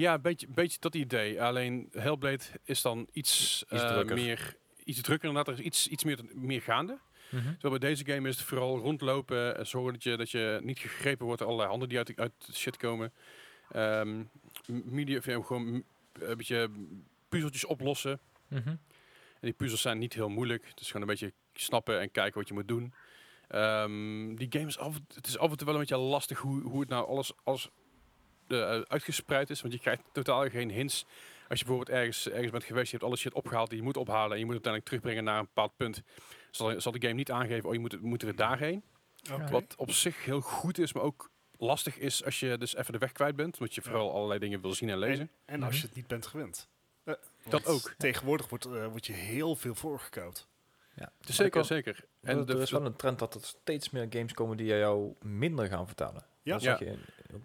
Ja, 0.00 0.14
een 0.14 0.20
beetje, 0.20 0.46
beetje 0.48 0.78
dat 0.80 0.94
idee. 0.94 1.42
Alleen 1.42 1.88
Hellblade 1.92 2.44
is 2.64 2.82
dan 2.82 3.06
iets, 3.12 3.64
Iets 3.70 3.82
eh, 3.82 3.92
drukker. 3.92 4.14
meer, 4.16 4.56
iets 4.84 5.00
drukker 5.00 5.28
inderdaad. 5.28 5.54
Er 5.54 5.60
is 5.60 5.66
iets, 5.66 5.88
iets 5.88 6.04
meer, 6.04 6.18
meer 6.32 6.62
gaande. 6.62 6.98
Terwijl 7.30 7.78
bij 7.78 7.88
deze 7.88 8.06
game 8.06 8.28
is 8.28 8.36
het 8.36 8.46
vooral 8.46 8.78
rondlopen 8.78 9.56
en 9.56 9.66
zorgen 9.66 9.92
dat 9.92 10.02
je, 10.02 10.16
dat 10.16 10.30
je 10.30 10.60
niet 10.62 10.78
gegrepen 10.78 11.24
wordt 11.24 11.38
door 11.38 11.48
allerlei 11.48 11.70
handen 11.70 11.88
die 11.88 11.98
uit, 11.98 12.12
uit 12.16 12.32
de 12.46 12.54
shit 12.54 12.76
komen. 12.76 13.12
Ehm 13.70 14.22
media, 14.66 15.20
gewoon 15.20 15.84
een 16.12 16.36
beetje 16.36 16.70
puzzeltjes 17.28 17.64
oplossen. 17.64 18.20
Mhm. 18.48 18.68
En 18.68 18.78
die 19.40 19.52
puzzels 19.52 19.80
zijn 19.80 19.98
niet 19.98 20.14
heel 20.14 20.28
moeilijk. 20.28 20.68
Het 20.68 20.80
is 20.80 20.86
gewoon 20.86 21.02
een 21.02 21.08
beetje 21.08 21.32
snappen 21.52 22.00
en 22.00 22.10
kijken 22.10 22.38
wat 22.38 22.48
je 22.48 22.54
moet 22.54 22.68
doen. 22.68 22.94
Ehm, 23.48 24.34
die 24.34 24.46
game 24.50 24.66
is 24.66 24.78
af, 24.78 25.00
het 25.14 25.26
is 25.26 25.38
af 25.38 25.50
en 25.50 25.56
toe 25.56 25.66
wel 25.66 25.74
een 25.74 25.80
beetje 25.80 25.96
lastig 25.96 26.38
hoe, 26.38 26.62
hoe 26.62 26.80
het 26.80 26.88
nou 26.88 27.06
alles, 27.06 27.32
alles 27.44 27.70
eh, 28.48 28.80
uitgespreid 28.80 29.50
is. 29.50 29.60
Want 29.60 29.72
je 29.72 29.80
krijgt 29.80 30.02
totaal 30.12 30.48
geen 30.48 30.70
hints. 30.70 31.06
Als 31.48 31.58
je 31.58 31.64
bijvoorbeeld 31.64 31.98
ergens, 31.98 32.28
ergens 32.30 32.50
bent 32.50 32.64
geweest, 32.64 32.86
je 32.90 32.96
hebt 32.96 33.08
alle 33.08 33.16
shit 33.16 33.32
opgehaald 33.32 33.68
die 33.68 33.78
je 33.78 33.84
moet 33.84 33.96
ophalen. 33.96 34.32
En 34.32 34.38
je 34.38 34.44
moet 34.44 34.54
het 34.54 34.66
uiteindelijk 34.66 34.84
terugbrengen 34.84 35.24
naar 35.24 35.38
een 35.38 35.44
bepaald 35.54 35.76
punt. 35.76 36.02
Zal, 36.50 36.80
zal 36.80 36.92
de 36.92 37.00
game 37.00 37.14
niet 37.14 37.30
aangeven, 37.30 37.68
oh 37.68 37.74
je 37.74 37.80
moet, 37.80 38.00
moeten 38.02 38.28
we 38.28 38.34
daarheen. 38.34 38.82
Wat 39.50 39.74
op 39.76 39.90
zich 39.90 40.24
heel 40.24 40.40
goed 40.40 40.78
is, 40.78 40.92
maar 40.92 41.02
ook 41.02 41.30
lastig 41.58 41.98
is 41.98 42.24
als 42.24 42.40
je 42.40 42.58
dus 42.58 42.76
even 42.76 42.92
de 42.92 42.98
weg 42.98 43.12
kwijt 43.12 43.36
bent. 43.36 43.58
Omdat 43.58 43.74
je 43.74 43.80
Ja. 43.84 43.90
vooral 43.90 44.12
allerlei 44.12 44.38
dingen 44.40 44.60
wil 44.60 44.74
zien 44.74 44.88
en 44.88 44.98
lezen. 44.98 45.30
En, 45.44 45.54
en 45.54 45.62
als 45.62 45.70
Mhm. 45.72 45.80
je 45.80 45.86
het 45.86 45.96
niet 45.96 46.06
bent 46.06 46.26
gewend. 46.26 46.68
Eh, 47.04 47.14
Dat 47.48 47.66
ook. 47.66 47.94
Tegenwoordig 47.98 48.48
wordt, 48.48 48.64
eh, 48.64 48.86
wordt 48.86 49.06
je 49.06 49.12
heel 49.12 49.54
veel 49.56 49.74
voorgekoud. 49.74 50.46
Ja. 50.96 51.12
Zeker, 51.20 51.64
zeker. 51.64 52.04
En 52.22 52.48
er 52.48 52.60
is 52.60 52.70
wel 52.70 52.84
een 52.84 52.96
trend 52.96 53.18
dat 53.18 53.34
er 53.34 53.40
steeds 53.44 53.90
meer 53.90 54.06
games 54.10 54.32
komen 54.32 54.56
die 54.56 54.66
jou 54.66 55.14
minder 55.22 55.66
gaan 55.68 55.86
vertalen. 55.86 56.24
Ja. 56.42 56.52
Dat 56.52 56.62
zag 56.62 56.78
je 56.78 56.98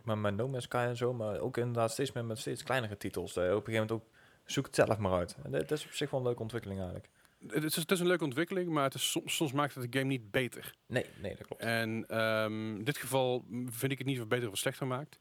met, 0.03 0.17
met 0.17 0.35
No 0.35 0.47
Man's 0.47 0.63
Sky 0.63 0.85
en 0.89 0.97
zo, 0.97 1.13
maar 1.13 1.39
ook 1.39 1.57
inderdaad 1.57 1.91
steeds 1.91 2.11
meer 2.11 2.25
met 2.25 2.39
steeds 2.39 2.63
kleinere 2.63 2.97
titels. 2.97 3.33
Je 3.33 3.39
op 3.39 3.45
een 3.47 3.51
gegeven 3.51 3.73
moment 3.73 3.91
ook 3.91 4.03
zoek 4.45 4.65
het 4.65 4.75
zelf 4.75 4.97
maar 4.97 5.11
uit. 5.11 5.35
En 5.43 5.51
dat, 5.51 5.71
is 5.71 5.85
op 5.85 5.91
zich 5.91 6.09
wel 6.09 6.19
een 6.19 6.25
leuke 6.25 6.41
ontwikkeling 6.41 6.79
eigenlijk. 6.79 7.09
het, 7.47 7.63
is, 7.63 7.75
het 7.75 7.91
is 7.91 7.99
een 7.99 8.07
leuke 8.07 8.23
ontwikkeling, 8.23 8.69
maar 8.69 8.83
het 8.83 8.93
is, 8.93 9.11
soms, 9.11 9.35
soms 9.35 9.51
maakt 9.51 9.75
het 9.75 9.91
de 9.91 9.97
game 9.97 10.09
niet 10.09 10.31
beter. 10.31 10.75
Nee, 10.85 11.05
nee, 11.21 11.35
dat 11.35 11.47
klopt. 11.47 11.61
En 11.61 12.05
ehm, 12.07 12.75
in 12.75 12.83
dit 12.83 12.97
geval 12.97 13.45
vind 13.65 13.91
ik 13.91 13.97
het 13.97 14.07
niet 14.07 14.19
of 14.19 14.27
beter 14.27 14.49
of 14.49 14.57
slechter 14.57 14.87
maakt. 14.87 15.19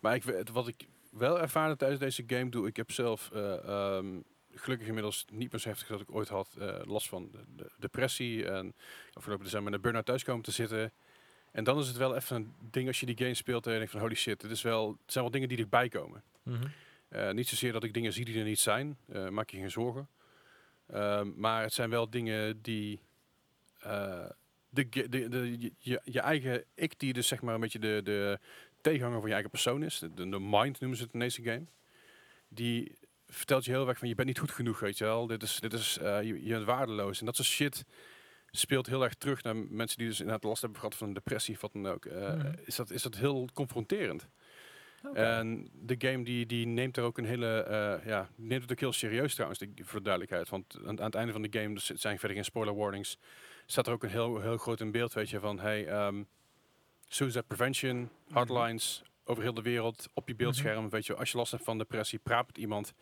Maar 0.00 0.14
ik, 0.14 0.24
wat 0.52 0.68
ik 0.68 0.88
wel 1.10 1.40
ervaren 1.40 1.78
tijdens 1.78 2.00
deze 2.00 2.24
game 2.26 2.48
doe, 2.48 2.66
ik 2.66 2.76
heb 2.76 2.90
zelf 2.90 3.30
eh, 3.32 3.64
ehm, 3.64 4.20
gelukkig 4.54 4.86
inmiddels 4.86 5.24
niet 5.32 5.52
meer 5.52 5.60
zo 5.60 5.68
heftig 5.68 5.88
dat 5.88 6.00
ik 6.00 6.14
ooit 6.14 6.28
had 6.28 6.54
eh, 6.58 6.80
last 6.84 7.08
van 7.08 7.30
de, 7.30 7.44
de 7.56 7.70
depressie. 7.78 8.46
En 8.46 8.74
afgelopen 9.12 9.44
december 9.44 9.70
met 9.70 9.74
een 9.74 9.84
burn-out 9.84 10.06
thuis 10.06 10.24
komen 10.24 10.44
te 10.44 10.52
zitten. 10.52 10.92
En 11.52 11.64
dan 11.64 11.78
is 11.78 11.86
het 11.86 11.96
wel 11.96 12.16
even 12.16 12.36
een 12.36 12.54
ding 12.70 12.86
als 12.86 13.00
je 13.00 13.06
die 13.06 13.16
game 13.16 13.34
speelt 13.34 13.64
en 13.66 13.70
je 13.72 13.76
denkt 13.78 13.92
van 13.92 14.00
holy 14.00 14.14
shit, 14.14 14.42
het, 14.42 14.50
is 14.50 14.62
wel, 14.62 14.88
het 15.02 15.12
zijn 15.12 15.24
wel 15.24 15.32
dingen 15.32 15.48
die 15.48 15.58
erbij 15.58 15.88
komen. 15.88 16.22
Mhm. 16.42 16.66
Eh, 17.08 17.30
niet 17.30 17.48
zozeer 17.48 17.72
dat 17.72 17.84
ik 17.84 17.94
dingen 17.94 18.12
zie 18.12 18.24
die 18.24 18.38
er 18.38 18.44
niet 18.44 18.58
zijn, 18.58 18.98
eh, 19.08 19.28
maak 19.28 19.50
je 19.50 19.56
geen 19.56 19.70
zorgen. 19.70 20.08
Ehm, 20.86 21.30
maar 21.36 21.62
het 21.62 21.72
zijn 21.72 21.90
wel 21.90 22.10
dingen 22.10 22.62
die 22.62 23.00
eh, 23.78 24.26
de, 24.70 24.86
ge- 24.90 25.08
de, 25.08 25.28
de, 25.28 25.58
je- 25.78 26.00
je, 26.04 26.20
eigen 26.20 26.64
ik, 26.74 26.98
die 26.98 27.12
dus 27.12 27.28
zeg 27.28 27.42
maar 27.42 27.54
een 27.54 27.60
beetje 27.60 27.78
de, 27.78 28.00
de 28.04 28.38
tegenhanger 28.80 29.18
van 29.18 29.26
je 29.28 29.32
eigen 29.34 29.50
persoon 29.50 29.82
is, 29.82 29.98
de, 29.98 30.14
de 30.28 30.38
mind 30.40 30.80
noemen 30.80 30.98
ze 30.98 31.04
het 31.04 31.12
in 31.12 31.18
deze 31.20 31.42
game, 31.42 31.64
die 32.48 32.92
vertelt 33.26 33.64
je 33.64 33.70
heel 33.70 33.88
erg 33.88 33.98
van 33.98 34.08
je 34.08 34.14
bent 34.14 34.28
niet 34.28 34.38
goed 34.38 34.50
genoeg, 34.50 34.80
weet 34.80 34.98
je 34.98 35.04
wel. 35.04 35.26
Dit 35.26 35.42
is, 35.42 35.60
dit 35.60 35.72
is, 35.72 35.94
je, 36.02 36.44
je 36.44 36.52
bent 36.52 36.64
waardeloos. 36.64 37.20
En 37.20 37.26
dat 37.26 37.36
soort 37.36 37.48
shit 37.48 37.84
speelt 38.58 38.86
heel 38.86 39.02
erg 39.04 39.14
terug 39.14 39.42
naar 39.42 39.56
mensen 39.56 39.98
die 39.98 40.06
dus 40.06 40.20
inderdaad 40.20 40.44
last 40.44 40.60
hebben 40.62 40.78
gehad 40.80 40.94
van 40.96 41.08
een 41.08 41.14
depressie 41.14 41.54
of 41.54 41.60
wat 41.60 41.72
dan 41.72 41.86
ook. 41.86 42.04
Eh, 42.04 42.34
Mhm. 42.34 42.52
is, 42.64 42.76
dat, 42.76 42.90
is 42.90 43.02
dat 43.02 43.16
heel 43.16 43.48
confronterend. 43.54 44.28
En 45.14 45.68
de 45.72 45.94
game 45.98 46.24
die, 46.24 46.46
die 46.46 46.66
neemt 46.66 46.96
er 46.96 47.02
ook 47.02 47.18
een 47.18 47.24
hele, 47.24 47.62
eh, 47.62 48.06
ja, 48.06 48.28
neemt 48.34 48.62
het 48.62 48.72
ook 48.72 48.80
heel 48.80 48.92
serieus 48.92 49.32
trouwens, 49.32 49.60
die, 49.60 49.72
voor 49.76 49.98
de 49.98 50.04
duidelijkheid. 50.04 50.48
Want 50.48 50.78
aan, 50.86 50.98
aan 50.98 51.04
het 51.06 51.14
einde 51.14 51.32
van 51.32 51.42
de 51.42 51.58
game, 51.58 51.74
dus 51.74 51.88
het 51.88 52.00
zijn 52.00 52.18
verder 52.18 52.36
geen 52.36 52.44
spoiler 52.44 52.74
warnings, 52.76 53.18
staat 53.66 53.86
er 53.86 53.92
ook 53.92 54.02
een 54.02 54.10
heel, 54.10 54.40
heel 54.40 54.56
groot 54.56 54.80
in 54.80 54.90
beeld, 54.90 55.12
weet 55.12 55.30
je, 55.30 55.40
van 55.40 55.58
hey, 55.60 55.86
ehm, 55.86 56.22
suicide 57.06 57.44
prevention, 57.44 58.10
hardlines, 58.30 59.02
over 59.24 59.42
heel 59.42 59.54
de 59.54 59.62
wereld, 59.62 60.08
op 60.14 60.28
je 60.28 60.34
beeldscherm, 60.34 60.88
weet 60.90 61.06
je, 61.06 61.14
als 61.14 61.30
je 61.30 61.36
last 61.36 61.52
hebt 61.52 61.64
van 61.64 61.78
depressie, 61.78 62.18
praat 62.18 62.46
met 62.46 62.58
iemand. 62.58 62.92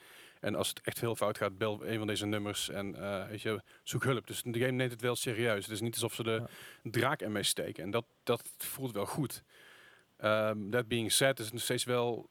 En 0.41 0.55
als 0.55 0.69
het 0.69 0.81
echt 0.81 1.01
heel 1.01 1.17
fout 1.17 1.39
gaat, 1.39 1.59
bel 1.59 1.87
een 1.87 1.99
van 1.99 2.07
deze 2.07 2.27
nummers 2.27 2.69
en 2.69 2.95
eh, 2.95 3.29
weet 3.29 3.43
je, 3.43 3.63
zoek 3.83 4.05
hulp. 4.05 4.27
Dus 4.27 4.43
de 4.43 4.59
game 4.59 4.71
neemt 4.73 4.91
het 4.93 5.01
wel 5.01 5.17
serieus. 5.17 5.65
Het 5.65 5.75
is 5.75 5.81
niet 5.81 5.95
alsof 5.95 6.15
ze 6.15 6.23
de 6.23 6.43
draak 6.83 7.21
ermee 7.21 7.43
steken. 7.43 7.83
En 7.83 7.91
dat, 7.91 8.05
dat 8.23 8.43
voelt 8.59 8.93
wel 8.93 9.07
goed. 9.07 9.43
Um, 10.25 10.71
that 10.71 10.89
being 10.89 11.13
said, 11.13 11.39
is 11.39 11.45
het 11.45 11.55
nog 11.55 11.63
steeds 11.63 11.85
wel 11.85 12.29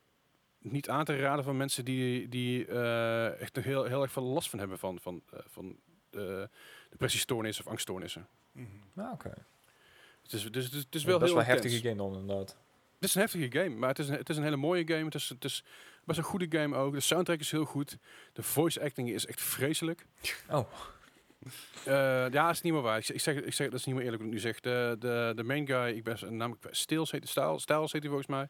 niet 0.59 0.89
aan 0.89 1.05
te 1.05 1.17
raden 1.19 1.43
van 1.43 1.57
mensen 1.57 1.85
die, 1.85 2.29
die 2.29 2.65
eh, 2.65 3.41
echt 3.41 3.55
nog 3.55 3.63
heel, 3.63 3.83
heel 3.83 4.01
erg 4.01 4.11
veel 4.11 4.23
last 4.23 4.49
van 4.49 4.59
hebben 4.59 4.79
van, 4.79 4.99
van, 5.01 5.21
eh, 5.31 5.39
van 5.47 5.77
uh, 6.11 6.43
depressiestoornissen 6.89 7.63
of 7.65 7.69
angststoornissen. 7.69 8.27
Mhm. 8.51 8.67
Nou, 8.93 9.13
oké. 9.13 9.33
Het 10.23 10.33
is, 10.33 10.51
dus, 10.51 10.63
het 10.65 10.73
is, 10.73 10.79
het 10.83 10.95
is 10.95 11.01
Ja, 11.01 11.07
wel 11.07 11.19
best 11.19 11.31
heel 11.31 11.41
wel 11.41 11.49
intens. 11.49 11.73
heftige 11.73 11.87
game 11.89 12.09
dan 12.11 12.19
inderdaad. 12.21 12.57
Het 12.95 13.03
is 13.03 13.15
een 13.15 13.21
heftige 13.21 13.59
game, 13.59 13.75
maar 13.75 13.89
het 13.89 13.99
is 13.99 14.07
een, 14.09 14.15
het 14.15 14.29
is 14.29 14.37
een 14.37 14.43
hele 14.43 14.55
mooie 14.55 14.87
game. 14.87 15.05
Het 15.05 15.15
is, 15.15 15.29
het 15.29 15.43
is 15.43 15.63
best 16.05 16.17
een 16.17 16.25
goede 16.25 16.57
game 16.59 16.75
ook. 16.75 16.93
De 16.93 16.99
soundtrack 16.99 17.39
is 17.39 17.51
heel 17.51 17.65
goed. 17.65 17.97
De 18.33 18.43
voice 18.43 18.81
acting 18.81 19.09
is 19.09 19.25
echt 19.25 19.41
vreselijk. 19.41 20.05
Oh. 20.49 20.71
Uh, 21.87 22.29
ja, 22.31 22.49
is 22.49 22.61
niet 22.61 22.73
meer 22.73 22.81
waar. 22.81 22.97
Ik, 22.97 23.09
ik, 23.09 23.19
zeg, 23.19 23.35
ik 23.35 23.53
zeg, 23.53 23.69
dat 23.69 23.79
is 23.79 23.85
niet 23.85 23.95
meer 23.95 24.03
eerlijk 24.03 24.21
wat 24.21 24.31
ik 24.31 24.37
nu 24.37 24.41
zeg. 24.41 24.59
De, 24.59 24.95
de, 24.99 25.33
de 25.35 25.43
main 25.43 25.67
guy, 25.67 25.95
ik 25.95 26.03
ben 26.03 26.37
namelijk 26.37 26.67
Stils 26.71 27.11
heet 27.11 27.29
Styles, 27.29 27.61
Styles 27.61 27.91
heet 27.91 28.01
hij 28.01 28.11
volgens 28.11 28.29
mij. 28.29 28.49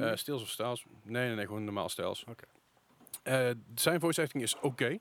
Uh, 0.00 0.16
Stils 0.16 0.42
of 0.42 0.48
Styles? 0.48 0.84
Nee, 1.02 1.26
nee, 1.26 1.34
nee, 1.34 1.46
gewoon 1.46 1.64
normaal 1.64 1.88
Styles. 1.88 2.24
Oké. 2.26 2.30
Okay. 2.30 3.50
Uh, 3.50 3.54
zijn 3.74 4.00
voice 4.00 4.22
acting 4.22 4.42
is 4.42 4.54
oké, 4.56 4.66
okay, 4.66 5.00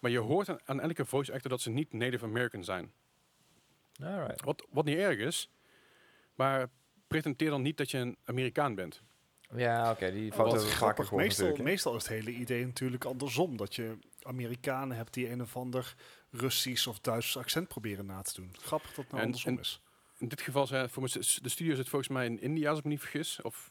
maar 0.00 0.10
je 0.10 0.18
hoort 0.18 0.48
aan, 0.48 0.58
aan, 0.64 0.80
elke 0.80 1.04
voice 1.04 1.32
actor 1.32 1.50
dat 1.50 1.60
ze 1.60 1.70
niet 1.70 1.92
Native 1.92 2.24
American 2.24 2.64
zijn. 2.64 2.92
Alright. 4.02 4.44
Wat, 4.44 4.66
wat 4.70 4.84
niet 4.84 4.96
erg 4.96 5.18
is, 5.18 5.50
maar 6.34 6.68
pretenteer 7.06 7.50
dan 7.50 7.62
niet 7.62 7.76
dat 7.76 7.90
je 7.90 7.98
een 7.98 8.16
Amerikaan 8.24 8.74
bent. 8.74 9.02
Ja, 9.54 9.82
oké, 9.82 9.90
okay, 9.90 10.10
die 10.10 10.32
foto 10.32 10.50
wat 10.50 10.64
vaker 10.64 10.76
grappig. 10.76 11.10
Meestal, 11.10 11.56
meestal 11.56 11.96
is 11.96 12.02
het 12.02 12.12
hele 12.12 12.30
idee 12.30 12.66
natuurlijk 12.66 13.04
andersom. 13.04 13.56
Dat 13.56 13.74
je 13.74 13.98
Amerikanen 14.22 14.96
hebt 14.96 15.14
die 15.14 15.30
een 15.30 15.42
of 15.42 15.56
ander 15.56 15.94
Russisch 16.30 16.86
of 16.86 16.98
Duits 17.00 17.36
accent 17.36 17.68
proberen 17.68 18.06
na 18.06 18.22
te 18.22 18.34
doen. 18.34 18.54
Grappig 18.60 18.88
dat 18.88 18.96
het 18.96 19.08
nou 19.08 19.18
En- 19.18 19.24
andersom 19.26 19.52
en- 19.52 19.60
is. 19.60 19.80
In 20.18 20.28
dit 20.28 20.40
geval 20.40 20.66
zijn 20.66 20.88
voor 20.90 21.08
de 21.12 21.48
studio 21.48 21.74
zit 21.74 21.88
volgens 21.88 22.10
mij 22.10 22.26
in 22.26 22.40
India, 22.40 22.68
als 22.68 22.78
ik 22.78 22.84
me 22.84 22.90
niet 22.90 23.00
vergis. 23.00 23.42
Of 23.42 23.70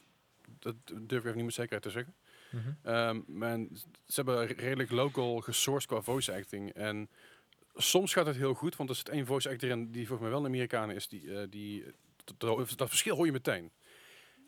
dat 0.58 0.74
durf 0.86 1.20
ik 1.20 1.24
even 1.24 1.36
niet 1.36 1.44
met 1.44 1.54
zekerheid 1.54 1.82
te 1.82 1.90
zeggen. 1.90 2.14
Mhm. 2.50 2.72
Ehm, 2.82 3.20
maar 3.26 3.58
ze 4.06 4.14
hebben 4.14 4.46
redelijk 4.46 4.90
local 4.90 5.40
gesourced 5.40 5.88
qua 5.88 6.00
voice 6.00 6.34
acting. 6.34 6.72
En 6.72 7.08
soms 7.74 8.12
gaat 8.12 8.26
het 8.26 8.36
heel 8.36 8.54
goed, 8.54 8.76
want 8.76 8.90
er 8.90 8.96
zit 8.96 9.08
één 9.08 9.26
voice 9.26 9.48
actor 9.50 9.68
in 9.70 9.90
die 9.90 10.06
volgens 10.06 10.20
mij 10.20 10.30
wel 10.30 10.38
een 10.40 10.46
Amerikaan 10.46 10.90
is. 10.90 11.08
Die, 11.08 11.38
eh, 11.40 11.46
die, 11.50 11.84
dat, 12.24 12.40
dat, 12.40 12.72
dat 12.76 12.88
verschil 12.88 13.16
hoor 13.16 13.26
je 13.26 13.32
meteen. 13.32 13.70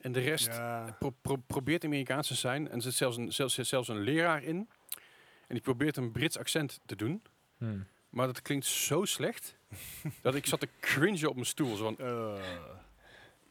En 0.01 0.13
de 0.13 0.21
rest 0.21 0.47
Ja, 0.47 0.97
pro- 0.99 1.15
pro- 1.23 1.43
probeert 1.47 1.85
Amerikaans 1.85 2.27
te 2.29 2.35
zijn. 2.35 2.69
En 2.69 2.75
er 2.77 2.83
zit 2.83 2.95
zelfs 2.95 3.17
een, 3.17 3.33
zelfs, 3.33 3.55
zelfs 3.59 3.89
een 3.89 4.01
leraar 4.01 4.43
in. 4.43 4.69
En 5.47 5.55
die 5.55 5.61
probeert 5.61 5.97
een 5.97 6.13
Brits 6.13 6.39
accent 6.39 6.81
te 6.87 6.97
doen. 6.97 7.23
Hmm. 7.59 7.87
Maar 8.11 8.27
dat 8.27 8.43
klinkt 8.43 8.67
zo 8.67 9.05
slecht. 9.05 9.57
dat 10.23 10.35
ik 10.35 10.47
zat 10.47 10.61
te 10.61 10.69
cringe 10.81 11.29
op 11.29 11.35
mijn 11.35 11.47
stoel. 11.47 11.77
Zo 11.77 11.85
van, 11.85 11.99
eh, 12.07 12.43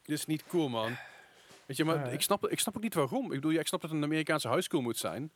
dit 0.02 0.18
is 0.18 0.26
niet 0.26 0.44
cool, 0.46 0.68
man. 0.68 0.96
Weet 1.66 1.76
je, 1.76 1.84
maar 1.84 1.96
Ja. 1.96 2.04
ik, 2.12 2.20
snap, 2.20 2.48
ik 2.48 2.60
snap 2.60 2.76
ook 2.76 2.82
niet 2.82 2.94
waarom. 2.94 3.24
Ik 3.24 3.30
bedoel, 3.30 3.50
ja, 3.50 3.60
ik 3.60 3.66
snap 3.66 3.80
dat 3.80 3.90
het 3.90 3.98
een 3.98 4.04
Amerikaanse 4.04 4.48
high 4.48 4.60
school 4.62 4.80
moet 4.80 4.96
zijn. 4.98 5.32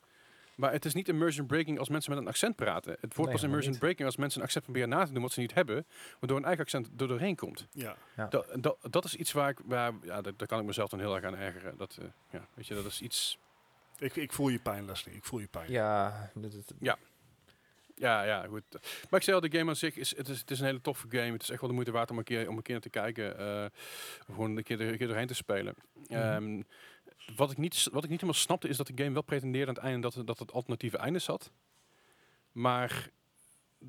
Maar 0.55 0.73
het 0.73 0.85
is 0.85 0.95
niet 0.95 1.09
immersion 1.09 1.47
breaking 1.47 1.79
als 1.79 1.88
mensen 1.88 2.11
met 2.12 2.21
een 2.21 2.29
accent 2.29 2.57
praten. 2.57 2.93
Het 2.93 3.01
wordt 3.01 3.17
Nee, 3.17 3.33
pas 3.33 3.43
immersion 3.43 3.71
niet. 3.71 3.81
breaking 3.81 4.07
als 4.07 4.17
mensen 4.17 4.38
een 4.41 4.47
accent 4.47 4.65
proberen 4.65 4.88
na 4.88 5.05
te 5.05 5.12
doen 5.12 5.23
wat 5.23 5.33
ze 5.33 5.41
niet 5.41 5.55
hebben. 5.55 5.87
Waardoor 6.21 6.38
een 6.38 6.45
eigen 6.45 6.62
accent 6.65 6.88
er 7.01 7.09
doorheen 7.09 7.37
komt. 7.37 7.67
ja. 7.73 7.97
Ja. 8.17 8.27
Dat, 8.27 8.57
dat, 8.61 8.77
dat 8.91 9.05
is 9.05 9.15
iets 9.17 9.33
waar 9.33 9.49
ik, 9.51 9.59
waar, 9.65 9.93
ja, 10.03 10.21
daar, 10.21 10.33
daar 10.37 10.49
kan 10.49 10.61
ik 10.61 10.67
mezelf 10.67 10.91
dan 10.91 10.99
heel 11.01 11.15
erg 11.15 11.25
aan 11.25 11.37
ergeren. 11.37 11.77
Dat, 11.77 11.97
eh, 12.01 12.07
ja, 12.31 12.47
weet 12.55 12.67
je, 12.67 12.75
dat 12.75 12.85
is 12.85 13.01
iets... 13.03 13.38
Ik, 13.99 14.17
ik 14.17 14.33
voel 14.33 14.49
je 14.49 14.59
pijn, 14.59 14.85
Leslie. 14.87 15.15
Ik 15.15 15.25
voel 15.25 15.41
je 15.41 15.47
pijn. 15.49 15.71
Ja, 15.71 16.31
dit, 16.35 16.53
dit- 16.53 16.97
Ja, 17.95 18.23
ja, 18.23 18.47
goed. 18.47 18.62
Maar 19.11 19.19
ik 19.21 19.23
zei 19.23 19.37
al, 19.37 19.49
de 19.49 19.59
game 19.59 19.71
aan 19.71 19.77
zich 19.77 19.97
is 19.97 20.17
het, 20.17 20.29
is, 20.29 20.41
het 20.41 20.51
is 20.51 20.61
een 20.61 20.67
hele 20.67 20.81
toffe 20.81 21.07
game. 21.11 21.33
Het 21.33 21.43
is 21.43 21.51
echt 21.51 21.61
wel 21.61 21.69
de 21.69 21.75
moeite 21.75 21.93
waard 21.93 22.11
om 22.11 22.19
een 22.19 22.25
keer, 22.25 22.49
om 22.49 22.57
een 22.57 22.62
keer 22.62 22.73
naar 22.73 22.83
te 22.83 22.91
kijken. 22.91 23.38
eh, 23.38 23.65
of 24.29 24.35
gewoon 24.35 24.57
een 24.57 24.62
keer, 24.62 24.81
er, 24.81 24.88
een 24.88 24.97
keer 24.99 25.07
doorheen 25.07 25.27
te 25.27 25.35
spelen. 25.35 25.75
Mhm. 26.09 26.12
Ehm, 26.21 26.62
wat, 27.37 27.51
ik 27.51 27.57
niet, 27.59 27.88
wat 27.92 28.05
ik 28.05 28.11
niet 28.11 28.21
helemaal 28.21 28.40
snapte, 28.42 28.68
is 28.68 28.77
dat 28.77 28.87
de 28.87 28.92
game 28.97 29.12
wel 29.12 29.23
pretendeerde 29.23 29.68
aan 29.68 29.75
het 29.75 29.85
einde 29.85 30.01
dat, 30.01 30.14
er- 30.14 30.25
dat 30.25 30.38
het 30.38 30.53
alternatieve 30.53 30.97
einde 30.97 31.18
zat. 31.18 31.53
Maar 32.53 33.11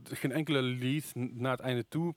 geen 0.03 0.31
enkele 0.31 0.61
lead 0.61 1.11
naar 1.15 1.51
het 1.51 1.59
einde 1.61 1.87
toe 1.87 2.15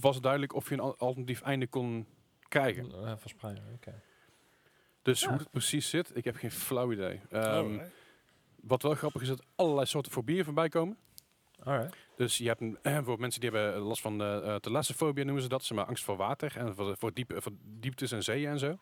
was 0.00 0.20
duidelijk 0.20 0.54
of 0.54 0.68
je 0.68 0.74
een 0.74 0.80
al- 0.80 0.96
alternatief 0.98 1.40
einde 1.40 1.66
kon 1.66 2.06
krijgen. 2.48 2.92
eh, 2.92 3.12
verspreiden, 3.16 3.64
oké. 3.74 4.02
Dus 5.02 5.20
Ja. 5.20 5.28
hoe 5.28 5.38
het 5.38 5.50
precies 5.50 5.88
zit, 5.90 6.16
ik 6.16 6.24
heb 6.24 6.36
geen 6.36 6.50
flauw 6.50 6.92
idee. 6.92 7.20
Ehm, 7.30 7.78
wat 8.60 8.82
wel 8.82 8.94
grappig 8.94 9.22
is, 9.22 9.28
dat 9.28 9.42
allerlei 9.54 9.86
soorten 9.86 10.12
fobieën 10.12 10.44
voorbij 10.44 10.68
komen. 10.68 10.98
Alright. 11.62 11.96
Dus 12.16 12.38
je 12.38 12.46
hebt 12.46 12.60
een, 12.60 13.04
voor 13.04 13.20
mensen 13.20 13.40
die 13.40 13.50
hebben 13.50 13.80
last 13.80 14.00
van 14.00 14.18
de 14.18 14.42
uh, 14.44 14.54
thalassofobie 14.56 15.24
noemen 15.24 15.42
ze 15.42 15.48
dat, 15.48 15.64
zeg 15.64 15.76
maar 15.76 15.86
angst 15.86 16.04
voor 16.04 16.16
water 16.16 16.56
en 16.56 16.74
voor, 16.74 16.96
voor, 16.98 17.12
diep, 17.14 17.32
voor 17.36 17.52
dieptes 17.62 18.12
en 18.12 18.22
zeeën 18.22 18.48
en 18.50 18.58
zo. 18.58 18.78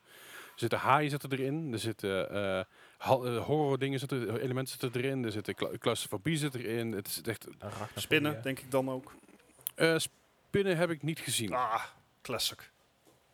Er 0.59 0.64
zitten 0.64 0.79
haaien 0.79 1.11
zitten 1.11 1.33
erin, 1.33 1.73
er 1.73 1.79
zitten 1.79 2.31
eh 2.31 2.64
ha- 2.99 3.14
eh, 3.25 3.44
horror 3.44 3.79
dingen 3.79 3.99
zitten, 3.99 4.37
elementen 4.40 4.79
zitten 4.79 5.03
erin, 5.03 5.25
er 5.25 5.33
zitten 5.33 5.55
cla- 5.55 5.79
claustrofobie 5.79 6.37
zit 6.37 6.55
erin. 6.55 6.92
Het 6.92 7.07
is 7.07 7.21
echt, 7.23 7.47
Spinnen, 7.94 8.42
denk 8.42 8.59
ik 8.59 8.71
dan 8.71 8.90
ook. 8.90 9.14
eh, 9.75 9.99
spinnen 9.99 10.77
heb 10.77 10.90
ik 10.90 11.03
niet 11.03 11.18
gezien. 11.18 11.53
Ah, 11.53 11.85
classic. 12.23 12.71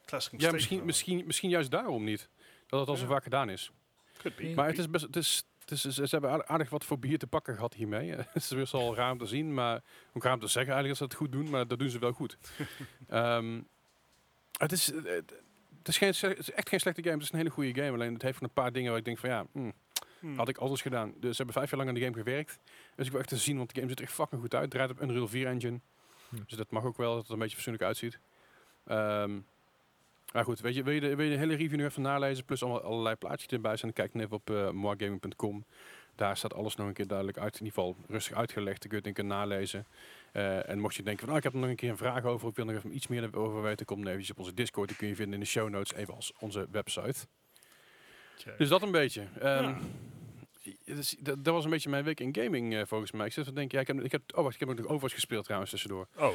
Classic 0.04 0.40
ja, 0.40 0.50
misschien, 0.52 0.84
misschien, 0.84 1.22
misschien 1.26 1.50
juist 1.50 1.70
daarom 1.70 2.04
niet. 2.04 2.28
Dat 2.66 2.80
het 2.80 2.88
al 2.88 2.96
zo 2.96 3.06
vaak 3.06 3.22
gedaan 3.22 3.48
is. 3.50 3.70
Could 4.18 4.37
be. 4.37 4.48
Ja. 4.48 4.54
Maar 4.54 4.66
het 4.66 4.78
is 4.78 4.90
best, 4.90 5.04
het 5.06 5.16
is, 5.16 5.44
het 5.60 5.70
is, 5.70 5.80
ze 5.82 6.06
hebben 6.10 6.48
aardig- 6.48 6.70
wat 6.70 6.84
fobieën 6.84 7.18
te 7.18 7.26
pakken 7.26 7.54
gehad 7.54 7.74
hiermee. 7.74 8.10
het 8.16 8.28
is 8.34 8.48
best 8.48 8.72
wel 8.72 8.94
raar 8.94 9.12
om 9.12 9.18
te 9.18 9.26
zien, 9.26 9.54
maar 9.54 9.82
ook 10.12 10.22
raar 10.24 10.34
om 10.34 10.40
te 10.40 10.46
zeggen 10.46 10.72
eigenlijk 10.74 10.88
dat 10.88 10.96
ze 10.96 11.04
het 11.04 11.14
goed 11.14 11.32
doen, 11.32 11.50
maar 11.50 11.66
dat 11.66 11.78
doen 11.78 11.90
ze 11.90 11.98
wel 11.98 12.12
goed. 12.12 12.37
Ehm, 13.08 13.60
het, 14.58 14.72
is, 14.72 14.92
eh, 14.92 15.12
het, 15.84 15.88
is 15.88 15.98
geen, 15.98 16.14
sle- 16.14 16.28
het 16.28 16.38
is 16.38 16.50
echt 16.50 16.68
geen 16.68 16.80
slechte 16.80 17.02
game, 17.02 17.14
het 17.14 17.22
is 17.22 17.32
een 17.32 17.38
hele 17.38 17.50
goede 17.50 17.74
game. 17.74 17.92
Alleen 17.92 18.12
het 18.12 18.22
heeft 18.22 18.38
van 18.38 18.46
een 18.46 18.52
paar 18.52 18.72
dingen 18.72 18.90
waar 18.90 18.98
ik 18.98 19.04
denk 19.04 19.18
van 19.18 19.28
ja, 19.28 19.46
hmm, 19.52 19.72
Hmm. 20.20 20.36
had 20.36 20.48
ik 20.48 20.58
anders 20.58 20.82
gedaan. 20.82 21.08
Dus 21.16 21.30
ze 21.30 21.36
hebben 21.36 21.54
vijf 21.54 21.70
jaar 21.70 21.78
lang 21.78 21.88
aan 21.88 21.94
de 21.94 22.00
game 22.04 22.16
gewerkt. 22.16 22.58
Dus 22.96 23.04
ik 23.06 23.10
wil 23.12 23.20
echt 23.20 23.28
te 23.28 23.36
zien, 23.36 23.56
want 23.56 23.68
de 23.68 23.74
game 23.74 23.88
ziet 23.88 23.98
er 23.98 24.04
echt 24.04 24.14
fucking 24.14 24.40
goed 24.40 24.54
uit. 24.54 24.62
Het 24.62 24.70
draait 24.70 24.90
op 24.90 25.02
Unreal 25.02 25.28
4 25.28 25.46
engine. 25.46 25.80
Hm. 26.28 26.36
Dus 26.46 26.56
dat 26.56 26.70
mag 26.70 26.84
ook 26.84 26.96
wel, 26.96 27.08
dat 27.08 27.18
het 27.18 27.26
er 27.26 27.32
een 27.32 27.38
beetje 27.38 27.54
fatsoenlijk 27.54 27.84
uitziet. 27.84 28.18
Ehm, 28.86 29.38
maar 30.32 30.44
goed, 30.44 30.60
weet 30.60 30.74
je, 30.74 30.82
wil, 30.82 30.92
je 30.94 31.00
de, 31.00 31.16
wil 31.16 31.24
je 31.24 31.30
de 31.32 31.38
hele 31.38 31.54
review 31.54 31.78
nog 31.78 31.88
even 31.90 32.02
nalezen, 32.02 32.44
plus 32.44 32.62
allemaal, 32.62 32.82
allerlei 32.82 33.14
plaatjes 33.16 33.48
erbij 33.48 33.76
zijn, 33.76 33.92
kijk 33.92 34.12
dan 34.12 34.22
even 34.22 34.36
op 34.36 34.50
uh, 34.50 34.70
moagaming.com. 34.70 35.64
Daar 36.14 36.36
staat 36.36 36.54
alles 36.54 36.76
nog 36.76 36.86
een 36.86 36.92
keer 36.92 37.06
duidelijk 37.06 37.38
uit, 37.38 37.58
in 37.60 37.64
ieder 37.64 37.82
geval 37.82 37.96
rustig 38.08 38.36
uitgelegd. 38.36 38.80
Dan 38.80 38.90
kun 38.90 38.98
je 39.02 39.08
het 39.08 39.18
een 39.18 39.24
keer 39.26 39.36
nalezen. 39.36 39.86
Eh, 40.34 40.68
en 40.68 40.78
mocht 40.78 40.94
je 40.94 41.02
denken 41.02 41.22
van, 41.24 41.30
oh, 41.32 41.36
ik 41.36 41.42
heb 41.44 41.52
er 41.52 41.58
nog 41.58 41.68
een 41.68 41.76
keer 41.76 41.90
een 41.90 41.96
vraag 41.96 42.24
over, 42.24 42.48
ik 42.48 42.56
wil 42.56 42.64
nog 42.64 42.74
even 42.76 42.94
iets 42.94 43.06
meer 43.06 43.36
over 43.36 43.62
weten, 43.62 43.86
kom 43.86 43.96
dan 43.98 44.06
eventjes 44.06 44.30
op 44.30 44.38
onze 44.38 44.54
Discord. 44.54 44.88
Die 44.88 44.96
kun 44.96 45.08
je 45.08 45.14
vinden 45.14 45.34
in 45.34 45.40
de 45.40 45.46
show 45.46 45.68
notes, 45.68 45.92
even 45.98 46.14
als 46.14 46.32
onze 46.38 46.66
website. 46.70 47.26
Check. 48.38 48.58
Dus 48.58 48.68
dat 48.68 48.82
een 48.82 48.90
beetje. 48.90 49.26
Ehm, 49.40 49.62
Ja. 49.64 49.78
dus 50.94 51.16
dat, 51.20 51.44
dat 51.44 51.54
was 51.54 51.64
een 51.64 51.70
beetje 51.70 51.88
mijn 51.90 52.04
week 52.04 52.20
in 52.20 52.34
gaming 52.36 52.74
eh, 52.74 52.82
volgens 52.86 53.12
mij. 53.12 53.26
Ik 53.26 53.32
zit 53.32 53.44
te 53.44 53.52
denken, 53.52 53.74
ja, 53.76 53.80
ik 53.80 53.86
heb, 53.96 54.04
ik 54.04 54.12
heb, 54.12 54.22
oh 54.34 54.42
wacht, 54.42 54.54
ik 54.54 54.60
heb 54.60 54.68
ook 54.68 54.76
nog 54.76 54.86
Overwatch 54.86 55.14
gespeeld 55.14 55.44
trouwens 55.44 55.70
tussendoor. 55.70 56.06
Oh, 56.16 56.34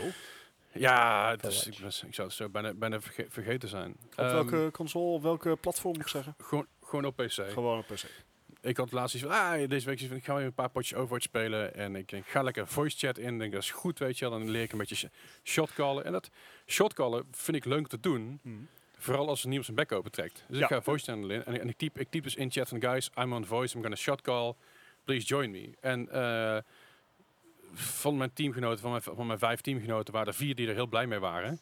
Ja, 0.72 1.36
is, 1.42 1.68
ik, 1.68 1.80
was, 1.80 2.04
ik 2.04 2.14
zou 2.14 2.28
het 2.28 2.36
zo 2.38 2.50
bijna, 2.50 2.74
bijna 2.74 3.02
verge- 3.02 3.26
vergeten 3.30 3.70
zijn. 3.70 3.92
op 3.92 4.18
Ehm, 4.18 4.32
welke 4.34 4.70
console, 4.72 5.14
op 5.14 5.22
welke 5.22 5.56
platform 5.56 5.94
moet 5.94 6.02
ik 6.02 6.08
zeggen? 6.08 6.36
Gewoon, 6.38 6.68
gewoon 6.84 7.06
op 7.06 7.16
PC. 7.16 7.32
Gewoon 7.52 7.78
op 7.80 7.88
PC. 7.88 8.06
Ik 8.62 8.78
had 8.78 8.92
laatst 8.92 9.16
iets 9.16 9.24
van, 9.24 9.34
ah, 9.34 9.70
deze 9.70 9.86
week 9.86 10.02
ik 10.02 10.24
ga 10.26 10.36
weer 10.36 10.46
een 10.46 10.54
paar 10.54 10.70
potjes 10.70 10.98
Overwatch 10.98 11.24
spelen. 11.24 11.76
En 11.76 11.96
ik 11.96 12.10
denk, 12.10 12.28
ga 12.28 12.42
lekker 12.42 12.68
voice 12.68 12.98
chat 12.98 13.18
in. 13.18 13.38
denk, 13.38 13.52
dat 13.52 13.62
is 13.62 13.72
goed, 13.72 14.00
weet 14.00 14.18
je 14.20 14.30
wel. 14.30 14.40
Dan 14.40 14.50
leer 14.50 14.62
ik 14.64 14.72
een 14.72 14.78
beetje 14.78 14.96
sh- 14.96 15.06
shotcallen. 15.44 16.06
En 16.06 16.12
dat 16.12 16.30
shotcallen 16.68 17.28
vind 17.32 17.58
ik 17.58 17.66
leuk 17.66 17.88
te 17.88 18.00
doen. 18.00 18.40
Hmm. 18.42 18.68
Vooral 18.98 19.28
als 19.28 19.40
er 19.42 19.46
niemand 19.48 19.66
zijn 19.66 19.78
bek 19.78 19.92
open 19.92 20.12
trekt. 20.12 20.44
Dus 20.48 20.58
Ja. 20.58 20.64
ik 20.64 20.70
ga 20.72 20.82
voice 20.82 21.06
channel 21.06 21.30
in. 21.30 21.44
En, 21.46 21.54
ik- 21.54 21.62
en 21.62 21.70
ik, 21.70 21.78
typ, 21.78 22.00
ik 22.00 22.10
typ 22.10 22.24
dus 22.24 22.36
in 22.36 22.52
chat 22.52 22.68
van, 22.70 22.82
guys, 22.82 23.10
I'm 23.18 23.34
on 23.34 23.46
voice. 23.46 23.76
I'm 23.76 23.82
gonna 23.82 23.96
shotcall. 23.98 24.54
Please 25.04 25.28
join 25.28 25.52
me. 25.52 25.70
En 25.82 26.10
eh, 26.12 26.58
van 27.74 28.18
mijn 28.18 28.34
teamgenoten, 28.34 28.80
van 28.80 28.90
mijn, 28.92 29.04
van 29.04 29.28
mijn 29.28 29.40
vijf 29.40 29.62
teamgenoten, 29.62 30.14
waren 30.14 30.28
er 30.28 30.34
vier 30.34 30.56
die 30.56 30.68
er 30.68 30.74
heel 30.74 30.88
blij 30.88 31.08
mee 31.08 31.20
waren. 31.20 31.60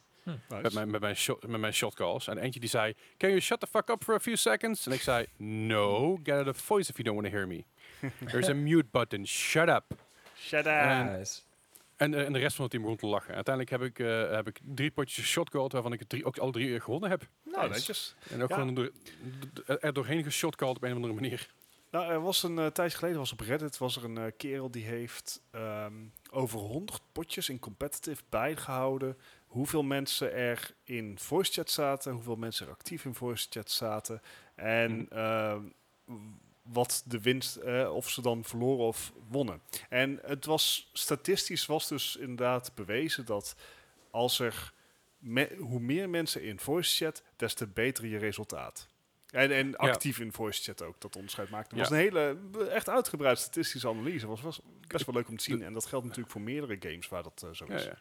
Nice. 0.50 0.62
Met 0.62 0.74
mijn, 0.74 0.90
met, 0.92 1.02
mijn 1.02 1.16
shot, 1.16 1.48
met 1.48 1.60
mijn 1.60 1.74
shotcalls. 1.74 2.28
En 2.28 2.38
eentje 2.38 2.60
die 2.60 2.70
zei, 2.70 2.94
can 3.18 3.30
you 3.30 3.42
shut 3.42 3.60
the 3.60 3.68
fuck 3.68 3.90
up 3.90 4.04
for 4.04 4.16
a 4.16 4.20
few 4.20 4.36
seconds? 4.36 4.86
En 4.86 4.92
ik 4.92 5.02
zei, 5.02 5.26
no, 5.38 6.16
get 6.24 6.36
out 6.36 6.48
of 6.48 6.58
voice 6.58 6.90
if 6.90 6.98
you 6.98 7.04
don't 7.10 7.22
want 7.22 7.34
to 7.34 7.38
hear 7.38 7.48
me. 7.48 7.64
There's 8.32 8.50
a 8.50 8.54
mute 8.54 8.88
button. 8.92 9.28
Shut 9.28 9.70
up. 9.70 9.84
Shut 10.38 10.66
En- 10.66 11.18
Nice. 11.18 11.42
En, 11.96 12.14
eh, 12.14 12.26
en 12.26 12.34
de 12.34 12.40
rest 12.40 12.56
van 12.56 12.64
het 12.64 12.72
team 12.72 12.84
begon 12.84 12.98
te 13.00 13.06
lachen. 13.08 13.34
Uiteindelijk 13.36 13.76
heb 13.82 13.90
ik, 13.90 14.00
eh, 14.00 14.32
heb 14.36 14.48
ik 14.48 14.60
drie 14.64 14.92
potjes 14.92 15.26
shotcalled, 15.26 15.72
waarvan 15.72 15.94
ik 15.94 16.00
het 16.00 16.10
drie, 16.10 16.26
ook 16.26 16.38
alle 16.38 16.52
drie 16.52 16.76
eh, 16.76 16.82
gewonnen 16.82 17.10
heb. 17.10 17.28
Oh, 17.54 17.70
netjes. 17.70 18.16
En 18.30 18.44
ook 18.44 18.50
Ja. 18.50 18.56
gewoon 18.56 18.74
door, 18.74 18.92
er 19.80 19.94
doorheen 19.94 20.24
geshotcalled 20.24 20.76
op 20.76 20.84
een 20.84 20.90
of 20.90 20.96
andere 20.96 21.14
manier. 21.14 21.48
Nou, 21.92 22.12
er 22.12 22.22
was 22.22 22.44
een 22.44 22.58
uh, 22.58 22.66
tijdje 22.66 22.98
geleden 22.98 23.18
was 23.20 23.32
op 23.32 23.40
Reddit 23.40 23.78
was 23.78 23.96
er 23.96 24.04
een 24.04 24.34
kerel 24.38 24.72
die 24.72 24.86
heeft 24.86 25.42
ehm, 25.52 25.94
over 26.32 26.60
100 26.60 27.02
potjes 27.12 27.50
in 27.50 27.60
competitive 27.60 28.22
bijgehouden. 28.30 29.18
Hoeveel 29.58 29.84
mensen 29.84 30.34
er 30.34 30.74
in 30.84 31.20
voice 31.20 31.52
chat 31.54 31.70
zaten, 31.70 32.12
hoeveel 32.14 32.36
mensen 32.36 32.66
er 32.66 32.72
actief 32.72 33.06
in 33.06 33.14
voice 33.16 33.48
chat 33.50 33.72
zaten. 33.72 34.22
En 34.56 34.92
Mhm. 34.98 35.14
ehm, 35.18 35.62
wat 36.62 37.04
de 37.06 37.22
winst, 37.22 37.56
eh, 37.56 37.94
of 37.94 38.10
ze 38.10 38.22
dan 38.22 38.44
verloren 38.44 38.86
of 38.86 39.14
wonnen. 39.30 39.62
En 39.90 40.20
het 40.26 40.46
was 40.46 40.90
statistisch 40.94 41.66
was 41.66 41.88
dus 41.88 42.16
inderdaad 42.16 42.72
bewezen 42.76 43.26
dat 43.26 43.56
als 44.12 44.40
er 44.40 44.74
me- 45.18 45.56
hoe 45.60 45.80
meer 45.80 46.10
mensen 46.10 46.44
in 46.44 46.60
voice 46.60 47.06
chat, 47.06 47.24
des 47.36 47.54
te 47.54 47.68
beter 47.68 48.06
je 48.06 48.18
resultaat. 48.18 48.88
En, 49.30 49.52
en 49.52 49.76
actief 49.76 50.20
in 50.20 50.32
voice 50.34 50.64
chat 50.64 50.82
ook, 50.82 51.02
dat 51.02 51.16
onderscheid 51.16 51.50
maakte. 51.50 51.70
Het 51.76 51.80
was 51.90 51.98
een 51.98 52.04
hele 52.04 52.38
b- 52.52 52.58
echt 52.58 52.90
uitgebreid 52.90 53.40
statistische 53.40 53.88
analyse. 53.88 54.28
was, 54.28 54.42
was 54.42 54.60
best 54.88 55.06
wel 55.06 55.16
leuk 55.16 55.28
om 55.28 55.38
te 55.38 55.44
zien. 55.44 55.64
En 55.64 55.74
dat 55.74 55.86
geldt 55.86 56.06
natuurlijk 56.06 56.32
voor 56.32 56.42
meerdere 56.42 56.78
games 56.80 57.08
waar 57.08 57.24
dat 57.24 57.44
eh, 57.44 57.50
zo 57.54 57.66
is. 57.66 57.84
ja. 57.84 57.98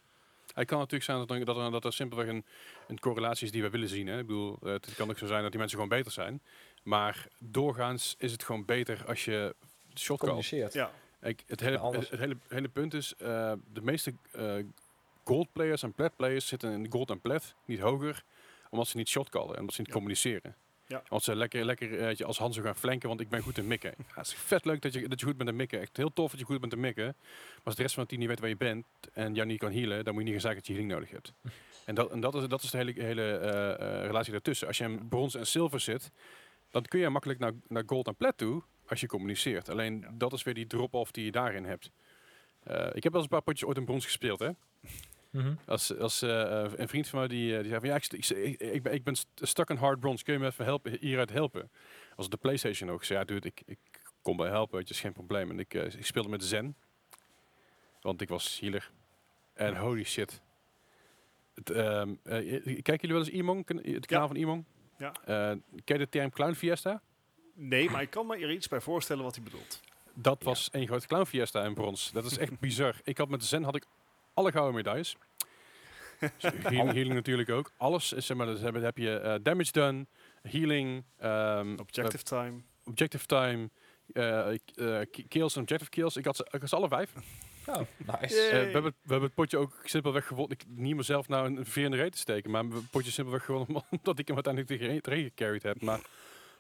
Het 0.57 0.67
kan 0.67 0.79
natuurlijk 0.79 1.05
zijn 1.05 1.19
dat 1.19 1.31
er, 1.31 1.45
dat 1.45 1.57
er, 1.57 1.71
dat 1.71 1.85
er 1.85 1.93
simpelweg 1.93 2.29
een, 2.29 2.45
een 2.89 2.99
correlatie 2.99 3.47
is 3.47 3.53
die 3.53 3.63
we 3.63 3.71
willen 3.71 3.89
zien. 3.89 4.07
Hè. 4.07 4.19
Ik 4.19 4.27
bedoel, 4.27 4.59
eh, 4.63 4.73
het 4.73 4.95
kan 4.95 5.11
ook 5.11 5.19
zo 5.19 5.27
zijn 5.27 5.43
dat 5.43 5.51
die 5.51 5.59
mensen 5.61 5.79
gewoon 5.79 5.97
beter 5.99 6.13
zijn. 6.13 6.43
Maar 6.83 7.27
doorgaans 7.39 8.15
is 8.19 8.33
het 8.33 8.45
gewoon 8.45 8.65
beter 8.65 9.05
als 9.07 9.25
je 9.25 9.55
shot. 9.95 10.19
Communiceert. 10.19 10.73
Ja, 10.73 10.91
Ik, 11.23 11.43
het, 11.47 11.61
hele, 11.61 11.79
alles. 11.79 11.97
het, 11.97 12.11
het 12.11 12.21
hele, 12.21 12.37
hele 12.49 12.69
punt 12.69 12.95
is, 12.95 13.15
eh, 13.19 13.53
de 13.73 13.83
meeste 13.83 14.15
eh, 14.33 14.55
gold 15.25 15.53
players 15.53 15.83
en 15.83 15.93
plat 15.93 16.17
players 16.17 16.47
zitten 16.47 16.73
in 16.73 16.91
gold 16.93 17.11
en 17.11 17.21
plat, 17.21 17.55
niet 17.65 17.81
hoger, 17.81 18.23
omdat 18.71 18.87
ze 18.89 18.97
niet 18.97 19.09
shot 19.09 19.29
callen 19.29 19.55
en 19.55 19.61
omdat 19.61 19.75
ze 19.75 19.81
niet 19.81 19.89
Ja. 19.91 19.95
communiceren. 19.97 20.57
Ja. 20.87 21.03
Want 21.09 21.23
ze 21.23 21.37
lekker, 21.37 21.65
lekker 21.65 21.99
eh, 22.01 22.27
als 22.27 22.39
Hanzo 22.39 22.63
gaan 22.63 22.77
flanken, 22.77 23.09
want 23.09 23.21
ik 23.21 23.29
ben 23.29 23.43
goed 23.43 23.59
in 23.59 23.67
mikken. 23.67 23.95
Ja, 23.99 24.05
het 24.15 24.27
is 24.27 24.35
vet 24.35 24.65
leuk 24.65 24.83
dat 24.83 24.93
je, 24.93 25.09
dat 25.09 25.21
je 25.21 25.27
goed 25.27 25.37
bent 25.37 25.49
in 25.49 25.57
mikken. 25.57 25.81
Echt 25.81 25.97
heel 25.97 26.13
tof 26.13 26.31
dat 26.31 26.41
je 26.41 26.47
goed 26.47 26.61
bent 26.61 26.73
in 26.73 26.81
mikken. 26.81 27.05
Maar 27.05 27.61
als 27.65 27.75
de 27.75 27.83
rest 27.83 27.95
van 27.95 28.03
het 28.03 28.09
team 28.13 28.21
niet 28.21 28.31
weet 28.31 28.41
waar 28.41 28.49
je 28.49 28.57
bent 28.57 28.85
en 29.13 29.35
jou 29.35 29.47
niet 29.47 29.59
kan 29.59 29.73
healen, 29.73 30.05
dan 30.05 30.15
moet 30.15 30.23
je 30.23 30.31
niet 30.33 30.43
gaan 30.43 30.53
zeggen 30.53 30.59
dat 30.59 30.67
je 30.67 30.73
healing 30.73 30.93
nodig 30.93 31.11
hebt. 31.11 31.33
en 31.85 31.95
dat, 31.95 32.11
en 32.11 32.21
dat, 32.21 32.35
is, 32.35 32.49
dat 32.49 32.63
is 32.63 32.71
de 32.71 32.77
hele, 32.77 32.93
hele 32.97 33.37
eh, 33.39 33.71
eh, 33.73 34.07
relatie 34.07 34.33
daartussen. 34.33 34.67
Als 34.67 34.79
je 34.79 34.85
in 34.85 35.09
brons 35.09 35.35
en 35.35 35.47
zilver 35.47 35.81
zit, 35.81 36.11
dan 36.71 36.83
kun 36.83 37.01
je 37.01 37.09
makkelijk 37.09 37.39
naar, 37.39 37.53
naar 37.69 37.83
gold 37.87 38.07
en 38.07 38.17
plat 38.17 38.39
toe 38.39 38.63
als 38.89 39.01
je 39.01 39.07
communiceert. 39.07 39.69
Alleen 39.69 40.01
Ja. 40.01 40.11
dat 40.15 40.33
is 40.33 40.43
weer 40.43 40.55
die 40.55 40.67
drop-off 40.67 41.11
die 41.11 41.25
je 41.25 41.33
daarin 41.33 41.65
hebt. 41.65 41.91
Ik 42.93 43.03
heb 43.03 43.13
wel 43.13 43.13
eens 43.13 43.23
een 43.23 43.29
paar 43.29 43.43
potjes 43.43 43.69
ooit 43.69 43.77
in 43.77 43.85
brons 43.85 44.05
gespeeld, 44.05 44.39
hè. 44.39 44.51
Mhm. 45.31 45.55
Als, 45.67 45.99
als 45.99 46.23
eh, 46.23 46.65
eh, 46.65 46.73
een 46.77 46.89
vriend 46.89 47.09
van 47.09 47.19
mij 47.19 47.29
die, 47.29 47.53
eh, 47.57 47.61
die 47.61 47.69
zei 47.69 47.81
van 47.81 47.89
ja, 47.89 47.95
ik, 47.95 48.29
ik, 48.29 48.61
ik, 48.61 48.83
ben, 48.83 48.93
ik 48.93 49.05
ben 49.05 49.15
st- 49.17 49.29
stuck 49.35 49.71
in 49.71 49.77
hard 49.77 50.01
bronze. 50.01 50.25
Kun 50.25 50.33
je 50.33 50.39
me 50.39 50.47
even 50.47 50.65
helpen, 50.65 50.97
hieruit 51.01 51.31
helpen? 51.31 51.71
Als 52.17 52.29
de 52.29 52.37
PlayStation 52.37 52.91
ook. 52.91 53.05
Zei 53.05 53.19
ja, 53.19 53.25
dude, 53.25 53.49
ik, 53.49 53.63
ik 53.67 53.79
kom 54.23 54.37
bij 54.37 54.49
helpen, 54.49 54.77
weet 54.79 54.89
je, 54.89 54.95
is 54.95 55.01
geen 55.01 55.13
probleem. 55.13 55.51
En 55.51 55.59
ik, 55.59 55.75
ik 55.75 56.07
speelde 56.07 56.29
met 56.29 56.45
Zen, 56.45 56.77
want 58.01 58.21
ik 58.21 58.29
was 58.29 58.61
healer. 58.61 58.91
En 59.55 59.77
holy 59.77 60.05
shit. 60.05 60.41
Het, 61.55 61.71
ehm, 61.71 62.15
eh, 62.23 62.63
kijken 62.65 62.97
jullie 63.01 63.15
wel 63.17 63.19
eens 63.25 63.29
Imong, 63.35 63.85
het 63.95 64.07
kanaal 64.07 64.27
van 64.27 64.37
Imong? 64.37 64.65
Ja. 64.99 65.13
Ken 65.25 65.63
je 65.85 65.99
de 65.99 66.09
term 66.09 66.31
Clown 66.31 66.53
Fiesta? 66.55 67.03
nee, 67.55 67.91
maar 67.91 68.03
ik 68.03 68.11
kan 68.11 68.27
me 68.27 68.37
er 68.39 68.51
iets 68.51 68.69
bij 68.69 68.81
voorstellen 68.81 69.25
wat 69.25 69.35
hij 69.35 69.45
bedoelt. 69.45 69.81
Dat 70.15 70.43
was 70.43 70.71
één 70.71 70.87
grote 70.87 71.07
Clown 71.07 71.25
Fiesta 71.25 71.65
in 71.65 71.75
brons. 71.75 72.13
Dat 72.13 72.25
is 72.25 72.39
echt 72.39 72.59
bizar. 72.67 73.01
Ik 73.05 73.19
had 73.19 73.29
met 73.29 73.45
Zen 73.45 73.63
had 73.63 73.77
ik 73.77 73.85
alle 74.37 74.51
gouden 74.53 74.75
medailles. 74.75 75.17
Dus 76.21 76.31
healing, 76.63 76.93
healing 76.93 77.15
natuurlijk 77.15 77.51
ook. 77.51 77.71
Alles 77.77 78.13
is 78.13 78.27
zeg 78.27 78.37
maar, 78.37 78.47
dus 78.47 78.61
heb, 78.61 78.75
heb 78.75 78.99
je 78.99 79.19
eh, 79.19 79.35
damage 79.43 79.73
done, 79.73 80.07
healing, 80.43 81.05
ehm, 81.19 81.77
Objective 81.81 82.23
time. 82.25 82.63
objective 82.85 83.27
time, 83.27 83.71
k- 85.11 85.25
kills 85.29 85.57
en 85.57 85.63
objective 85.63 85.91
kills. 85.91 86.17
Ik 86.17 86.25
had 86.25 86.37
ze, 86.37 86.47
ik 86.51 86.61
had 86.61 86.69
ze 86.69 86.77
alle 86.77 86.89
vijf. 86.89 87.13
Oh, 87.67 87.81
nice. 88.21 88.35
We, 88.35 88.57
hebben, 88.57 88.83
we 88.83 88.91
hebben 89.11 89.23
het 89.23 89.35
potje 89.35 89.59
ook 89.59 89.81
simpelweg 89.85 90.27
gewonnen. 90.27 90.57
Ik 90.59 90.65
niet 90.69 90.97
mezelf 90.97 91.29
nou 91.29 91.47
een 91.47 91.67
veer 91.67 91.85
in 91.85 91.91
de 91.91 91.97
reet 91.97 92.13
te 92.13 92.19
steken, 92.19 92.51
maar 92.51 92.61
we 92.61 92.67
hebben 92.67 92.83
het 92.85 92.93
potje 92.93 93.11
simpelweg 93.11 93.45
gewonnen 93.45 93.85
omdat 93.91 94.19
ik 94.19 94.27
hem 94.27 94.37
uiteindelijk 94.37 94.81
tegen 94.81 95.01
erin 95.13 95.25
gecarried 95.25 95.63
heb. 95.63 95.83
Maar 95.83 96.01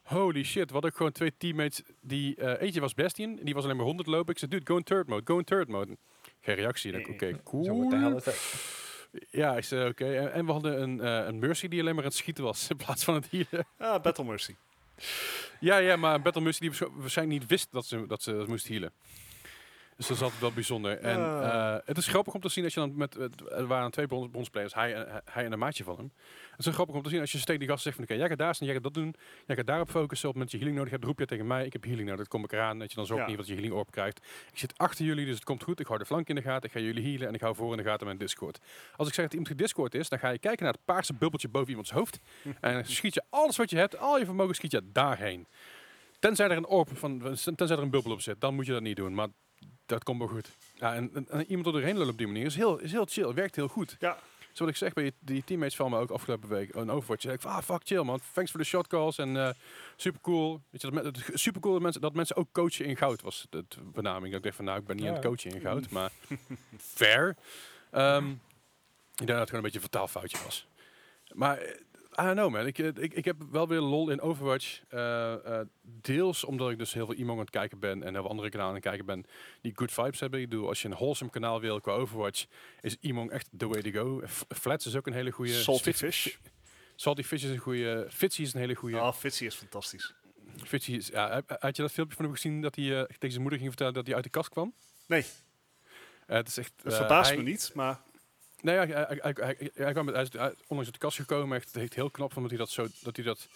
holy 0.02 0.44
shit, 0.44 0.70
wat 0.70 0.84
ook 0.84 0.96
gewoon 0.96 1.12
twee 1.12 1.36
teammates 1.36 1.82
die 2.00 2.36
eh, 2.36 2.62
eentje 2.66 2.80
was 2.80 2.94
Bastion, 2.94 3.38
die 3.42 3.54
was 3.54 3.64
alleen 3.64 3.76
maar 3.76 3.84
100 3.86 4.08
lopen. 4.08 4.32
Ik 4.32 4.38
zei, 4.38 4.50
dude, 4.50 4.66
go 4.66 4.76
in 4.76 4.82
third 4.82 5.06
mode, 5.08 5.22
go 5.24 5.38
in 5.38 5.44
third 5.44 5.68
mode. 5.68 5.96
Geen 6.46 6.54
reactie. 6.54 6.92
Dan, 6.92 7.00
Oké, 7.08 7.26
Eh, 7.26 7.34
cool. 7.44 7.64
Eh, 7.92 8.34
Ja, 9.30 9.56
ik 9.56 9.64
zei 9.64 9.88
oké. 9.88 10.14
En, 10.16 10.32
en 10.32 10.46
we 10.46 10.52
hadden 10.52 10.82
een, 10.82 11.00
eh, 11.00 11.26
een 11.26 11.38
Mercy 11.38 11.68
die 11.68 11.80
alleen 11.80 11.94
maar 11.94 12.04
aan 12.04 12.08
het 12.10 12.18
schieten 12.18 12.44
was 12.44 12.68
in 12.70 12.76
plaats 12.76 13.04
van 13.04 13.14
het 13.14 13.28
healen. 13.30 13.66
Ah, 13.78 14.02
Battle 14.02 14.24
Mercy. 14.24 14.54
ja, 15.60 15.76
ja, 15.78 15.96
maar 15.96 16.14
een 16.14 16.22
Battle 16.22 16.42
Mercy 16.42 16.60
die 16.60 16.68
waarsch- 16.70 16.94
waarschijnlijk 16.96 17.40
niet 17.40 17.48
wist 17.50 17.68
dat 17.72 17.86
ze, 17.86 18.06
dat 18.06 18.22
ze 18.22 18.44
moest 18.46 18.68
healen. 18.68 18.92
Dus 19.96 20.06
dat 20.06 20.16
is 20.16 20.22
altijd 20.22 20.40
wel 20.40 20.52
bijzonder. 20.52 20.98
En 20.98 21.18
Ah. 21.24 21.74
eh, 21.74 21.80
het 21.84 21.96
is 21.98 22.06
grappig 22.06 22.34
om 22.34 22.40
te 22.40 22.48
zien 22.48 22.64
als 22.64 22.74
je 22.74 22.80
dan 22.80 22.96
met, 22.96 23.14
er 23.50 23.66
waren 23.66 23.90
twee 23.90 24.06
brons, 24.06 24.28
bronsplayers, 24.30 24.74
hij, 24.74 24.94
en- 24.94 25.22
hij 25.30 25.44
en 25.44 25.52
een 25.52 25.58
maatje 25.58 25.84
van 25.84 25.96
hem. 25.96 26.12
Het 26.56 26.66
is 26.66 26.74
grappig 26.74 26.94
om 26.96 27.02
te 27.02 27.08
zien 27.08 27.20
als 27.20 27.32
je 27.32 27.38
tegen 27.44 27.58
die 27.60 27.68
gast 27.68 27.82
zegt 27.82 27.96
van 27.96 28.04
oké, 28.04 28.14
jij 28.14 28.28
gaat 28.28 28.38
daar 28.38 28.54
staan, 28.54 28.66
jij 28.66 28.76
gaat 28.76 28.84
dat 28.84 28.94
doen, 28.94 29.14
jij 29.46 29.56
gaat 29.56 29.66
daarop 29.66 29.90
focussen, 29.90 30.28
op 30.28 30.34
het 30.34 30.42
moment 30.42 30.50
dat 30.50 30.50
je 30.50 30.56
healing 30.56 30.76
nodig 30.76 30.92
hebt, 30.92 31.04
roep 31.04 31.18
je 31.18 31.26
tegen 31.26 31.46
mij, 31.46 31.64
ik 31.66 31.72
heb 31.72 31.82
healing 31.84 32.04
nodig, 32.04 32.18
dat 32.20 32.28
kom 32.28 32.44
ik 32.44 32.52
eraan, 32.52 32.78
dat 32.78 32.90
je 32.90 32.96
dan 32.96 33.06
zorgt 33.06 33.22
Ja. 33.22 33.28
niet 33.28 33.36
dat 33.38 33.46
je 33.46 33.52
healing 33.52 33.74
op 33.74 33.90
krijgt. 33.90 34.18
Ik 34.52 34.58
zit 34.58 34.78
achter 34.78 35.04
jullie, 35.04 35.24
dus 35.26 35.34
het 35.34 35.44
komt 35.44 35.62
goed, 35.62 35.80
ik 35.80 35.86
hou 35.86 35.98
de 35.98 36.04
flank 36.06 36.28
in 36.28 36.34
de 36.34 36.42
gaten, 36.42 36.64
ik 36.68 36.72
ga 36.76 36.80
jullie 36.80 37.02
healen 37.10 37.28
en 37.28 37.34
ik 37.34 37.40
hou 37.40 37.54
voor 37.54 37.70
in 37.70 37.76
de 37.76 37.88
gaten 37.88 38.06
mijn 38.06 38.18
Discord. 38.18 38.58
Als 38.96 39.08
ik 39.08 39.14
zeg 39.14 39.24
dat 39.24 39.32
iemand 39.34 39.50
gediscord 39.50 39.94
is, 39.94 40.08
dan 40.08 40.18
ga 40.18 40.28
je 40.28 40.38
kijken 40.38 40.64
naar 40.64 40.72
het 40.72 40.84
paarse 40.84 41.14
bubbeltje 41.14 41.48
boven 41.48 41.68
iemands 41.68 41.90
hoofd 41.90 42.18
en 42.60 42.72
dan 42.72 42.84
schiet 42.84 43.14
je 43.14 43.22
alles 43.30 43.56
wat 43.56 43.70
je 43.70 43.76
hebt, 43.76 43.98
al 43.98 44.18
je 44.18 44.24
vermogen 44.24 44.54
schiet 44.54 44.70
je 44.72 44.82
daarheen. 44.92 45.46
Tenzij 46.18 46.48
er 46.50 46.56
een 46.56 46.66
orb 46.66 46.88
van, 46.98 47.18
tenzij 47.56 47.76
er 47.76 47.82
een 47.82 47.90
bubbel 47.90 48.12
op 48.12 48.20
zit, 48.20 48.40
dan 48.40 48.54
moet 48.54 48.66
je 48.66 48.72
dat 48.72 48.82
niet 48.82 48.96
doen, 48.96 49.14
maar 49.14 49.28
dat 49.86 50.04
komt 50.04 50.18
wel 50.18 50.28
goed. 50.28 50.50
Ja, 50.74 50.94
en, 50.94 51.10
en, 51.14 51.28
en 51.28 51.46
iemand 51.46 51.66
er 51.66 51.72
doorheen 51.72 51.96
lullen 51.96 52.12
op 52.12 52.18
die 52.18 52.26
manier 52.26 52.46
is 52.46 52.56
heel, 52.56 52.78
is 52.78 52.92
heel 52.92 53.06
chill, 53.06 53.34
werkt 53.34 53.56
heel 53.56 53.68
goed. 53.68 53.96
Ja. 53.98 54.18
Zoals 54.52 54.70
ik 54.70 54.78
zeg 54.78 54.92
bij 54.92 55.12
die 55.18 55.44
teammates 55.44 55.76
van 55.76 55.90
me 55.90 55.98
ook 55.98 56.10
afgelopen 56.10 56.48
week, 56.48 56.74
een 56.74 56.90
Overwatch, 56.90 57.24
ik 57.24 57.40
van, 57.40 57.50
ah 57.50 57.62
fuck 57.62 57.80
chill 57.84 58.02
man, 58.02 58.20
thanks 58.32 58.50
voor 58.50 58.60
de 58.60 58.66
shot 58.66 58.86
calls 58.86 59.18
en 59.18 59.36
eh 59.36 59.50
super 59.96 60.20
cool. 60.20 60.60
Weet 60.70 60.80
je, 60.82 60.90
dat, 60.90 61.04
dat, 61.04 61.22
super 61.32 61.60
cool 61.60 61.72
dat 61.72 61.82
mensen, 61.82 62.00
dat 62.00 62.14
mensen 62.14 62.36
ook 62.36 62.48
coachen 62.52 62.84
in 62.84 62.96
goud 62.96 63.22
was 63.22 63.46
de 63.50 63.64
benaming. 63.92 64.26
Dat 64.26 64.34
ik 64.34 64.42
dacht 64.42 64.56
van, 64.56 64.64
nou 64.64 64.78
ik 64.78 64.86
ben 64.86 64.96
niet 64.96 65.06
aan 65.06 65.12
het 65.12 65.24
coachen 65.24 65.50
in 65.50 65.60
goud, 65.60 65.90
maar 65.96 66.10
fair. 66.78 67.36
Ehm, 67.90 68.30
ik 68.30 69.26
denk 69.26 69.28
dat 69.28 69.38
het 69.38 69.48
gewoon 69.48 69.64
een 69.64 69.70
beetje 69.72 69.74
een 69.74 69.90
vertaalfoutje 69.90 70.38
was. 70.44 70.66
Maar 71.32 71.58
eh, 71.58 71.80
I 72.20 72.22
don't 72.22 72.36
know 72.36 72.50
man, 72.50 72.66
ik, 72.66 72.78
eh, 72.78 72.86
ik, 72.86 73.14
ik 73.14 73.24
heb 73.24 73.36
wel 73.50 73.68
weer 73.68 73.80
lol 73.80 74.10
in 74.10 74.20
Overwatch. 74.20 74.80
eh, 74.88 75.32
eh, 75.60 75.66
deels 75.82 76.44
omdat 76.44 76.70
ik 76.70 76.78
dus 76.78 76.92
heel 76.92 77.06
veel 77.06 77.14
iemand 77.14 77.38
aan 77.38 77.44
het 77.44 77.54
kijken 77.54 77.78
ben 77.78 78.02
en 78.02 78.12
heel 78.12 78.20
veel 78.20 78.30
andere 78.30 78.48
kanalen 78.48 78.68
aan 78.70 78.76
het 78.80 78.84
kijken 78.88 79.06
ben 79.06 79.24
die 79.60 79.72
good 79.74 79.92
vibes 79.92 80.20
hebben. 80.20 80.40
Ik 80.40 80.48
bedoel, 80.48 80.68
als 80.68 80.82
je 80.82 80.88
een 80.88 80.94
wholesome 80.94 81.30
kanaal 81.30 81.60
wil 81.60 81.80
qua 81.80 81.92
Overwatch, 81.92 82.44
is 82.80 82.96
Imong 83.00 83.30
echt 83.30 83.48
the 83.56 83.68
way 83.68 83.82
to 83.82 83.90
go. 83.90 84.26
F- 84.26 84.44
Flats 84.48 84.86
is 84.86 84.96
ook 84.96 85.06
een 85.06 85.12
hele 85.12 85.30
goede. 85.30 85.52
Salty 85.52 85.92
Fish. 85.92 86.36
Salty 86.94 87.22
Fish 87.22 87.42
is 87.44 87.50
een 87.50 87.58
goede. 87.58 88.06
Fitzy 88.10 88.42
is 88.42 88.54
een 88.54 88.60
hele 88.60 88.74
goede. 88.74 88.98
Ah, 88.98 89.14
Fitzy 89.14 89.44
is 89.44 89.54
fantastisch. 89.54 90.14
Fitzy 90.64 90.92
is, 90.92 91.06
ja, 91.08 91.42
had 91.46 91.76
je 91.76 91.82
dat 91.82 91.92
filmpje 91.92 92.16
van 92.16 92.24
hem 92.24 92.34
gezien 92.34 92.60
dat 92.62 92.74
hij 92.74 92.84
tegen 93.06 93.30
zijn 93.30 93.40
moeder 93.40 93.58
ging 93.58 93.68
vertellen 93.70 93.94
dat 93.94 94.06
hij 94.06 94.14
uit 94.14 94.24
de 94.24 94.30
kast 94.30 94.48
kwam? 94.48 94.74
Nee, 95.06 95.24
het 96.26 96.48
is 96.48 96.56
echt. 96.56 96.72
eh, 96.84 96.92
verbaast 96.92 97.28
hij- 97.28 97.38
me 97.38 97.42
niet, 97.44 97.70
maar 97.74 98.00
Nee, 98.62 98.74
ja, 98.74 98.86
hij, 98.86 99.04
hij, 99.06 99.18
hij, 99.22 99.34
hij, 99.58 99.70
hij 99.74 99.92
kwam 99.92 100.08
is 100.08 100.14
onlangs 100.34 100.68
uit 100.68 100.92
de 100.92 100.98
kast 100.98 101.16
gekomen. 101.16 101.56
Echt, 101.56 101.76
echt 101.76 101.94
heel 101.94 102.10
knap 102.10 102.32
van 102.32 102.42
dat 102.42 102.50
hij 102.50 102.60
dat 102.60 102.70
zo, 102.70 102.86
dat 103.02 103.16
hij 103.16 103.24
dat, 103.24 103.48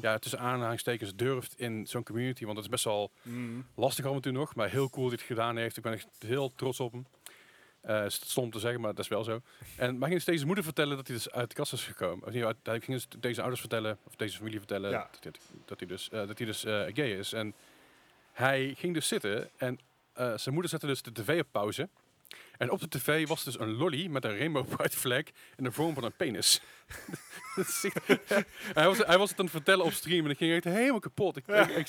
ja, 0.00 0.18
tussen 0.18 0.40
aanhalingstekens 0.40 1.14
durft 1.14 1.58
in 1.58 1.86
zo'n 1.86 2.02
community. 2.02 2.44
Want 2.44 2.56
het 2.56 2.64
is 2.66 2.70
best 2.72 2.84
wel 2.84 3.10
mm, 3.22 3.66
lastig 3.74 4.04
af 4.06 4.14
en 4.14 4.20
toe 4.20 4.32
nog, 4.32 4.54
maar 4.54 4.68
heel 4.70 4.90
cool 4.90 5.08
dat 5.10 5.18
hij 5.18 5.26
het 5.28 5.36
gedaan 5.38 5.56
heeft. 5.56 5.76
Ik 5.76 5.82
ben 5.82 5.92
echt 5.92 6.06
heel 6.18 6.52
trots 6.54 6.80
op 6.80 6.92
hem. 6.92 7.06
Is 8.06 8.14
stom 8.14 8.50
te 8.50 8.58
zeggen, 8.58 8.80
maar 8.80 8.90
dat 8.94 9.04
is 9.04 9.08
wel 9.10 9.24
zo. 9.24 9.40
En 9.76 9.90
maar 9.98 10.08
hij 10.08 10.08
ging 10.08 10.22
dus 10.24 10.34
zijn 10.34 10.46
moeder 10.46 10.64
vertellen 10.64 10.96
dat 10.96 11.06
hij 11.06 11.16
dus 11.16 11.30
uit 11.30 11.48
de 11.48 11.54
kast 11.54 11.72
is 11.72 11.84
gekomen. 11.84 12.26
Of 12.26 12.32
niet, 12.32 12.44
uit- 12.44 12.56
hij 12.62 12.80
ging 12.80 12.92
dus 12.92 13.06
deze 13.18 13.40
ouders 13.40 13.60
vertellen, 13.60 13.98
of 14.04 14.14
deze 14.16 14.36
familie 14.36 14.58
vertellen, 14.58 14.90
Ja. 14.90 15.08
dat, 15.10 15.22
hij- 15.22 15.32
dat 15.64 15.78
hij 15.78 15.88
dus, 15.88 16.08
eh, 16.10 16.26
dat 16.26 16.38
hij 16.38 16.46
dus 16.46 16.64
eh, 16.64 16.72
gay 16.92 17.10
is. 17.18 17.32
En 17.32 17.54
hij 18.32 18.74
ging 18.76 18.94
dus 18.94 19.08
zitten 19.08 19.50
en 19.56 19.78
zijn 20.14 20.40
moeder 20.52 20.68
zette 20.70 20.86
dus 20.86 21.02
de 21.02 21.12
tv 21.12 21.40
op 21.40 21.46
pauze. 21.50 21.88
En 22.62 22.70
op 22.70 22.80
de 22.80 22.88
tv 22.88 23.26
was 23.26 23.44
dus 23.44 23.58
een 23.58 23.72
lolly 23.72 24.06
met 24.06 24.24
een 24.24 24.38
rainbow 24.38 24.68
pride 24.76 24.96
flag 24.96 25.22
in 25.56 25.64
de 25.64 25.72
vorm 25.72 25.94
van 25.94 26.04
een 26.04 26.12
penis. 26.16 26.60
Hij, 28.74 28.86
was, 28.86 28.98
hij 28.98 29.18
was 29.18 29.30
het 29.30 29.38
aan 29.38 29.44
het 29.44 29.54
vertellen 29.54 29.84
op 29.84 29.92
stream 29.92 30.24
en 30.24 30.30
ik 30.30 30.36
ging 30.36 30.52
echt 30.52 30.64
helemaal 30.64 31.00
kapot. 31.00 31.36
Ik, 31.36 31.46
ik, 31.46 31.68
ik, 31.68 31.88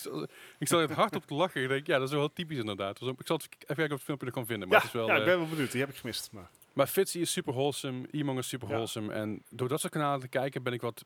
ik 0.59 0.67
zat 0.67 0.81
echt 0.81 0.91
hard 0.91 1.15
op 1.15 1.25
te 1.25 1.33
lachen. 1.33 1.61
Ik 1.61 1.67
denk, 1.67 1.87
ja, 1.87 1.97
dat 1.99 2.07
is 2.07 2.13
wel 2.13 2.33
typisch 2.33 2.57
inderdaad. 2.57 2.99
Dus 2.99 3.09
ik 3.09 3.27
zal 3.27 3.37
even 3.37 3.65
kijken 3.65 3.85
of 3.85 3.91
het 3.91 4.03
filmpje 4.03 4.27
er 4.27 4.33
kan 4.33 4.45
vinden. 4.45 4.67
Maar, 4.67 4.77
ja, 4.77 4.83
het 4.83 4.93
is 4.93 4.99
wel, 4.99 5.07
ja, 5.07 5.13
ik 5.13 5.19
eh, 5.19 5.25
ben 5.25 5.37
wel 5.37 5.47
benieuwd. 5.47 5.71
Die 5.71 5.81
heb 5.81 5.89
ik 5.89 5.95
gemist. 5.95 6.29
Maar. 6.31 6.49
maar 6.73 6.87
Fitzy 6.87 7.19
is 7.19 7.31
super 7.31 7.53
wholesome, 7.53 8.07
Imong 8.11 8.39
is 8.39 8.47
super 8.47 8.67
Ja. 8.67 8.73
wholesome. 8.73 9.13
En 9.13 9.43
door 9.49 9.67
dat 9.67 9.79
soort 9.79 9.93
kanalen 9.93 10.19
te 10.19 10.27
kijken 10.27 10.63
ben 10.63 10.73
ik 10.73 10.81
wat 10.81 11.05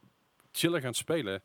chiller 0.51 0.82
gaan 0.82 0.93
spelen. 0.93 1.43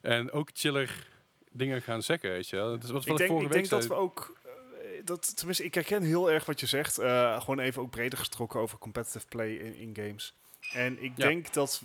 En 0.00 0.30
ook 0.30 0.50
chiller 0.52 1.06
dingen 1.52 1.82
gaan 1.82 2.02
zeggen, 2.02 2.30
weet 2.30 2.48
je 2.48 2.56
wel. 2.56 2.70
Dat 2.70 2.82
is 2.82 2.90
wat, 2.90 3.06
Ik 3.06 3.16
denk, 3.16 3.30
vorige 3.30 3.46
ik 3.46 3.52
week 3.52 3.68
denk 3.68 3.82
dat 3.82 3.90
we 3.90 4.02
ook... 4.02 4.40
Dat, 5.04 5.36
tenminste, 5.36 5.64
ik 5.64 5.74
herken 5.74 6.02
heel 6.02 6.30
erg 6.30 6.44
wat 6.44 6.60
je 6.60 6.66
zegt. 6.66 6.98
eh, 6.98 7.40
gewoon 7.40 7.58
even 7.58 7.82
ook 7.82 7.90
breder 7.90 8.18
gestrokken 8.18 8.60
over 8.60 8.78
competitive 8.78 9.26
play 9.26 9.54
in, 9.54 9.74
in 9.74 9.96
games. 10.06 10.34
En 10.72 11.02
ik 11.02 11.12
Ja. 11.16 11.26
denk 11.26 11.52
dat 11.52 11.82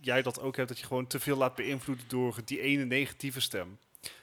jij 0.00 0.22
dat 0.22 0.40
ook 0.40 0.56
hebt, 0.56 0.68
dat 0.68 0.78
je 0.78 0.86
gewoon 0.86 1.06
te 1.06 1.20
veel 1.20 1.36
laat 1.36 1.54
beïnvloeden 1.54 2.08
door 2.08 2.36
die 2.44 2.60
ene 2.60 2.84
negatieve 2.84 3.40
stem. 3.40 3.78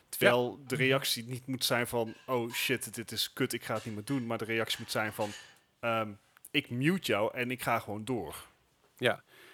Terwijl 0.09 0.59
de 0.67 0.75
reactie 0.75 1.23
niet 1.25 1.47
moet 1.47 1.65
zijn 1.65 1.87
van, 1.87 2.13
oh 2.25 2.51
shit, 2.53 2.93
dit 2.95 3.11
is 3.11 3.33
kut, 3.33 3.53
ik 3.53 3.63
ga 3.63 3.73
het 3.73 3.85
niet 3.85 3.93
meer 3.95 4.05
doen. 4.05 4.25
Maar 4.25 4.37
de 4.37 4.45
reactie 4.45 4.79
moet 4.79 4.91
zijn 4.91 5.13
van, 5.13 5.29
ehm, 5.79 6.11
ik 6.51 6.69
mute 6.69 7.11
jou 7.11 7.33
en 7.35 7.51
ik 7.51 7.61
ga 7.63 7.79
gewoon 7.79 8.05
door. 8.05 8.35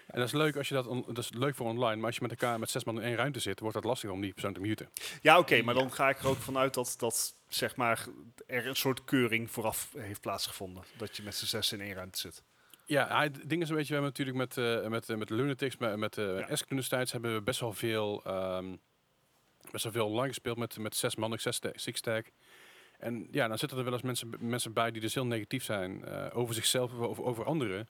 En 0.07 0.19
dat 0.19 0.27
is 0.27 0.33
leuk 0.33 0.55
als 0.55 0.67
je 0.67 0.73
dat, 0.73 0.87
on- 0.87 1.05
dat 1.07 1.17
is 1.17 1.29
leuk 1.33 1.55
voor 1.55 1.67
online, 1.67 1.95
maar 1.95 2.05
als 2.05 2.15
je 2.15 2.21
met 2.21 2.31
elkaar 2.31 2.59
met 2.59 2.69
zes 2.69 2.83
man 2.83 2.95
in 2.95 3.01
één 3.03 3.15
ruimte 3.15 3.39
zit, 3.39 3.59
wordt 3.59 3.75
dat 3.75 3.83
lastig 3.83 4.09
om 4.09 4.21
die 4.21 4.31
persoon 4.33 4.53
te 4.53 4.59
muten. 4.59 4.89
Ja, 5.21 5.37
oké, 5.37 5.61
maar 5.61 5.73
dan 5.73 5.91
ga 5.91 6.09
ik 6.09 6.19
er 6.19 6.27
ook 6.27 6.37
vanuit 6.37 6.73
dat, 6.73 6.93
dat 6.97 7.35
zeg 7.47 7.75
maar, 7.75 8.05
er 8.45 8.67
een 8.67 8.75
soort 8.75 9.03
keuring 9.03 9.51
vooraf 9.51 9.93
heeft 9.97 10.21
plaatsgevonden. 10.21 10.83
Dat 10.97 11.17
je 11.17 11.23
met 11.23 11.35
z'n 11.35 11.45
zes 11.45 11.71
in 11.73 11.81
één 11.81 11.93
ruimte 11.93 12.19
zit. 12.19 12.43
Ja, 12.85 13.21
het 13.21 13.49
ding 13.49 13.61
is 13.61 13.69
een 13.69 13.75
beetje, 13.75 13.95
we 13.95 14.01
hebben 14.01 14.11
natuurlijk 14.17 14.37
met, 14.37 14.57
eh 14.57 14.87
met, 14.89 15.09
eh, 15.09 15.17
met 15.17 15.29
Lunatics, 15.29 15.77
met, 15.77 15.97
met 15.97 16.17
uh, 16.17 16.39
Ja. 16.39 16.55
Destijds, 16.75 17.11
hebben 17.11 17.33
we 17.33 17.41
best 17.41 17.59
wel 17.59 17.73
veel, 17.73 18.21
ehm, 18.25 18.75
best 19.71 19.83
wel 19.83 19.93
veel 19.93 20.05
online 20.07 20.27
gespeeld 20.27 20.57
met, 20.57 20.77
met 20.77 20.95
zes 20.95 21.15
man, 21.15 21.39
zes 21.39 21.59
six 21.73 22.01
tag. 22.01 22.21
En 22.97 23.27
ja, 23.31 23.47
dan 23.47 23.57
zitten 23.57 23.77
er 23.77 23.83
wel 23.83 23.93
eens 23.93 24.01
mensen, 24.01 24.29
mensen 24.39 24.73
bij 24.73 24.91
die 24.91 25.01
dus 25.01 25.13
heel 25.13 25.25
negatief 25.25 25.63
zijn 25.63 26.05
over 26.31 26.53
zichzelf 26.55 26.93
of 26.93 26.99
over, 26.99 27.23
over 27.23 27.45
anderen. 27.45 27.87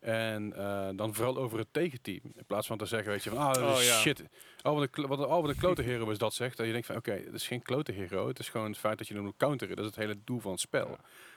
En 0.00 0.52
eh, 0.56 0.88
dan 0.94 1.14
vooral 1.14 1.36
over 1.36 1.58
het 1.58 1.68
tegenteam. 1.72 2.20
In 2.34 2.44
plaats 2.46 2.66
van 2.66 2.78
te 2.78 2.86
zeggen, 2.86 3.10
weet 3.12 3.24
je, 3.24 3.30
van, 3.30 3.38
ah, 3.38 3.54
dat 3.54 3.78
is 3.78 3.78
Oh, 3.78 3.82
ja. 3.84 3.98
shit. 3.98 4.22
Oh, 4.62 4.74
wat 4.78 4.88
een, 4.92 5.06
wat, 5.06 5.18
een- 5.18 5.24
oh, 5.24 5.40
wat 5.40 5.48
een 5.50 5.56
klote 5.56 5.82
hero 5.82 6.10
is 6.10 6.18
dat, 6.18 6.34
zegt. 6.34 6.56
Dat 6.56 6.66
je 6.66 6.72
denkt 6.72 6.86
van, 6.86 6.96
oké, 6.96 7.12
het 7.12 7.34
is 7.34 7.46
geen 7.46 7.62
klote 7.62 7.92
hero. 7.92 8.28
Het 8.28 8.38
is 8.38 8.48
gewoon 8.48 8.66
het 8.68 8.78
feit 8.78 8.98
dat 8.98 9.08
je 9.08 9.14
hem 9.14 9.22
moet 9.22 9.36
counteren. 9.36 9.76
Dat 9.76 9.84
is 9.84 9.90
het 9.90 10.00
hele 10.00 10.18
doel 10.24 10.40
van 10.40 10.50
het 10.50 10.60
spel. 10.60 10.88
Ja. 10.88 10.96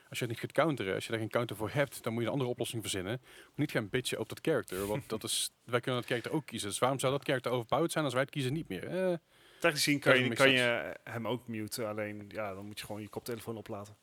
Als 0.09 0.20
je 0.20 0.26
het 0.26 0.34
niet 0.34 0.39
gaat 0.39 0.51
counteren, 0.66 0.93
als 0.95 1.03
je 1.05 1.09
daar 1.11 1.20
geen 1.20 1.30
counter 1.30 1.55
voor 1.55 1.70
hebt, 1.70 2.03
dan 2.03 2.14
moet 2.14 2.22
je 2.22 2.28
een 2.28 2.34
andere 2.34 2.51
oplossing 2.51 2.82
verzinnen. 2.82 3.22
Moet 3.22 3.57
niet 3.57 3.72
gaan 3.72 3.89
bitchen 3.89 4.20
op 4.20 4.30
dat 4.30 4.39
character, 4.41 4.88
want 4.88 5.09
dat 5.09 5.24
is, 5.24 5.51
wij 5.64 5.80
kunnen 5.80 6.01
dat 6.01 6.09
character 6.09 6.32
ook 6.34 6.45
kiezen. 6.45 6.70
Dus 6.70 6.80
waarom 6.80 6.99
zou 6.99 7.11
dat 7.14 7.24
character 7.24 7.51
overpowered 7.51 7.91
zijn 7.91 8.03
als 8.03 8.14
wij 8.14 8.22
het 8.24 8.32
kiezen 8.32 8.53
niet 8.53 8.68
meer? 8.68 8.88
Eh, 8.88 9.18
Technisch 9.59 9.84
gezien 9.84 9.99
kan 9.99 10.20
je, 10.20 10.34
kan 10.34 10.51
je 10.51 10.95
hem 11.03 11.28
ook 11.28 11.47
muten, 11.47 11.88
alleen 11.88 12.26
ja, 12.28 12.53
dan 12.53 12.66
moet 12.66 12.80
je 12.80 12.86
gewoon 12.86 13.01
je 13.01 13.07
koptelefoon 13.09 13.57
oplaten. 13.57 13.95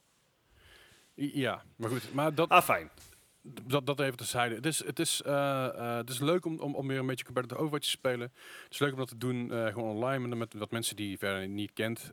ja, 1.14 1.64
maar 1.76 1.90
goed. 1.90 2.14
Maar 2.14 2.34
dat, 2.34 2.48
Ah, 2.48 2.62
fijn. 2.62 2.90
Dat, 3.42 3.86
dat 3.86 4.00
even 4.00 4.16
terzijde. 4.16 4.54
Het 4.54 4.66
is, 4.66 4.84
het 4.84 4.98
is, 4.98 5.22
eh, 5.22 5.66
eh, 5.66 5.96
het 5.96 6.10
is 6.10 6.18
leuk 6.18 6.44
om, 6.44 6.58
om, 6.58 6.74
om 6.74 6.86
weer 6.86 6.98
een 6.98 7.06
beetje 7.06 7.24
competitive 7.24 7.60
Overwatch 7.60 7.84
te 7.84 7.90
spelen. 7.90 8.32
Het 8.64 8.72
is 8.72 8.78
leuk 8.78 8.92
om 8.92 8.98
dat 8.98 9.08
te 9.08 9.18
doen 9.18 9.52
eh, 9.52 9.66
gewoon 9.66 9.94
online 9.94 10.26
met, 10.26 10.38
met 10.38 10.54
wat 10.54 10.70
mensen 10.70 10.96
die 10.96 11.10
je 11.10 11.18
verder 11.18 11.48
niet 11.48 11.72
kent. 11.72 12.10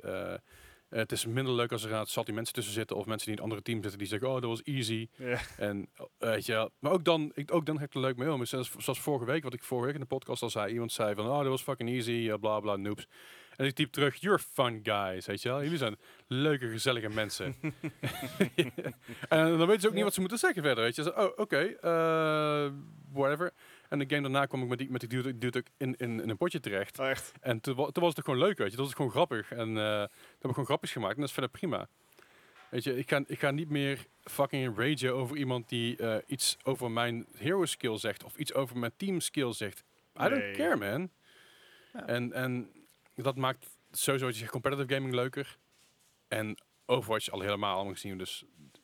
Het 0.90 1.12
is 1.12 1.26
minder 1.26 1.54
leuk 1.54 1.72
als 1.72 1.82
er 1.82 1.88
inderdaad 1.88 2.12
zat 2.12 2.26
die 2.26 2.36
mensen 2.36 2.54
tussen 2.54 2.74
zitten 2.74 2.96
of 2.96 3.06
mensen 3.06 3.26
die 3.26 3.36
in 3.36 3.38
een 3.38 3.50
andere 3.50 3.66
team 3.66 3.82
zitten 3.82 4.00
die 4.00 4.08
zeggen, 4.08 4.28
oh, 4.28 4.34
dat 4.34 4.50
was 4.50 4.64
easy. 4.64 5.10
En 5.58 5.90
weet 6.18 6.46
je, 6.46 6.72
maar 6.80 6.92
ook 6.92 7.04
dan, 7.04 7.32
ik, 7.34 7.54
ook 7.54 7.66
dan 7.66 7.80
heb 7.80 7.88
ik 7.88 7.96
er 7.96 8.02
leuk 8.02 8.18
mee 8.18 8.32
om. 8.32 8.46
Zoals, 8.46 8.72
zoals 8.78 9.00
vorige 9.00 9.26
week, 9.26 9.44
wat 9.44 9.54
ik 9.54 9.64
vorige 9.64 9.86
week 9.86 9.96
in 9.96 10.02
de 10.02 10.08
podcast 10.08 10.42
al 10.42 10.50
zei. 10.50 10.74
Iemand 10.74 10.92
zei 10.92 11.16
van, 11.16 11.26
oh, 11.26 11.38
dat 11.38 11.48
was 11.48 11.62
fucking 11.62 11.90
easy, 11.90 12.38
bla 12.38 12.60
bla, 12.60 12.76
noobs. 12.76 13.08
En 13.58 13.66
ik 13.66 13.74
typ 13.76 13.92
terug, 13.92 14.16
you're 14.16 14.40
fun 14.54 14.80
guys, 14.84 15.26
weet 15.26 15.42
je 15.42 15.50
wel. 15.50 15.64
Jullie 15.64 15.78
zijn 15.78 15.98
leuke, 16.28 16.70
gezellige 16.70 17.10
mensen. 17.10 17.56
en 19.30 19.58
dan 19.58 19.68
weten 19.68 19.82
ze 19.82 19.88
ook 19.88 19.94
niet 19.94 20.04
wat 20.04 20.14
ze 20.14 20.20
moeten 20.20 20.38
zeggen 20.38 20.64
verder, 20.64 20.84
weet 20.84 20.96
je. 20.96 21.04
Zo, 21.04 21.10
oh, 21.10 21.32
oké, 21.36 21.58
eh, 21.82 22.72
whatever. 23.12 23.54
En 23.90 24.00
de 24.00 24.06
game 24.08 24.22
daarna 24.22 24.46
kwam 24.46 24.62
ik 24.62 24.68
met 24.68 24.78
die, 24.78 24.90
met 24.92 25.00
die 25.00 25.10
dude, 25.10 25.38
dude 25.38 25.58
ook 25.58 25.66
in, 25.78 25.96
in, 25.98 26.22
in 26.22 26.30
een 26.30 26.38
potje 26.38 26.60
terecht. 26.60 27.00
Oh, 27.00 27.10
echt. 27.10 27.32
En 27.42 27.60
toen, 27.62 27.76
wa- 27.76 27.90
toen 27.92 28.04
was 28.04 28.16
het 28.16 28.26
gewoon 28.26 28.40
leuk, 28.40 28.58
weet 28.58 28.72
je. 28.72 28.76
Dat 28.78 28.86
was 28.86 28.96
gewoon 28.96 29.12
grappig. 29.12 29.52
En 29.52 29.78
eh 29.78 30.00
toen 30.00 30.40
heb 30.40 30.44
ik 30.44 30.50
gewoon 30.50 30.66
grapjes 30.66 30.92
gemaakt. 30.92 31.14
En 31.14 31.20
dat 31.20 31.28
is 31.28 31.34
verder 31.34 31.52
prima. 31.52 31.88
Weet 32.70 32.84
je, 32.84 32.98
ik 32.98 33.10
ga, 33.10 33.24
ik 33.28 33.40
ga 33.40 33.52
niet 33.52 33.70
meer 33.70 34.06
fucking 34.24 34.78
ragen 34.78 35.14
over 35.14 35.38
iemand 35.38 35.70
die 35.70 35.98
eh, 35.98 36.16
iets 36.26 36.58
over 36.64 36.92
mijn 36.92 37.26
hero 37.38 37.66
skill 37.66 37.98
zegt. 37.98 38.24
Of 38.24 38.38
iets 38.38 38.54
over 38.54 38.78
mijn 38.78 38.92
team 38.98 39.20
skill 39.20 39.54
zegt. 39.54 39.84
I 40.22 40.30
don't 40.30 40.52
care, 40.58 40.76
man. 40.76 41.10
Ja. 41.94 42.06
En, 42.08 42.34
en 42.34 42.70
dat 43.24 43.36
maakt 43.36 43.68
sowieso 43.92 44.28
je 44.28 44.50
competitive 44.50 44.94
gaming 44.94 45.14
leuker. 45.14 45.58
En 46.28 46.58
Overwatch 46.86 47.30
al 47.30 47.42
helemaal 47.42 47.76
allemaal 47.76 47.94
gezien. 47.94 48.18
Dus 48.18 48.44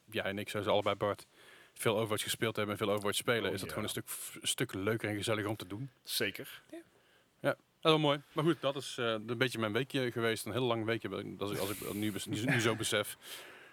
jij 0.09 0.23
en 0.23 0.39
ik 0.39 0.49
sowieso 0.49 0.71
allebei 0.71 0.95
Bart 0.95 1.27
veel 1.73 1.97
Overwatch 1.97 2.23
gespeeld 2.23 2.55
hebben 2.55 2.75
en 2.75 2.86
veel 2.86 2.91
Overwatch 2.91 3.17
spelen. 3.17 3.47
Oh, 3.47 3.53
is 3.53 3.59
dat 3.59 3.69
ja. 3.69 3.75
gewoon 3.75 3.84
een 3.84 3.89
stuk, 3.89 4.09
een 4.41 4.47
stuk 4.47 4.73
leuker 4.73 5.09
en 5.09 5.15
gezelliger 5.15 5.49
om 5.49 5.55
te 5.55 5.67
doen. 5.67 5.91
Zeker. 6.03 6.61
Dat 7.84 7.91
is 7.93 7.99
wel 7.99 8.09
mooi. 8.09 8.21
Maar 8.31 8.43
goed, 8.43 8.61
dat 8.61 8.75
is 8.75 8.95
eh, 8.99 9.05
een 9.05 9.38
beetje 9.38 9.59
mijn 9.59 9.73
weekje 9.73 10.11
geweest. 10.11 10.45
Een 10.45 10.51
heel 10.51 10.63
lang 10.63 10.86
weekje, 10.86 11.09
als 11.38 11.51
ik, 11.51 11.57
als 11.57 11.69
ik 11.69 11.93
nu, 11.93 12.13
nu, 12.25 12.59
zo 12.59 12.75
besef. 12.86 13.17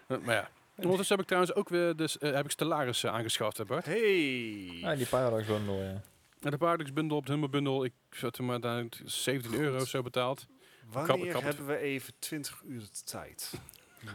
Eh, 0.07 0.17
maar 0.17 0.35
ja. 0.35 0.49
Ondertussen 0.75 1.15
heb 1.15 1.19
ik 1.19 1.27
trouwens 1.27 1.53
ook 1.53 1.69
weer 1.69 1.95
dus, 1.95 2.17
heb 2.19 2.45
ik 2.45 2.51
Stellaris 2.51 3.05
aangeschaft, 3.05 3.57
hè 3.57 3.65
Bart. 3.65 3.85
Hey. 3.85 4.81
Ah, 4.83 4.97
die 4.97 5.05
Paradox 5.05 5.45
Bundle, 5.45 5.73
ja. 5.73 6.01
En 6.41 6.51
de 6.51 6.57
Paardix 6.57 6.93
bundel 6.93 7.17
op 7.17 7.25
de 7.25 7.31
Humble 7.31 7.49
bundle, 7.49 7.85
ik 7.85 7.93
zat 8.09 8.37
er 8.37 8.43
maar 8.43 8.59
daar 8.59 8.85
17 9.05 9.53
euro 9.53 9.81
of 9.81 9.87
zo 9.87 10.01
betaald. 10.01 10.45
Wanneer 10.85 11.43
hebben 11.43 11.65
we 11.65 11.77
even 11.77 12.13
20 12.19 12.61
uur 12.67 12.79
de 12.79 13.03
tijd? 13.05 13.53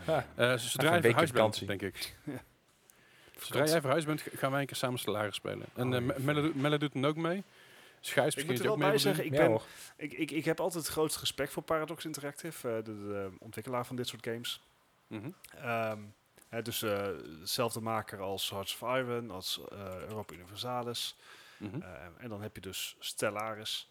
Ha, 0.05 0.27
Eh 0.35 0.57
zodra 0.57 1.01
verhuisd 1.01 1.33
bent, 1.33 1.67
denk 1.67 1.83
ik. 1.83 2.17
Zodra 3.39 3.65
jij 3.65 3.81
verhuisd 3.81 4.07
bent, 4.07 4.21
gaan 4.35 4.51
wij 4.51 4.61
een 4.61 4.67
keer 4.67 4.77
samen 4.77 4.99
Stellaris 4.99 5.35
spelen. 5.35 5.67
En 5.75 5.91
ja. 5.91 6.01
Melle, 6.19 6.43
doet- 6.43 6.55
Melle 6.55 6.79
doet 6.79 6.93
dan 6.93 7.05
ook 7.07 7.17
mee. 7.17 7.43
Schijs 8.01 8.35
Ik 8.35 8.47
moet 8.47 8.59
er 8.59 8.63
wel 8.65 8.73
je 8.73 8.79
bij 8.79 8.99
zeggen, 8.99 9.25
ik, 9.25 9.33
ja, 9.33 9.47
ben, 9.47 9.61
ik, 9.97 10.13
ik, 10.13 10.31
ik 10.31 10.45
heb 10.45 10.61
altijd 10.61 10.85
het 10.85 10.93
grootste 10.93 11.21
respect 11.21 11.53
voor 11.53 11.63
Paradox 11.63 12.05
Interactive, 12.05 12.69
eh, 12.69 12.75
de, 12.75 12.83
de 12.85 13.31
ontwikkelaar 13.39 13.87
van 13.87 13.97
dit 13.97 14.09
soort 14.09 14.25
games. 14.27 14.63
Mhm. 15.07 15.31
Ehm, 15.57 15.99
hè, 16.49 16.63
dus 16.63 16.83
eh, 16.83 17.07
dezelfde 17.41 17.81
maker 17.81 18.21
als 18.21 18.51
Hearts 18.51 18.79
of 18.81 18.97
Iron, 18.97 19.31
als 19.31 19.61
eh, 19.73 19.79
Europa 20.09 20.35
Universalis. 20.35 21.17
Mhm. 21.59 21.83
Eh, 21.83 21.89
en 22.19 22.29
dan 22.29 22.43
heb 22.43 22.55
je 22.55 22.61
dus 22.61 22.97
Stellaris. 22.99 23.91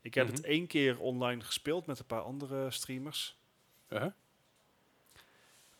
Ik 0.00 0.14
heb 0.14 0.26
het 0.26 0.40
Mhm. 0.40 0.50
één 0.50 0.66
keer 0.66 1.00
online 1.00 1.40
gespeeld 1.40 1.86
met 1.86 1.98
een 1.98 2.06
paar 2.06 2.20
andere 2.22 2.70
streamers. 2.70 3.36
Uh-huh. 3.88 4.10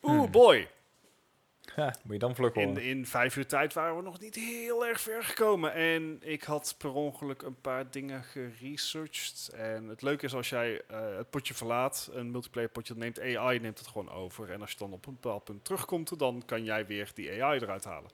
Oeh, 0.03 0.19
Hmm. 0.23 0.31
boy! 0.31 0.69
Ha, 1.75 1.95
moet 2.03 2.13
je 2.13 2.19
dan 2.19 2.35
vlug 2.35 2.55
In, 2.55 2.65
worden. 2.65 2.85
in 2.85 3.07
vijf 3.07 3.37
uur 3.37 3.47
tijd 3.47 3.73
waren 3.73 3.97
we 3.97 4.03
nog 4.03 4.21
niet 4.21 4.35
heel 4.35 4.87
erg 4.87 5.01
ver 5.01 5.25
gekomen. 5.25 5.73
En 5.73 6.19
ik 6.23 6.43
had 6.43 6.75
per 6.79 6.93
ongeluk 6.93 7.43
een 7.43 7.61
paar 7.61 7.91
dingen 7.91 8.23
geresearched. 8.25 9.49
En 9.55 9.85
het 9.89 10.03
leuke 10.03 10.25
is 10.25 10.35
als 10.35 10.49
jij 10.49 10.83
eh, 10.89 11.17
het 11.17 11.31
potje 11.31 11.55
verlaat, 11.55 12.11
een 12.13 12.31
multiplayer 12.31 12.69
potje, 12.71 12.95
neemt 12.97 13.21
AI 13.21 13.59
neemt 13.59 13.79
het 13.79 13.87
gewoon 13.89 14.11
over. 14.11 14.51
En 14.51 14.61
als 14.61 14.71
je 14.71 14.79
dan 14.79 14.93
op 14.93 15.07
een 15.07 15.13
bepaald 15.21 15.45
punt 15.45 15.65
terugkomt, 15.65 16.19
dan 16.19 16.43
kan 16.47 16.65
jij 16.65 16.87
weer 16.87 17.11
die 17.15 17.43
AI 17.43 17.59
eruit 17.61 17.85
halen. 17.85 18.11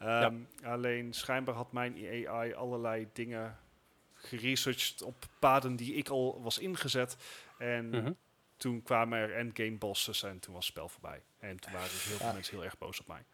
Ehm, 0.00 0.34
Alleen 0.62 1.12
schijnbaar 1.14 1.54
had 1.54 1.72
mijn 1.72 1.94
AI 2.26 2.54
allerlei 2.54 3.08
dingen 3.12 3.58
geresearched 4.14 5.02
op 5.02 5.26
paden 5.38 5.76
die 5.76 5.94
ik 5.94 6.08
al 6.08 6.42
was 6.42 6.58
ingezet. 6.58 7.16
En 7.58 7.88
Mhm. 7.88 8.12
toen 8.56 8.82
kwamen 8.82 9.18
er 9.18 9.34
endgame 9.36 9.76
bosses 9.76 10.22
en 10.22 10.38
toen 10.40 10.54
was 10.54 10.64
het 10.66 10.72
spel 10.74 10.88
voorbij. 10.88 11.20
En 11.38 11.56
toen 11.60 11.72
waren 11.72 11.88
dus 11.88 12.04
heel 12.04 12.16
veel 12.16 12.32
mensen 12.32 12.54
heel 12.54 12.64
erg 12.64 12.78
boos 12.78 13.00
op 13.00 13.06
mij. 13.06 13.24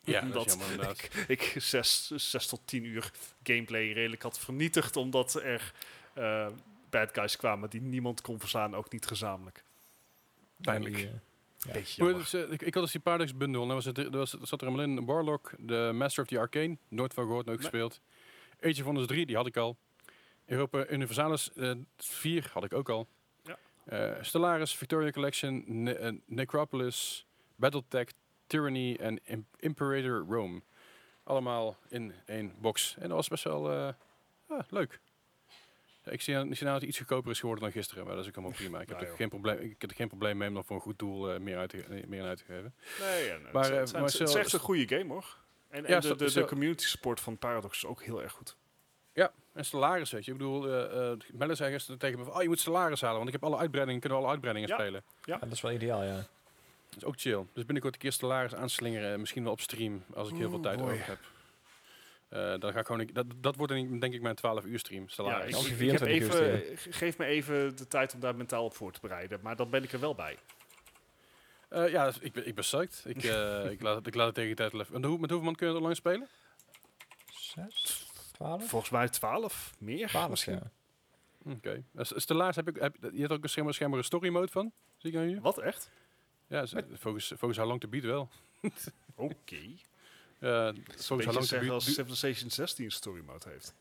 Ja, 0.00 0.20
dat, 0.20 0.32
Dat- 0.32 0.46
is 0.46 0.52
jammer 0.52 0.70
inderdaad. 0.70 1.08
ik 1.28 1.54
zes, 1.58 2.06
zes 2.10 2.46
tot 2.46 2.60
tien 2.64 2.84
uur 2.84 3.10
gameplay 3.42 3.92
redelijk 3.92 4.22
had 4.22 4.38
vernietigd, 4.38 4.96
omdat 4.96 5.34
er 5.34 5.72
eh, 6.14 6.48
bad 6.90 7.10
guys 7.14 7.36
kwamen 7.36 7.70
die 7.70 7.80
niemand 7.80 8.20
kon 8.20 8.40
verslaan, 8.40 8.74
ook 8.74 8.92
niet 8.92 9.06
gezamenlijk. 9.06 9.64
Pijnlijk. 10.56 11.08
Eh, 11.72 11.84
Ja. 11.84 12.12
Dus, 12.12 12.32
eh, 12.34 12.52
ik, 12.52 12.62
ik 12.62 12.74
had 12.74 12.82
dus 12.82 12.92
die 12.92 13.00
Paradox 13.00 13.36
bundle. 13.36 13.62
En 13.62 13.68
was 13.68 13.84
het, 13.84 13.98
er 13.98 14.10
was, 14.10 14.30
zat 14.30 14.60
er 14.60 14.66
helemaal 14.68 14.86
in. 14.98 15.04
Warlock, 15.04 15.50
de 15.58 15.90
Master 15.94 16.22
of 16.22 16.28
the 16.28 16.38
Arcane. 16.38 16.76
Nooit 16.88 17.14
van 17.14 17.24
gehoord, 17.26 17.46
nooit 17.46 17.58
Nee. 17.58 17.68
gespeeld. 17.68 18.00
Age 18.60 18.78
of 18.80 18.84
Wonders 18.84 19.06
3, 19.06 19.26
die 19.26 19.36
had 19.36 19.46
ik 19.46 19.56
al. 19.56 19.76
Europa 20.46 20.86
Universalis 20.88 21.52
eh 21.52 21.72
4 21.96 22.50
had 22.52 22.64
ik 22.64 22.72
ook 22.74 22.88
al. 22.88 23.06
Ja. 23.42 23.58
Eh, 23.84 24.22
Stellaris, 24.22 24.74
Victoria 24.76 25.10
Collection, 25.10 25.64
Ne- 25.66 25.92
eh, 25.94 26.12
Necropolis, 26.26 27.26
Battletech, 27.56 28.06
Tyranny 28.46 28.94
en 29.00 29.20
Im- 29.24 29.46
Imperator 29.58 30.24
Rome. 30.28 30.60
Allemaal 31.24 31.76
in 31.88 32.12
één 32.26 32.52
box. 32.58 32.94
En 32.98 33.08
dat 33.08 33.16
was 33.16 33.28
best 33.28 33.44
wel 33.44 33.70
eh, 33.72 33.88
ah, 34.48 34.60
leuk. 34.68 35.00
Ik 36.12 36.20
zie, 36.20 36.34
ik 36.34 36.40
zie 36.54 36.66
nou 36.66 36.72
dat 36.72 36.80
het 36.80 36.82
iets 36.82 36.98
goedkoper 36.98 37.30
is 37.30 37.38
geworden 37.40 37.64
dan 37.64 37.72
gisteren, 37.72 38.04
maar 38.04 38.14
dat 38.14 38.22
is 38.22 38.28
ook 38.28 38.36
helemaal 38.36 38.56
prima. 38.56 38.80
Ik 38.80 38.88
heb, 38.88 38.96
Nou, 38.98 39.10
er 39.10 39.16
geen 39.16 39.28
probleem, 39.28 39.58
ik 39.58 39.80
heb 39.80 39.90
er 39.90 39.96
geen 39.96 40.08
probleem 40.08 40.36
mee 40.36 40.48
om 40.48 40.56
er 40.56 40.64
voor 40.64 40.76
een 40.76 40.82
goed 40.82 40.98
doel 40.98 41.32
eh, 41.32 41.40
meer, 41.40 41.56
uit 41.58 41.70
te, 41.70 42.04
meer 42.06 42.22
uit 42.24 42.38
te 42.38 42.44
geven. 42.44 42.74
Nee, 43.00 43.24
ja, 43.26 43.36
nee, 43.36 43.52
Maar, 43.52 43.62
het, 43.64 43.72
eh, 43.94 44.02
is- 44.04 44.18
het, 44.18 44.28
het 44.28 44.34
echt 44.38 44.52
een 44.52 44.60
goede 44.60 44.96
game 44.96 45.12
hoor. 45.12 45.36
En, 45.68 45.84
en 45.84 45.92
Ja, 45.92 46.00
de, 46.00 46.32
de, 46.32 46.44
community 46.44 46.84
support 46.84 47.20
van 47.20 47.38
Paradox 47.38 47.76
is 47.76 47.86
ook 47.86 48.02
heel 48.02 48.22
erg 48.22 48.32
goed. 48.32 48.56
Ja, 49.12 49.32
en 49.52 49.64
Stellaris, 49.64 50.10
weet 50.10 50.24
je. 50.24 50.30
Ik 50.32 50.36
bedoel, 50.38 50.68
eh 50.68 51.10
eh 51.12 51.18
Melle 51.32 51.54
zei 51.54 51.72
gisteren 51.72 51.98
tegen 51.98 52.18
me 52.18 52.24
van, 52.24 52.34
oh, 52.34 52.42
je 52.42 52.48
moet 52.48 52.60
Stellaris 52.60 53.00
halen, 53.00 53.16
want 53.16 53.26
ik 53.28 53.34
heb 53.34 53.44
alle 53.44 53.56
uitbreidingen, 53.58 54.00
kunnen 54.00 54.18
we 54.18 54.24
alle 54.24 54.32
uitbreidingen 54.32 54.68
Ja. 54.68 54.74
spelen. 54.82 55.02
Ja, 55.24 55.38
dat 55.38 55.52
is 55.52 55.60
wel 55.60 55.72
ideaal, 55.72 56.02
ja. 56.02 56.14
Dat 56.88 56.96
is 56.96 57.04
ook 57.04 57.14
chill. 57.20 57.44
Dus 57.52 57.64
binnenkort 57.64 57.94
een 57.94 58.00
keer 58.00 58.12
Stellaris 58.12 58.54
aanslingeren, 58.54 59.20
misschien 59.20 59.42
wel 59.42 59.52
op 59.52 59.60
stream, 59.60 60.04
als 60.14 60.28
ik 60.30 60.36
heel 60.36 60.50
veel 60.50 60.60
tijd 60.60 60.78
boy. 60.78 60.90
over 60.92 61.06
heb. 61.06 61.18
Eh, 62.28 62.54
dan 62.58 62.72
ga 62.72 62.78
ik 62.80 62.86
gewoon, 62.86 63.08
dat, 63.12 63.26
dat 63.36 63.56
wordt 63.56 63.72
denk 63.72 64.00
denk 64.00 64.14
ik 64.14 64.22
mijn 64.22 64.34
12 64.34 64.64
uur 64.64 64.78
stream. 64.78 65.02
Ja, 65.02 65.08
Stellaris. 65.08 65.48
ik, 65.48 65.54
Als 65.54 65.66
je 65.68 65.72
ik 65.72 65.90
heb 65.90 65.98
24 65.98 66.40
uur 66.40 66.52
even, 66.54 66.78
ge- 66.78 66.92
geef 66.92 67.18
me 67.18 67.24
even 67.24 67.76
de 67.76 67.86
tijd 67.88 68.14
om 68.14 68.20
daar 68.20 68.36
mentaal 68.36 68.64
op 68.64 68.74
voor 68.74 68.92
te 68.92 69.00
bereiden. 69.00 69.40
Maar 69.42 69.56
dan 69.56 69.70
ben 69.70 69.82
ik 69.82 69.92
er 69.92 70.00
wel 70.00 70.14
bij. 70.14 70.38
Eh, 71.68 71.88
ja, 71.90 72.12
ik, 72.20 72.32
ben- 72.32 72.46
ik 72.46 72.54
ben 72.54 72.64
psyched. 72.64 73.02
Ik, 73.06 73.22
eh, 73.24 73.70
ik, 73.74 73.82
laat, 73.82 73.96
het- 73.96 74.06
ik 74.06 74.14
laat 74.14 74.26
het 74.26 74.34
tegen 74.34 74.50
de 74.50 74.56
tijd 74.56 74.72
even. 74.74 74.92
Met, 75.00 75.04
hoe- 75.04 75.18
met 75.18 75.30
hoeveel 75.30 75.46
man 75.46 75.54
kun 75.54 75.66
je 75.66 75.72
er 75.72 75.78
online 75.78 75.94
spelen? 75.96 76.28
Zes? 77.32 78.06
Twaalf? 78.32 78.68
Volgens 78.68 78.90
mij 78.90 79.08
12, 79.08 79.74
meer 79.78 80.08
Twaalf, 80.08 80.30
misschien. 80.30 80.54
ja. 80.54 80.70
Oké. 81.52 81.82
Dus 81.92 82.12
Stellaris 82.16 82.56
heb 82.56 82.68
ik, 82.68 82.76
heb, 82.76 82.96
je 83.12 83.20
hebt 83.20 83.32
ook 83.32 83.42
een 83.42 83.48
schijnbaar, 83.48 83.74
schijnbaar 83.74 83.98
een 83.98 84.04
story 84.04 84.28
mode 84.28 84.48
van. 84.52 84.72
Zie 84.96 85.10
ik 85.10 85.16
nou 85.16 85.28
hier? 85.28 85.40
Wat, 85.40 85.58
echt? 85.58 85.90
Ja, 86.46 86.66
volgens, 86.92 87.32
volgens 87.36 87.58
How 87.58 87.68
Long 87.68 87.80
to 87.80 87.88
Beat 87.88 88.04
wel. 88.04 88.28
Oké. 89.14 89.56
Eh, 89.56 89.87
Beetje 90.38 91.14
How 91.14 91.22
Long 91.24 91.32
to 91.34 91.42
zeggen 91.42 91.70
als 91.70 91.94
Civilization 91.94 92.50
16 92.50 92.90
story 92.90 93.22
mode 93.26 93.48
heeft. 93.48 93.74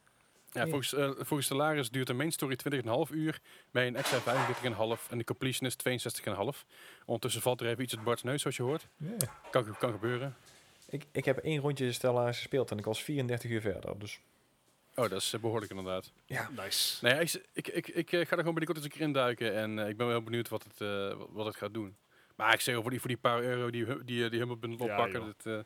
Ja, 0.51 0.63
volgens, 0.67 0.93
eh, 0.93 1.09
volgens 1.15 1.45
Stellaris 1.45 1.89
duurt 1.89 2.07
de 2.07 2.13
main 2.13 2.31
story 2.31 2.55
20,5 2.55 3.11
uur. 3.11 3.39
Bij 3.71 3.87
een 3.87 3.95
extra 3.95 4.19
45,5 4.19 5.07
en 5.09 5.17
de 5.17 5.23
completion 5.23 5.67
is 5.67 5.75
62,5. 5.75 6.65
Ondertussen 7.05 7.41
valt 7.41 7.61
er 7.61 7.67
even 7.67 7.83
iets 7.83 7.95
uit 7.95 8.03
Bart's 8.03 8.23
neus, 8.23 8.41
zoals 8.41 8.57
je 8.57 8.63
hoort. 8.63 8.87
Ja. 8.97 9.15
Kan, 9.51 9.77
kan 9.77 9.91
gebeuren. 9.91 10.35
Ik, 10.89 11.03
ik 11.11 11.25
heb 11.25 11.37
één 11.37 11.59
rondje 11.59 11.91
Stellaris 11.91 12.37
gespeeld 12.37 12.71
en 12.71 12.77
ik 12.77 12.85
was 12.85 13.03
34 13.03 13.51
uur 13.51 13.61
verder. 13.61 13.99
Dus 13.99 14.19
Oh, 14.95 15.09
dat 15.09 15.21
is 15.21 15.33
eh, 15.33 15.39
behoorlijk 15.39 15.71
inderdaad. 15.71 16.11
ja, 16.25 16.49
Nice. 16.55 17.05
Nee, 17.05 17.19
ik, 17.19 17.41
ik, 17.53 17.67
ik, 17.67 17.87
ik 17.87 18.11
eh, 18.11 18.19
ga 18.19 18.19
er 18.19 18.27
gewoon 18.27 18.43
binnenkort 18.43 18.77
eens 18.77 18.85
een 18.85 18.91
keer 18.91 19.01
induiken. 19.01 19.55
En 19.55 19.79
eh, 19.79 19.89
ik 19.89 19.97
ben 19.97 20.07
wel 20.07 20.21
benieuwd 20.21 20.49
wat 20.49 20.63
het, 20.63 20.81
eh, 20.81 21.17
wat 21.29 21.45
het 21.45 21.55
gaat 21.55 21.73
doen. 21.73 21.95
Maar 22.37 22.53
ik 22.53 22.61
zeg 22.61 22.75
voor 22.75 22.89
die, 22.89 22.99
voor 22.99 23.09
die 23.09 23.17
paar 23.17 23.41
euro 23.43 23.69
die 23.69 24.03
die, 24.03 24.29
die 24.29 24.39
Humble 24.39 24.57
Bundle 24.57 24.85
Ja, 24.85 24.91
oppakken, 24.91 25.25
dat 25.25 25.45
eh, 25.45 25.59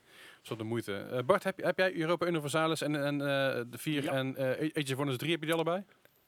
is 0.43 0.57
de 0.57 0.63
moeite. 0.63 0.97
Eh, 0.97 1.23
Bart, 1.23 1.43
heb, 1.43 1.61
heb 1.61 1.77
jij 1.77 1.93
Europa 1.95 2.25
Universalis 2.25 2.81
en, 2.81 3.03
en 3.03 3.21
eh, 3.21 3.61
de 3.67 3.77
4 3.77 4.03
Ja. 4.03 4.11
en 4.11 4.35
eh 4.35 4.69
Age 4.73 4.91
of 4.91 4.97
Wonders 4.97 5.17
3, 5.17 5.31
heb 5.31 5.39
je 5.39 5.45
die 5.45 5.55
allebei? 5.55 5.83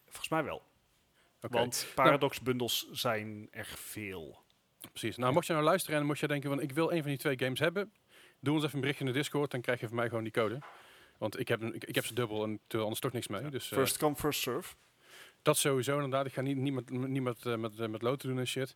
Volgens 0.05 0.29
mij 0.29 0.43
wel. 0.43 0.61
Want 1.39 1.87
Paradox 1.95 2.41
bundles 2.41 2.89
zijn 2.91 3.47
er 3.51 3.65
veel. 3.65 4.41
Precies. 4.89 5.17
Nou, 5.17 5.33
mocht 5.33 5.47
je 5.47 5.53
nou 5.53 5.65
luisteren 5.65 5.99
en 5.99 6.05
mocht 6.05 6.19
je 6.19 6.27
denken 6.27 6.49
van 6.49 6.61
ik 6.61 6.71
wil 6.71 6.91
een 6.91 7.01
van 7.01 7.09
die 7.09 7.19
twee 7.19 7.39
games 7.39 7.59
hebben, 7.59 7.93
doe 8.39 8.53
ons 8.53 8.63
even 8.63 8.75
een 8.75 8.81
berichtje 8.81 9.05
in 9.05 9.11
de 9.11 9.17
Discord, 9.17 9.51
dan 9.51 9.61
krijg 9.61 9.79
je 9.79 9.87
van 9.87 9.95
mij 9.95 10.07
gewoon 10.07 10.23
die 10.23 10.33
code. 10.33 10.59
Want 11.17 11.39
ik 11.39 11.47
heb, 11.47 11.61
ik, 11.61 11.83
ik 11.83 11.95
heb 11.95 12.05
ze 12.05 12.13
dubbel 12.13 12.43
en 12.43 12.59
er 12.67 12.79
anders 12.81 12.99
toch 12.99 13.11
niks 13.11 13.27
mee. 13.27 13.49
Dus 13.49 13.71
eh, 13.71 13.77
First 13.77 13.97
come, 13.97 14.15
first 14.15 14.41
serve. 14.41 14.75
dat 15.41 15.57
sowieso 15.57 15.93
inderdaad. 15.95 16.25
Ik 16.25 16.33
ga 16.33 16.41
niet, 16.41 16.57
niet 16.57 16.73
met, 16.73 16.89
niet 16.89 17.23
met, 17.23 17.43
met, 17.57 17.79
eh, 17.79 17.87
met 17.87 18.01
loten 18.01 18.29
doen 18.29 18.39
en 18.39 18.47
shit. 18.47 18.75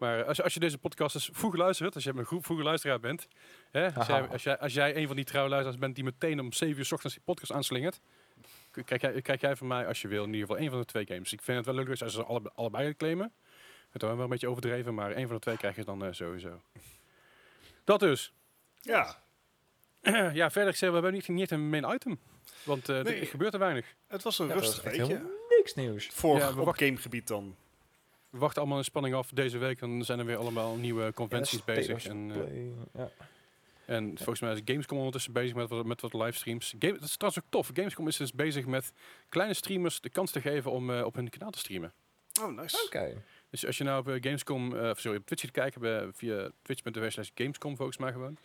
Maar 0.00 0.24
als, 0.24 0.36
je- 0.36 0.42
als 0.42 0.54
je 0.54 0.60
deze 0.60 0.78
podcast 0.78 1.14
eens 1.14 1.30
vroeg 1.32 1.56
luistert, 1.56 1.94
als 1.94 2.04
je 2.04 2.12
een 2.16 2.24
goed 2.24 2.44
vroege 2.44 2.62
luisteraar 2.62 3.00
bent, 3.00 3.28
hè, 3.70 3.94
als, 3.94 4.06
jij, 4.06 4.28
als, 4.28 4.42
jij, 4.42 4.58
als 4.58 4.72
jij 4.72 4.96
een 4.96 5.06
van 5.06 5.16
die 5.16 5.24
trouwe 5.24 5.48
luisteraars 5.50 5.80
bent 5.80 5.94
die 5.94 6.04
meteen 6.04 6.40
om 6.40 6.52
7 6.52 6.78
uur 6.78 6.84
's 6.84 6.92
ochtends 6.92 7.14
die 7.16 7.24
podcast 7.24 7.52
aanslingert, 7.52 8.00
k- 8.70 8.82
krijg 8.84 9.00
jij, 9.00 9.22
krijg 9.22 9.40
jij 9.40 9.56
van 9.56 9.66
mij, 9.66 9.86
als 9.86 10.02
je 10.02 10.08
wil, 10.08 10.22
in 10.24 10.32
ieder 10.32 10.40
geval 10.40 10.56
één 10.62 10.70
van 10.70 10.78
de 10.78 10.84
twee 10.84 11.06
games. 11.06 11.32
Ik 11.32 11.42
vind 11.42 11.56
het 11.56 11.66
wel 11.66 11.74
leuk 11.84 12.00
als 12.00 12.14
ze 12.14 12.24
alle, 12.24 12.52
allebei 12.54 12.96
claimen. 12.96 13.32
Het 13.90 14.02
is 14.02 14.08
wel 14.08 14.20
een 14.20 14.28
beetje 14.28 14.48
overdreven, 14.48 14.94
maar 14.94 15.10
één 15.12 15.26
van 15.26 15.34
de 15.36 15.42
twee 15.42 15.56
krijg 15.56 15.76
je 15.76 15.84
dan 15.84 16.04
eh, 16.04 16.12
sowieso. 16.12 16.60
Dat 17.84 18.00
dus. 18.00 18.32
Ja, 18.80 19.22
ja, 20.32 20.50
verder 20.50 20.72
gezegd, 20.72 20.80
we 20.80 20.92
hebben 20.92 21.12
niet, 21.12 21.28
niet 21.28 21.50
een 21.50 21.68
main 21.70 21.94
item. 21.94 22.18
Want 22.62 22.88
eh, 22.88 23.00
Nee. 23.02 23.20
er 23.20 23.26
gebeurt 23.26 23.52
er 23.52 23.58
weinig. 23.58 23.94
het 24.06 24.22
was 24.22 24.38
een 24.38 24.46
Ja, 24.48 24.54
rustig 24.54 24.82
weekje. 24.82 25.30
niks 25.58 25.74
nieuws. 25.74 26.06
Voor 26.06 26.38
Ja, 26.38 26.52
op 26.56 26.68
gamegebied 26.76 27.26
dan. 27.28 27.56
We 28.30 28.38
wachten 28.38 28.60
allemaal 28.60 28.78
in 28.78 28.84
spanning 28.84 29.14
af 29.14 29.28
deze 29.28 29.58
week. 29.58 29.78
Dan 29.78 30.04
zijn 30.04 30.18
er 30.18 30.24
weer 30.24 30.36
allemaal 30.36 30.74
nieuwe 30.76 31.12
conventies 31.12 31.58
Ja, 31.58 31.74
bezig. 31.74 32.06
En, 32.06 32.30
eh, 32.30 32.36
Play, 32.36 32.72
ja. 32.94 33.10
En 33.86 34.16
volgens 34.16 34.40
mij 34.40 34.52
is 34.52 34.60
Gamescom 34.64 34.96
ondertussen 34.96 35.32
bezig 35.32 35.54
met 35.54 35.68
wat, 35.68 35.86
met 35.86 36.00
wat 36.00 36.12
livestreams. 36.14 36.74
Game, 36.78 36.92
dat 36.92 37.02
is 37.08 37.16
trouwens 37.16 37.44
ook 37.44 37.50
tof. 37.50 37.70
Gamescom 37.74 38.08
is 38.08 38.16
dus 38.16 38.32
bezig 38.32 38.66
met 38.66 38.92
kleine 39.28 39.54
streamers 39.54 40.00
de 40.00 40.08
kans 40.10 40.30
te 40.30 40.40
geven 40.40 40.70
om 40.70 40.90
eh, 40.90 41.04
op 41.04 41.14
hun 41.14 41.30
kanaal 41.30 41.50
te 41.50 41.58
streamen. 41.58 41.92
Oh, 42.42 42.56
nice. 42.56 42.82
Oké. 42.86 43.22
Dus 43.50 43.66
als 43.66 43.78
je 43.78 43.84
nou 43.84 44.00
op 44.00 44.08
eh, 44.08 44.14
Gamescom, 44.20 44.76
eh, 44.76 44.90
of 44.90 45.00
sorry, 45.00 45.18
op 45.18 45.26
Twitch 45.26 45.42
gaat 45.42 45.50
kijken 45.50 45.80
bij, 45.80 46.08
via 46.12 46.50
twitch.tv 46.62 47.12
slash 47.12 47.28
Gamescom 47.34 47.76
volgens 47.76 47.96
mij 47.98 48.12
gewoon. 48.12 48.36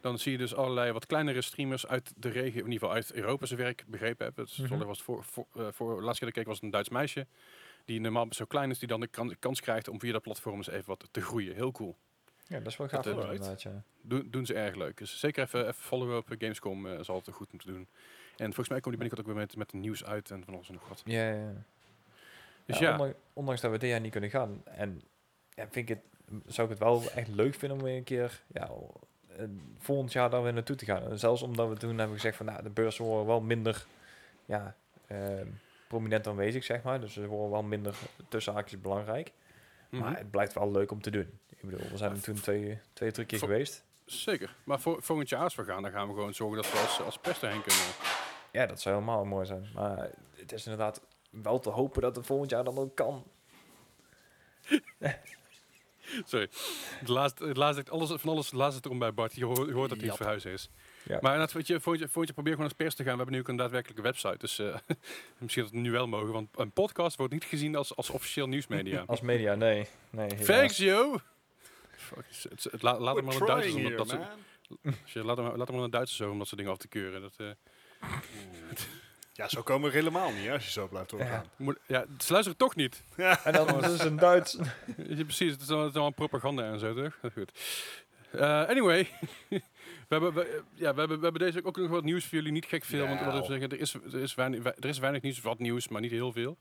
Dan 0.00 0.18
zie 0.18 0.32
je 0.32 0.38
dus 0.38 0.54
allerlei 0.54 0.92
wat 0.92 1.06
kleinere 1.06 1.42
streamers 1.42 1.86
uit 1.86 2.12
de 2.16 2.28
regio, 2.28 2.50
in 2.50 2.56
ieder 2.56 2.72
geval 2.72 2.92
uit 2.92 3.12
Europa 3.12 3.46
zijn 3.46 3.60
werk 3.60 3.84
begrepen 3.86 4.24
hebben. 4.24 4.44
Dus 4.44 4.52
Mhm. 4.52 4.60
toevallig 4.60 4.86
was 4.86 4.96
het 4.96 5.06
voor, 5.06 5.24
voor, 5.24 5.46
eh, 5.56 5.66
voor, 5.72 6.02
laatst 6.02 6.18
keer 6.18 6.28
dat 6.28 6.28
ik 6.28 6.34
keek 6.34 6.46
was 6.46 6.54
het 6.54 6.64
een 6.64 6.70
Duits 6.70 6.88
meisje. 6.88 7.26
Die 7.84 8.00
normaal 8.00 8.26
zo 8.30 8.44
klein 8.44 8.70
is, 8.70 8.78
die 8.78 8.88
dan 8.88 9.00
de 9.00 9.06
kan- 9.06 9.36
kans 9.38 9.60
krijgt 9.60 9.88
om 9.88 10.00
via 10.00 10.12
dat 10.12 10.22
platform 10.22 10.56
eens 10.56 10.68
even 10.68 10.86
wat 10.86 11.08
te 11.10 11.20
groeien. 11.20 11.54
Heel 11.54 11.72
cool. 11.72 11.96
Ja, 12.46 12.58
dat 12.58 12.66
is 12.66 12.76
wel 12.76 12.88
gaaf 12.88 13.04
Dat, 13.04 13.40
eh, 13.40 13.56
ja. 13.56 13.82
Doen, 14.02 14.28
doen 14.30 14.46
ze 14.46 14.54
erg 14.54 14.74
leuk. 14.74 14.96
Dus 14.96 15.18
zeker 15.18 15.42
even, 15.44 15.60
even 15.60 15.74
followen 15.74 16.16
op 16.16 16.30
eh, 16.30 16.36
Gamescom 16.38 16.86
eh, 16.86 16.98
is 16.98 17.08
altijd 17.08 17.36
goed 17.36 17.52
om 17.52 17.58
te 17.58 17.66
doen. 17.66 17.88
En 18.36 18.44
volgens 18.46 18.68
mij 18.68 18.80
komt 18.80 18.96
die 18.96 19.08
binnenkort 19.08 19.20
ook 19.20 19.26
weer 19.26 19.44
met, 19.46 19.56
met 19.56 19.72
een 19.72 19.80
nieuws 19.80 20.04
uit 20.04 20.30
en 20.30 20.44
van 20.44 20.54
alles 20.54 20.68
en 20.68 20.74
nog 20.74 20.88
wat. 20.88 21.02
Ja, 21.04 21.30
ja. 21.32 21.52
Dus 22.66 22.78
Ja, 22.78 22.86
ja, 22.86 22.92
ondanks, 22.92 23.18
ondanks 23.32 23.60
dat 23.60 23.70
we 23.70 23.78
dit 23.78 23.90
jaar 23.90 24.00
niet 24.00 24.10
kunnen 24.12 24.30
gaan. 24.30 24.62
En 24.64 25.02
ja, 25.54 25.68
vind 25.70 25.88
ik 25.90 25.96
het, 25.96 26.04
zou 26.46 26.68
ik 26.70 26.78
het 26.78 26.82
wel 26.82 27.10
echt 27.10 27.28
leuk 27.28 27.54
vinden 27.54 27.78
om 27.78 27.84
weer 27.84 27.96
een 27.96 28.04
keer 28.04 28.42
ja, 28.46 28.70
eh, 29.36 29.44
volgend 29.78 30.12
jaar 30.12 30.30
daar 30.30 30.42
weer 30.42 30.52
naartoe 30.52 30.76
te 30.76 30.84
gaan. 30.84 31.02
En 31.10 31.18
zelfs 31.18 31.42
omdat 31.42 31.68
we 31.68 31.76
toen 31.76 31.98
hebben 31.98 32.16
gezegd 32.16 32.36
van 32.36 32.46
nou, 32.46 32.62
de 32.62 32.70
beurzen 32.70 33.04
worden 33.04 33.26
wel 33.26 33.40
minder 33.40 33.86
ja, 34.44 34.76
eh, 35.06 35.18
prominent 35.94 36.26
aanwezig, 36.26 36.64
zeg 36.64 36.82
maar. 36.82 37.00
Dus 37.00 37.12
ze 37.12 37.26
worden 37.26 37.50
wel 37.50 37.62
minder 37.62 37.94
tussen 38.28 38.52
haakjes 38.52 38.80
belangrijk. 38.80 39.32
mhm. 39.88 40.02
Maar 40.02 40.16
het 40.16 40.30
blijft 40.30 40.54
wel 40.54 40.70
leuk 40.70 40.90
om 40.90 41.00
te 41.00 41.10
doen. 41.10 41.38
Ik 41.48 41.60
bedoel, 41.60 41.88
we 41.90 41.96
zijn 41.96 42.12
er 42.12 42.22
toen 42.22 42.40
twee, 42.40 42.78
twee 42.92 43.10
drie 43.10 43.26
keer 43.26 43.38
geweest. 43.38 43.84
zeker. 44.04 44.54
Maar 44.64 44.80
voor, 44.80 45.02
volgend 45.02 45.28
jaar 45.28 45.42
als 45.42 45.54
we 45.54 45.64
gaan, 45.64 45.82
dan 45.82 45.90
gaan 45.90 46.08
we 46.08 46.14
gewoon 46.14 46.34
zorgen 46.34 46.62
dat 46.62 46.72
we 46.72 46.78
als, 46.78 47.00
als 47.00 47.18
pers 47.18 47.42
erheen 47.42 47.62
kunnen. 47.62 47.84
Ja, 48.52 48.66
dat 48.66 48.80
zou 48.80 48.94
helemaal 48.94 49.24
mooi 49.24 49.46
zijn. 49.46 49.68
Maar 49.74 50.10
het 50.30 50.52
is 50.52 50.64
inderdaad 50.64 51.00
wel 51.30 51.58
te 51.58 51.70
hopen 51.70 52.02
dat 52.02 52.16
het 52.16 52.26
volgend 52.26 52.50
jaar 52.50 52.64
dan 52.64 52.78
ook 52.78 52.94
kan. 52.94 53.24
Sorry. 56.24 56.48
Het 56.98 57.08
laatste, 57.08 57.46
het 57.46 57.56
laatste, 57.56 57.90
alles, 57.90 58.10
van 58.10 58.30
alles 58.30 58.46
het 58.46 58.54
laatste 58.54 58.80
erom 58.84 58.98
bij 58.98 59.14
Bart. 59.14 59.34
Je 59.34 59.44
hoort, 59.44 59.68
je 59.68 59.72
hoort 59.72 59.90
dat 59.90 60.00
hij 60.00 60.12
verhuisd 60.12 60.46
is. 60.46 60.70
Ja. 61.04 61.18
Maar 61.20 61.38
weet 61.52 61.66
je, 61.66 61.80
volgend, 61.80 61.98
jaar- 61.98 62.10
volgend 62.10 62.24
jaar 62.26 62.34
probeer 62.34 62.52
gewoon 62.52 62.68
als 62.68 62.76
pers 62.76 62.94
te 62.94 63.02
gaan. 63.02 63.10
We 63.12 63.16
hebben 63.16 63.34
nu 63.34 63.40
ook 63.40 63.48
een 63.48 63.56
daadwerkelijke 63.56 64.02
website. 64.02 64.36
Dus 64.38 64.58
eh, 64.58 64.76
misschien 65.38 65.62
dat 65.62 65.72
we 65.72 65.78
nu 65.78 65.90
wel 65.90 66.06
mogen. 66.06 66.32
Want 66.32 66.48
een 66.56 66.70
podcast 66.70 67.16
wordt 67.16 67.32
niet 67.32 67.44
gezien 67.44 67.76
als, 67.76 67.96
als 67.96 68.10
officieel 68.10 68.46
nieuwsmedia. 68.48 69.04
Als 69.06 69.20
media, 69.20 69.54
nee. 69.54 69.86
nee. 70.10 70.28
Thanks, 70.34 70.76
yo! 70.76 71.18
Fuck, 71.96 72.24
het, 72.28 72.46
het, 72.50 72.66
het- 72.72 72.82
la- 72.82 72.98
laat 72.98 73.16
hem 73.16 73.24
maar 73.24 73.34
een 73.34 73.46
Duitsers. 73.46 73.74
Omdat, 73.74 74.08
dat 74.08 74.18
je, 75.04 75.24
laat, 75.24 75.36
hem, 75.36 75.56
laat 75.56 75.66
hem 75.66 75.76
maar 75.76 75.84
een 75.84 75.90
Duitsers 75.90 76.18
zo 76.18 76.30
om 76.30 76.38
dat 76.38 76.46
soort 76.46 76.56
dingen 76.58 76.72
af 76.72 76.78
te 76.78 76.88
keuren. 76.88 77.20
Dat, 77.20 77.34
eh, 77.36 77.46
Ja, 79.36 79.48
zo 79.48 79.62
komen 79.62 79.82
we 79.90 79.96
er 79.96 80.02
helemaal 80.02 80.32
niet 80.32 80.50
als 80.50 80.64
je 80.64 80.70
zo 80.70 80.86
blijft 80.88 81.10
doorgaan. 81.10 81.44
moet, 81.56 81.78
ja, 81.86 82.04
ze 82.18 82.32
luisteren 82.32 82.58
toch 82.58 82.74
niet. 82.76 83.02
En 83.44 83.52
dan 83.52 83.84
is 83.84 83.90
het 83.90 84.00
een 84.00 84.16
Duits. 84.16 84.58
Ja, 85.08 85.24
precies, 85.24 85.52
het 85.52 85.60
is 85.60 85.68
allemaal 85.70 86.10
propaganda 86.10 86.62
en 86.72 86.78
zo, 86.78 86.94
toch? 86.94 87.18
Dat 87.20 87.30
is 87.30 87.42
Goed. 87.42 87.52
Eh, 88.30 88.68
anyway, 88.68 89.08
hebben, 90.08 90.34
we, 90.34 90.62
ja, 90.74 90.92
we, 90.94 90.98
hebben, 90.98 91.16
we 91.18 91.22
hebben 91.24 91.42
deze 91.42 91.54
week 91.54 91.66
ook 91.66 91.76
nog 91.76 91.88
wat 91.88 92.04
nieuws 92.04 92.24
voor 92.24 92.34
jullie. 92.38 92.52
Niet 92.52 92.64
gek 92.66 92.84
veel, 92.84 93.06
want 93.06 93.20
wat 93.20 93.34
ik 93.38 93.44
zeggen, 93.44 93.68
er, 93.70 93.80
is, 93.80 93.94
er, 93.94 94.20
is 94.20 94.34
weinig, 94.34 94.64
er 94.64 94.84
is 94.88 94.98
weinig 94.98 95.22
nieuws. 95.22 95.40
Wat 95.40 95.58
nieuws, 95.58 95.88
maar 95.88 96.00
niet 96.00 96.10
heel 96.10 96.32
veel. 96.32 96.58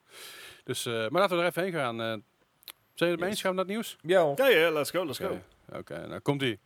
Dus, 0.64 0.86
eh, 0.86 0.94
maar 0.94 1.22
laten 1.22 1.36
we 1.38 1.42
er 1.44 1.50
even 1.50 1.64
heen 1.64 1.72
gaan. 1.72 2.02
Eh, 2.02 2.06
zijn 2.06 2.22
jullie 2.96 3.12
het 3.12 3.20
mee 3.20 3.30
eens? 3.30 3.42
Gaan 3.42 3.58
het 3.58 3.68
nieuws? 3.68 3.96
Ja, 4.02 4.34
Ja, 4.36 4.48
ja, 4.48 4.72
let's 4.72 4.90
go, 4.92 5.06
let's 5.06 5.20
Oké, 5.20 5.42
go. 5.70 5.78
Oké, 5.78 6.08
nou 6.08 6.20
komt 6.20 6.42
ie. 6.42 6.60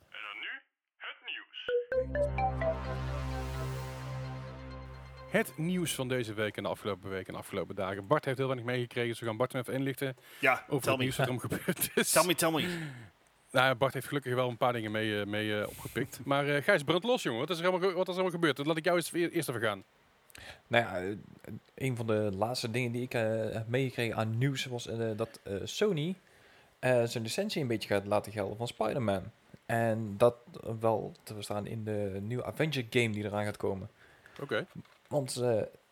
Het 5.30 5.52
nieuws 5.56 5.94
van 5.94 6.08
deze 6.08 6.34
week 6.34 6.56
en 6.56 6.62
de 6.62 6.68
afgelopen 6.68 7.10
week 7.10 7.26
en 7.26 7.32
de 7.32 7.38
afgelopen 7.38 7.74
dagen. 7.74 8.06
Bart 8.06 8.24
heeft 8.24 8.38
heel 8.38 8.46
weinig 8.46 8.66
meegekregen, 8.68 9.08
dus 9.10 9.20
we 9.20 9.26
gaan 9.26 9.36
Bart 9.36 9.52
hem 9.52 9.60
even 9.60 9.74
inlichten 9.74 10.16
Ja, 10.38 10.64
over 10.68 10.88
het 10.88 10.96
me. 10.98 11.02
nieuws 11.02 11.16
wat 11.16 11.26
er 11.26 11.32
om 11.32 11.38
gebeurd 11.38 11.90
is. 11.94 12.10
Tell 12.10 12.24
me, 12.26 12.34
tell 12.34 12.50
me. 12.50 12.66
Nou, 13.50 13.74
Bart 13.74 13.94
heeft 13.94 14.06
gelukkig 14.06 14.34
wel 14.34 14.48
een 14.48 14.56
paar 14.56 14.72
dingen 14.72 14.90
mee, 14.90 15.20
eh, 15.20 15.26
mee 15.26 15.60
eh, 15.60 15.68
opgepikt. 15.68 16.20
Maar 16.24 16.48
eh 16.48 16.62
Gijs, 16.62 16.82
brand 16.84 17.04
los, 17.04 17.22
jongen. 17.22 17.40
Wat 17.40 17.50
is 17.50 17.58
er 17.58 17.66
allemaal, 17.68 17.92
wat 17.92 18.08
is 18.08 18.14
er 18.14 18.20
allemaal 18.20 18.30
gebeurd? 18.30 18.56
Dat 18.56 18.66
laat 18.66 18.76
ik 18.76 18.84
jou 18.84 18.96
eens 18.96 19.12
eer- 19.12 19.30
eerst 19.30 19.48
even 19.48 19.60
gaan. 19.60 19.82
Nou 20.66 20.84
ja, 20.84 21.16
een 21.74 21.96
van 21.96 22.06
de 22.06 22.30
laatste 22.36 22.70
dingen 22.70 22.92
die 22.92 23.02
ik 23.02 23.12
heb 23.12 23.68
meegekregen 23.68 24.16
aan 24.16 24.38
nieuws 24.38 24.64
was 24.64 24.88
dat 25.16 25.40
Sony 25.64 26.14
zijn 26.80 27.22
licentie 27.22 27.62
een 27.62 27.68
beetje 27.68 27.88
gaat 27.88 28.06
laten 28.06 28.32
gelden 28.32 28.56
van 28.56 28.66
Spider-Man. 28.68 29.22
En 29.66 30.14
dat 30.16 30.34
wel 30.80 31.12
te 31.22 31.34
verstaan 31.34 31.66
in 31.66 31.84
de 31.84 32.18
nieuwe 32.22 32.44
Avenger 32.44 32.84
game 32.90 33.10
die 33.10 33.24
eraan 33.24 33.44
gaat 33.44 33.56
komen. 33.56 33.88
Oké. 34.40 34.66
Want 35.08 35.32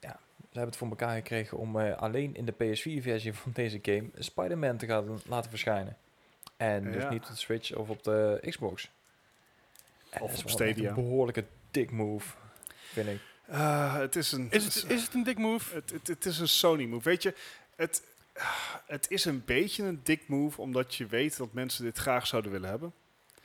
ja, 0.01 0.19
ze 0.39 0.53
hebben 0.53 0.67
het 0.67 0.77
voor 0.77 0.89
elkaar 0.89 1.15
gekregen 1.17 1.59
om 1.59 1.77
alleen 1.77 2.35
in 2.35 2.45
de 2.45 2.53
PS4-versie 2.55 3.33
van 3.35 3.53
deze 3.53 3.79
game 3.83 4.09
Spider-Man 4.15 4.77
te 4.77 4.87
gaan 4.87 5.21
laten 5.27 5.51
verschijnen. 5.51 5.97
En 6.57 6.93
dus 6.93 7.05
niet 7.09 7.23
op 7.23 7.29
de 7.29 7.37
Switch 7.37 7.75
of 7.75 7.89
op 7.89 8.03
de 8.03 8.39
Xbox. 8.49 8.91
En 10.11 10.21
Of 10.21 10.29
dat 10.29 10.39
is 10.39 10.45
op 10.45 10.51
Stadia. 10.51 10.89
Een 10.89 10.95
behoorlijke 10.95 11.45
dick 11.71 11.91
move, 11.91 12.35
vind 12.93 13.09
ik. 13.09 13.21
Eh, 13.47 13.95
het 13.95 14.17
is 14.17 14.33
een... 14.33 14.51
Is, 14.51 14.65
het, 14.65 14.91
is 14.91 15.03
het 15.03 15.15
een 15.15 15.23
dik 15.23 15.39
move? 15.39 15.75
Het, 15.75 15.91
het, 15.91 16.07
het 16.07 16.25
is 16.25 16.39
een 16.39 16.49
Sony 16.49 16.85
move. 16.85 17.09
Weet 17.09 17.23
je, 17.23 17.35
het, 17.77 18.03
het 18.87 19.11
is 19.11 19.25
een 19.25 19.45
beetje 19.45 19.85
een 19.85 20.01
dik 20.03 20.29
move, 20.29 20.61
omdat 20.61 20.95
je 20.95 21.07
weet 21.07 21.37
dat 21.37 21.53
mensen 21.53 21.85
dit 21.85 21.99
graag 21.99 22.27
zouden 22.27 22.51
willen 22.51 22.69
hebben. 22.69 22.93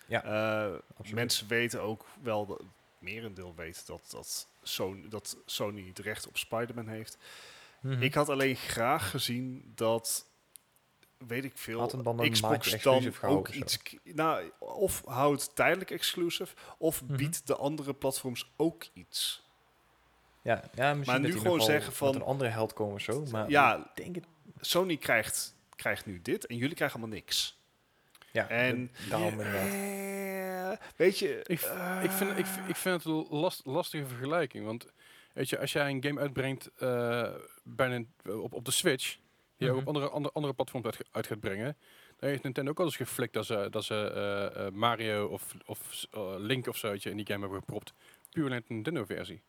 Ja, 0.05 0.23
Eh, 0.23 1.13
mensen 1.13 1.47
weten 1.47 1.81
ook 1.81 2.05
wel 2.21 2.45
dat, 2.45 2.61
merendeel 2.99 3.53
weet 3.55 3.85
dat, 3.87 4.01
dat, 4.09 4.47
Sony, 4.63 5.09
dat 5.09 5.37
Sony 5.45 5.87
het 5.87 5.99
recht 5.99 6.27
op 6.27 6.37
Spider-Man 6.37 6.87
heeft. 6.87 7.17
Mhm. 7.79 8.01
Ik 8.01 8.13
had 8.13 8.29
alleen 8.29 8.55
graag 8.55 9.09
gezien 9.09 9.71
dat, 9.75 10.25
weet 11.27 11.43
ik 11.43 11.51
veel, 11.55 11.79
Had 11.79 11.91
hem 11.91 12.03
dan 12.03 12.19
een 12.19 12.31
Xbox 12.31 12.81
dan 12.81 13.13
ook 13.21 13.47
iets... 13.49 13.79
Nou, 14.03 14.51
of 14.59 15.01
houdt 15.05 15.55
tijdelijk 15.55 15.91
exclusive, 15.91 16.55
of 16.77 17.01
Mhm. 17.03 17.15
biedt 17.15 17.47
de 17.47 17.55
andere 17.55 17.93
platforms 17.93 18.51
ook 18.57 18.83
iets. 18.93 19.49
ja, 20.41 20.63
ja, 20.75 20.93
misschien 20.93 21.21
Maar 21.21 21.29
dat 21.31 21.35
nu 21.35 21.39
gewoon 21.41 21.61
zeggen 21.61 21.93
van- 21.93 22.15
een 22.15 22.21
andere 22.23 22.49
held 22.49 22.73
komen 22.73 22.93
of 22.95 23.01
zo. 23.01 23.25
Maar 23.31 23.49
Ja. 23.49 23.75
ik 23.77 24.03
denk 24.03 24.15
het. 24.15 24.25
Sony 24.59 24.97
krijgt, 24.97 25.55
krijgt 25.75 26.05
nu 26.05 26.21
dit 26.21 26.45
en 26.45 26.55
jullie 26.55 26.75
krijgen 26.75 26.99
allemaal 26.99 27.15
niks. 27.17 27.59
Ja, 28.31 28.49
En- 28.49 28.91
daarom 29.09 29.29
inderdaad. 29.29 29.67
Eh, 30.79 30.85
weet 30.95 31.19
je... 31.19 31.37
Ik, 31.37 31.49
ik, 32.03 32.11
vind, 32.11 32.37
ik, 32.37 32.45
vind- 32.45 32.69
ik 32.69 32.75
vind 32.75 33.03
het 33.03 33.05
een 33.13 33.27
last, 33.29 33.65
lastige 33.65 34.05
vergelijking. 34.05 34.65
Want 34.65 34.85
weet 35.33 35.49
je, 35.49 35.59
als 35.59 35.71
jij 35.71 35.89
een 35.89 36.03
game 36.03 36.19
uitbrengt 36.19 36.69
eh, 36.77 37.29
bij 37.63 37.89
een, 37.95 38.11
op, 38.41 38.53
op 38.53 38.65
de 38.65 38.71
Switch, 38.71 39.17
die 39.65 39.69
ook 39.69 39.75
Mhm. 39.79 39.87
op 39.87 39.95
andere, 39.95 40.09
andere, 40.13 40.33
andere 40.33 40.53
platforms 40.53 40.85
uit, 40.85 40.97
uit 41.11 41.27
gaat 41.27 41.39
brengen, 41.39 41.77
dan 42.17 42.29
heeft 42.29 42.43
Nintendo 42.43 42.71
ook 42.71 42.79
al 42.79 42.85
eens 42.85 42.95
geflikt 42.95 43.33
dat 43.33 43.45
ze, 43.45 43.67
dat 43.69 43.83
ze 43.83 43.95
eh, 43.95 44.65
eh, 44.67 44.73
Mario 44.73 45.27
of, 45.27 45.53
of 45.65 46.05
eh, 46.11 46.33
Link 46.37 46.67
of 46.67 46.77
zo 46.77 46.89
weet 46.89 47.03
je, 47.03 47.09
in 47.09 47.17
die 47.17 47.25
game 47.25 47.39
hebben 47.41 47.59
gepropt. 47.59 47.93
Puur 48.29 48.45
alleen 48.45 48.63
de 48.67 48.73
Nintendo-versie. 48.73 49.41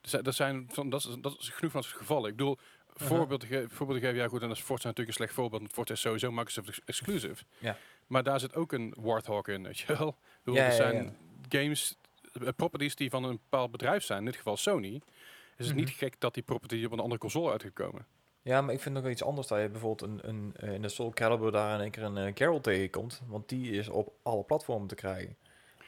Dus 0.00 0.10
dat 0.10 0.34
zijn 0.34 0.66
van, 0.70 0.90
dat, 0.90 1.04
is, 1.04 1.16
dat 1.20 1.36
is 1.40 1.48
genoeg 1.48 1.72
van 1.72 1.82
soort 1.82 1.96
gevallen. 1.96 2.30
Ik 2.30 2.36
bedoel, 2.36 2.58
voorbeeld, 2.94 3.44
ge- 3.44 3.66
voorbeeld 3.68 4.00
te 4.00 4.06
geven, 4.06 4.20
ja 4.22 4.28
goed, 4.28 4.42
en 4.42 4.48
dat 4.48 4.56
is 4.56 4.62
Forza 4.62 4.86
natuurlijk 4.86 5.08
een 5.18 5.24
slecht 5.24 5.32
voorbeeld, 5.34 5.60
want 5.62 5.72
Forza 5.74 5.92
is 5.92 6.00
sowieso 6.00 6.30
Microsoft 6.32 6.68
ex- 6.68 6.80
exclusive. 6.84 7.44
Ja. 7.58 7.76
Maar 8.06 8.22
daar 8.22 8.40
zit 8.40 8.54
ook 8.54 8.72
een 8.72 8.94
Warthog 9.00 9.48
in, 9.48 9.62
weet 9.62 9.78
je 9.78 9.96
wel. 9.96 10.18
Bedoel, 10.42 10.60
Ja, 10.60 10.64
er 10.66 10.70
ja, 10.70 10.76
zijn 10.76 11.16
games, 11.48 11.96
eh, 12.32 12.48
properties 12.56 12.94
die 12.94 13.10
van 13.10 13.24
een 13.24 13.40
bepaald 13.42 13.70
bedrijf 13.70 14.04
zijn, 14.04 14.18
in 14.18 14.24
dit 14.24 14.36
geval 14.36 14.56
Sony. 14.56 14.94
Is 14.94 15.66
het 15.66 15.66
Mhm. 15.66 15.76
niet 15.76 15.90
gek 15.90 16.20
dat 16.20 16.34
die 16.34 16.42
property 16.42 16.84
op 16.84 16.92
een 16.92 17.00
andere 17.00 17.20
console 17.20 17.50
uitgekomen? 17.50 18.06
Ja, 18.42 18.60
maar 18.60 18.74
ik 18.74 18.80
vind 18.80 18.94
nog 18.94 19.02
wel 19.02 19.12
iets 19.12 19.22
anders 19.24 19.46
dat 19.46 19.60
je 19.60 19.68
bijvoorbeeld 19.68 20.10
een, 20.10 20.28
een, 20.28 20.52
eh, 20.56 20.72
in 20.72 20.82
de 20.82 20.88
Soul 20.88 21.10
Calibur 21.10 21.52
daar 21.52 21.74
in 21.74 21.80
één 21.80 21.90
keer 21.90 22.02
een 22.02 22.16
eh, 22.16 22.32
Carol 22.32 22.60
tegenkomt. 22.60 23.22
Want 23.26 23.48
die 23.48 23.70
is 23.72 23.88
op 23.88 24.12
alle 24.22 24.42
platformen 24.42 24.88
te 24.88 24.94
krijgen. 24.94 25.36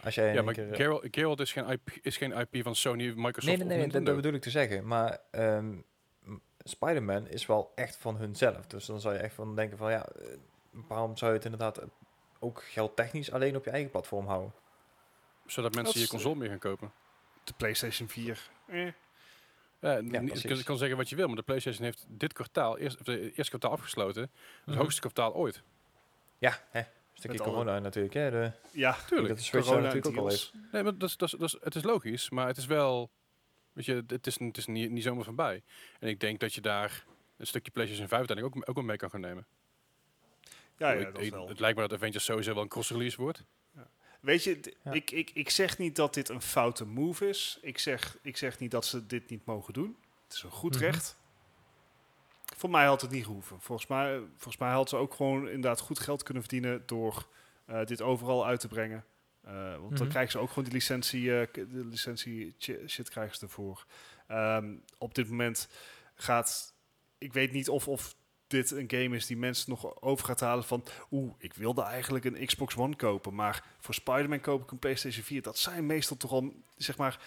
Als 0.05 0.15
jij 0.15 0.35
Ja, 0.35 0.43
maar 0.43 0.55
keer, 0.55 0.71
eh, 0.71 0.77
Geralt, 0.77 1.07
Geralt 1.11 1.41
is, 1.41 1.53
geen 1.53 1.69
IP, 1.69 1.91
is 2.03 2.17
geen 2.17 2.33
IP 2.33 2.63
van 2.63 2.75
Sony, 2.75 3.13
Microsoft 3.17 3.47
Nee, 3.59 3.67
nee, 3.67 3.87
of 3.87 3.93
nee, 3.93 4.03
dat, 4.03 4.17
bedoel 4.17 4.33
ik 4.33 4.43
te 4.43 4.51
zeggen. 4.51 4.87
Maar 4.87 5.19
ehm, 5.31 5.69
m- 6.23 6.41
Spider-Man 6.59 7.29
is 7.29 7.47
wel 7.47 7.73
echt 7.75 7.97
van 7.97 8.17
hunzelf. 8.17 8.67
Dus 8.67 8.87
dan 8.87 9.01
zou 9.01 9.15
je 9.15 9.21
echt 9.21 9.35
van 9.35 9.57
denken 9.57 9.79
van 9.79 9.91
ja, 9.91 10.07
eh, 10.07 10.27
waarom 10.71 11.17
zou 11.17 11.31
je 11.31 11.37
het 11.37 11.45
inderdaad 11.47 11.79
eh, 11.79 11.87
ook 12.39 12.63
geldtechnisch 12.65 13.33
alleen 13.33 13.57
op 13.57 13.65
je 13.65 13.71
eigen 13.71 13.91
platform 13.91 14.27
houden? 14.27 14.53
Zodat 15.47 15.75
mensen 15.75 15.95
Dat 15.95 16.03
je 16.03 16.09
console 16.09 16.35
meer 16.35 16.49
gaan 16.49 16.59
kopen. 16.59 16.93
De 17.45 17.53
PlayStation 17.57 18.09
4. 18.09 18.51
Eh. 18.67 18.87
Ja, 19.81 20.01
niet- 20.01 20.41
je 20.43 20.63
kan, 20.65 20.79
zeggen 20.79 20.97
wat 20.97 21.09
je 21.09 21.17
wil, 21.17 21.27
maar 21.27 21.37
de 21.37 21.43
PlayStation 21.43 21.85
heeft 21.85 22.05
dit 22.09 22.33
kwartaal, 22.33 22.79
eerst, 22.79 22.99
of 22.99 23.03
de 23.05 23.21
eerste 23.21 23.49
kwartaal 23.49 23.71
afgesloten. 23.71 24.23
Het 24.23 24.31
Mhm. 24.67 24.79
hoogste 24.79 25.01
kwartaal 25.01 25.35
ooit. 25.35 25.63
Ja, 26.39 26.59
hè, 26.71 26.79
een 26.81 26.87
stukje 27.13 27.39
Met 27.39 27.41
alle- 27.47 27.57
corona 27.57 27.79
natuurlijk. 27.79 28.15
Hè, 28.15 28.31
de, 28.31 28.53
Ja, 28.73 28.93
Tuurlijk. 29.07 29.29
dat 29.29 29.37
de 29.39 29.43
Switch 29.45 29.53
daar 29.53 29.63
corona 29.75 29.81
natuurlijk 29.95 30.07
ook 30.07 30.23
al 30.23 30.29
deals. 30.29 30.53
heeft. 30.53 30.73
Nee, 30.73 30.83
maar 30.83 30.99
dat 30.99 31.09
is, 31.09 31.17
dat 31.17 31.33
is, 31.33 31.39
dat 31.39 31.49
is, 31.55 31.57
het 31.61 31.75
is 31.75 31.83
logisch, 31.83 32.31
maar 32.31 32.47
het 32.47 32.57
is 32.57 32.67
wel, 32.67 33.11
weet 33.73 33.85
je, 33.85 34.05
het 34.07 34.27
is, 34.27 34.39
het 34.39 34.57
is 34.57 34.67
niet, 34.67 34.91
niet 34.91 35.03
zomaar 35.03 35.25
voorbij. 35.25 35.63
En 36.01 36.09
ik 36.09 36.21
denk 36.21 36.41
dat 36.41 36.55
je 36.55 36.61
daar 36.61 37.05
een 37.37 37.47
stukje 37.47 37.71
PlayStation 37.71 38.09
5 38.09 38.19
uiteindelijk 38.19 38.57
ook, 38.57 38.69
ook 38.69 38.75
wel 38.75 38.85
mee 38.85 38.97
kan 38.97 39.11
gaan 39.11 39.21
nemen. 39.21 39.47
Ja, 40.77 40.93
Ik- 40.93 40.99
ja, 41.07 41.11
dat 41.11 41.21
is 41.21 41.27
ik- 41.27 41.33
wel. 41.33 41.49
Het 41.49 41.61
lijkt 41.61 41.77
me 41.79 41.87
dat 41.89 41.99
Avengers 41.99 42.25
sowieso 42.25 42.55
wel 42.55 42.63
een 42.63 42.69
cross-release 42.69 43.17
wordt. 43.21 43.45
Weet 44.21 44.45
je, 44.45 44.61
Ja. 44.83 44.93
ik, 44.93 45.11
ik, 45.11 45.31
ik 45.35 45.51
zeg 45.51 45.79
niet 45.79 45.97
dat 45.97 46.15
dit 46.15 46.29
een 46.29 46.43
foute 46.43 46.85
move 46.87 47.29
is. 47.29 47.59
Ik 47.63 47.79
zeg, 47.79 48.19
ik 48.23 48.37
zeg 48.37 48.59
niet 48.59 48.71
dat 48.71 48.85
ze 48.87 49.07
dit 49.07 49.31
niet 49.31 49.45
mogen 49.45 49.73
doen. 49.73 49.97
Het 50.25 50.35
is 50.37 50.43
een 50.43 50.51
goed 50.51 50.75
Mhm. 50.75 50.85
recht. 50.85 51.19
Voor 52.57 52.71
mij 52.71 52.87
had 52.87 53.01
het 53.01 53.11
niet 53.11 53.25
gehoeven. 53.25 53.61
Volgens 53.61 53.89
mij, 53.89 54.19
volgens 54.37 54.57
mij 54.57 54.71
had 54.71 54.89
ze 54.89 54.97
ook 54.97 55.15
gewoon 55.15 55.47
inderdaad 55.47 55.81
goed 55.81 55.99
geld 55.99 56.23
kunnen 56.23 56.43
verdienen 56.43 56.83
door 56.87 57.29
eh, 57.67 57.85
dit 57.85 58.03
overal 58.03 58.47
uit 58.47 58.61
te 58.61 58.69
brengen. 58.69 59.05
Eh, 59.45 59.53
want 59.77 59.91
dan 59.91 60.01
Mhm. 60.01 60.09
krijgen 60.09 60.33
ze 60.33 60.39
ook 60.39 60.49
gewoon 60.49 60.65
die 60.65 60.73
licentie, 60.73 61.41
eh, 61.41 61.47
de 61.53 61.85
licentie 61.87 62.55
shit 62.87 63.09
krijgen 63.11 63.37
ze 63.37 63.45
ervoor. 63.45 63.87
Ehm, 64.27 64.75
op 64.99 65.15
dit 65.15 65.29
moment 65.29 65.69
gaat, 66.15 66.75
ik 67.19 67.33
weet 67.33 67.53
niet 67.53 67.69
of, 67.69 67.89
of 67.89 68.15
dit 68.51 68.71
een 68.71 68.91
game 68.91 69.17
is 69.17 69.27
die 69.27 69.37
mensen 69.37 69.71
nog 69.71 70.03
over 70.03 70.27
gaat 70.27 70.41
halen 70.41 70.65
van, 70.65 70.85
oeh, 71.11 71.33
ik 71.39 71.55
wilde 71.55 71.83
eigenlijk 71.83 72.25
een 72.25 72.47
Xbox 72.47 72.77
One 72.77 72.97
kopen, 72.97 73.35
maar 73.35 73.65
voor 73.79 73.95
Spider-Man 73.95 74.41
koop 74.41 74.63
ik 74.63 74.71
een 74.71 74.79
PlayStation 74.79 75.25
4. 75.25 75.43
Dat 75.43 75.59
zijn 75.59 75.87
meestal 75.87 76.17
toch 76.17 76.31
al, 76.31 76.53
zeg 76.77 76.97
maar, 76.97 77.19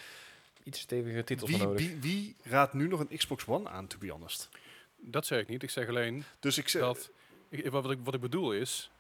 Iets 0.64 0.80
stevige 0.80 1.24
titels 1.24 1.50
wie, 1.50 1.60
nodig. 1.60 1.88
wie, 1.88 2.00
wie 2.00 2.36
raadt 2.44 2.74
nu 2.74 2.88
nog 2.88 3.00
een 3.00 3.18
Xbox 3.18 3.46
One 3.48 3.70
aan, 3.70 3.88
to 3.88 3.98
be 3.98 4.10
honest? 4.10 4.50
Dat 4.98 5.26
zeg 5.26 5.40
ik 5.40 5.48
niet. 5.48 5.64
Ik 5.64 5.70
zeg 5.70 5.88
alleen 5.88 6.24
Dus 6.40 6.58
ik 6.58 6.70
zeg, 6.70 6.82
dat, 6.82 7.12
ik, 7.50 7.70
wat, 7.70 7.92
ik, 7.92 8.00
wat 8.04 8.14
ik 8.14 8.22
bedoel 8.22 8.54
is, 8.54 8.92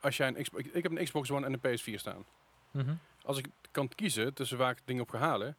als 0.00 0.16
jij 0.16 0.28
een 0.28 0.42
Xbox, 0.42 0.64
ik, 0.64 0.74
ik 0.74 0.82
heb 0.82 0.92
een 0.92 1.04
Xbox 1.04 1.30
One 1.30 1.46
en 1.46 1.58
een 1.60 1.78
PS4 1.78 1.94
staan. 1.94 2.24
Mhm. 2.70 2.94
Als 3.22 3.38
ik 3.38 3.46
kan 3.70 3.88
kiezen 3.88 4.34
tussen 4.34 4.58
waar 4.58 4.70
ik 4.70 4.78
dingen 4.84 5.02
op 5.02 5.10
ga 5.10 5.18
halen, 5.18 5.56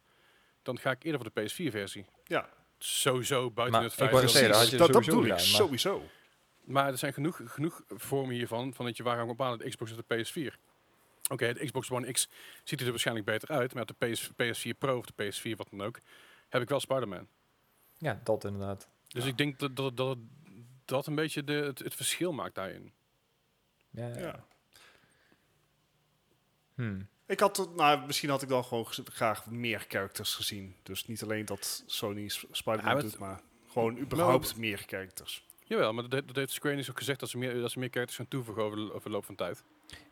dan 0.62 0.78
ga 0.78 0.90
ik 0.90 1.02
eerder 1.02 1.20
voor 1.20 1.30
de 1.34 1.42
PS4-versie. 1.42 2.04
ja, 2.24 2.48
Sowieso 2.78 3.50
buiten 3.50 3.80
Maar 3.80 3.82
het 3.82 3.92
ik 3.92 3.98
feit 3.98 4.10
wou 4.10 4.22
dat... 4.22 4.30
zeggen, 4.30 4.52
dat 4.52 4.70
dat, 4.70 4.78
dat 4.78 4.88
sowieso 4.88 5.20
bedoel 5.20 5.32
ik, 5.34 5.38
sowieso. 5.38 6.02
Maar 6.64 6.86
er 6.88 6.98
zijn 6.98 7.12
genoeg, 7.12 7.40
genoeg 7.44 7.82
vormen 7.88 8.34
hiervan, 8.34 8.74
van 8.74 8.84
dat 8.84 8.96
je 8.96 9.02
waar 9.02 9.16
gaan 9.16 9.26
we 9.26 9.32
op 9.32 9.42
aan, 9.42 9.58
de 9.58 9.68
Xbox 9.68 9.92
of 9.92 9.98
de 10.06 10.24
PS4. 10.52 10.58
Oké, 11.30 11.52
de 11.52 11.64
Xbox 11.64 11.90
One 11.90 12.12
X 12.12 12.28
ziet 12.64 12.80
er 12.80 12.90
waarschijnlijk 12.90 13.26
beter 13.26 13.48
uit, 13.48 13.74
maar 13.74 13.82
op 13.82 13.92
de 13.98 14.06
PS, 14.06 14.30
PS4 14.30 14.78
Pro 14.78 14.98
of 14.98 15.04
de 15.06 15.12
PS4, 15.32 15.56
wat 15.56 15.68
dan 15.70 15.82
ook, 15.82 15.98
heb 16.48 16.62
ik 16.62 16.68
wel 16.68 16.80
Spider-Man. 16.80 17.26
Ja, 17.98 18.20
dat 18.24 18.44
inderdaad. 18.44 18.88
Dus 19.08 19.22
Ja. 19.24 19.30
ik 19.30 19.36
denk 19.36 19.58
dat 19.58 19.76
dat, 19.76 19.96
dat 19.96 20.18
dat 20.84 21.06
een 21.06 21.14
beetje 21.14 21.44
de, 21.44 21.52
het, 21.52 21.78
het 21.78 21.94
verschil 21.94 22.32
maakt 22.32 22.54
daarin. 22.54 22.92
Ja, 23.90 24.06
ja. 24.08 24.18
Ja. 24.18 24.44
Hmm. 26.74 27.08
Ik 27.26 27.40
had, 27.40 27.56
het- 27.56 27.74
nou, 27.74 28.06
misschien 28.06 28.30
had 28.30 28.42
ik 28.42 28.48
dan 28.48 28.64
gewoon 28.64 28.86
graag 29.04 29.46
meer 29.46 29.84
characters 29.88 30.34
gezien. 30.34 30.76
Dus 30.82 31.06
niet 31.06 31.22
alleen 31.22 31.44
dat 31.44 31.82
Sony 31.86 32.28
Spider-Man 32.50 32.94
Ja, 32.96 33.00
doet, 33.00 33.10
het- 33.10 33.20
maar 33.20 33.40
gewoon 33.68 33.98
überhaupt 33.98 34.56
meer 34.56 34.82
characters. 34.86 35.44
Jawel, 35.64 35.92
maar 35.92 36.02
dat, 36.02 36.12
heeft- 36.12 36.26
dat 36.26 36.36
heeft 36.36 36.52
Square 36.52 36.74
Enix 36.74 36.90
ook 36.90 36.98
gezegd 36.98 37.20
dat 37.20 37.28
ze 37.28 37.38
meer, 37.38 37.60
dat 37.60 37.70
ze 37.70 37.78
meer 37.78 37.88
characters 37.90 38.16
gaan 38.18 38.28
toevoegen 38.28 38.62
over, 38.64 38.76
de- 38.78 38.92
over 38.92 39.02
de 39.02 39.10
loop 39.10 39.24
van 39.24 39.34
tijd. 39.34 39.62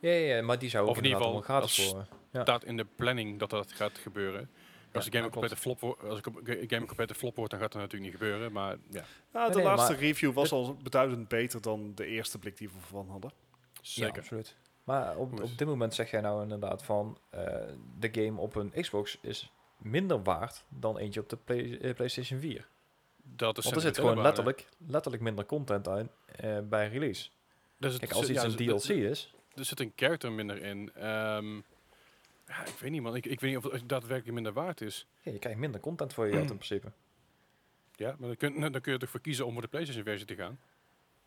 Ja, 0.00 0.10
ja, 0.10 0.34
ja, 0.36 0.42
maar 0.42 0.58
die 0.58 0.68
zou 0.70 0.84
ook 0.84 0.90
Of 0.90 0.96
in 0.96 1.02
ieder 1.04 1.18
geval 1.18 1.44
als- 1.46 1.88
voor. 1.90 2.06
Ja. 2.32 2.42
staat 2.42 2.64
in 2.64 2.76
de 2.76 2.84
planning 2.96 3.38
dat 3.38 3.50
dat 3.50 3.72
gaat 3.72 3.98
gebeuren. 3.98 4.50
Als 4.92 5.04
Ja, 5.04 5.10
de 5.10 5.16
game 5.16 5.26
een 5.26 5.32
complete 5.32 5.56
flop 5.56 5.80
wordt, 5.80 6.02
als 6.04 6.18
ik 6.18 6.26
een 6.26 6.34
ga- 6.44 6.52
game 6.52 6.76
een 6.80 6.86
complete 6.86 7.14
flop 7.14 7.36
wordt, 7.36 7.50
dan 7.50 7.60
gaat 7.60 7.72
dat 7.72 7.80
natuurlijk 7.82 8.10
niet 8.12 8.20
gebeuren. 8.20 8.52
Maar 8.52 8.76
ja, 8.90 9.04
Nou, 9.32 9.50
de 9.50 9.56
nee, 9.56 9.64
laatste 9.66 9.92
maar 9.92 10.00
review 10.00 10.32
was 10.32 10.52
al 10.52 10.74
beduidend 10.82 11.28
beter 11.28 11.60
dan 11.60 11.92
de 11.94 12.06
eerste 12.06 12.38
blik 12.38 12.56
die 12.56 12.68
we 12.68 12.74
van 12.80 13.08
hadden. 13.08 13.32
Ja, 13.72 13.80
zeker. 13.82 14.18
absoluut. 14.20 14.56
Maar 14.84 15.16
op, 15.16 15.42
op 15.42 15.58
dit 15.58 15.66
moment 15.66 15.94
zeg 15.94 16.10
jij 16.10 16.20
nou 16.20 16.42
inderdaad 16.42 16.82
van 16.82 17.18
eh, 17.30 17.44
de 17.98 18.08
game 18.12 18.40
op 18.40 18.54
een 18.54 18.72
Xbox 18.80 19.18
is 19.20 19.52
minder 19.76 20.22
waard 20.22 20.64
dan 20.68 20.98
eentje 20.98 21.20
op 21.20 21.28
de 21.28 21.36
Play- 21.36 21.78
eh, 21.80 21.94
PlayStation 21.94 22.40
4. 22.40 22.68
Dat 23.22 23.58
is 23.58 23.64
Want 23.64 23.76
er 23.76 23.82
zit 23.82 23.98
gewoon 23.98 24.22
letterlijk, 24.22 24.68
letterlijk 24.86 25.22
minder 25.22 25.46
content 25.46 25.88
aan 25.88 26.08
eh, 26.26 26.58
bij 26.64 26.88
release. 26.88 27.30
Dus 27.76 27.92
het 27.92 28.00
Kijk, 28.00 28.12
als 28.12 28.26
zit- 28.26 28.34
iets 28.34 28.44
ja, 28.44 28.50
een 28.50 28.78
DLC 28.78 28.88
er- 28.88 29.10
is, 29.10 29.34
Er 29.54 29.64
zit 29.64 29.80
een 29.80 29.92
character 29.96 30.32
minder 30.32 30.62
in. 30.62 30.90
Ehm, 30.94 31.54
ja, 32.46 32.64
ik 32.66 32.76
weet 32.80 32.90
niet 32.90 33.02
man. 33.02 33.16
Ik, 33.16 33.26
ik 33.26 33.40
weet 33.40 33.54
niet 33.54 33.64
of 33.64 33.72
het 33.72 33.88
daadwerkelijk 33.88 34.34
minder 34.34 34.52
waard 34.52 34.80
is. 34.80 35.06
ja, 35.20 35.32
je 35.32 35.38
krijgt 35.38 35.58
minder 35.58 35.80
content 35.80 36.12
voor 36.14 36.26
je 36.26 36.32
geld 36.32 36.50
in 36.50 36.56
principe. 36.66 36.92
Ja, 37.96 38.14
maar 38.18 38.28
dan 38.28 38.36
kun, 38.36 38.60
dan 38.72 38.80
kun 38.80 38.92
je 38.92 38.98
ervoor 38.98 39.20
kiezen 39.20 39.46
om 39.46 39.52
voor 39.52 39.62
de 39.62 39.68
PlayStation 39.68 40.04
versie 40.04 40.26
te 40.26 40.34
gaan. 40.34 40.58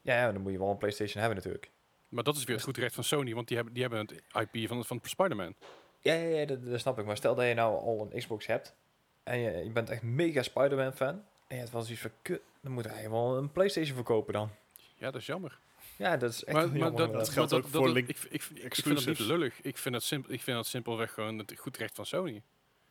Ja, 0.01 0.15
ja, 0.15 0.31
dan 0.31 0.41
moet 0.41 0.51
je 0.51 0.57
wel 0.59 0.69
een 0.69 0.77
PlayStation 0.77 1.19
hebben 1.23 1.37
natuurlijk. 1.37 1.71
Maar 2.15 2.23
dat 2.23 2.35
is 2.35 2.43
weer 2.43 2.55
het 2.55 2.65
goed 2.65 2.77
recht 2.77 2.95
van 2.95 3.03
Sony, 3.03 3.33
want 3.33 3.47
die 3.47 3.55
hebben, 3.55 3.73
die 3.73 3.83
hebben 3.83 3.99
het 3.99 4.21
IP 4.53 4.67
van, 4.67 4.85
van 4.85 4.99
Spider-Man. 5.03 5.55
Ja, 5.99 6.13
ja, 6.13 6.37
ja 6.39 6.45
dat, 6.45 6.65
dat 6.65 6.79
snap 6.79 6.99
ik. 6.99 7.05
Maar 7.05 7.17
stel 7.17 7.35
dat 7.35 7.45
je 7.47 7.53
nou 7.53 7.79
al 7.81 8.07
een 8.11 8.19
Xbox 8.19 8.45
hebt 8.45 8.75
en 9.23 9.39
je, 9.39 9.51
je 9.63 9.69
bent 9.71 9.89
echt 9.89 10.01
mega 10.01 10.41
Spider-Man 10.41 10.93
fan 10.93 11.09
en 11.15 11.23
je 11.47 11.55
hebt 11.55 11.71
wel 11.71 11.81
zoiets 11.81 12.01
van, 12.01 12.11
kut, 12.21 12.41
dan 12.61 12.71
moet 12.71 12.85
hij 12.85 13.09
wel 13.09 13.37
een 13.37 13.51
PlayStation 13.51 13.95
verkopen 13.95 14.33
dan. 14.33 14.49
Ja, 14.95 15.11
dat 15.11 15.21
is 15.21 15.25
jammer. 15.27 15.59
Ja, 15.97 16.17
dat 16.17 16.31
is 16.31 16.43
echt 16.43 16.53
maar, 16.53 16.61
heel 16.61 16.71
maar 16.71 16.79
jammer. 16.79 16.97
dat, 16.97 17.05
inderdaad. 17.07 17.33
geldt 17.33 17.51
maar 17.51 17.59
ook 17.59 17.67
voor 17.67 17.89
Link 17.89 18.07
ik, 18.07 18.17
ik, 18.17 18.31
ik, 18.31 18.63
ik 18.63 18.75
vind 18.75 18.95
dat 18.95 19.05
niet 19.05 19.19
lullig. 19.19 19.61
Ik 19.61 19.77
vind 19.77 19.93
dat, 19.93 20.03
simpel, 20.03 20.33
ik 20.33 20.41
vind 20.41 20.57
dat 20.57 20.65
simpelweg 20.67 21.13
gewoon 21.13 21.37
het 21.37 21.53
goed 21.57 21.77
recht 21.77 21.95
van 21.95 22.05
Sony. 22.05 22.41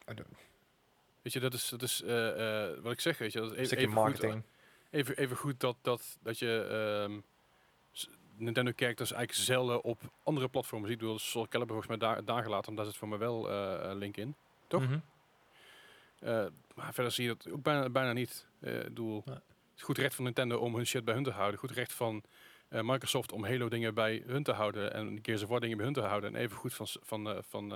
Oh, 0.08 0.14
Weet 1.22 1.32
je, 1.32 1.40
dat 1.40 1.54
is, 1.54 1.68
dat 1.68 1.82
is 1.82 2.02
eh, 2.02 2.64
eh, 2.70 2.78
wat 2.82 2.92
ik 2.92 3.00
zeg, 3.00 3.18
weet 3.18 3.32
je. 3.32 3.38
Dat 3.40 3.46
is 3.50 3.52
Een 3.52 3.62
even, 3.62 3.76
stukje 3.76 3.86
even, 3.86 3.98
goed, 4.02 4.10
marketing. 4.20 4.42
even, 4.90 5.16
even 5.16 5.36
goed 5.36 5.60
dat, 5.60 5.76
dat, 5.82 6.18
dat 6.22 6.38
je 6.38 6.66
ehm, 7.06 7.20
s- 7.92 8.08
Nintendo 8.36 8.72
characters 8.76 9.12
eigenlijk 9.12 9.46
zelden 9.46 9.82
op 9.84 10.00
andere 10.22 10.48
platformen 10.48 10.88
ziet. 10.88 10.96
Ik 10.98 11.02
bedoel, 11.04 11.18
Soul 11.18 11.48
Calibur 11.48 11.74
volgens 11.76 11.98
mij 11.98 12.08
daar, 12.08 12.24
daar 12.24 12.42
gelaten, 12.42 12.74
daar 12.74 12.84
zit 12.84 12.96
voor 12.96 13.08
mij 13.08 13.18
wel 13.18 13.50
eh, 13.50 13.90
link 13.94 14.16
in. 14.16 14.34
toch? 14.66 14.82
Mhm. 14.82 14.98
Eh, 16.18 16.46
maar 16.74 16.94
verder 16.94 17.12
zie 17.12 17.24
je 17.28 17.36
dat 17.36 17.52
ook 17.52 17.62
bijna, 17.62 17.90
bijna 17.90 18.12
niet. 18.12 18.46
Eh, 18.60 18.70
Nee. 18.72 19.22
het 19.24 19.42
is 19.76 19.82
goed 19.82 19.98
recht 19.98 20.14
van 20.14 20.24
Nintendo 20.24 20.58
om 20.58 20.74
hun 20.74 20.86
shit 20.86 21.04
bij 21.04 21.14
hun 21.14 21.22
te 21.24 21.30
houden. 21.30 21.60
Goed 21.60 21.70
recht 21.70 21.92
van 21.92 22.22
Microsoft 22.68 23.32
om 23.32 23.44
Halo 23.44 23.68
dingen 23.68 23.94
bij 23.94 24.22
hun 24.26 24.42
te 24.42 24.52
houden 24.52 24.92
en 24.94 25.18
Gears 25.22 25.42
of 25.42 25.48
War 25.48 25.60
dingen 25.60 25.76
bij 25.76 25.86
hun 25.86 25.94
te 25.94 26.00
houden 26.00 26.34
en 26.34 26.40
even 26.40 26.56
goed 26.56 26.74
van, 26.74 26.86
van, 27.02 27.42
van, 27.48 27.68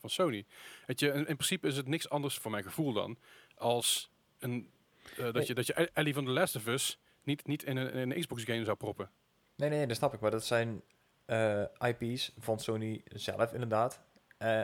van 0.00 0.10
Sony. 0.10 0.44
Weet 0.86 1.00
je, 1.00 1.06
in, 1.08 1.14
in 1.26 1.36
principe 1.36 1.66
is 1.66 1.76
het 1.76 1.88
niks 1.88 2.08
anders 2.08 2.38
voor 2.38 2.50
mijn 2.50 2.62
gevoel 2.64 2.92
dan 2.92 3.18
als 3.56 4.10
een, 4.38 4.70
dat, 5.16 5.34
Nee. 5.34 5.46
je, 5.46 5.54
dat 5.54 5.66
je 5.66 5.72
Ellie 5.74 6.14
van 6.14 6.24
The 6.24 6.30
Last 6.30 6.56
of 6.56 6.66
Us 6.66 6.98
niet, 7.22 7.46
niet 7.46 7.62
in, 7.62 7.76
een, 7.76 7.92
in 7.92 8.10
een 8.10 8.20
Xbox 8.20 8.44
game 8.44 8.64
zou 8.64 8.76
proppen. 8.76 9.10
Nee, 9.56 9.68
nee, 9.70 9.86
dat 9.86 9.96
snap 9.96 10.14
ik. 10.14 10.20
Maar 10.20 10.30
dat 10.30 10.44
zijn 10.44 10.82
eh, 11.24 11.62
IP's 11.80 12.32
van 12.38 12.60
Sony 12.60 13.02
zelf 13.04 13.52
inderdaad. 13.52 14.00
Eh, 14.38 14.62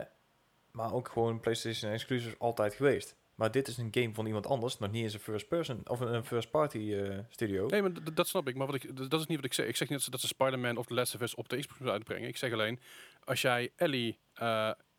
maar 0.71 0.93
ook 0.93 1.09
gewoon 1.09 1.41
PlayStation 1.41 1.93
exclusives 1.93 2.39
altijd 2.39 2.75
geweest. 2.75 3.17
Maar 3.35 3.51
dit 3.51 3.69
is 3.69 3.77
een 3.77 3.89
game 3.91 4.15
van 4.15 4.27
iemand 4.27 4.47
anders, 4.47 4.79
nog 4.79 4.91
niet 4.91 5.03
eens 5.03 5.15
een 5.15 5.21
first 5.21 5.49
person 5.49 5.81
of 5.85 6.01
een, 6.01 6.25
first 6.25 6.51
party 6.51 6.93
eh, 6.95 7.19
studio. 7.29 7.67
Nee, 7.67 7.83
maar 7.83 8.15
dat 8.15 8.29
snap 8.29 8.49
ik. 8.49 8.55
Maar 8.57 8.67
wat 8.67 8.75
ik, 8.77 9.11
dat 9.11 9.21
is 9.21 9.27
niet 9.27 9.37
wat 9.37 9.47
ik 9.47 9.53
zeg. 9.55 9.67
Ik 9.67 9.77
zeg 9.77 9.89
niet 9.89 9.97
dat 9.97 10.05
ze, 10.05 10.11
dat 10.11 10.21
ze 10.21 10.27
Spider-Man 10.27 10.77
of 10.77 10.87
The 10.87 10.95
Last 10.95 11.15
of 11.15 11.21
Us 11.21 11.35
op 11.35 11.49
de 11.49 11.59
Xbox 11.59 11.91
uitbrengen. 11.91 12.29
Ik 12.29 12.37
zeg 12.37 12.53
alleen, 12.53 12.81
als 13.25 13.41
jij 13.43 13.73
Ellie 13.77 14.19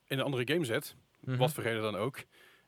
in 0.07 0.17
een 0.17 0.21
andere 0.21 0.53
game 0.53 0.65
zet, 0.65 0.95
Mhm. 1.19 1.37
wat 1.37 1.53
voor 1.53 1.63
reden 1.63 1.81
dan 1.81 1.95
ook. 1.95 2.17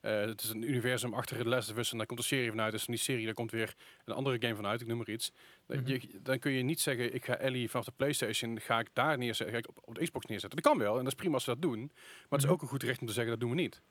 Eh, 0.04 0.20
het 0.20 0.42
is 0.42 0.50
een 0.50 0.70
universum 0.70 1.14
achter 1.14 1.38
The 1.38 1.46
Last 1.48 1.72
of 1.72 1.78
Us 1.78 1.92
en 1.92 1.98
daar 1.98 2.06
komt 2.08 2.20
een 2.20 2.26
serie 2.26 2.50
vanuit. 2.50 2.72
Dus 2.72 2.84
van 2.84 2.94
die 2.94 3.04
serie, 3.04 3.26
daar 3.26 3.34
komt 3.34 3.52
weer 3.52 3.76
een 4.06 4.14
andere 4.14 4.38
game 4.42 4.56
vanuit. 4.56 4.82
Ik 4.82 4.88
noem 4.88 4.98
maar 4.98 5.10
iets. 5.10 5.32
Dan- 5.66 5.78
Mhm. 5.80 5.88
je, 5.92 6.02
dan 6.22 6.40
kun 6.40 6.52
je 6.52 6.64
niet 6.64 6.80
zeggen, 6.82 7.14
ik 7.14 7.26
ga 7.26 7.36
Ellie 7.38 7.70
vanaf 7.70 7.86
de 7.86 7.92
Playstation, 7.96 8.60
ga 8.60 8.80
ik 8.80 8.88
daar 8.94 9.18
neerzetten, 9.18 9.56
ga 9.56 9.62
ik 9.62 9.68
op, 9.70 9.78
op 9.86 9.96
de 9.96 10.04
Xbox 10.04 10.26
neerzetten. 10.26 10.62
Dat 10.62 10.72
kan 10.72 10.82
wel 10.82 10.92
en 10.98 11.04
dat 11.04 11.14
is 11.14 11.20
prima 11.20 11.34
als 11.34 11.44
ze 11.44 11.50
dat 11.50 11.62
doen. 11.62 11.80
Maar 11.80 11.90
het 12.30 12.40
is 12.40 12.44
Mhm. 12.46 12.54
ook 12.54 12.62
een 12.62 12.68
goed 12.68 12.84
recht 12.84 13.02
om 13.02 13.08
te 13.08 13.14
zeggen, 13.14 13.32
dat 13.32 13.40
doen 13.42 13.50
we 13.50 13.56
niet. 13.56 13.82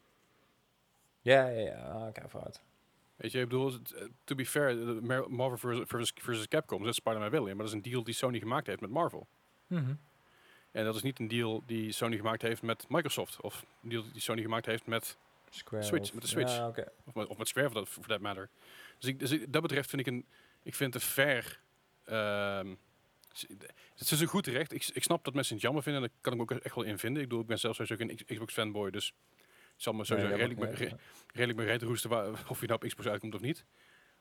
Ja, 1.21 1.49
ja, 1.49 1.61
ja. 1.61 1.75
Ah, 1.89 2.13
kijk 2.13 2.31
vooruit. 2.31 2.63
Weet 3.17 3.33
je, 3.33 3.39
ik 3.41 3.49
bedoel, 3.49 3.73
eh, 3.73 4.05
to 4.25 4.35
be 4.35 4.47
fair, 4.47 4.75
de 4.75 4.99
Mar- 5.03 5.31
Marvel 5.31 5.59
versus, 5.59 5.85
versus, 5.89 6.13
versus 6.15 6.49
Capcom, 6.49 6.85
zet 6.85 6.95
Spider-Man 6.95 7.31
wel 7.31 7.41
in. 7.47 7.57
Maar 7.57 7.65
dat 7.67 7.67
is 7.67 7.73
een 7.73 7.91
deal 7.91 8.05
die 8.05 8.15
Sony 8.15 8.39
gemaakt 8.39 8.67
heeft 8.67 8.81
met 8.81 8.91
Marvel. 8.91 9.27
En 10.71 10.85
dat 10.85 10.95
is 10.95 11.03
niet 11.03 11.19
een 11.19 11.29
deal 11.29 11.63
die 11.67 11.93
Sony 11.93 12.17
gemaakt 12.17 12.43
heeft 12.43 12.63
met 12.63 12.85
Microsoft. 12.89 13.41
Of 13.41 13.65
een 13.83 13.89
deal 13.89 14.05
die 14.13 14.21
Sony 14.21 14.43
gemaakt 14.43 14.67
heeft 14.67 14.87
met, 14.87 15.17
Square 15.55 15.83
Switch, 15.83 16.09
of- 16.09 16.13
met 16.15 16.23
de 16.23 16.29
Switch. 16.29 16.57
Ja, 16.57 16.73
of 17.05 17.15
met, 17.15 17.27
of 17.27 17.37
met 17.39 17.49
Square, 17.49 17.71
that, 17.71 17.89
for 17.89 18.07
that 18.07 18.21
matter. 18.21 18.49
Dus, 18.99 19.09
ik, 19.11 19.19
dus 19.19 19.31
ik- 19.31 19.53
dat 19.53 19.63
betreft 19.63 19.89
vind 19.91 20.01
ik, 20.07 20.13
een, 20.13 20.27
ik 20.63 20.75
vind 20.75 20.95
het 20.95 21.03
een 21.03 21.09
fair... 21.09 21.61
ehm, 22.05 22.75
s- 23.33 23.47
het 23.97 24.11
is 24.11 24.21
een 24.21 24.27
goed 24.27 24.47
recht. 24.47 24.73
Ik, 24.73 24.87
ik 24.93 25.03
snap 25.03 25.25
dat 25.25 25.35
mensen 25.35 25.55
het 25.55 25.63
jammer 25.63 25.83
vinden. 25.83 26.03
En 26.03 26.09
daar 26.09 26.19
kan 26.21 26.33
ik 26.33 26.39
me 26.39 26.45
ook 26.57 26.63
echt 26.63 26.75
wel 26.75 26.85
in 26.85 26.99
vinden. 26.99 27.23
Ik 27.23 27.29
bedoel, 27.29 27.43
ik 27.43 27.49
ben 27.49 27.59
zelf 27.59 27.75
sowieso 27.77 28.05
een 28.05 28.17
X- 28.17 28.25
Xbox 28.25 28.53
fanboy. 28.53 28.91
Dus 28.91 29.15
het 29.73 29.83
zal 29.83 29.93
me 29.93 30.05
sowieso 30.05 30.29
Nee, 30.29 30.39
dat 30.39 30.49
redelijk, 30.49 30.79
me- 30.81 30.87
re- 30.87 30.97
redelijk 31.33 31.81
me 31.83 31.87
roesten 31.87 32.11
waar- 32.11 32.29
of 32.49 32.61
je 32.61 32.67
nou 32.67 32.81
op 32.83 32.89
Xbox 32.89 33.09
uitkomt 33.09 33.35
of 33.35 33.41
niet. 33.41 33.65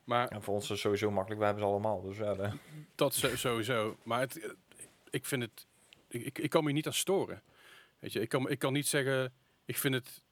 Maar 0.04 0.34
Ja, 0.34 0.40
voor 0.40 0.54
ons 0.54 0.62
is 0.62 0.68
het 0.68 0.78
sowieso 0.78 1.10
makkelijk. 1.10 1.40
We 1.40 1.46
hebben 1.46 1.64
ze 1.64 1.70
allemaal. 1.70 2.02
Dus 2.02 2.16
ja, 2.16 2.34
de- 2.34 2.50
Dat 2.94 3.14
sowieso. 3.34 3.96
Maar 4.02 4.20
het, 4.20 4.54
ik 5.10 5.26
vind 5.26 5.42
het. 5.42 5.66
Ik, 6.08 6.24
ik, 6.24 6.38
ik 6.38 6.50
kan 6.50 6.64
me 6.64 6.72
niet 6.72 6.86
aan 6.86 6.92
storen. 6.92 7.42
Weet 7.98 8.12
je, 8.12 8.20
ik 8.20 8.28
kan, 8.28 8.50
ik 8.50 8.58
kan 8.58 8.72
niet 8.72 8.86
zeggen. 8.86 9.32
Ik 9.64 9.76
vind 9.78 9.94
het. 9.94 10.22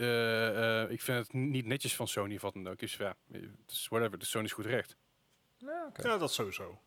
Eh, 0.00 0.82
eh, 0.82 0.90
ik 0.90 1.00
vind 1.02 1.18
het 1.18 1.32
niet 1.32 1.66
netjes 1.66 1.96
van 1.96 2.08
Sony 2.08 2.34
of 2.34 2.42
wat 2.42 2.52
dan 2.54 2.68
ook. 2.68 2.78
Dus 2.78 2.96
ja, 2.96 3.16
het 3.32 3.42
is 3.66 3.86
whatever. 3.88 4.18
De 4.18 4.24
Sony 4.24 4.44
is 4.44 4.52
goed 4.52 4.66
recht. 4.66 4.96
ja, 5.58 5.86
oké. 5.88 6.08
Ja, 6.08 6.18
dat 6.18 6.32
sowieso. 6.32 6.78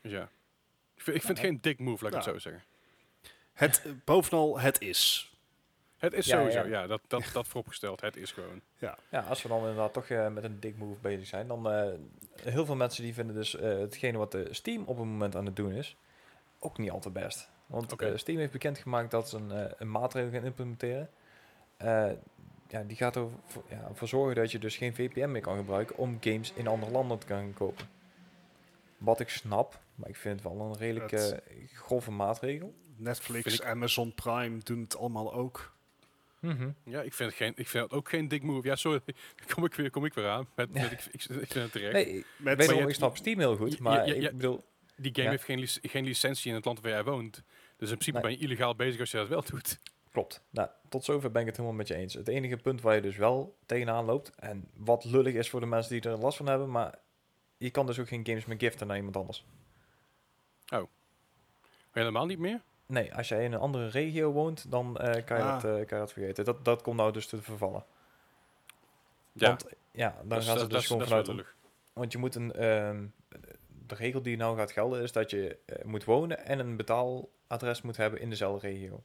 Dus 0.00 0.12
ja. 0.12 0.30
Ik 0.94 1.02
vind, 1.02 1.16
ik 1.16 1.22
vind 1.22 1.38
het 1.38 1.46
geen 1.46 1.58
dik 1.60 1.78
move, 1.78 2.04
laat 2.04 2.14
ik 2.14 2.22
Ja. 2.24 2.32
het 2.32 2.42
zo 2.42 2.50
zeggen. 2.50 2.68
Het, 3.52 3.82
eh, 3.84 3.92
bovenal, 4.04 4.58
het 4.60 4.80
is. 4.80 5.30
Het 5.96 6.12
is 6.12 6.26
Ja, 6.26 6.36
sowieso, 6.38 6.58
ja. 6.58 6.64
ja, 6.66 6.86
dat, 6.86 7.00
dat, 7.06 7.30
dat 7.32 7.48
vooropgesteld. 7.48 8.00
Het 8.00 8.16
is 8.16 8.32
gewoon. 8.32 8.60
Ja, 8.78 8.98
als 9.28 9.42
we 9.42 9.48
dan 9.48 9.58
inderdaad 9.58 9.92
toch 9.92 10.08
eh, 10.08 10.28
met 10.28 10.44
een 10.44 10.60
dik 10.60 10.76
move 10.76 11.00
bezig 11.00 11.26
zijn, 11.26 11.48
dan 11.48 11.70
eh, 11.70 11.92
heel 12.42 12.64
veel 12.66 12.76
mensen 12.76 13.02
die 13.02 13.14
vinden 13.14 13.34
dus 13.34 13.54
eh, 13.56 13.78
hetgene 13.78 14.18
wat 14.18 14.32
de 14.32 14.54
Steam 14.54 14.80
op 14.80 14.96
het 14.96 15.06
moment 15.06 15.36
aan 15.36 15.46
het 15.46 15.56
doen 15.56 15.72
is, 15.72 15.96
ook 16.58 16.78
niet 16.78 16.90
al 16.90 17.00
te 17.00 17.10
best. 17.10 17.50
Want 17.66 17.96
eh, 18.00 18.16
Steam 18.16 18.38
heeft 18.38 18.52
bekendgemaakt 18.52 19.10
dat 19.10 19.28
ze 19.28 19.36
een, 19.36 19.50
eh, 19.50 19.72
een 19.78 19.90
maatregel 19.90 20.30
gaan 20.30 20.44
implementeren. 20.44 21.10
Eh, 21.76 22.10
ja, 22.68 22.82
die 22.82 22.96
gaat 22.96 23.16
ervoor 23.16 23.38
voor, 23.46 23.62
ja, 23.68 23.90
voor 23.94 24.08
zorgen 24.08 24.34
dat 24.34 24.50
je 24.52 24.58
dus 24.58 24.76
geen 24.76 24.94
VPN 24.94 25.30
meer 25.30 25.40
kan 25.40 25.56
gebruiken 25.56 25.96
om 25.96 26.16
games 26.20 26.52
in 26.52 26.66
andere 26.66 26.92
landen 26.92 27.18
te 27.18 27.26
gaan 27.26 27.52
kopen. 27.54 27.88
Wat 28.98 29.20
ik 29.20 29.28
snap, 29.28 29.80
maar 29.94 30.08
ik 30.08 30.16
vind 30.16 30.42
het 30.42 30.52
wel 30.52 30.60
een 30.60 30.76
redelijk 30.76 31.12
eh, 31.12 31.36
grove 31.74 32.10
maatregel. 32.10 32.74
Netflix, 32.96 33.54
ik- 33.54 33.64
Amazon 33.66 34.14
Prime 34.14 34.58
doen 34.62 34.80
het 34.80 34.96
allemaal 34.96 35.34
ook. 35.34 35.74
Ja, 36.84 37.02
ik 37.02 37.14
vind 37.14 37.28
het, 37.30 37.38
geen, 37.38 37.52
ik 37.56 37.68
vind 37.68 37.84
het 37.84 37.92
ook 37.92 38.08
geen 38.08 38.28
dik 38.28 38.42
move. 38.42 38.66
Ja, 38.66 38.76
sorry. 38.76 39.00
kom 39.54 39.64
ik 39.64 39.74
weer, 39.74 39.90
kom 39.90 40.04
ik 40.04 40.14
weer 40.14 40.28
aan. 40.28 40.46
Met, 40.54 40.72
met, 40.72 40.82
ik, 40.92 40.92
ik, 40.92 41.14
ik 41.14 41.22
vind 41.22 41.52
het 41.52 41.72
terecht. 41.72 41.92
Nee, 41.92 42.06
ik 42.06 42.26
Met 42.36 42.56
weet 42.56 42.66
maar 42.66 42.74
wel, 42.76 42.84
je- 42.84 42.88
ik 42.90 42.94
snap 42.94 43.16
Steam 43.16 43.38
heel 43.38 43.56
goed, 43.56 43.78
maar 43.78 44.06
ik 44.08 44.30
bedoel... 44.36 44.64
Die 44.96 45.10
game 45.12 45.24
Ja. 45.24 45.30
heeft 45.30 45.44
geen, 45.44 45.58
lic- 45.58 45.78
geen 45.82 46.04
licentie 46.04 46.48
in 46.48 46.54
het 46.56 46.64
land 46.64 46.80
waar 46.80 46.90
jij 46.90 47.04
woont. 47.04 47.34
Dus 47.76 47.90
in 47.90 47.96
principe 47.98 48.12
Nee. 48.18 48.22
ben 48.22 48.30
je 48.30 48.38
illegaal 48.46 48.76
bezig 48.76 49.00
als 49.00 49.10
je 49.10 49.16
dat 49.16 49.28
wel 49.28 49.42
doet. 49.50 49.78
Klopt. 50.16 50.40
Nou, 50.50 50.68
tot 50.88 51.04
zover 51.04 51.30
ben 51.30 51.40
ik 51.40 51.46
het 51.46 51.56
helemaal 51.56 51.76
met 51.78 51.88
je 51.88 51.94
eens. 51.94 52.14
Het 52.14 52.28
enige 52.28 52.56
punt 52.56 52.80
waar 52.80 52.94
je 52.94 53.00
dus 53.00 53.16
wel 53.16 53.56
tegenaan 53.66 54.04
loopt, 54.04 54.32
en 54.36 54.68
wat 54.74 55.04
lullig 55.04 55.34
is 55.34 55.50
voor 55.50 55.60
de 55.60 55.66
mensen 55.66 56.00
die 56.00 56.10
er 56.10 56.18
last 56.18 56.36
van 56.36 56.46
hebben, 56.46 56.70
maar 56.70 56.94
je 57.56 57.70
kan 57.70 57.86
dus 57.86 57.98
ook 57.98 58.08
geen 58.08 58.26
games 58.26 58.44
meer 58.44 58.58
giften 58.58 58.86
naar 58.86 58.96
iemand 58.96 59.16
anders. 59.16 59.44
Helemaal 61.90 62.26
niet 62.26 62.38
meer? 62.38 62.60
Nee, 62.86 63.14
als 63.14 63.28
jij 63.28 63.44
in 63.44 63.52
een 63.52 63.58
andere 63.60 63.88
regio 63.88 64.32
woont, 64.32 64.70
dan 64.70 64.96
eh, 64.96 65.24
kan, 65.24 65.36
je 65.36 65.42
Ah. 65.42 65.62
dat, 65.62 65.64
eh, 65.64 65.70
kan 65.86 65.98
je 65.98 66.04
dat 66.04 66.12
vergeten. 66.12 66.44
Dat, 66.44 66.64
dat 66.64 66.82
komt 66.82 66.96
nou 66.96 67.12
dus 67.12 67.26
te 67.26 67.42
vervallen. 67.42 67.84
Ja, 69.32 69.48
Want 69.48 69.66
ja, 69.90 70.14
dan 70.18 70.28
dat 70.28 70.42
ze 70.44 70.54
dat- 70.54 70.70
dus 70.70 70.86
gewoon 70.86 71.02
vanuit... 71.06 71.44
Want 71.92 72.12
je 72.12 72.18
moet 72.18 72.34
een... 72.34 72.52
ehm, 72.52 73.06
de 73.86 73.94
regel 73.94 74.22
die 74.22 74.36
nou 74.36 74.56
gaat 74.56 74.72
gelden 74.72 75.02
is 75.02 75.12
dat 75.12 75.30
je 75.30 75.58
eh, 75.66 75.84
moet 75.84 76.04
wonen 76.04 76.44
en 76.46 76.58
een 76.58 76.76
betaaladres 76.76 77.82
moet 77.82 77.96
hebben 77.96 78.20
in 78.20 78.30
dezelfde 78.30 78.68
regio. 78.68 79.02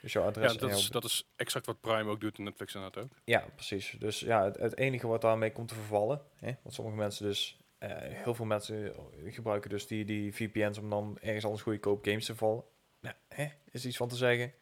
Dus 0.00 0.12
jouw 0.12 0.24
adres... 0.24 0.52
Ja, 0.52 0.58
dat 0.58 0.70
is, 0.70 0.88
dat 0.88 1.04
is 1.04 1.30
exact 1.36 1.66
wat 1.66 1.80
Prime 1.80 2.10
ook 2.10 2.20
doet 2.20 2.38
en 2.38 2.44
Netflix 2.44 2.74
inderdaad 2.74 3.04
ook. 3.04 3.10
Ja, 3.24 3.44
precies. 3.54 3.96
Dus 3.98 4.20
ja, 4.20 4.44
het, 4.44 4.56
het 4.56 4.76
enige 4.76 5.06
wat 5.06 5.20
daarmee 5.20 5.52
komt 5.52 5.68
te 5.68 5.74
vervallen, 5.74 6.22
hè, 6.36 6.52
want 6.62 6.74
sommige 6.74 6.96
mensen 6.96 7.26
dus, 7.26 7.58
eh, 7.78 7.90
heel 7.96 8.34
veel 8.34 8.44
mensen 8.44 8.94
gebruiken 9.26 9.70
dus 9.70 9.86
die, 9.86 10.04
die 10.04 10.34
VPN's 10.34 10.78
om 10.78 10.90
dan 10.90 11.18
ergens 11.20 11.44
anders 11.44 11.62
goedkoop 11.62 12.04
games 12.04 12.24
te 12.24 12.34
vallen. 12.36 12.64
Ja, 13.00 13.16
hè, 13.28 13.46
is 13.70 13.86
iets 13.86 13.96
van 13.96 14.08
te 14.08 14.16
zeggen. 14.16 14.52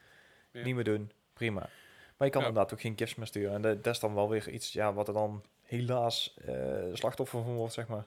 Ja. 0.52 0.62
Niet 0.62 0.74
meer 0.74 0.84
doen, 0.84 1.12
prima. 1.32 1.68
Maar 2.16 2.26
je 2.26 2.32
kan 2.32 2.42
Ja. 2.42 2.48
inderdaad 2.48 2.72
ook 2.72 2.80
geen 2.80 2.96
gifts 2.96 3.14
meer 3.14 3.26
sturen. 3.26 3.54
En 3.54 3.62
dat, 3.62 3.84
dat 3.84 3.94
is 3.94 4.00
dan 4.00 4.14
wel 4.14 4.28
weer 4.28 4.48
iets 4.48 4.72
ja, 4.72 4.92
wat 4.92 5.08
er 5.08 5.14
dan 5.14 5.44
helaas 5.62 6.34
eh, 6.44 6.54
slachtoffer 6.92 7.42
van 7.42 7.54
wordt, 7.54 7.72
zeg 7.74 7.86
maar. 7.86 8.06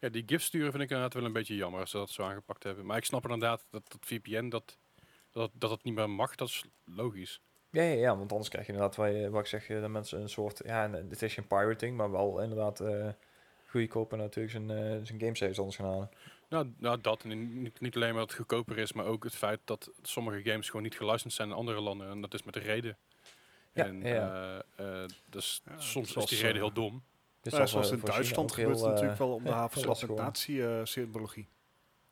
Ja, 0.00 0.08
die 0.08 0.22
GIF 0.26 0.42
sturen 0.42 0.70
vind 0.70 0.82
ik 0.82 0.88
inderdaad 0.90 1.14
wel 1.14 1.24
een 1.24 1.32
beetje 1.32 1.56
jammer 1.56 1.80
als 1.80 1.90
ze 1.90 1.96
dat 1.96 2.10
zo 2.10 2.22
aangepakt 2.22 2.62
hebben. 2.62 2.86
Maar 2.86 2.96
ik 2.96 3.04
snap 3.04 3.22
inderdaad 3.22 3.66
dat 3.70 3.90
dat 3.90 3.98
VPN, 4.00 4.48
dat 4.48 4.78
dat, 5.32 5.50
dat 5.54 5.70
het 5.70 5.84
niet 5.84 5.94
meer 5.94 6.10
mag, 6.10 6.34
dat 6.34 6.48
is 6.48 6.64
logisch. 6.84 7.40
Ja, 7.70 7.82
ja, 7.82 7.94
ja, 7.94 8.16
want 8.16 8.30
anders 8.30 8.48
krijg 8.50 8.66
je 8.66 8.72
inderdaad, 8.72 8.96
waar, 8.96 9.12
je, 9.12 9.30
wat 9.30 9.40
ik 9.40 9.46
zeg, 9.46 9.68
eh, 9.68 9.80
dat 9.80 9.90
mensen 9.90 10.20
een 10.20 10.28
soort, 10.28 10.60
ja, 10.64 10.84
en 10.84 10.92
het 10.92 11.22
is 11.22 11.34
geen 11.34 11.46
pirating, 11.46 11.96
maar 11.96 12.10
wel 12.10 12.40
inderdaad 12.42 12.80
eh 12.80 13.08
goedkoop 13.66 14.12
en 14.12 14.18
natuurlijk 14.18 14.50
zijn, 14.50 14.70
eh 14.70 15.06
zijn 15.06 15.20
gamesaves 15.20 15.58
anders 15.58 15.76
gaan 15.76 15.86
halen. 15.86 16.10
Nou, 16.48 16.72
nou 16.78 17.00
dat. 17.00 17.22
En 17.24 17.62
niet, 17.62 17.80
niet 17.80 17.96
alleen 17.96 18.10
maar 18.10 18.18
dat 18.18 18.28
het 18.28 18.38
goedkoper 18.38 18.78
is, 18.78 18.92
maar 18.92 19.04
ook 19.04 19.24
het 19.24 19.36
feit 19.36 19.60
dat 19.64 19.90
sommige 20.02 20.50
games 20.50 20.66
gewoon 20.66 20.82
niet 20.82 20.96
gelicensed 20.96 21.32
zijn 21.32 21.48
in 21.48 21.54
andere 21.54 21.80
landen. 21.80 22.10
En 22.10 22.20
dat 22.20 22.34
is 22.34 22.42
met 22.42 22.54
de 22.54 22.60
reden. 22.60 22.96
Ja, 23.72 23.84
en 23.84 24.02
ja, 24.02 24.62
eh, 24.76 25.02
eh, 25.02 25.08
dus 25.26 25.62
Ja, 25.64 25.80
soms 25.80 26.16
is 26.16 26.26
die 26.26 26.38
reden 26.38 26.54
eh, 26.54 26.60
heel 26.62 26.72
dom. 26.72 27.02
Dit 27.40 27.52
Nou, 27.52 27.68
zal 27.68 27.82
zoals 27.84 28.00
in 28.00 28.06
Duitsland 28.06 28.52
gebeurt 28.52 28.76
het 28.76 28.84
natuurlijk 28.84 29.12
eh, 29.12 29.18
wel 29.18 29.34
om 29.34 29.42
de 29.42 29.48
ja, 29.50 29.54
havens 29.54 29.80
heel 29.80 29.88
lastig 29.88 30.08
met 30.08 30.18
nazi-symbologie. 30.18 31.48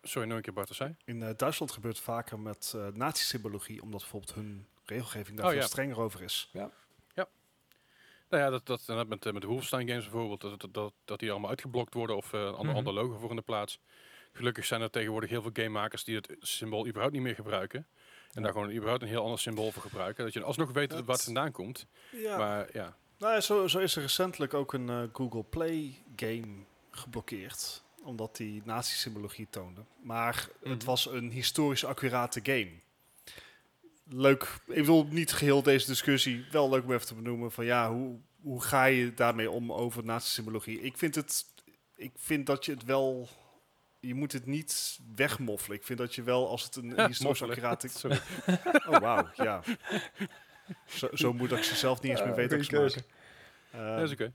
Sorry, 0.07 0.29
nog 0.29 0.37
een 0.37 0.43
keer 0.43 0.53
Bart, 0.53 0.69
wat 0.69 0.77
zei? 0.77 0.97
In 1.05 1.23
eh, 1.23 1.31
Duitsland 1.37 1.73
gebeurt 1.73 1.97
het 1.97 2.05
vaker 2.05 2.39
met 2.39 2.73
eh 2.77 2.87
nazi-symbologie, 2.93 3.83
omdat 3.83 4.01
bijvoorbeeld 4.01 4.35
hun 4.35 4.67
regelgeving 4.85 5.37
daar 5.37 5.47
Oh, 5.47 5.53
veel 5.53 5.61
ja. 5.61 5.67
strenger 5.67 5.99
over 6.01 6.23
is. 6.23 6.51
Nou 8.29 8.43
ja, 8.43 8.51
dat, 8.51 8.67
dat, 8.87 9.07
met, 9.09 9.27
eh, 9.27 9.33
met 9.33 9.43
de 9.43 9.49
Wolfenstein 9.49 9.89
games 9.89 10.03
bijvoorbeeld, 10.03 10.41
dat, 10.41 10.61
dat, 10.61 10.75
dat, 10.75 10.93
dat 11.05 11.19
die 11.19 11.31
allemaal 11.31 11.51
uitgeblokt 11.51 11.95
worden 11.95 12.17
of 12.17 12.33
eh, 12.33 12.41
een 12.41 12.47
ander, 12.47 12.65
Mhm. 12.67 12.77
ander 12.77 12.93
logo 12.93 13.19
voor 13.19 13.31
in 13.31 13.37
de 13.37 13.43
plaats. 13.43 13.79
Gelukkig 14.33 14.65
zijn 14.65 14.81
er 14.81 14.91
tegenwoordig 14.91 15.31
heel 15.31 15.43
veel 15.43 15.51
gamemakers 15.53 16.05
die 16.05 16.17
het 16.17 16.37
symbool 16.41 16.87
überhaupt 16.87 17.13
niet 17.15 17.23
meer 17.23 17.35
gebruiken. 17.35 17.79
En 17.79 17.87
Ja. 18.33 18.41
daar 18.43 18.53
gewoon 18.53 18.71
überhaupt 18.71 19.03
een 19.03 19.09
heel 19.09 19.23
ander 19.23 19.39
symbool 19.39 19.73
voor 19.73 19.83
gebruiken. 19.83 20.25
Dat 20.25 20.33
je 20.33 20.43
alsnog 20.43 20.73
weet 20.73 20.91
Dat- 20.91 21.05
waar 21.05 21.15
het 21.15 21.25
vandaan 21.25 21.53
komt. 21.53 21.87
Ja. 22.11 22.37
Maar 22.37 22.69
ja, 22.73 22.97
Nou, 23.19 23.33
ja, 23.35 23.41
zo, 23.41 23.67
zo 23.67 23.79
is 23.79 23.97
er 23.97 24.03
recentelijk 24.03 24.55
ook 24.55 24.73
een 24.73 24.89
eh, 24.91 25.03
Google 25.13 25.43
Play 25.45 26.03
game 26.17 26.65
geblokkeerd. 26.91 27.83
Omdat 28.07 28.37
die 28.37 28.63
nazi-symbologie 28.65 29.47
toonde. 29.51 29.81
Maar 30.03 30.49
het 30.63 30.77
Mhm. 30.79 30.85
was 30.87 31.07
een 31.11 31.31
historisch 31.31 31.85
accurate 31.85 32.41
game. 32.43 32.71
Leuk. 34.09 34.43
Ik 34.67 34.75
bedoel, 34.75 35.07
niet 35.11 35.33
geheel 35.33 35.63
deze 35.63 35.87
discussie. 35.87 36.45
Wel 36.51 36.69
leuk 36.71 36.85
om 36.85 36.93
even 36.93 37.07
te 37.07 37.15
benoemen 37.15 37.53
van 37.53 37.65
ja, 37.65 37.93
hoe, 37.93 38.19
hoe 38.41 38.63
ga 38.63 38.85
je 38.85 39.15
daarmee 39.15 39.51
om 39.51 39.73
over 39.73 40.05
nazi-symbologie? 40.05 40.81
Ik 40.81 40.97
vind 40.97 41.15
het... 41.15 41.45
Ik 41.97 42.13
vind 42.17 42.47
dat 42.47 42.65
je 42.65 42.73
het 42.73 42.85
wel... 42.85 43.29
Je 44.01 44.15
moet 44.15 44.33
het 44.33 44.47
niet 44.47 44.99
wegmoffelen. 45.15 45.77
Ik 45.79 45.85
vind 45.85 45.99
dat 45.99 46.15
je 46.15 46.23
wel, 46.23 46.49
als 46.49 46.63
het 46.65 46.77
een 46.77 46.93
Ja, 46.97 47.07
historisch 47.07 47.43
accurate... 47.43 47.89
Sorry. 47.99 48.21
Oh, 48.89 48.99
wauw, 48.99 49.29
ja. 49.37 49.63
Zo, 50.87 51.09
zo 51.13 51.33
moet 51.33 51.53
ik 51.53 51.63
ze 51.63 51.75
zelf 51.77 52.03
niet 52.03 52.11
eens 52.13 52.23
meer 52.25 52.35
weten. 52.35 52.59
maak. 52.59 52.69
dat 52.71 52.85
is 52.95 53.03
Ehm, 53.73 54.13
oké. 54.13 54.33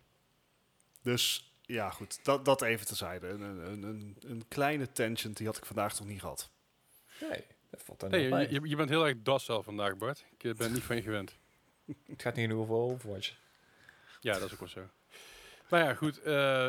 dus 1.01 1.50
ja, 1.71 1.89
goed. 1.89 2.19
Dat, 2.23 2.45
dat 2.45 2.61
even 2.61 2.85
terzijde. 2.85 3.27
Een, 3.27 3.41
een, 3.41 3.83
een, 3.83 4.17
een 4.25 4.43
kleine 4.47 4.91
tangent, 4.91 5.37
die 5.37 5.45
had 5.47 5.57
ik 5.57 5.65
vandaag 5.65 5.99
nog 5.99 6.07
niet 6.07 6.19
gehad. 6.19 6.49
Nee, 7.21 7.43
dat 7.69 7.81
valt 7.83 8.01
er 8.01 8.09
Nee, 8.09 8.29
nog 8.29 8.39
je, 8.39 8.45
bij. 8.47 8.59
je, 8.61 8.69
je 8.69 8.75
bent 8.75 8.89
heel 8.89 9.07
erg 9.07 9.15
docile 9.23 9.63
vandaag, 9.63 9.97
Bart. 9.97 10.25
Ik 10.37 10.43
eh, 10.43 10.53
ben 10.53 10.73
niet 10.73 10.83
van 10.83 10.95
je 10.95 11.01
gewend. 11.01 11.37
Het 12.07 12.21
gaat 12.21 12.35
niet 12.35 12.47
genoeg 12.49 12.61
over 12.69 12.75
Overwatch. 12.75 13.33
Ja, 14.19 14.33
dat 14.33 14.43
is 14.43 14.53
ook 14.53 14.59
wel 14.59 14.67
zo. 14.67 14.89
Maar 15.69 15.83
ja, 15.83 15.93
goed. 15.93 16.21
eh, 16.21 16.67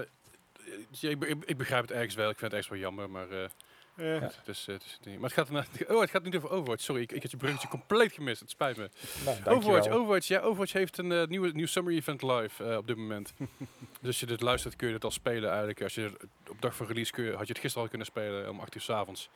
ik, 1.01 1.25
ik, 1.25 1.45
ik 1.45 1.57
begrijp 1.57 1.83
het 1.83 1.91
ergens 1.91 2.15
wel. 2.15 2.31
Ik 2.31 2.39
vind 2.39 2.53
het 2.53 2.61
ergens 2.61 2.69
wel 2.69 2.79
jammer, 2.79 3.11
maar... 3.11 3.31
eh, 3.31 3.49
Ja. 3.97 4.05
het 4.05 4.49
is, 4.49 4.67
eh, 4.69 4.77
niet. 5.05 5.21
Maar 5.21 5.31
het 5.35 5.49
gaat, 5.49 5.51
oh, 5.91 6.01
het 6.01 6.11
gaat 6.11 6.23
niet 6.23 6.37
over 6.37 6.51
Overwatch. 6.51 6.83
Sorry, 6.83 7.03
ik, 7.03 7.13
ik 7.13 7.23
had 7.23 7.31
je 7.31 7.37
bruggetje 7.37 7.69
compleet 7.69 8.13
gemist. 8.13 8.41
Het 8.41 8.51
spijt 8.51 8.77
me. 8.77 8.91
Nou, 9.25 9.57
Overwatch. 9.57 9.89
Overwatch, 9.89 10.27
ja, 10.27 10.41
Overwatch 10.41 10.73
heeft 10.73 10.99
een 10.99 11.13
eh, 11.13 11.27
nieuwe, 11.27 11.51
nieuw 11.53 11.67
summer 11.67 11.93
event 11.93 12.23
live 12.23 12.65
eh, 12.65 12.77
op 12.77 12.87
dit 12.87 12.97
moment. 12.97 13.33
dus 14.01 14.07
als 14.07 14.21
je 14.21 14.27
dit 14.27 14.41
luistert, 14.41 14.77
kun 14.77 14.89
je 14.89 14.95
het 14.95 15.05
al 15.05 15.11
spelen 15.11 15.49
eigenlijk. 15.49 15.83
Als 15.83 15.95
je 15.95 16.13
op 16.49 16.61
dag 16.61 16.77
van 16.77 16.87
release 16.87 17.13
kun 17.13 17.25
je, 17.25 17.31
had 17.31 17.47
je 17.47 17.53
het 17.53 17.59
gisteren 17.59 17.83
al 17.83 17.89
kunnen 17.89 18.07
spelen 18.07 18.51
om 18.51 18.61
8 18.61 18.75
uur 18.75 18.81
s 18.81 18.91
avonds. 18.91 19.29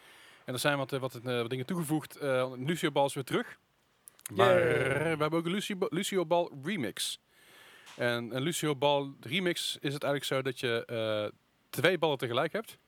En 0.45 0.53
er 0.53 0.61
zijn 0.61 0.79
wat, 0.79 0.91
wat, 0.91 1.15
eh, 1.15 1.41
wat 1.41 1.51
dingen 1.51 1.67
toegevoegd. 1.67 2.17
Eh 2.17 2.53
Lucio 2.57 2.91
Ball 2.91 3.05
is 3.05 3.15
weer 3.15 3.25
terug. 3.25 3.59
Maar 4.35 4.55
we 4.55 5.17
hebben 5.19 5.33
ook 5.33 5.45
een 5.45 5.53
Lucio, 5.53 5.77
Lucio 5.89 6.27
Ball 6.27 6.51
remix. 6.63 7.19
En 7.97 8.37
een 8.37 8.43
Lucio 8.43 8.77
Ball 8.77 9.13
remix 9.21 9.79
is 9.81 9.95
het 9.95 10.03
eigenlijk 10.03 10.25
zo 10.25 10.43
dat 10.43 10.61
je 10.61 10.85
eh, 10.85 11.39
twee 11.71 11.99
ballen 11.99 12.19
tegelijk 12.19 12.53
hebt. 12.53 12.79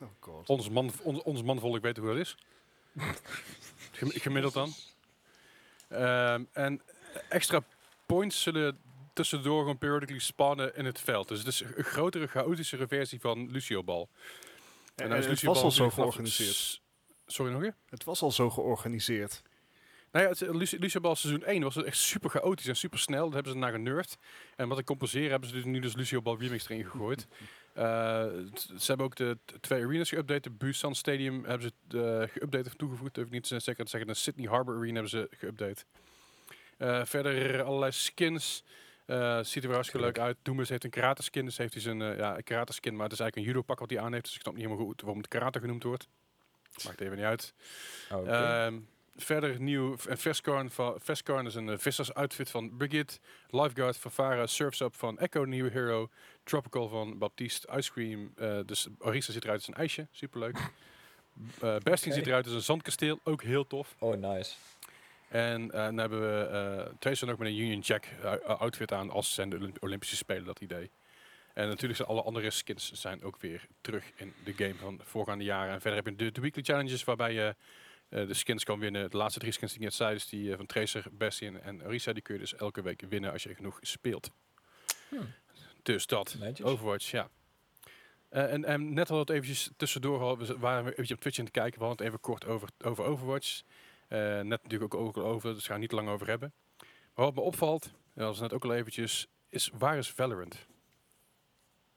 Oh 0.00 0.08
god. 0.20 0.48
Ons, 0.48 0.68
man, 0.68 0.90
ons, 1.02 1.22
ons 1.22 1.42
manvolk 1.42 1.82
weet 1.82 1.96
hoe 1.96 2.06
dat 2.06 2.16
is. 2.16 2.36
Gem- 3.92 4.10
Gemiddeld 4.10 4.54
dan. 4.54 4.72
Ehm, 5.88 6.44
en 6.52 6.82
extra 7.28 7.62
points 8.06 8.42
zullen 8.42 8.78
tussendoor 9.12 9.60
gewoon 9.60 9.78
periodically 9.78 10.20
spannen 10.20 10.76
in 10.76 10.84
het 10.84 11.00
veld. 11.00 11.28
Dus 11.28 11.38
het 11.38 11.46
is 11.46 11.60
een 11.60 11.84
grotere, 11.84 12.26
chaotischere 12.26 12.88
versie 12.88 13.20
van 13.20 13.50
Lucio 13.50 13.82
Ball. 13.82 14.06
En, 14.94 15.08
nou 15.08 15.18
is 15.20 15.24
het 15.26 15.28
Lucio 15.34 15.52
was 15.52 15.62
al 15.62 15.70
zo 15.70 15.90
georganiseerd. 15.90 16.80
Sorry 17.26 17.52
nog 17.52 17.62
keer? 17.62 17.74
Het 17.88 18.04
was 18.04 18.22
al 18.22 18.30
zo 18.30 18.50
georganiseerd. 18.50 19.42
Nou 20.12 20.24
ja, 20.24 20.30
het, 20.30 20.42
eh, 20.42 20.78
Lucio, 20.78 21.14
seizoen 21.14 21.44
1 21.44 21.62
was 21.62 21.74
het 21.74 21.84
echt 21.84 21.96
super 21.96 22.30
chaotisch 22.30 22.66
en 22.66 22.76
super 22.76 22.98
snel. 22.98 23.24
Dat 23.24 23.34
hebben 23.34 23.52
ze 23.52 23.58
naar 23.58 23.72
genurfd. 23.72 24.18
En 24.56 24.68
wat 24.68 24.78
ik 24.78 24.84
compenseren 24.84 25.30
hebben 25.30 25.48
ze 25.48 25.54
dus 25.54 25.64
nu 25.64 25.80
dus 25.80 25.94
Lucio 25.96 26.22
Ball 26.22 26.36
Remix 26.36 26.68
erin 26.68 26.84
gegooid. 26.84 27.26
Eh, 27.78 28.26
ze 28.78 28.86
hebben 28.86 29.06
ook 29.06 29.16
de 29.16 29.38
twee 29.60 29.84
arenas 29.84 30.14
geüpdate. 30.14 30.40
De 30.40 30.50
Busan 30.50 30.94
Stadium 30.94 31.44
hebben 31.44 31.72
ze 31.90 31.96
uh, 31.96 32.28
geüpdate 32.28 32.66
of 32.66 32.74
toegevoegd. 32.74 33.18
Ik 33.18 33.30
niet 33.30 33.46
zeggen 33.46 33.84
te 33.84 33.90
zeggen. 33.90 34.06
De 34.06 34.14
Sydney 34.14 34.48
Harbor 34.48 34.76
Arena 34.76 34.92
hebben 34.92 35.10
ze 35.10 35.28
geüpdate. 35.36 35.84
Eh, 36.78 37.04
verder 37.04 37.62
allerlei 37.62 37.92
skins. 37.92 38.64
Eh 39.06 39.38
ziet 39.42 39.62
er 39.62 39.68
wel 39.68 39.72
hartstikke 39.72 40.06
leuk 40.06 40.18
uit. 40.18 40.36
Doomus 40.42 40.68
heeft 40.68 40.84
een 40.84 40.90
karate 40.90 41.22
skin. 41.22 41.44
Dus 41.44 41.56
heeft 41.56 41.72
hij 41.72 41.82
zijn 41.82 42.02
eh, 42.02 42.16
ja, 42.16 42.40
karate 42.40 42.72
skin. 42.72 42.94
Maar 42.94 43.04
het 43.04 43.12
is 43.12 43.20
eigenlijk 43.20 43.36
een 43.36 43.54
judo 43.54 43.66
pak 43.66 43.78
wat 43.78 43.90
hij 43.90 44.00
aan 44.00 44.12
heeft. 44.12 44.24
Dus 44.24 44.34
ik 44.34 44.40
snap 44.40 44.54
niet 44.54 44.64
helemaal 44.64 44.86
goed 44.86 45.00
waarom 45.00 45.18
het 45.18 45.28
karate 45.28 45.60
genoemd 45.60 45.82
wordt. 45.82 46.08
Maakt 46.84 47.00
even 47.00 47.16
niet 47.16 47.24
uit. 47.24 47.54
Oh, 48.10 48.18
Oké. 48.18 48.30
Ehm, 48.30 48.78
verder 49.22 49.60
nieuw, 49.60 49.96
en 50.08 50.18
Vescarn 50.98 51.46
is 51.46 51.54
een 51.54 51.68
uh, 51.68 51.78
vissers 51.78 52.14
outfit 52.14 52.50
van 52.50 52.76
Brigitte, 52.76 53.18
Lifeguard 53.50 53.96
van 53.96 54.10
Farah, 54.10 54.46
Surf's 54.46 54.80
Up 54.80 54.94
van 54.94 55.18
Echo, 55.18 55.44
nieuwe 55.44 55.70
hero, 55.70 56.08
Tropical 56.44 56.88
van 56.88 57.18
Baptiste, 57.18 57.68
Ice 57.76 57.92
Cream, 57.92 58.32
eh, 58.36 58.58
dus 58.66 58.88
Orisa 58.98 59.32
ziet 59.32 59.44
eruit 59.44 59.58
als 59.58 59.68
een 59.68 59.74
ijsje, 59.74 60.06
superleuk. 60.10 60.58
Eh 61.60 61.74
Oké. 61.74 61.96
ziet 61.96 62.26
eruit 62.26 62.44
als 62.44 62.54
een 62.54 62.62
zandkasteel, 62.62 63.20
ook 63.24 63.42
heel 63.42 63.66
tof. 63.66 63.94
oh, 63.98 64.16
nice. 64.16 64.54
En 65.28 65.70
eh, 65.70 65.84
dan 65.84 65.96
hebben 65.98 66.20
we 66.20 66.46
eh 66.46 66.94
twee 66.98 67.14
zijn 67.14 67.30
ook 67.30 67.38
met 67.38 67.48
een 67.48 67.58
Union 67.58 67.80
Jack 67.80 68.04
eh, 68.22 68.32
outfit 68.38 68.92
aan 68.92 69.10
als 69.10 69.34
zijn 69.34 69.50
de 69.50 69.56
Olymp- 69.56 69.82
Olympische 69.82 70.16
Spelen, 70.16 70.44
dat 70.44 70.60
idee. 70.60 70.90
En 71.54 71.68
natuurlijk 71.68 71.96
zijn 71.96 72.08
alle 72.08 72.22
andere 72.22 72.50
skins 72.50 72.92
zijn 72.92 73.22
ook 73.22 73.40
weer 73.40 73.66
terug 73.80 74.04
in 74.16 74.34
de 74.44 74.52
game 74.52 74.74
van 74.74 74.96
de 74.96 75.04
voorgaande 75.04 75.44
jaren. 75.44 75.72
En 75.74 75.80
verder 75.80 76.04
heb 76.04 76.06
je 76.08 76.16
de, 76.24 76.32
de 76.32 76.40
weekly 76.40 76.62
challenges 76.62 77.04
waarbij 77.04 77.32
je 77.32 77.46
eh, 77.46 77.54
de 78.08 78.34
skins 78.34 78.64
kan 78.64 78.78
winnen. 78.78 79.10
De 79.10 79.16
laatste 79.16 79.38
drie 79.38 79.52
skins 79.52 79.70
die 79.72 79.80
ik 79.80 79.86
net 79.86 79.94
zei, 79.94 80.14
dus 80.14 80.28
die 80.28 80.50
eh, 80.50 80.56
van 80.56 80.66
Tracer, 80.66 81.04
Bastion 81.12 81.60
en 81.60 81.84
Orisa, 81.84 82.12
die 82.12 82.22
kun 82.22 82.34
je 82.34 82.40
dus 82.40 82.54
elke 82.54 82.82
week 82.82 83.04
winnen 83.08 83.32
als 83.32 83.42
je 83.42 83.54
genoeg 83.54 83.78
speelt. 83.80 84.30
Hmm. 85.08 85.34
Dus 85.82 86.06
dat. 86.06 86.36
Netjes. 86.38 86.66
Overwatch, 86.66 87.10
ja. 87.10 87.28
Eh, 88.28 88.52
en, 88.52 88.64
en 88.64 88.92
net 88.92 89.10
al 89.10 89.18
het 89.18 89.30
eventjes 89.30 89.70
tussendoor, 89.76 90.20
al- 90.20 90.38
we 90.38 90.58
waren 90.58 90.84
we 90.84 90.90
eventjes 90.90 91.16
op 91.16 91.20
Twitch 91.20 91.38
aan 91.38 91.44
het 91.44 91.54
kijken. 91.54 91.78
We 91.78 91.86
hadden 91.86 92.06
het 92.06 92.14
even 92.14 92.20
kort 92.24 92.46
over, 92.46 92.68
over 92.84 93.04
Overwatch. 93.04 93.62
Eh, 94.08 94.18
net 94.18 94.62
natuurlijk 94.62 94.94
ook, 94.94 95.16
over, 95.16 95.52
dus 95.54 95.60
we 95.62 95.64
gaan 95.64 95.80
het 95.80 95.90
niet 95.90 95.92
lang 95.92 96.08
over 96.08 96.26
hebben. 96.26 96.52
Maar 97.14 97.24
wat 97.24 97.34
me 97.34 97.40
opvalt, 97.40 97.84
en 97.84 97.92
dat 98.14 98.26
was 98.26 98.40
net 98.40 98.52
ook 98.52 98.64
al 98.64 98.74
eventjes, 98.74 99.26
is 99.48 99.70
waar 99.78 99.96
is 99.96 100.10
Valorant? 100.10 100.66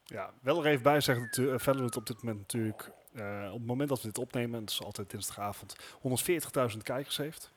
Ja, 0.04 0.34
wel 0.42 0.66
er 0.66 0.72
even 0.72 0.84
bij 0.84 1.02
zeggen 1.02 1.26
dat 1.26 1.38
uh, 1.38 1.54
Valorant 1.58 1.96
op 1.96 2.06
dit 2.06 2.24
moment 2.24 2.40
natuurlijk, 2.40 2.92
eh, 3.16 3.48
op 3.48 3.58
het 3.60 3.68
moment 3.68 3.90
dat 3.90 4.02
we 4.02 4.08
dit 4.08 4.18
opnemen, 4.18 4.62
het 4.62 4.70
is 4.70 4.84
altijd 4.84 5.10
dinsdagavond, 5.10 5.76
140.000 6.72 6.78
kijkers 6.84 7.18
heeft. 7.18 7.52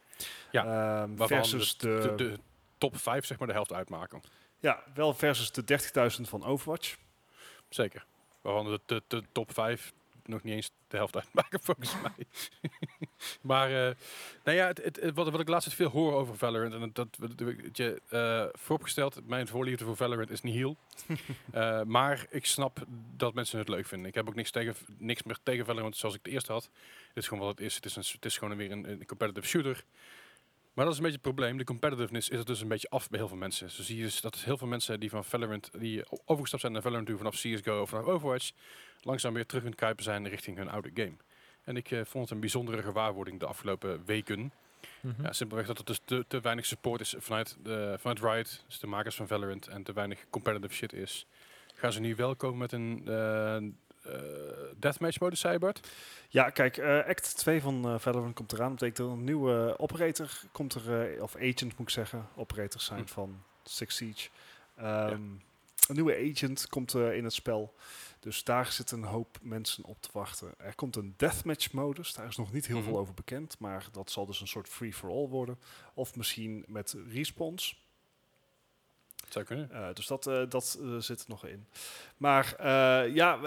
Ja, 0.51 0.65
Ehm, 1.03 1.27
versus 1.27 1.77
de, 1.77 1.89
de, 2.03 2.15
de, 2.15 2.15
de 2.15 2.39
top 2.79 2.97
5 2.97 3.25
zeg 3.27 3.39
maar 3.39 3.47
de 3.47 3.53
helft 3.55 3.73
uitmaken. 3.73 4.23
ja, 4.59 4.83
wel 4.95 5.15
versus 5.15 5.53
de 5.53 5.63
30.000 6.17 6.21
van 6.29 6.45
Overwatch. 6.45 6.97
Zeker. 7.69 8.07
Waarvan 8.41 8.65
de, 8.65 8.81
de, 8.87 9.03
de 9.09 9.23
top 9.33 9.53
5 9.53 9.93
nog 10.29 10.43
niet 10.43 10.55
eens 10.55 10.71
de 10.89 10.97
helft 10.97 11.17
uitmaken 11.17 11.61
volgens 11.69 11.95
mij. 12.03 12.27
maar 13.51 13.69
eh, 13.69 13.95
nou 14.45 14.57
ja, 14.57 14.67
het, 14.67 14.79
het, 14.85 15.15
wat, 15.15 15.31
wat 15.31 15.41
ik 15.41 15.49
laatst 15.49 15.75
veel 15.75 15.89
hoor 15.89 16.13
over 16.13 16.37
Valorant, 16.37 16.75
en 16.75 16.91
dat, 16.93 17.09
dat 17.19 17.77
je, 17.77 18.03
eh, 18.09 18.61
vooropgesteld, 18.61 19.29
mijn 19.29 19.49
voorliefde 19.49 19.85
voor 19.85 19.97
Valorant 19.97 20.31
is 20.31 20.41
niet 20.41 20.55
heel. 20.55 20.77
Eh, 21.53 21.83
maar 21.83 22.27
ik 22.31 22.47
snap 22.47 22.85
dat 23.17 23.35
mensen 23.35 23.59
het 23.59 23.69
leuk 23.69 23.87
vinden. 23.87 24.09
Ik 24.09 24.15
heb 24.15 24.29
ook 24.29 24.35
niks, 24.35 24.51
tegen, 24.51 24.75
niks 24.99 25.23
meer 25.23 25.39
tegen 25.43 25.65
Valorant 25.65 25.97
zoals 25.97 26.15
ik 26.15 26.21
het 26.25 26.33
eerst 26.33 26.47
had. 26.47 26.71
Het 27.09 27.17
is 27.17 27.29
gewoon 27.29 27.45
wat 27.45 27.59
het 27.59 27.67
is. 27.67 27.75
Het 27.75 27.85
is, 27.85 27.97
een, 27.97 28.05
het 28.13 28.25
is 28.25 28.39
gewoon 28.39 28.57
weer 28.57 28.71
een, 28.71 28.91
een 28.91 29.07
competitive 29.07 29.47
shooter. 29.47 29.85
Maar 30.75 30.85
dat 30.85 30.95
is 30.95 31.01
een 31.01 31.05
beetje 31.05 31.21
het 31.23 31.35
probleem. 31.35 31.59
De 31.59 31.65
competitiveness 31.65 32.29
is 32.29 32.39
er 32.39 32.45
dus 32.45 32.61
een 32.61 32.69
beetje 32.69 32.91
af 32.91 33.09
bij 33.09 33.19
heel 33.19 33.29
veel 33.29 33.37
mensen. 33.37 33.71
Zo 33.71 33.83
zie 33.83 33.97
je 33.97 34.03
dus 34.03 34.21
dat 34.21 34.37
heel 34.37 34.59
veel 34.59 34.67
mensen 34.67 35.01
die 35.01 35.11
van 35.11 35.25
Valorant, 35.25 35.71
die 35.79 36.03
overgestapt 36.25 36.61
zijn 36.61 36.73
naar 36.73 36.83
Valorant 36.83 37.07
toe 37.07 37.17
vanaf 37.17 37.35
CSGO 37.35 37.81
of 37.81 37.89
vanaf 37.89 38.05
Overwatch, 38.05 38.51
langzaam 39.05 39.35
weer 39.35 39.47
terug 39.47 39.63
aan 39.63 39.69
het 39.69 39.79
kruipen 39.79 40.05
zijn 40.05 40.29
richting 40.29 40.57
hun 40.57 40.69
oude 40.69 40.91
game. 40.95 41.15
En 41.65 41.77
ik 41.77 41.91
eh, 41.91 42.01
vond 42.05 42.25
het 42.25 42.31
een 42.31 42.41
bijzondere 42.41 42.83
gewaarwording 42.83 43.41
de 43.41 43.47
afgelopen 43.47 44.03
weken. 44.05 44.53
Mhm. 45.01 45.23
Ja, 45.23 45.33
simpelweg 45.33 45.67
dat 45.67 45.79
er 45.79 45.85
dus 45.85 46.01
te, 46.05 46.25
te 46.29 46.41
weinig 46.41 46.67
support 46.67 47.01
is 47.01 47.15
vanuit, 47.19 47.57
de, 47.63 47.97
vanuit 47.99 48.21
Riot, 48.21 48.65
dus 48.67 48.79
de 48.79 48.87
makers 48.87 49.17
van 49.17 49.27
Valorant, 49.27 49.67
en 49.67 49.83
te 49.83 49.93
weinig 49.93 50.25
competitive 50.31 50.75
shit 50.75 50.93
is. 50.93 51.27
Gaan 51.75 51.93
ze 51.93 52.01
nu 52.01 52.15
wel 52.15 52.37
komen 52.37 52.59
met 52.59 52.73
een 52.73 53.03
eh, 53.07 53.57
deathmatch 54.77 55.21
modus, 55.21 55.41
zei 55.41 55.59
Bart? 55.59 55.89
Ja, 56.29 56.51
kijk, 56.51 56.79
Act 57.09 57.37
2 57.37 57.61
van 57.61 58.01
Valorant 58.01 58.35
komt 58.35 58.53
eraan. 58.53 58.69
Dat 58.69 58.79
betekent 58.79 58.97
dat 59.09 59.17
een 59.17 59.25
nieuwe 59.25 59.75
operator 59.79 60.31
komt 60.53 60.75
er, 60.75 61.23
of 61.23 61.37
agent 61.37 61.63
moet 61.63 61.81
ik 61.81 61.91
zeggen. 61.91 62.29
Operators 62.37 62.85
zijn 62.85 63.01
Hm. 63.01 63.07
van 63.07 63.43
Six 63.65 63.97
Siege. 63.97 64.29
Ehm, 64.77 65.13
Een 65.89 65.95
nieuwe 65.95 66.31
agent 66.33 66.69
komt 66.69 66.95
in 66.95 67.25
het 67.25 67.33
spel. 67.33 67.75
Dus 68.25 68.45
daar 68.45 68.73
zit 68.73 68.91
een 68.91 69.05
hoop 69.05 69.39
mensen 69.43 69.85
op 69.85 70.03
te 70.03 70.09
wachten. 70.13 70.55
Er 70.59 70.75
komt 70.75 70.97
een 70.97 71.15
deathmatch 71.17 71.73
modus. 71.73 72.15
Daar 72.15 72.27
is 72.27 72.37
nog 72.37 72.53
niet 72.53 72.67
heel 72.67 72.77
Mhm. 72.79 72.85
veel 72.85 72.99
over 72.99 73.15
bekend. 73.15 73.59
Maar 73.59 73.89
dat 73.93 74.11
zal 74.11 74.27
dus 74.27 74.41
een 74.41 74.47
soort 74.49 74.69
free-for-all 74.69 75.29
worden. 75.29 75.59
Of 75.95 76.17
misschien 76.17 76.65
met 76.69 76.97
respawns. 77.09 77.83
Dat 79.17 79.33
zou 79.33 79.45
kunnen. 79.45 79.69
Uh, 79.73 79.93
dus 79.93 80.07
dat, 80.07 80.27
uh, 80.27 80.43
dat 80.49 80.79
uh, 80.81 80.99
zit 80.99 81.21
er 81.21 81.29
nog 81.29 81.47
in. 81.47 81.67
Maar 82.17 82.65
ja, 83.13 83.41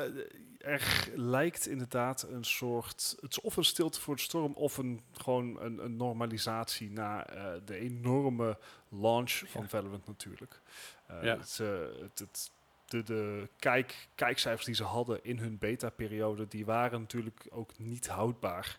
er 0.58 1.10
lijkt 1.16 1.68
inderdaad 1.68 2.24
een 2.24 2.44
soort. 2.46 3.16
Het 3.22 3.32
is 3.32 3.42
of 3.42 3.58
een 3.58 3.66
stilte 3.66 4.02
voor 4.02 4.16
de 4.16 4.22
storm, 4.22 4.54
of 4.54 4.78
een, 4.78 5.02
gewoon 5.12 5.62
een, 5.62 5.84
een 5.84 5.96
normalisatie 5.98 6.92
na 6.92 7.24
de 7.66 7.76
enorme 7.76 8.58
launch 8.90 9.32
van 9.46 9.62
Ja. 9.62 9.68
Valorant 9.68 10.08
natuurlijk. 10.08 10.62
Ja. 11.08 11.38
Het, 11.38 11.58
het, 11.58 12.20
het, 12.20 12.52
de 12.88 13.04
de 13.04 13.48
kijk, 13.60 14.08
kijkcijfers 14.16 14.66
die 14.66 14.76
ze 14.76 14.84
hadden 14.84 15.20
in 15.24 15.38
hun 15.38 15.58
beta-periode, 15.58 16.48
die 16.48 16.66
waren 16.66 17.00
natuurlijk 17.00 17.48
ook 17.50 17.78
niet 17.78 18.08
houdbaar. 18.08 18.78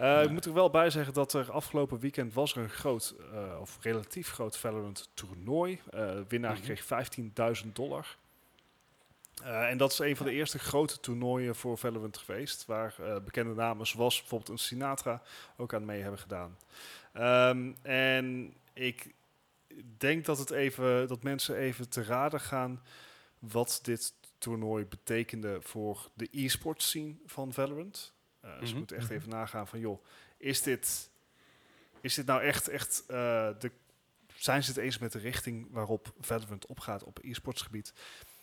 Uh, 0.00 0.14
Nee. 0.14 0.24
Ik 0.24 0.30
moet 0.30 0.44
er 0.44 0.52
wel 0.52 0.70
bij 0.70 0.90
zeggen 0.90 1.14
dat 1.14 1.32
er 1.32 1.50
afgelopen 1.50 1.98
weekend 1.98 2.34
was 2.34 2.54
er 2.54 2.62
een 2.62 2.70
groot, 2.70 3.14
uh, 3.32 3.60
of 3.60 3.78
relatief 3.80 4.30
groot 4.30 4.56
Valorant 4.58 5.10
toernooi. 5.14 5.80
Uh, 5.94 6.10
winnaar 6.28 6.52
Mhm. 6.52 6.62
kreeg 6.62 6.84
15.000 6.84 7.76
dollar. 7.76 8.16
En 9.42 9.76
dat 9.76 9.92
is 9.92 9.98
een 9.98 10.16
van 10.16 10.26
de 10.26 10.32
eerste 10.32 10.58
grote 10.58 11.00
toernooien 11.00 11.54
voor 11.56 11.78
Valorant 11.78 12.16
geweest, 12.16 12.66
waar 12.66 12.94
bekende 13.24 13.54
namen 13.54 13.86
zoals 13.86 14.20
bijvoorbeeld 14.20 14.50
een 14.50 14.58
Sinatra 14.58 15.22
ook 15.56 15.74
aan 15.74 15.84
mee 15.84 16.00
hebben 16.00 16.20
gedaan. 16.20 16.56
Um, 17.14 17.76
en 17.82 18.54
ik 18.72 19.14
denk 19.96 20.24
dat, 20.24 20.38
het 20.38 20.50
even, 20.50 21.08
dat 21.08 21.22
mensen 21.22 21.56
even 21.56 21.88
te 21.88 22.04
raden 22.04 22.40
gaan 22.40 22.82
wat 23.42 23.78
dit 23.82 24.14
toernooi 24.38 24.84
betekende 24.84 25.58
voor 25.60 26.10
de 26.14 26.28
e-sport 26.30 26.82
scene 26.82 27.14
van 27.26 27.52
Valorant. 27.52 28.12
Uh, 28.44 28.50
mm 28.50 28.58
-hmm. 28.58 28.66
Ze 28.66 28.76
moeten 28.76 28.96
echt 28.96 29.10
even 29.10 29.28
nagaan 29.28 29.68
van, 29.68 29.80
joh, 29.80 30.04
is 30.36 30.62
dit, 30.62 31.10
is 32.00 32.14
dit 32.14 32.26
nou 32.26 32.42
echt, 32.42 32.68
echt 32.68 33.02
uh, 33.02 33.16
de, 33.58 33.70
zijn 34.34 34.62
ze 34.62 34.70
het 34.70 34.80
eens 34.80 34.98
met 34.98 35.12
de 35.12 35.18
richting 35.18 35.68
waarop 35.70 36.12
Valorant 36.20 36.66
opgaat 36.66 37.04
op 37.04 37.18
e-sportsgebied? 37.22 37.92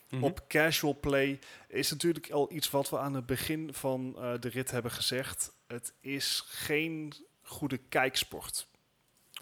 Mhm. 0.10 0.24
op 0.24 0.48
casual 0.48 1.00
play 1.00 1.40
is 1.68 1.92
natuurlijk 1.92 2.32
al 2.32 2.52
iets 2.52 2.70
wat 2.70 2.90
we 2.90 2.98
aan 2.98 3.14
het 3.14 3.26
begin 3.26 3.74
van 3.74 4.16
eh, 4.18 4.34
de 4.40 4.50
rit 4.50 4.72
hebben 4.72 4.92
gezegd. 4.92 5.54
Het 5.68 5.94
is 6.00 6.44
geen 6.46 7.14
goede 7.42 7.78
kijksport. 7.78 8.68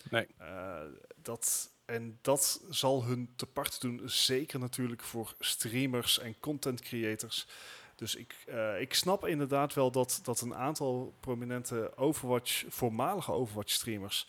Nee. 0.09 0.27
Eh, 0.37 0.81
dat, 1.15 1.71
en 1.87 2.17
dat 2.21 2.61
zal 2.69 3.03
hun 3.03 3.29
te 3.35 3.45
part 3.45 3.81
doen, 3.81 4.01
zeker 4.05 4.59
natuurlijk 4.59 5.01
voor 5.01 5.35
streamers 5.39 6.19
en 6.19 6.39
content 6.39 6.81
creators. 6.81 7.47
Dus 7.95 8.15
ik, 8.15 8.35
eh, 8.47 8.81
ik 8.81 8.93
snap 8.93 9.25
inderdaad 9.27 9.73
wel 9.73 9.91
dat, 9.91 10.19
dat 10.23 10.41
een 10.41 10.55
aantal 10.55 11.13
prominente 11.19 11.91
Overwatch, 11.95 12.65
voormalige 12.67 13.31
Overwatch 13.31 13.71
streamers, 13.71 14.27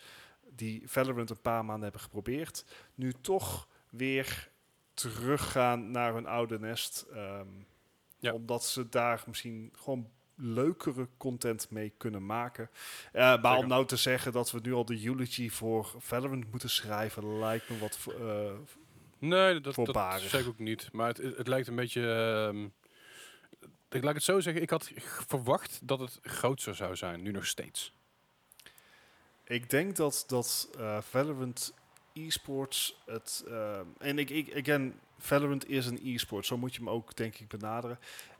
die 0.55 0.81
Valorant 0.85 1.29
een 1.29 1.41
paar 1.41 1.65
maanden 1.65 1.83
hebben 1.83 2.01
geprobeerd, 2.01 2.65
nu 2.95 3.13
toch 3.21 3.67
weer 3.89 4.49
teruggaan 4.93 5.91
naar 5.91 6.13
hun 6.13 6.27
oude 6.27 6.59
nest. 6.59 7.05
ehm, 7.13 7.47
Ja. 8.21 8.33
Omdat 8.33 8.65
ze 8.65 8.89
daar 8.89 9.23
misschien 9.27 9.73
gewoon 9.75 10.09
leukere 10.41 11.07
content 11.17 11.69
mee 11.69 11.93
kunnen 11.97 12.25
maken. 12.25 12.69
Eh, 13.11 13.41
maar 13.41 13.57
om 13.57 13.67
nou 13.67 13.85
te 13.85 13.95
zeggen 13.95 14.31
dat 14.31 14.51
we 14.51 14.59
nu 14.61 14.73
al 14.73 14.85
de 14.85 15.05
eulogy 15.05 15.49
voor 15.49 15.93
Valorant 15.97 16.51
moeten 16.51 16.69
schrijven, 16.69 17.39
lijkt 17.39 17.69
me 17.69 17.77
wat... 17.77 17.99
eh, 18.19 18.51
Nee, 19.19 19.61
dat, 19.61 19.75
zeg 20.19 20.41
ik 20.41 20.47
ook 20.47 20.59
niet. 20.59 20.89
Maar 20.91 21.07
het, 21.07 21.17
het 21.17 21.47
lijkt 21.47 21.67
een 21.67 21.75
beetje... 21.75 22.11
ehm, 22.11 22.67
ik 23.89 24.03
laat 24.03 24.13
het 24.13 24.23
zo 24.23 24.39
zeggen, 24.39 24.61
ik 24.61 24.69
had 24.69 24.91
verwacht 25.27 25.79
dat 25.83 25.99
het 25.99 26.19
groter 26.21 26.75
zou 26.75 26.95
zijn, 26.95 27.21
nu 27.21 27.31
nog 27.31 27.45
steeds. 27.45 27.93
Ik 29.43 29.69
denk 29.69 29.95
dat, 29.95 30.23
dat 30.27 30.69
eh, 30.77 31.01
Valorant 31.01 31.73
esports 32.13 33.01
het... 33.05 33.43
eh, 33.47 33.79
en 33.97 34.19
ik, 34.19 34.29
ik, 34.29 34.57
again, 34.57 34.99
Valorant 35.17 35.69
is 35.69 35.85
een 35.85 35.99
e-sport. 36.03 36.45
Zo 36.45 36.57
moet 36.57 36.73
je 36.75 36.79
hem 36.79 36.89
ook, 36.89 37.15
denk 37.15 37.35
ik, 37.35 37.47
benaderen. 37.47 37.99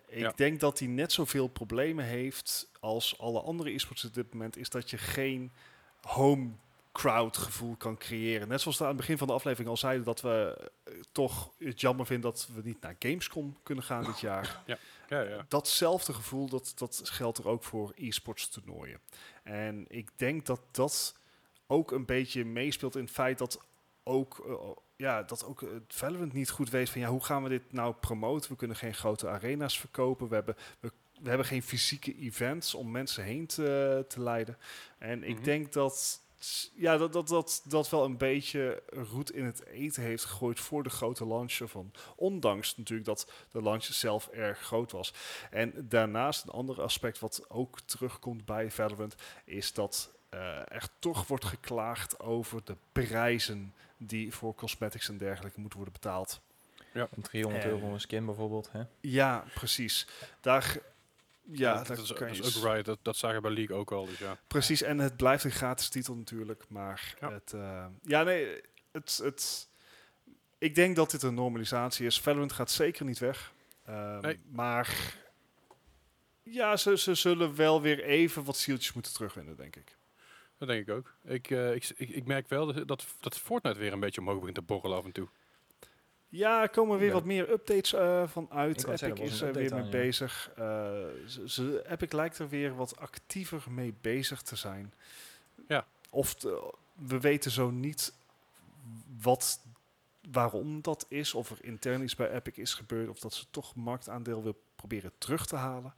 Ik 0.10 0.20
Ja. 0.20 0.34
denk 0.36 0.60
dat 0.60 0.80
hij 0.80 0.88
net 0.88 1.12
zoveel 1.12 1.48
problemen 1.48 2.06
heeft 2.06 2.70
als 2.80 3.20
alle 3.20 3.42
andere 3.42 3.74
e-sports 3.74 4.06
op 4.06 4.14
dit 4.14 4.34
moment. 4.34 4.58
Is 4.58 4.70
dat 4.70 4.90
je 4.90 4.98
geen 4.98 5.52
home 6.02 6.50
crowd 6.92 7.38
gevoel 7.38 7.76
kan 7.76 7.98
creëren. 7.98 8.48
Net 8.48 8.62
zoals 8.62 8.78
we 8.78 8.84
aan 8.84 8.90
het 8.90 9.00
begin 9.00 9.18
van 9.18 9.28
de 9.28 9.34
aflevering 9.34 9.70
al 9.70 9.78
zeiden... 9.78 10.06
dat 10.06 10.22
we 10.22 10.70
eh, 10.84 10.94
toch 11.12 11.52
het 11.58 11.82
jammer 11.82 12.06
vinden 12.06 12.32
dat 12.32 12.50
we 12.54 12.62
niet 12.64 12.82
naar 12.82 12.96
Gamescom 13.00 13.58
kunnen 13.64 13.84
gaan 13.84 14.04
dit 14.04 14.20
jaar. 14.20 14.64
Ja, 15.10 15.22
ja. 15.22 15.46
datzelfde 15.48 16.14
gevoel, 16.14 16.50
dat, 16.50 16.72
dat 16.76 17.02
geldt 17.04 17.38
er 17.38 17.48
ook 17.48 17.64
voor 17.64 17.94
e-sports 17.96 18.50
toernooien. 18.50 19.00
En 19.44 19.86
ik 19.88 20.10
denk 20.16 20.46
dat 20.46 20.62
dat 20.72 21.16
ook 21.68 21.92
een 21.92 22.06
beetje 22.06 22.46
meespeelt 22.46 22.96
in 22.96 23.04
het 23.04 23.12
feit 23.12 23.38
dat 23.38 23.62
ook, 24.10 24.46
eh, 24.48 24.54
ja, 24.96 25.24
dat 25.24 25.46
ook 25.46 25.62
het 25.62 25.84
Valorant 25.88 26.34
niet 26.34 26.50
goed 26.50 26.70
weet 26.70 26.90
van 26.90 27.02
ja, 27.02 27.10
hoe 27.10 27.24
gaan 27.24 27.44
we 27.44 27.50
dit 27.50 27.72
nou 27.74 27.94
promoten? 27.94 28.52
We 28.52 28.58
kunnen 28.58 28.78
geen 28.78 28.94
grote 28.94 29.28
arena's 29.30 29.80
verkopen. 29.80 30.28
We 30.28 30.36
hebben, 30.36 30.56
we, 30.80 30.92
we 31.22 31.30
hebben 31.30 31.48
geen 31.48 31.64
fysieke 31.64 32.16
events 32.16 32.74
om 32.76 32.92
mensen 32.92 33.24
heen 33.24 33.48
te, 33.48 34.06
te 34.08 34.22
leiden. 34.22 34.58
En 34.98 35.24
ik 35.24 35.36
Mhm. 35.36 35.44
denk 35.44 35.74
dat 35.74 36.22
ja, 36.76 36.98
dat, 36.98 37.14
dat, 37.14 37.28
dat, 37.28 37.62
dat 37.66 37.90
wel 37.90 38.06
een 38.06 38.18
beetje 38.18 38.84
roet 39.12 39.32
in 39.32 39.46
het 39.46 39.66
eten 39.66 40.04
heeft 40.04 40.26
gegooid 40.26 40.60
voor 40.60 40.84
de 40.84 40.90
grote 40.90 41.28
launch 41.28 41.54
ervan. 41.54 41.92
Ondanks 42.16 42.78
natuurlijk 42.78 43.08
dat 43.08 43.32
de 43.52 43.62
launch 43.62 43.84
zelf 43.84 44.28
erg 44.28 44.60
groot 44.60 44.92
was. 44.92 45.14
En 45.52 45.74
daarnaast 45.90 46.44
een 46.44 46.50
ander 46.50 46.82
aspect 46.82 47.20
wat 47.20 47.46
ook 47.50 47.80
terugkomt 47.80 48.46
bij 48.46 48.72
Valorant 48.72 49.16
is 49.46 49.74
dat 49.74 50.12
eh, 50.30 50.40
er 50.58 50.88
toch 51.00 51.28
wordt 51.28 51.46
geklaagd 51.46 52.20
over 52.20 52.62
de 52.64 52.76
prijzen 52.92 53.74
die 54.02 54.34
voor 54.34 54.56
cosmetics 54.56 55.10
en 55.10 55.18
dergelijke 55.18 55.60
moeten 55.60 55.80
worden 55.80 56.00
betaald. 56.02 56.42
Een 56.94 57.08
300 57.22 57.64
Eh. 57.64 57.70
euro 57.70 57.82
voor 57.86 57.94
een 57.94 58.00
skin 58.00 58.26
bijvoorbeeld. 58.26 58.70
Hè? 58.72 58.82
Ja, 59.02 59.46
precies. 59.54 60.08
Daar, 60.42 60.78
ja, 61.52 61.84
dat, 61.84 61.98
is, 61.98 62.14
kan 62.14 62.28
dat 62.28 62.38
je 62.38 62.44
is 62.44 62.54
s- 62.54 62.58
ook 62.58 62.64
right. 62.72 62.86
Dat, 62.86 63.00
dat 63.02 63.18
zagen 63.18 63.36
we 63.36 63.42
bij 63.42 63.52
League 63.52 63.76
ook 63.76 63.92
al. 63.92 64.06
Dus 64.06 64.18
ja. 64.20 64.38
Precies, 64.48 64.82
en 64.82 65.00
het 65.00 65.18
blijft 65.18 65.44
een 65.44 65.52
gratis 65.52 65.90
titel 65.90 66.16
natuurlijk, 66.16 66.64
maar 66.70 67.16
Ja. 67.20 67.32
het, 67.32 67.54
eh, 67.54 67.86
ja, 68.04 68.24
nee, 68.24 68.62
het, 68.92 69.20
het, 69.24 69.68
ik 70.58 70.76
denk 70.76 70.96
dat 70.96 71.12
dit 71.12 71.24
een 71.24 71.34
normalisatie 71.34 72.06
is. 72.06 72.22
Valorant 72.22 72.52
gaat 72.52 72.72
zeker 72.72 73.06
niet 73.06 73.20
weg, 73.20 73.52
Ehm, 73.86 74.22
Nee. 74.22 74.40
maar 74.52 75.16
ja, 76.44 76.78
ze, 76.78 76.98
ze 76.98 77.16
zullen 77.16 77.56
wel 77.56 77.82
weer 77.82 78.04
even 78.04 78.44
wat 78.44 78.58
zieltjes 78.58 78.94
moeten 78.94 79.14
terugwinnen, 79.14 79.56
denk 79.56 79.76
ik. 79.76 79.98
Dat 80.60 80.68
denk 80.68 80.88
ik 80.88 80.96
ook. 80.96 81.14
Ik, 81.24 81.50
eh, 81.50 81.74
ik, 81.74 81.92
ik, 81.96 82.10
ik 82.10 82.26
merk 82.26 82.50
wel 82.50 82.86
dat, 82.86 83.06
dat, 83.20 83.38
Fortnite 83.38 83.80
weer 83.80 83.94
een 83.94 84.00
beetje 84.00 84.22
omhoog 84.22 84.38
begint 84.38 84.56
te 84.56 84.62
borrelen 84.62 84.98
af 84.98 85.06
en 85.06 85.12
toe. 85.12 85.28
Ja, 86.30 86.62
er 86.62 86.70
komen 86.70 86.98
weer 87.00 87.12
wat 87.12 87.26
meer 87.26 87.50
updates 87.52 87.94
eh, 87.94 88.28
van 88.28 88.48
uit. 88.52 88.78
Epic 88.88 88.98
zeggen, 89.00 89.18
er 89.18 89.24
is 89.32 89.42
er 89.42 89.54
weer 89.54 89.64
mee 89.64 89.74
aan, 89.74 89.84
ja. 89.84 89.90
bezig. 89.90 90.52
Eh, 90.56 90.66
ze, 91.28 91.44
ze- 91.46 91.84
Epic 91.90 92.12
lijkt 92.12 92.40
er 92.40 92.50
weer 92.50 92.76
wat 92.76 92.98
actiever 92.98 93.64
mee 93.70 93.94
bezig 94.02 94.42
te 94.42 94.56
zijn. 94.56 94.94
Ja. 95.68 95.86
Of 96.10 96.34
te- 96.34 96.74
we 96.94 97.20
weten 97.20 97.52
zo 97.52 97.70
niet 97.70 98.14
wat, 99.22 99.60
waarom 100.32 100.82
dat 100.82 101.06
is. 101.10 101.34
Of 101.34 101.50
er 101.50 101.58
intern 101.62 102.02
iets 102.04 102.16
bij 102.16 102.32
Epic 102.32 102.58
is 102.58 102.74
gebeurd. 102.74 103.10
Of 103.10 103.20
dat 103.20 103.34
ze 103.34 103.46
toch 103.52 103.76
marktaandeel 103.76 104.44
wil 104.44 104.62
proberen 104.76 105.12
terug 105.18 105.46
te 105.46 105.56
halen. 105.56 105.94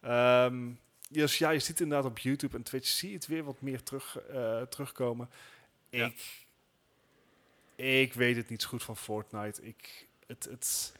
Ehm, 0.00 0.70
dus 1.12 1.38
ja, 1.38 1.50
je 1.50 1.58
ziet 1.58 1.80
inderdaad 1.80 2.10
op 2.10 2.18
YouTube 2.18 2.56
en 2.56 2.62
Twitch 2.62 2.88
zie 2.88 3.08
je 3.08 3.14
het 3.14 3.26
weer 3.26 3.44
wat 3.44 3.60
meer 3.60 3.82
terug, 3.82 4.18
eh, 4.18 4.62
terugkomen. 4.62 5.30
Ja. 5.88 6.06
Ik, 6.06 6.46
ik 7.76 8.14
weet 8.14 8.36
het 8.36 8.48
niet 8.48 8.62
zo 8.62 8.68
goed 8.68 8.82
van 8.82 8.96
Fortnite. 8.96 9.62
Ik, 9.62 10.08
het, 10.26 10.44
het, 10.50 10.92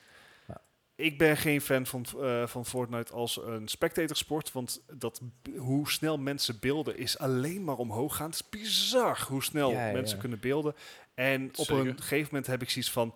Ja. 0.47 0.61
ik 0.95 1.19
ben 1.19 1.37
geen 1.37 1.61
fan 1.61 1.87
van, 1.87 2.05
eh, 2.21 2.47
van 2.47 2.67
Fortnite 2.67 3.13
als 3.13 3.37
een 3.37 3.69
spectatorsport. 3.69 4.53
Want 4.53 4.83
dat, 4.93 5.21
hoe 5.57 5.91
snel 5.91 6.19
mensen 6.19 6.59
beelden 6.61 6.99
is 6.99 7.19
alleen 7.19 7.65
maar 7.65 7.77
omhoog 7.77 8.17
gaan. 8.17 8.31
Het 8.31 8.35
is 8.35 8.49
bizar 8.49 9.25
hoe 9.29 9.43
snel 9.43 9.71
Ja, 9.71 9.93
mensen 9.93 10.19
kunnen 10.19 10.41
beelden. 10.41 10.75
En 11.15 11.51
op 11.57 11.69
een 11.69 11.97
gegeven 11.97 12.29
moment 12.31 12.47
heb 12.47 12.63
ik 12.63 12.71
zoiets 12.71 12.91
van... 12.91 13.15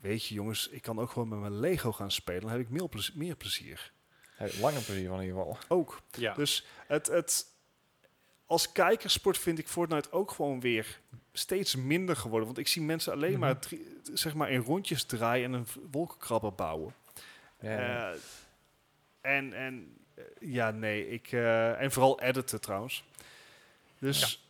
Weet 0.00 0.26
je 0.26 0.34
jongens, 0.34 0.68
ik 0.68 0.82
kan 0.82 0.98
ook 0.98 1.10
gewoon 1.10 1.28
met 1.28 1.38
mijn 1.38 1.60
Lego 1.60 1.92
gaan 1.92 2.10
spelen. 2.10 2.40
Dan 2.40 2.50
heb 2.50 2.60
ik 2.60 3.14
meer 3.14 3.36
plezier. 3.36 3.92
Lange 4.60 4.80
plezier 4.80 5.08
van 5.08 5.20
in 5.20 5.26
ieder 5.26 5.38
geval. 5.42 5.58
Ook. 5.68 6.00
Ja. 6.10 6.34
Dus 6.34 6.66
het, 6.86 7.06
het, 7.06 7.46
als 8.46 8.72
kijkersport 8.72 9.38
vind 9.38 9.58
ik 9.58 9.68
Fortnite 9.68 10.12
ook 10.12 10.30
gewoon 10.30 10.60
weer 10.60 11.00
steeds 11.32 11.74
minder 11.76 12.16
geworden. 12.16 12.46
Want 12.46 12.58
ik 12.58 12.68
zie 12.68 12.82
mensen 12.82 13.12
alleen 13.12 13.30
Mhm. 13.30 13.40
maar, 13.40 13.58
drie- 13.58 14.00
zeg 14.12 14.34
maar 14.34 14.50
in 14.50 14.60
rondjes 14.60 15.04
draaien 15.04 15.44
en 15.44 15.52
een 15.52 15.66
wolkenkrabber 15.90 16.52
bouwen. 16.54 16.94
Ja, 17.60 17.70
ja. 17.70 18.10
Eh, 18.12 18.16
en, 19.20 19.52
en 19.52 19.96
eh, 20.14 20.24
ja, 20.40 20.70
nee, 20.70 21.08
ik, 21.08 21.32
eh, 21.32 21.80
en 21.80 21.92
vooral 21.92 22.20
editen 22.20 22.60
trouwens. 22.60 23.04
Dus 23.98 24.48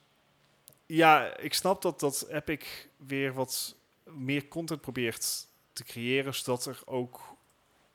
ja. 0.86 1.36
ik 1.36 1.54
snap 1.54 1.82
dat, 1.82 2.00
dat 2.00 2.26
Epic 2.30 2.64
weer 2.96 3.32
wat 3.32 3.74
meer 4.04 4.48
content 4.48 4.80
probeert 4.80 5.46
te 5.72 5.84
creëren, 5.84 6.34
zodat 6.34 6.66
er 6.66 6.80
ook 6.84 7.35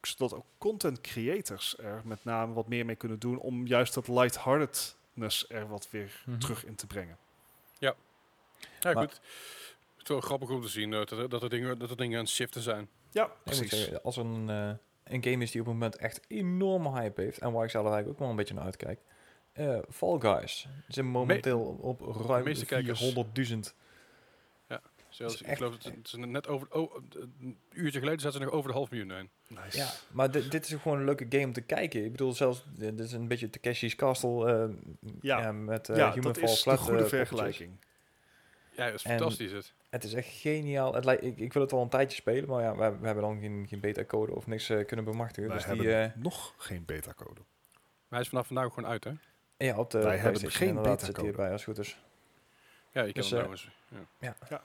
zodat 0.07 0.33
ook 0.33 0.45
content 0.57 1.01
creators 1.01 1.77
er 1.77 2.01
met 2.05 2.23
name 2.23 2.53
wat 2.53 2.67
meer 2.67 2.85
mee 2.85 2.95
kunnen 2.95 3.19
doen 3.19 3.39
om 3.39 3.67
juist 3.67 3.93
dat 3.93 4.07
lightheartedness 4.07 5.45
er 5.49 5.67
wat 5.67 5.87
weer 5.91 6.23
Mhm. 6.25 6.37
terug 6.39 6.65
in 6.65 6.75
te 6.75 6.87
brengen. 6.87 7.17
Ja, 7.79 7.95
Maar- 8.81 8.95
goed. 8.95 9.11
Het 9.97 10.01
is 10.03 10.07
wel 10.07 10.21
grappig 10.21 10.49
om 10.49 10.61
te 10.61 10.67
zien 10.67 10.93
eh, 10.93 10.99
dat, 10.99 11.11
er, 11.11 11.29
dat, 11.29 11.43
er 11.43 11.49
dingen, 11.49 11.79
dat 11.79 11.89
er 11.89 11.97
dingen 11.97 12.17
aan 12.17 12.23
het 12.23 12.33
shiften 12.33 12.61
zijn. 12.61 12.89
Ja, 13.11 13.25
precies. 13.43 13.69
zeggen, 13.69 14.03
als 14.03 14.17
er 14.17 14.25
een, 14.25 14.49
eh, 14.49 14.71
een 15.13 15.23
game 15.23 15.43
is 15.43 15.51
die 15.51 15.61
op 15.61 15.67
het 15.67 15.75
moment 15.75 15.95
echt 15.95 16.21
enorme 16.27 16.91
hype 16.91 17.21
heeft, 17.21 17.37
en 17.39 17.51
waar 17.51 17.63
ik 17.63 17.69
zelf 17.69 17.85
eigenlijk 17.85 18.13
ook 18.13 18.19
wel 18.19 18.29
een 18.29 18.35
beetje 18.35 18.53
naar 18.53 18.63
uitkijk, 18.63 18.99
eh, 19.51 19.79
Fall 19.89 20.19
Guys. 20.19 20.59
Ze 20.61 20.67
zijn 20.93 21.05
momenteel 21.05 21.61
op 21.81 22.01
ruim 22.25 22.43
meeste 22.43 22.65
kijkers- 22.65 22.99
400.000. 22.99 23.75
Zelfs, 25.11 25.33
is 25.33 25.41
ik 25.41 25.57
geloof 25.57 25.77
dat 25.77 25.93
ze 26.03 26.19
net 26.19 26.47
over, 26.47 26.67
oh, 26.71 26.95
een 27.39 27.57
uurtje 27.71 27.99
geleden 27.99 28.19
zaten 28.19 28.39
ze 28.39 28.45
nog 28.45 28.53
over 28.53 28.69
de 28.69 28.75
half 28.77 28.89
miljoen 28.91 29.11
heen. 29.11 29.29
Nice. 29.47 29.77
Ja, 29.77 29.89
maar 30.11 30.31
dit, 30.31 30.51
dit 30.51 30.65
is 30.65 30.73
gewoon 30.81 30.97
een 30.97 31.05
leuke 31.05 31.25
game 31.29 31.45
om 31.45 31.53
te 31.53 31.61
kijken. 31.61 32.03
Ik 32.05 32.11
bedoel, 32.11 32.33
zelfs, 32.33 32.63
eh, 32.73 32.79
dit 32.79 32.99
is 32.99 33.11
een 33.11 33.27
beetje 33.27 33.49
Takeshi's 33.49 33.95
Castle 33.95 34.51
eh, 34.53 34.69
Ja. 35.21 35.39
ja, 35.39 35.51
met 35.51 35.89
eh 35.89 35.95
ja, 35.97 36.07
Human 36.13 36.21
dat 36.33 36.37
Fall 36.37 36.49
is 36.49 36.55
de 36.55 36.61
Flat. 36.61 36.79
goede 36.79 36.93
eh, 36.93 37.01
poppetjes. 37.01 37.27
vergelijking. 37.27 37.71
Ja, 38.75 38.85
dat 38.85 38.93
is 38.93 39.03
En- 39.03 39.17
fantastisch 39.17 39.51
het. 39.51 39.73
Het 39.89 40.03
is 40.03 40.13
echt 40.13 40.27
geniaal. 40.29 40.93
Het 40.93 41.05
lijkt, 41.05 41.23
ik, 41.23 41.37
ik 41.37 41.53
wil 41.53 41.61
het 41.61 41.71
al 41.73 41.81
een 41.81 41.89
tijdje 41.89 42.17
spelen, 42.17 42.49
maar 42.49 42.61
ja, 42.61 42.71
we, 42.75 42.97
we 42.99 43.05
hebben 43.05 43.23
dan 43.23 43.39
geen, 43.39 43.65
geen 43.69 43.79
beta-code 43.79 44.35
of 44.35 44.47
niks 44.47 44.69
eh, 44.69 44.85
kunnen 44.85 45.05
bemachtigen. 45.05 45.47
Wij 45.49 45.57
dus 45.57 45.65
hebben 45.65 45.85
die, 45.85 45.95
eh, 45.95 46.09
nog 46.15 46.53
geen 46.57 46.85
beta-code. 46.85 47.41
Maar 47.79 48.09
hij 48.09 48.19
is 48.19 48.27
vanaf 48.29 48.47
vandaag 48.47 48.73
gewoon 48.73 48.89
uit, 48.89 49.03
hè? 49.03 49.11
ja, 49.57 49.77
op 49.77 49.89
de 49.91 49.99
Wij 49.99 50.17
hebben 50.17 50.51
geen 50.51 50.81
beta-code. 50.81 51.21
hierbij 51.21 51.51
als 51.51 51.65
het 51.65 51.75
goed 51.75 51.85
is. 51.85 51.97
Ja, 52.91 53.01
je 53.03 53.11
kan 53.13 53.21
Dus, 53.21 53.31
hem 53.31 53.39
eh, 53.39 53.45
nou 53.45 53.57
eens. 53.57 53.69
Ja. 53.89 53.97
ja. 54.19 54.35
Ja. 54.49 54.63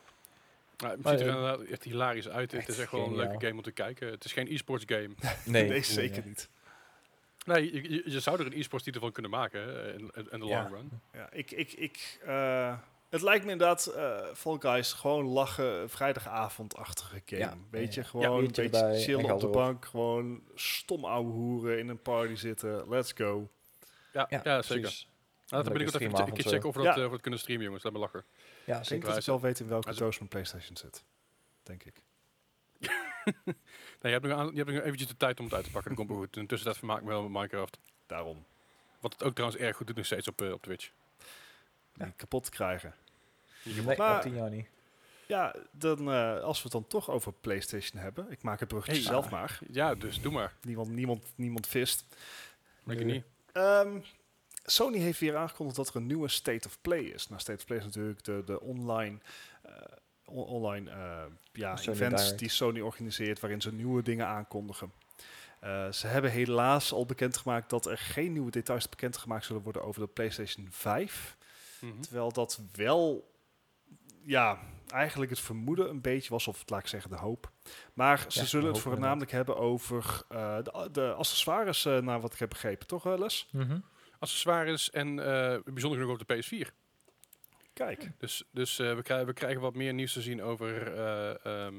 Het 0.77 0.93
ziet 0.97 1.05
er 1.05 1.21
eh, 1.21 1.27
inderdaad 1.27 1.61
echt 1.61 1.83
hilarisch 1.85 2.29
uit. 2.29 2.53
Het 2.53 2.69
is 2.69 2.79
echt 2.79 2.91
wel 2.91 3.07
een 3.07 3.17
leuke 3.17 3.47
game 3.47 3.57
om 3.57 3.63
te 3.63 3.73
kijken. 3.73 4.11
Het 4.11 4.25
is 4.25 4.33
geen 4.33 4.47
e-sports 4.53 4.85
game. 4.87 5.09
Nee, 5.45 5.69
Nee, 5.69 5.83
zeker 5.83 6.23
niet. 6.27 6.49
nee, 7.47 7.73
je, 7.73 7.91
je, 7.91 8.03
je 8.11 8.21
zou 8.21 8.41
er 8.41 8.47
een 8.47 8.53
e-sports 8.59 8.85
titel 8.85 9.01
van 9.01 9.13
kunnen 9.13 9.31
maken 9.31 9.95
in, 9.95 10.11
in 10.31 10.41
de 10.41 10.47
Ja. 10.47 10.63
long 10.63 10.75
run. 10.75 11.01
Ja, 11.13 11.29
ik, 11.33 11.51
ik, 11.51 11.73
ik, 11.73 12.19
eh, 12.25 12.77
Het 13.09 13.23
lijkt 13.23 13.45
me 13.45 13.51
inderdaad, 13.51 13.87
eh 13.87 14.25
Fall 14.35 14.57
Guys, 14.59 14.93
gewoon 14.93 15.25
lachen, 15.25 15.91
vrijdagavondachtige 15.91 17.23
game. 17.27 17.41
Ja, 17.41 17.57
Weet 17.71 17.95
je, 17.95 18.01
ja. 18.01 18.07
gewoon 18.07 18.39
een 18.45 18.51
beetje 18.55 18.95
chillen 18.99 19.35
op 19.35 19.41
de 19.41 19.47
bank. 19.49 19.85
Gewoon 19.85 20.43
stom 20.55 21.05
ouwe 21.05 21.31
hoeren 21.31 21.79
in 21.79 21.89
een 21.89 22.03
party 22.03 22.35
zitten. 22.35 22.89
Let's 22.89 23.13
go. 23.13 23.49
Ja, 24.13 24.27
ja, 24.45 24.63
zeker. 24.63 25.05
Nou, 25.49 25.65
dan 25.65 25.73
ben 25.73 25.83
ik 25.83 25.93
Lekker 25.93 26.09
ook 26.11 26.17
even 26.17 26.27
een 26.27 26.33
keer 26.33 26.43
streamavond, 26.43 26.43
checken 26.49 26.69
of 26.69 26.75
we 26.75 26.83
dat, 26.83 26.95
Ja. 26.97 27.01
of 27.03 27.07
we 27.07 27.13
het 27.13 27.21
kunnen 27.23 27.41
streamen, 27.41 27.65
jongens. 27.65 27.83
Laat 27.85 27.93
me 27.93 27.99
lachen. 27.99 28.25
Ja, 28.67 28.73
Ik 28.73 28.75
denk 28.75 28.85
zeker. 28.85 29.09
dat 29.09 29.19
ik 29.19 29.25
wel 29.25 29.41
weet 29.41 29.61
in 29.61 29.69
welke 29.69 29.95
doos 29.95 30.19
mijn 30.19 30.31
Playstation 30.31 30.77
zit. 30.77 31.05
Denk 31.63 31.85
ik. 31.85 31.95
Nee, 34.01 34.13
je 34.13 34.19
hebt 34.21 34.25
nog, 34.27 34.39
aan, 34.39 34.51
je 34.51 34.57
hebt 34.57 34.71
nog 34.71 34.83
eventjes 34.83 35.09
de 35.09 35.17
tijd 35.17 35.39
om 35.39 35.45
het 35.45 35.55
uit 35.55 35.65
te 35.65 35.71
pakken. 35.71 35.89
Dat 35.91 35.99
komt 35.99 36.11
wel 36.11 36.27
goed. 36.27 36.37
Intussen 36.37 36.69
dat 36.69 36.79
vermaak 36.79 36.97
ik 36.99 37.03
me 37.05 37.09
wel 37.09 37.23
met 37.23 37.31
Minecraft. 37.33 37.79
Daarom. 38.07 38.45
Wat 39.01 39.13
het 39.13 39.23
ook 39.23 39.35
trouwens 39.35 39.61
erg 39.63 39.77
goed 39.77 39.87
doet 39.87 39.97
nog 39.97 40.05
steeds 40.07 40.29
op, 40.29 40.43
eh, 40.43 40.53
op 40.53 40.63
Twitch. 40.63 40.91
Kapot 42.17 42.49
krijgen. 42.49 42.95
Nee, 43.63 43.97
Maar- 43.97 44.17
op 44.17 44.23
tien 44.23 44.35
jaar 44.35 44.51
niet. 44.51 44.67
Ja, 45.27 45.55
dan, 45.71 46.13
eh, 46.13 46.41
als 46.41 46.57
we 46.57 46.63
het 46.63 46.73
dan 46.73 46.87
toch 46.87 47.11
over 47.11 47.33
PlayStation 47.33 48.03
hebben. 48.03 48.31
Ik 48.31 48.43
maak 48.43 48.61
het 48.61 48.69
bruggetje 48.69 49.01
Hey. 49.01 49.11
zelf 49.11 49.31
maar. 49.31 49.59
Ja, 49.71 49.95
dus 49.95 50.21
doe 50.21 50.33
maar. 50.33 50.55
Niemand, 50.63 50.89
niemand, 50.91 51.33
niemand 51.37 51.67
vist. 51.67 52.05
Denk 52.85 52.99
je 52.99 53.05
Nee. 53.05 53.15
niet? 53.15 53.25
Ehm, 53.53 53.99
Sony 54.69 54.99
heeft 54.99 55.21
weer 55.21 55.37
aangekondigd 55.37 55.77
dat 55.77 55.89
er 55.89 55.97
een 55.97 56.07
nieuwe 56.07 56.29
State 56.29 56.69
of 56.69 56.79
Play 56.81 57.01
is. 57.01 57.29
Nou, 57.29 57.41
State 57.41 57.59
of 57.59 57.65
Play 57.65 57.79
is 57.79 57.85
natuurlijk 57.85 58.25
de, 58.25 58.43
de 58.45 58.61
online, 58.61 59.19
eh, 59.63 59.73
on- 60.25 60.45
online 60.45 60.91
eh, 60.91 61.23
ja, 61.53 61.77
Sony 61.77 61.97
events 61.97 62.23
Direct. 62.23 62.39
die 62.39 62.49
Sony 62.49 62.81
organiseert, 62.81 63.41
waarin 63.41 63.61
ze 63.61 63.73
nieuwe 63.73 64.03
dingen 64.03 64.27
aankondigen. 64.27 64.93
Eh, 65.61 65.93
ze 65.93 66.07
hebben 66.07 66.31
helaas 66.31 66.93
al 66.93 67.07
bekendgemaakt 67.07 67.71
dat 67.71 67.87
er 67.87 67.99
geen 67.99 68.33
nieuwe 68.33 68.51
details 68.51 68.89
bekendgemaakt 68.89 69.45
zullen 69.45 69.63
worden 69.63 69.83
over 69.85 70.01
de 70.01 70.09
PlayStation 70.09 70.67
5. 70.71 71.37
Mhm. 71.81 72.01
Terwijl 72.01 72.33
dat 72.33 72.61
wel, 72.73 73.31
ja, 74.23 74.59
eigenlijk 74.89 75.31
het 75.31 75.41
vermoeden 75.41 75.89
een 75.91 76.01
beetje 76.01 76.31
was, 76.31 76.49
of 76.49 76.63
laat 76.67 76.81
ik 76.81 76.87
zeggen 76.87 77.11
de 77.11 77.17
hoop. 77.17 77.51
Maar 77.95 78.25
ze 78.29 78.47
zullen 78.47 78.69
het 78.73 78.79
voornamelijk 78.79 79.31
hebben 79.31 79.57
over 79.57 80.23
eh, 80.29 80.57
de, 80.63 80.89
de 80.93 81.13
accessoires, 81.13 81.85
naar 81.85 82.21
wat 82.21 82.33
ik 82.33 82.39
heb 82.39 82.49
begrepen. 82.49 82.87
Toch, 82.87 83.05
Les? 83.05 83.49
Mhm. 83.53 83.79
Accessoires 84.19 84.91
en 84.91 85.19
eh, 85.19 85.59
bijzonder 85.65 86.01
genoeg 86.01 86.21
op 86.21 86.27
de 86.29 86.35
PS4. 86.69 86.75
Kijk. 87.73 88.11
Dus, 88.19 88.45
dus 88.51 88.79
eh, 88.79 88.95
we, 88.95 89.03
krijgen, 89.03 89.27
we 89.27 89.33
krijgen 89.33 89.61
wat 89.61 89.75
meer 89.75 89.95
nieuws 89.95 90.13
te 90.13 90.23
zien 90.23 90.43
over 90.43 90.93
eh, 90.95 91.45
ehm, 91.45 91.75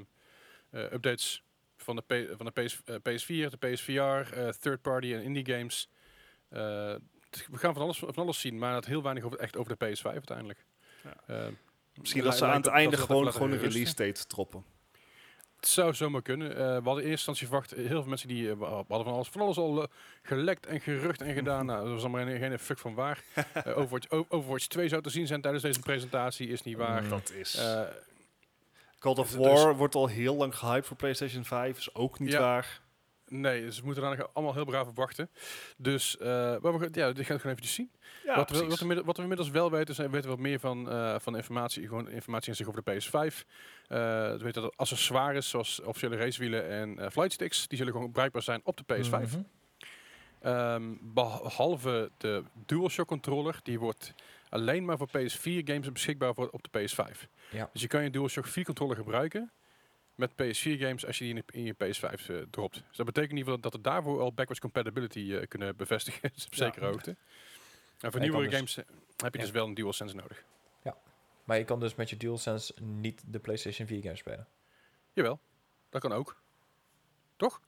eh, 0.69 0.81
updates 0.91 1.43
van 1.77 1.95
de, 1.95 2.01
P- 2.01 2.38
van 2.38 2.45
de 2.53 2.61
PS, 2.64 2.81
eh, 2.85 2.95
PS4, 2.95 3.49
de 3.49 3.57
PSVR, 3.73 4.34
eh 4.34 4.49
third 4.49 4.81
party 4.81 5.14
en 5.14 5.22
indie 5.23 5.45
games. 5.55 5.89
Eh, 6.49 6.59
we 7.51 7.57
gaan 7.57 7.73
van 7.73 7.81
alles, 7.84 7.97
van 7.97 8.14
alles 8.15 8.39
zien, 8.39 8.57
maar 8.57 8.76
het 8.76 8.85
heel 8.85 9.03
weinig 9.03 9.23
over, 9.23 9.39
echt 9.39 9.57
over 9.57 9.77
de 9.77 9.85
PS5 9.85 10.01
uiteindelijk. 10.03 10.65
Ja. 11.03 11.14
Eh, 11.27 11.47
Misschien 11.93 12.23
dat 12.23 12.38
ze 12.38 12.45
aan 12.45 12.55
het 12.61 12.68
einde 12.68 12.95
dat 12.97 13.05
gewoon, 13.05 13.31
gewoon 13.31 13.51
een 13.51 13.57
release 13.59 13.95
date 13.95 14.26
droppen. 14.27 14.64
Het 15.59 15.67
zou 15.67 15.93
zomaar 15.93 16.21
kunnen. 16.21 16.51
Eh, 16.51 16.55
we 16.57 16.63
hadden 16.63 16.84
in 16.84 17.09
eerste 17.09 17.09
instantie 17.09 17.47
verwacht, 17.47 17.71
heel 17.71 17.88
veel 18.01 18.03
mensen 18.09 18.27
die 18.27 18.51
eh, 18.51 18.59
hadden 18.61 19.03
van 19.05 19.13
alles, 19.13 19.27
van 19.27 19.41
alles 19.41 19.57
al 19.57 19.81
eh, 19.81 19.88
gelekt 20.23 20.65
en 20.65 20.81
gerucht 20.81 21.21
en 21.21 21.34
gedaan. 21.34 21.65
nou, 21.69 21.84
dat 21.84 21.91
was 21.93 22.01
allemaal 22.01 22.25
geen, 22.25 22.39
geen 22.39 22.59
fuck 22.59 22.77
van 22.79 22.93
waar. 22.93 23.23
Eh, 23.53 23.77
Overwatch, 23.77 24.09
Overwatch 24.29 24.65
2 24.67 24.88
zou 24.88 25.01
te 25.01 25.09
zien 25.09 25.27
zijn 25.27 25.41
tijdens 25.41 25.63
deze 25.63 25.79
presentatie, 25.79 26.47
is 26.47 26.63
niet 26.63 26.77
waar. 26.77 27.03
Mm. 27.03 27.09
Dat 27.09 27.31
is... 27.31 27.55
Eh, 27.55 27.81
Call 28.99 29.13
of 29.13 29.31
dus- 29.31 29.35
War 29.35 29.75
wordt 29.75 29.95
al 29.95 30.07
heel 30.07 30.35
lang 30.35 30.55
gehyped 30.55 30.85
voor 30.88 30.97
PlayStation 30.97 31.43
5. 31.43 31.77
Is 31.77 31.95
ook 31.95 32.19
niet 32.19 32.31
Ja. 32.31 32.39
waar. 32.39 32.81
Nee, 33.27 33.61
dus 33.61 33.79
we 33.79 33.85
moeten 33.85 34.03
daar 34.03 34.27
allemaal 34.33 34.53
heel 34.53 34.65
braaf 34.65 34.87
op 34.87 34.95
wachten. 34.95 35.29
Dus, 35.77 36.17
eh, 36.17 36.27
maar 36.61 36.79
we, 36.79 36.89
ja, 36.91 37.11
dit 37.11 37.25
gaan 37.25 37.35
we 37.35 37.41
gewoon 37.41 37.41
eventjes 37.41 37.73
zien. 37.73 37.91
Ja, 38.25 38.35
wat, 38.35 38.49
we, 38.49 38.65
wat, 38.65 38.73
we, 38.75 38.79
inmiddels- 38.81 39.05
wat 39.07 39.15
we 39.15 39.21
inmiddels 39.21 39.49
wel 39.49 39.71
weten, 39.71 39.95
zijn, 39.95 40.11
weten 40.11 40.29
we 40.29 40.35
wat 40.35 40.45
meer 40.45 40.59
van, 40.59 40.89
eh, 40.89 41.15
van 41.19 41.35
informatie, 41.35 41.87
gewoon 41.87 42.09
informatie 42.09 42.49
in 42.49 42.55
zich 42.55 42.67
over 42.67 42.83
de 42.83 42.91
PS5. 42.91 43.45
Eh 43.87 43.97
we 44.31 44.37
weten 44.43 44.61
dat 44.61 44.77
accessoires 44.77 45.49
zoals 45.49 45.81
officiële 45.81 46.15
racewielen 46.15 46.69
en 46.69 47.11
flightsticks, 47.11 47.67
die 47.67 47.77
zullen 47.77 47.93
gewoon 47.93 48.11
bruikbaar 48.11 48.41
zijn 48.41 48.61
op 48.63 48.77
de 48.77 48.83
PS5. 48.95 49.31
Mhm. 49.31 49.41
Ehm, 50.41 50.93
behalve 51.01 52.11
de 52.17 52.43
DualShock 52.65 53.07
controller, 53.07 53.59
die 53.63 53.79
wordt 53.79 54.13
alleen 54.49 54.85
maar 54.85 54.97
voor 54.97 55.07
PS4 55.07 55.61
games 55.63 55.91
beschikbaar 55.91 56.33
voor 56.33 56.49
op 56.51 56.63
de 56.63 56.79
PS5. 56.79 57.27
Ja. 57.49 57.69
Dus 57.73 57.81
je 57.81 57.87
kan 57.87 58.03
je 58.03 58.09
DualShock 58.09 58.45
4 58.47 58.63
controller 58.65 58.95
gebruiken 58.95 59.51
met 60.18 60.31
PS4 60.31 60.80
games 60.80 61.06
als 61.06 61.18
je 61.18 61.23
die 61.23 61.34
in, 61.35 61.44
je- 61.45 61.57
in 61.57 61.64
je 61.64 61.73
PS5 61.73 62.30
eh, 62.30 62.35
dropt. 62.49 62.73
Dus 62.88 62.98
dat 62.98 63.06
betekent 63.06 63.31
in 63.31 63.38
ieder 63.38 63.53
geval 63.53 63.60
dat 63.60 63.73
we 63.73 63.81
daarvoor 63.81 64.22
al 64.22 64.34
backwards 64.34 64.60
compatibility 64.61 65.34
eh, 65.34 65.48
kunnen 65.48 65.76
bevestigen, 65.76 66.30
op 66.30 66.35
Ja. 66.35 66.44
zekere 66.65 66.85
hoogte. 66.85 67.10
En 67.99 68.11
voor 68.11 68.19
Ja, 68.22 68.27
nieuwere 68.27 68.44
dus- 68.49 68.53
games 68.56 68.77
eh, 68.77 68.84
heb 69.18 69.34
je 69.34 69.39
Ja. 69.39 69.45
dus 69.45 69.53
wel 69.53 69.65
een 69.68 69.73
DualSense 69.73 70.15
nodig. 70.15 70.44
Maar 71.44 71.57
je 71.57 71.64
kan 71.65 71.80
dus 71.80 71.95
met 71.95 72.10
je 72.10 72.18
DualSense 72.18 72.73
niet 72.81 73.23
de 73.27 73.39
PlayStation 73.39 73.88
4 73.88 74.02
games 74.02 74.19
spelen. 74.19 74.48
Jawel, 75.14 75.39
dat 75.89 76.02
kan 76.02 76.11
ook. 76.14 76.41
Toch? 77.35 77.61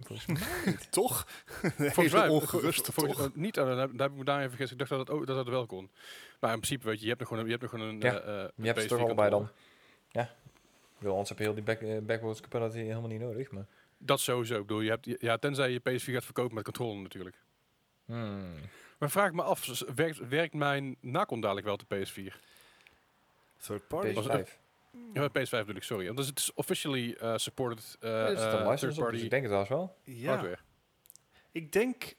Volgens 0.00 0.26
mij. 0.26 0.76
Toch? 0.90 1.26
Volgens 1.76 2.12
mij 2.12 2.28
ongerust, 2.28 2.88
vol- 2.92 3.06
toch? 3.06 3.34
niet, 3.34 3.54
daar, 3.54 3.66
daar 3.66 3.88
heb 3.96 4.10
ik 4.10 4.16
me 4.16 4.24
daar 4.24 4.38
even 4.38 4.48
vergist. 4.50 4.72
Ik 4.72 4.78
dacht 4.78 4.90
dat 4.90 4.98
het, 4.98 5.10
ook, 5.10 5.26
dat 5.26 5.36
het 5.36 5.48
wel 5.48 5.66
kon. 5.66 5.90
Maar 6.40 6.52
in 6.52 6.60
principe, 6.60 6.84
weet 6.86 6.96
je, 6.96 7.02
je 7.02 7.08
hebt 7.08 7.18
nog 7.20 7.28
gewoon, 7.28 7.42
een- 7.44 7.50
je 7.50 7.56
hebt 7.58 7.72
nog 7.72 7.80
gewoon 7.80 7.94
een. 7.94 8.00
Ja, 8.00 8.50
Je 8.56 8.66
hebt 8.66 8.80
PS4 8.84 8.86
toch 8.88 9.00
allebei 9.00 9.30
dan. 9.30 9.48
Bedoel, 10.98 11.12
anders 11.12 11.28
heb 11.28 11.38
je 11.38 11.44
heel 11.44 11.54
die 11.54 11.62
back, 11.62 11.80
eh, 11.80 11.98
backwards 11.98 12.40
compatibility 12.40 12.86
helemaal 12.86 13.10
niet 13.10 13.20
nodig. 13.20 13.50
Maar. 13.50 13.66
Dat 13.98 14.20
sowieso. 14.20 14.54
Ik 14.54 14.66
bedoel, 14.66 14.80
je 14.80 14.90
hebt, 14.90 15.20
ja, 15.20 15.36
tenzij 15.36 15.70
je 15.70 15.80
PS4 15.80 16.12
gaat 16.12 16.24
verkopen 16.24 16.54
met 16.54 16.64
controller 16.64 17.02
natuurlijk. 17.02 17.36
Hmm. 18.04 18.54
Maar 18.98 19.10
vraag 19.10 19.32
me 19.32 19.42
af, 19.42 19.80
werkt, 19.94 20.28
werkt 20.28 20.54
mijn 20.54 20.96
Nacon 21.00 21.40
dadelijk 21.40 21.66
wel 21.66 21.76
de 21.76 21.84
PS4? 21.84 22.34
Third 23.56 23.88
party? 23.88 24.12
Was 24.12 24.26
PS5. 24.26 24.30
het 24.30 24.58
Ja, 25.12 25.28
PS5 25.28 25.50
bedoel 25.50 25.76
ik, 25.76 25.82
sorry. 25.82 26.06
Want 26.06 26.18
het 26.18 26.38
is 26.38 26.52
officially 26.54 27.12
eh, 27.12 27.36
supported 27.36 27.96
uh, 28.00 28.10
Ja, 28.10 28.28
een 28.28 28.34
license 28.34 28.54
op, 28.54 28.70
dus 28.70 28.80
third-party 28.80 29.16
ik 29.16 29.30
denk 29.30 29.42
het 29.42 29.52
trouwens 29.52 29.70
wel. 29.70 29.96
Ja, 30.02 30.28
hardware. 30.28 30.58
ik 31.52 31.72
denk 31.72 32.14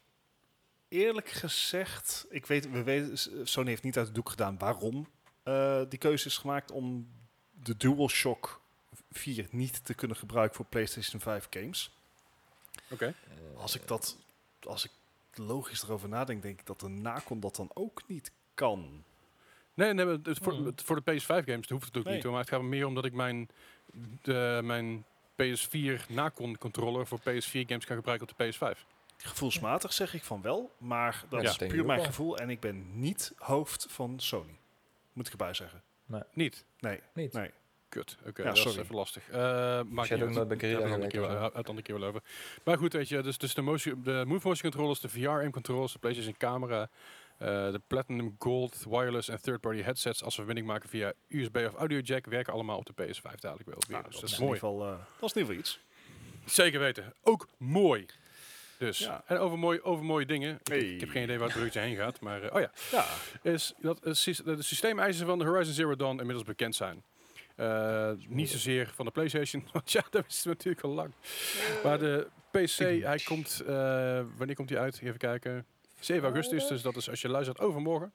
eerlijk 0.88 1.30
gezegd, 1.30 2.26
ik 2.30 2.46
weet, 2.46 2.72
we 2.72 2.84
weten, 2.84 3.48
Sony 3.48 3.70
heeft 3.70 3.84
niet 3.84 3.98
uit 3.98 4.08
de 4.08 4.14
doek 4.14 4.30
gedaan 4.30 4.58
waarom 4.58 5.08
eh, 5.44 5.82
die 5.90 6.00
keuze 6.00 6.28
is 6.28 6.38
gemaakt 6.38 6.72
om 6.72 7.12
de 7.52 7.78
DualShock 7.78 8.62
4 9.12 9.48
niet 9.52 9.86
te 9.86 9.94
kunnen 9.94 10.18
gebruiken 10.18 10.56
voor 10.56 10.66
PlayStation 10.66 11.22
5 11.22 11.48
games. 11.50 11.92
Oké. 12.90 13.14
Als 13.56 13.76
ik 13.76 13.88
dat, 13.88 14.18
als 14.64 14.86
ik 14.86 14.92
logisch 15.34 15.84
erover 15.84 16.10
nadenk, 16.10 16.42
denk 16.42 16.60
ik 16.60 16.66
dat 16.66 16.80
de 16.80 16.88
Nacon 16.88 17.40
dat 17.40 17.56
dan 17.56 17.70
ook 17.74 18.02
niet 18.08 18.32
kan. 18.54 19.04
Nee, 19.74 19.94
nee, 19.94 20.06
het 20.06 20.40
voor, 20.42 20.54
Hmm. 20.54 20.66
het- 20.66 20.82
voor 20.82 20.96
de 21.04 21.12
PS5 21.12 21.46
games 21.46 21.70
hoeft 21.70 21.86
het 21.86 21.98
ook 21.98 22.04
Nee. 22.04 22.16
niet. 22.16 22.24
Maar 22.24 22.40
het 22.40 22.50
gaat 22.50 22.62
me 22.62 22.68
meer 22.68 22.86
omdat 22.86 23.06
ik 23.06 23.14
mijn, 23.14 23.50
de, 24.22 24.60
mijn 24.64 25.06
PS4 25.36 26.06
Nacon 26.10 26.58
controller 26.58 27.08
voor 27.08 27.20
PS4 27.20 27.66
games 27.68 27.86
kan 27.86 27.96
gebruiken 27.96 28.28
op 28.30 28.38
de 28.38 28.44
PS5. 28.44 28.86
Gevoelsmatig 29.18 29.94
zeg 29.94 30.14
ik 30.14 30.24
van 30.24 30.42
wel, 30.42 30.72
maar 30.78 31.24
dat 31.30 31.42
Ja, 31.42 31.50
is 31.50 31.56
puur 31.58 31.86
mijn 31.86 32.06
gevoel 32.06 32.38
en 32.38 32.50
ik 32.50 32.60
ben 32.60 33.00
niet 33.00 33.34
hoofd 33.38 33.86
van 33.90 34.20
Sony. 34.20 34.58
Moet 35.14 35.26
ik 35.26 35.32
erbij 35.32 35.54
zeggen. 35.54 35.84
Niet. 36.34 36.66
Nee, 36.80 37.00
Niet. 37.14 37.34
nee. 37.34 37.52
Kut. 37.90 38.18
Oké, 38.28 38.42
Ja, 38.42 38.48
dat 38.48 38.58
is 38.58 38.62
sorry. 38.64 38.80
even 38.80 38.96
lastig. 38.96 39.30
Eh 39.30 39.82
niet 39.90 40.08
jij 40.08 40.18
doet 40.18 40.28
uit. 40.28 40.36
nooit 40.36 40.48
bij 40.48 40.58
Guerrilla 40.58 40.96
een 40.96 41.08
keer 41.10 41.22
wel- 41.22 41.54
uit 41.54 41.68
een 41.70 41.82
keer 41.82 42.00
wel 42.00 42.08
over. 42.10 42.22
Maar 42.64 42.78
goed, 42.78 42.94
weet 42.94 43.10
je, 43.10 43.22
dus, 43.22 43.38
dus 43.38 43.54
de, 43.54 43.62
motion, 43.62 44.02
de 44.04 44.24
Move 44.28 44.48
Motion 44.48 44.72
controllers, 44.72 45.00
de 45.00 45.10
VR 45.10 45.28
aim 45.30 45.52
controllers, 45.52 45.94
de 45.94 46.00
PlayStation 46.00 46.36
camera, 46.38 46.90
eh, 47.38 47.48
de 47.48 47.82
Platinum 47.88 48.36
Gold 48.40 48.86
wireless 48.90 49.30
en 49.30 49.42
third-party 49.42 49.82
headsets 49.82 50.24
als 50.24 50.36
we 50.36 50.44
verbinding 50.44 50.68
maken 50.68 50.90
via 50.90 51.14
USB 51.28 51.56
of 51.56 51.74
audio 51.74 52.00
jack 52.00 52.26
werken 52.26 52.54
allemaal 52.54 52.78
op 52.78 52.86
de 52.86 52.94
PS5 52.94 53.40
dadelijk 53.40 53.70
wel. 53.70 53.78
weer. 53.88 53.98
Nou, 53.98 54.04
dus 54.04 54.12
dat, 54.12 54.22
dat 54.22 54.24
is 54.24 54.32
is 54.32 54.38
in 54.40 54.46
mooi. 54.46 54.56
ieder 54.56 54.70
geval, 54.70 54.88
eh, 54.92 54.98
dat 55.20 55.30
is 55.30 55.36
in 55.36 55.42
ieder 55.42 55.56
geval 55.56 55.60
iets. 55.60 55.80
Zeker 56.54 56.80
weten. 56.80 57.14
Ook 57.24 57.48
mooi. 57.58 58.06
Dus, 58.78 58.98
Ja. 59.00 59.24
en 59.26 59.38
over, 59.38 59.60
mooi, 59.60 59.82
over 59.82 60.06
mooie 60.06 60.26
dingen. 60.26 60.56
Ik, 60.60 60.68
Hey. 60.68 60.80
ik 60.80 61.00
heb 61.00 61.10
geen 61.10 61.24
idee 61.24 61.36
waar 61.38 61.46
het 61.48 61.54
bruggetje 61.56 61.80
heen 61.80 61.96
gaat, 61.96 62.20
maar 62.20 62.42
eh, 62.44 62.56
oh 62.56 62.62
ja. 62.62 62.72
Ja, 62.92 63.06
Is 63.52 63.74
dat 63.82 64.04
het 64.04 64.44
de 64.46 64.62
systeemeisen 64.62 65.26
van 65.26 65.40
de 65.40 65.46
Horizon 65.46 65.74
Zero 65.74 65.96
Dawn 65.96 66.18
inmiddels 66.20 66.44
bekend 66.44 66.76
zijn. 66.76 67.04
Eh, 67.58 68.12
niet 68.28 68.50
zozeer 68.50 68.92
van 68.96 69.06
de 69.06 69.12
PlayStation, 69.12 69.68
want 69.74 69.92
ja, 69.92 70.04
dat 70.10 70.26
is 70.28 70.44
natuurlijk 70.44 70.84
al 70.84 70.92
lang. 70.92 71.14
Maar 71.84 72.00
de 72.00 72.28
PC, 72.52 72.78
hij 73.04 73.20
komt, 73.24 73.62
eh, 73.68 74.24
wanneer 74.38 74.56
komt 74.56 74.70
hij 74.70 74.80
uit? 74.80 75.00
Even 75.02 75.18
kijken. 75.18 75.66
7 76.00 76.24
augustus, 76.24 76.68
dus 76.68 76.82
dat 76.82 76.96
is 76.96 77.10
als 77.10 77.22
je 77.22 77.30
luistert 77.30 77.60
overmorgen. 77.60 78.12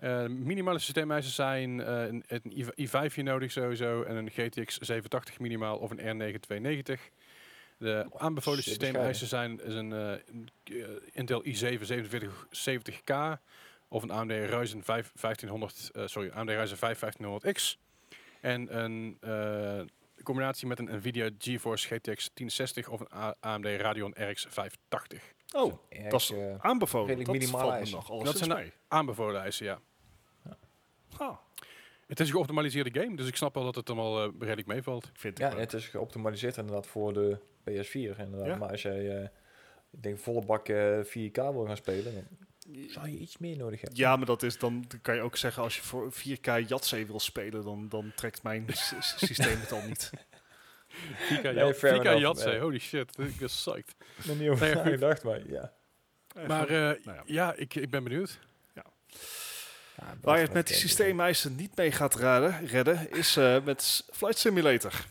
Eh 0.00 0.26
minimale 0.26 0.78
systeemeisen 0.78 1.32
zijn 1.32 1.80
eh, 1.80 2.02
een, 2.02 2.24
een 2.26 2.58
i- 2.78 2.88
i5 2.88 3.14
hier 3.14 3.24
nodig 3.24 3.52
sowieso 3.52 4.02
en 4.02 4.16
een 4.16 4.30
GTX 4.30 4.76
780 4.78 5.38
minimaal 5.38 5.78
of 5.78 5.90
een 5.90 5.98
R9 5.98 6.40
De 7.78 8.06
aanbevolen 8.16 8.62
zeer 8.62 8.72
systeemeisen 8.72 9.26
zijn 9.26 9.60
is 9.64 9.74
een, 9.74 9.92
eh, 9.92 10.10
een, 10.10 10.48
eh, 10.64 10.74
Intel 11.12 11.44
i7 11.46 11.80
4770K 11.86 13.38
of 13.88 14.02
een 14.02 14.10
AMD 14.10 14.30
Ryzen 14.30 14.82
5 14.82 15.12
1500, 15.14 15.90
eh, 15.92 16.06
sorry, 16.06 16.30
AMD 16.34 16.48
Ryzen 16.50 16.76
5 16.78 16.98
1500X 16.98 17.78
en 18.40 18.78
een 18.78 19.16
eh, 19.20 19.80
combinatie 20.22 20.66
met 20.66 20.78
een 20.78 20.96
Nvidia 20.96 21.30
GeForce 21.38 21.86
GTX 21.86 22.30
1060 22.34 22.88
of 22.88 23.00
een 23.00 23.12
A- 23.14 23.34
AMD 23.40 23.64
Radeon 23.66 24.10
RX 24.16 24.46
580. 24.48 25.32
oh, 25.52 25.72
dat 26.10 26.20
is 26.20 26.30
eh, 26.30 26.54
aanbevolen. 26.58 27.16
dat 27.18 27.26
minimale 27.26 27.50
valt 27.58 27.70
me 27.72 27.76
eisen. 27.78 27.96
nog 27.96 28.10
alles 28.10 28.24
Dat 28.24 28.36
zijn 28.38 28.52
mee. 28.52 28.72
Aanbevolen 28.88 29.40
eisen, 29.40 29.66
ja. 29.66 29.80
Ah, 31.18 31.36
Het 32.06 32.20
is 32.20 32.26
een 32.26 32.32
geoptimaliseerde 32.32 33.00
game, 33.00 33.16
dus 33.16 33.28
ik 33.28 33.36
snap 33.36 33.54
wel 33.54 33.64
dat 33.64 33.74
het 33.74 33.90
allemaal 33.90 34.22
eh, 34.24 34.30
redelijk 34.38 34.66
meevalt. 34.66 35.10
Vind 35.12 35.38
Ja, 35.38 35.56
het 35.56 35.72
is 35.72 35.86
geoptimaliseerd 35.88 36.56
inderdaad 36.56 36.86
voor 36.86 37.12
de 37.12 37.38
PS4 37.70 37.92
inderdaad. 38.18 38.46
Ja. 38.46 38.56
Maar 38.56 38.70
als 38.70 38.82
jij, 38.82 39.16
eh, 39.18 39.28
ik 39.90 40.02
denk, 40.02 40.18
volle 40.18 40.44
bak 40.44 40.68
eh 40.68 40.98
4K 41.04 41.34
wil 41.36 41.64
gaan 41.66 41.76
spelen, 41.76 42.04
dan 42.14 42.24
zou 42.88 43.08
je 43.08 43.18
iets 43.18 43.38
meer 43.38 43.56
nodig 43.56 43.80
hebben. 43.80 43.98
Ja, 43.98 44.16
maar 44.16 44.26
dat 44.26 44.42
is 44.42 44.58
dan 44.58 44.84
dan 44.88 45.00
kan 45.00 45.14
je 45.14 45.20
ook 45.20 45.36
zeggen 45.36 45.62
als 45.62 45.76
je 45.76 45.82
voor 45.82 46.12
4K 46.12 46.66
Yatzee 46.66 47.06
wil 47.06 47.20
spelen, 47.20 47.64
dan, 47.64 47.88
dan 47.88 48.12
trekt 48.16 48.42
mijn 48.42 48.66
systeem 49.16 49.60
het 49.60 49.72
al 49.72 49.82
niet. 49.86 50.10
4K, 51.30 51.42
Nee, 51.42 51.54
Jat- 51.54 51.76
fair 51.76 51.94
4K 51.98 52.00
enough, 52.00 52.20
Yatzee, 52.20 52.54
ja. 52.54 52.60
holy 52.60 52.78
shit, 52.78 53.18
ik 53.18 53.36
ben 53.38 53.46
psyched. 53.48 53.94
nog 54.24 54.38
niet 54.38 54.48
over 54.48 54.66
Nee, 54.66 54.74
goed. 54.74 54.84
nagedacht, 54.84 55.22
maar 55.24 55.48
ja. 55.48 55.72
Maar 56.46 56.68
eh, 56.68 56.76
nou 57.04 57.16
ja. 57.16 57.22
ja, 57.26 57.54
ik, 57.54 57.74
ik 57.74 57.90
ben 57.90 58.04
benieuwd. 58.04 58.38
Ja, 58.74 58.84
Waar 60.20 60.36
je 60.36 60.42
het 60.44 60.52
met 60.52 60.66
die 60.66 60.76
systeemeisen 60.76 61.56
niet 61.56 61.76
mee 61.76 61.92
gaat 61.92 62.14
raden, 62.14 62.66
redden, 62.66 63.10
is 63.10 63.36
eh, 63.36 63.62
met 63.64 64.04
Flight 64.12 64.38
Simulator. 64.38 65.04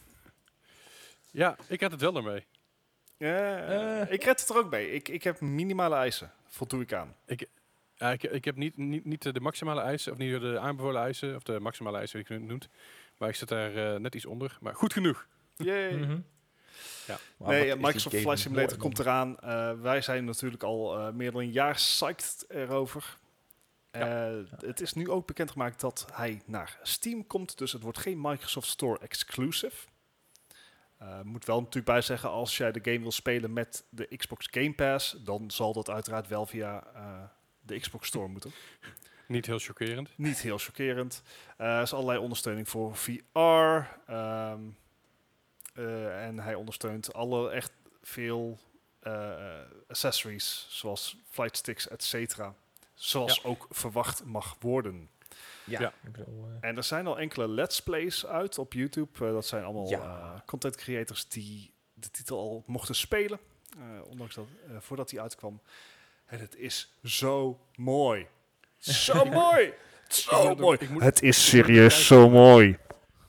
Ja, 1.31 1.57
ik 1.68 1.81
had 1.81 1.91
het 1.91 2.02
wel 2.02 2.15
ermee. 2.15 2.45
Ja, 3.20 3.58
Eh. 4.02 4.12
Ik 4.14 4.24
red 4.24 4.40
het 4.40 4.50
er 4.50 4.58
ook 4.58 4.70
mee. 4.70 4.91
Ik, 4.91 5.08
ik 5.08 5.24
heb 5.24 5.40
minimale 5.41 5.96
eisen. 5.96 6.32
Voldoe 6.48 6.82
ik 6.82 6.94
aan. 6.94 7.16
Ja, 7.96 8.12
ik, 8.12 8.24
ik 8.24 8.46
heb 8.46 8.56
niet, 8.56 8.78
niet, 8.78 9.06
niet 9.06 9.34
de 9.34 9.40
maximale 9.40 9.82
eisen, 9.82 10.12
of 10.12 10.18
niet 10.18 10.41
de 10.41 10.60
aanbevolen 10.60 11.02
eisen, 11.02 11.36
of 11.36 11.44
de 11.44 11.60
maximale 11.60 11.98
eisen, 11.98 12.16
wie 12.18 12.26
ik 12.26 12.41
het 12.41 12.50
noemt. 12.50 12.70
Maar 13.18 13.30
ik 13.30 13.36
zit 13.36 13.48
daar 13.48 13.94
eh, 13.94 14.00
net 14.00 14.16
iets 14.16 14.26
onder. 14.26 14.58
Maar 14.62 14.76
goed 14.76 14.94
genoeg. 14.94 15.28
Yay. 15.58 15.94
Mhm. 15.96 16.20
Ja. 17.08 17.18
Maar 17.38 17.50
Nee, 17.50 17.72
eh, 17.72 17.78
Microsoft 17.78 18.16
Flight 18.16 18.40
Simulator 18.40 18.70
mooi, 18.78 18.82
komt 18.82 19.00
eraan. 19.00 19.40
Eh, 19.40 19.72
wij 19.82 20.02
zijn 20.02 20.26
natuurlijk 20.26 20.64
al 20.64 20.98
eh, 20.98 21.10
meer 21.14 21.32
dan 21.32 21.41
een 21.41 21.52
jaar 21.52 21.74
psyched 21.74 22.46
erover. 22.50 23.18
Eh, 23.91 24.30
Het 24.60 24.82
is 24.82 24.94
nu 24.94 25.10
ook 25.10 25.28
bekendgemaakt 25.28 25.80
dat 25.80 26.08
hij 26.14 26.41
naar 26.46 26.80
Steam 26.84 27.28
komt. 27.28 27.58
Dus 27.58 27.72
het 27.72 27.82
wordt 27.84 27.98
geen 27.98 28.22
Microsoft 28.22 28.68
Store 28.68 29.00
exclusive. 29.00 29.76
Eh 31.00 31.22
moet 31.22 31.46
wel 31.46 31.58
natuurlijk 31.60 31.86
bij 31.86 32.02
zeggen, 32.02 32.30
als 32.30 32.58
jij 32.58 32.72
de 32.72 32.80
game 32.84 33.00
wil 33.00 33.12
spelen 33.12 33.54
met 33.54 33.86
de 33.90 34.16
Xbox 34.18 34.48
Game 34.52 34.74
Pass, 34.74 35.16
dan 35.24 35.52
zal 35.52 35.74
dat 35.74 35.90
uiteraard 35.90 36.28
wel 36.28 36.46
via 36.46 36.84
eh, 36.94 37.24
de 37.62 37.80
Xbox 37.80 38.08
Store 38.08 38.28
moeten. 38.28 38.52
Niet 39.28 39.46
heel 39.46 39.60
chockerend. 39.60 40.10
Niet 40.16 40.38
heel 40.42 40.58
chockerend. 40.58 41.22
Eh, 41.58 41.76
Er 41.76 41.82
is 41.82 41.94
allerlei 41.94 42.20
ondersteuning 42.20 42.70
voor 42.70 42.96
VR. 42.96 43.40
ehm, 44.08 44.60
eh, 45.74 46.26
en 46.26 46.40
hij 46.40 46.56
ondersteunt 46.56 47.14
alle 47.14 47.50
echt 47.52 47.72
veel 48.02 48.60
accessories, 49.88 50.66
zoals 50.70 51.18
flight 51.30 51.58
sticks, 51.58 51.88
et 51.88 52.04
cetera. 52.04 52.54
Zoals 52.94 53.44
ook 53.44 53.68
verwacht 53.70 54.26
mag 54.26 54.56
worden. 54.60 55.10
Ja, 55.70 55.82
Ja. 55.82 55.94
ik 56.04 56.12
bedoel, 56.12 56.46
eh, 56.62 56.70
En 56.70 56.78
er 56.78 56.84
zijn 56.84 57.08
al 57.08 57.20
enkele 57.20 57.48
let's 57.48 57.82
plays 57.82 58.26
uit 58.26 58.58
op 58.58 58.74
YouTube. 58.74 59.26
Eh, 59.26 59.32
dat 59.32 59.46
zijn 59.46 59.64
allemaal 59.64 59.90
Ja. 59.90 60.00
eh, 60.36 60.40
content 60.46 60.76
creators 60.76 61.28
die 61.28 61.74
de 61.94 62.12
titel 62.12 62.38
al 62.40 62.64
mochten 62.68 62.96
spelen. 62.96 63.40
eh, 63.78 64.10
ondanks 64.10 64.36
dat, 64.36 64.46
eh, 64.70 64.76
voordat 64.80 65.10
die 65.10 65.22
uitkwam. 65.22 65.62
En 66.26 66.40
het 66.40 66.56
is 66.56 66.94
zo 67.04 67.60
mooi. 67.76 68.28
Zo 68.78 69.26
mooi! 69.41 69.74
Zo 70.08 70.56
mooi! 70.56 70.78
moet- 70.91 71.02
Het 71.04 71.22
is 71.22 71.50
serieus 71.50 72.08
zo 72.08 72.30
mooi. 72.30 72.68
Ja, 72.68 72.78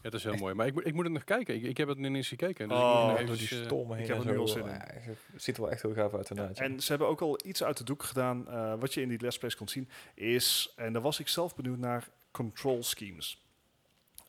het 0.03 0.15
is 0.15 0.25
heel 0.25 0.35
mooi. 0.35 0.55
Maar 0.55 0.67
ik, 0.67 0.75
moet- 0.75 0.87
ik 0.87 0.95
moet 0.95 1.05
het 1.05 1.13
nog 1.13 1.25
kijken. 1.25 1.55
Ik, 1.55 1.63
ik 1.63 1.77
heb 1.77 1.89
het 1.89 1.99
niet 1.99 2.15
eens 2.15 2.29
gekeken. 2.29 2.69
Dus 2.69 2.79
Oh, 2.79 2.83
ik 2.85 2.95
moet 2.95 3.03
nog 3.03 3.11
door 3.17 3.19
eventjes, 3.25 3.49
die 3.49 3.59
eh, 3.59 3.65
stormen 3.65 3.97
heen 3.97 4.05
ik 4.07 4.13
heb 4.13 4.25
er 4.25 4.31
nu 4.33 4.39
al 4.39 4.49
zin 4.49 4.63
in. 4.63 4.69
Ja, 4.69 4.85
het 5.33 5.43
ziet 5.43 5.57
er 5.57 5.63
wel 5.63 5.71
echt 5.71 5.83
heel 5.83 5.95
gaaf 5.95 6.15
uit 6.15 6.31
inderdaad. 6.31 6.57
ja. 6.57 6.63
En 6.65 6.81
ze 6.81 6.89
hebben 6.89 7.09
ook 7.09 7.21
al 7.21 7.39
iets 7.45 7.63
uit 7.63 7.77
de 7.77 7.85
doek 7.85 8.03
gedaan. 8.03 8.49
eh, 8.49 8.75
wat 8.79 8.95
je 8.95 9.01
in 9.01 9.09
die 9.09 9.21
let's 9.21 9.39
plays 9.39 9.57
kon 9.57 9.69
zien 9.69 9.89
is, 10.15 10.73
en 10.77 10.93
daar 10.93 11.03
was 11.03 11.21
ik 11.21 11.29
zelf 11.29 11.55
benieuwd 11.57 11.79
naar, 11.79 12.09
control 12.31 12.83
schemes. 12.83 13.45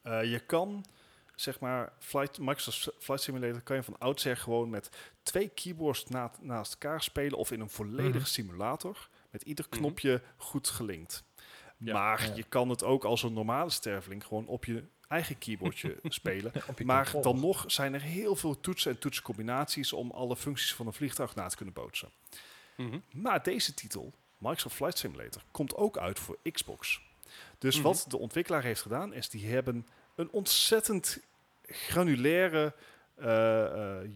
Eh, 0.02 0.32
je 0.32 0.40
kan, 0.40 0.86
zeg 1.36 1.60
maar, 1.60 1.94
Flight, 1.99 2.40
Microsoft 2.40 2.90
Flight 3.03 3.23
Simulator 3.23 3.61
kan 3.61 3.76
je 3.76 3.84
van 3.84 3.98
oudsher 3.99 4.38
gewoon 4.38 4.69
met 4.69 4.90
twee 5.23 5.48
keyboards 5.49 6.06
na- 6.07 6.32
naast 6.41 6.72
elkaar 6.73 7.02
spelen 7.02 7.38
of 7.38 7.52
in 7.52 7.60
een 7.60 7.69
volledige 7.69 8.18
Mhm. 8.18 8.26
simulator 8.26 9.10
met 9.30 9.41
ieder 9.41 9.65
Mhm. 9.69 9.80
knopje 9.80 10.22
goed 10.38 10.68
gelinkt. 10.69 11.23
Ja. 11.78 11.94
Maar 11.94 12.28
Ja. 12.28 12.36
je 12.36 12.44
kan 12.44 12.69
het 12.69 12.84
ook 12.84 13.03
als 13.03 13.23
een 13.23 13.34
normale 13.34 13.69
sterveling 13.69 14.26
gewoon 14.26 14.48
op 14.48 14.65
je 14.65 14.84
eigen 15.07 15.38
keyboardje 15.38 15.98
spelen. 16.03 16.52
Maar 16.86 17.11
dan 17.22 17.40
nog 17.40 17.64
zijn 17.68 17.94
er 17.94 18.02
heel 18.02 18.36
veel 18.36 18.60
toetsen 18.60 18.91
en 18.91 18.99
toetscombinaties 18.99 19.94
om 19.94 20.11
alle 20.11 20.36
functies 20.36 20.73
van 20.73 20.88
een 20.88 20.94
vliegtuig 20.94 21.36
na 21.36 21.48
te 21.48 21.56
kunnen 21.56 21.73
bootsen. 21.73 22.10
mhm. 22.78 22.99
Maar 23.11 23.44
deze 23.44 23.73
titel, 23.73 24.14
Microsoft 24.38 24.76
Flight 24.76 24.98
Simulator, 24.98 25.41
komt 25.52 25.76
ook 25.76 25.98
uit 25.98 26.19
voor 26.19 26.38
Xbox. 26.52 27.02
Dus 27.62 27.76
Mhm. 27.76 27.84
wat 27.84 28.06
de 28.08 28.18
ontwikkelaar 28.18 28.64
heeft 28.64 28.82
gedaan, 28.82 29.14
is 29.14 29.30
die 29.30 29.48
hebben 29.48 29.88
een 30.16 30.32
ontzettend 30.32 31.20
granulaire 31.64 32.74
eh, 33.16 34.00
eh, 34.02 34.10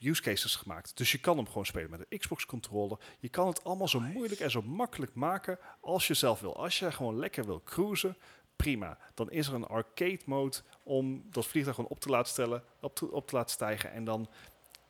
use 0.00 0.22
cases 0.22 0.56
gemaakt. 0.56 0.96
Dus 0.96 1.12
je 1.12 1.18
kan 1.18 1.36
hem 1.36 1.46
gewoon 1.46 1.66
spelen 1.66 1.90
met 1.90 2.04
een 2.08 2.18
Xbox 2.18 2.46
controller. 2.46 2.98
Je 3.18 3.28
kan 3.28 3.46
het 3.46 3.64
allemaal 3.64 3.88
zo 3.88 4.00
moeilijk 4.00 4.40
en 4.40 4.50
zo 4.50 4.62
makkelijk 4.62 5.14
maken 5.14 5.58
als 5.80 6.06
je 6.06 6.14
zelf 6.14 6.40
wil. 6.40 6.56
Als 6.56 6.78
je 6.78 6.92
gewoon 6.92 7.18
lekker 7.18 7.44
wil 7.44 7.62
cruisen, 7.64 8.16
prima. 8.56 8.98
Dan 9.14 9.30
is 9.30 9.46
er 9.46 9.54
een 9.54 9.66
arcade 9.66 10.20
mode 10.24 10.56
om 10.82 11.22
dat 11.30 11.46
vliegtuig 11.46 11.76
gewoon 11.76 11.90
op 11.90 12.00
te 12.00 12.08
laten 12.08 12.30
stellen, 12.32 12.62
op 12.80 12.94
te, 12.94 13.10
op 13.10 13.26
te 13.28 13.34
laten 13.34 13.50
stijgen 13.50 13.92
en 13.92 14.04
dan 14.04 14.28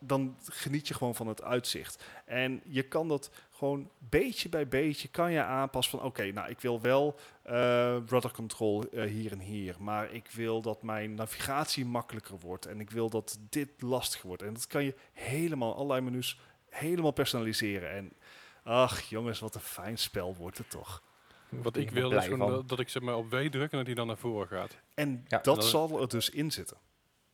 dan 0.01 0.37
geniet 0.45 0.89
je 0.89 0.95
gewoon 0.95 1.15
van 1.15 1.27
het 1.27 1.43
uitzicht. 1.43 2.05
En 2.25 2.61
je 2.65 2.83
kan 2.83 3.09
dat 3.09 3.31
gewoon 3.59 3.91
beetje 3.99 4.49
bij 4.49 4.69
beetje 4.69 5.09
kan 5.09 5.33
je 5.33 5.43
aanpassen 5.43 5.99
van 5.99 6.09
oké, 6.09 6.33
nou 6.33 6.49
ik 6.51 6.61
wil 6.61 6.81
wel 6.81 7.19
eh 7.43 7.97
rudder 8.07 8.33
control 8.33 8.85
eh, 8.91 9.05
hier 9.11 9.33
en 9.33 9.39
hier, 9.41 9.77
maar 9.79 10.13
ik 10.13 10.31
wil 10.31 10.61
dat 10.63 10.83
mijn 10.83 11.15
navigatie 11.15 11.85
makkelijker 11.85 12.39
wordt 12.39 12.67
en 12.67 12.81
ik 12.81 12.91
wil 12.91 13.11
dat 13.11 13.39
dit 13.51 13.69
lastiger 13.79 14.27
wordt. 14.27 14.43
En 14.43 14.53
dat 14.55 14.67
kan 14.67 14.85
je 14.85 14.95
helemaal 15.13 15.75
allerlei 15.75 16.01
menus 16.01 16.39
helemaal 16.69 17.11
personaliseren. 17.11 17.91
En 17.91 18.13
ach 18.63 19.01
jongens, 19.01 19.39
wat 19.41 19.55
een 19.55 19.61
fijn 19.61 19.99
spel 19.99 20.35
wordt 20.37 20.59
het 20.59 20.71
toch. 20.71 21.03
Wat 21.49 21.77
ik 21.77 21.91
wil 21.91 22.11
is 22.13 22.29
dat, 22.39 22.69
dat 22.69 22.79
ik 22.81 22.89
zeg 22.89 23.03
maar 23.03 23.17
op 23.17 23.31
W 23.31 23.35
druk 23.37 23.71
en 23.73 23.79
dat 23.79 23.87
hij 23.87 23.95
dan 23.95 24.07
naar 24.07 24.17
voren 24.19 24.49
gaat. 24.49 24.77
En 24.95 25.25
Ja, 25.29 25.39
dat 25.39 25.55
dat- 25.55 25.65
zal 25.65 26.01
er 26.01 26.09
dus 26.09 26.31
in 26.31 26.51
zitten. 26.53 26.77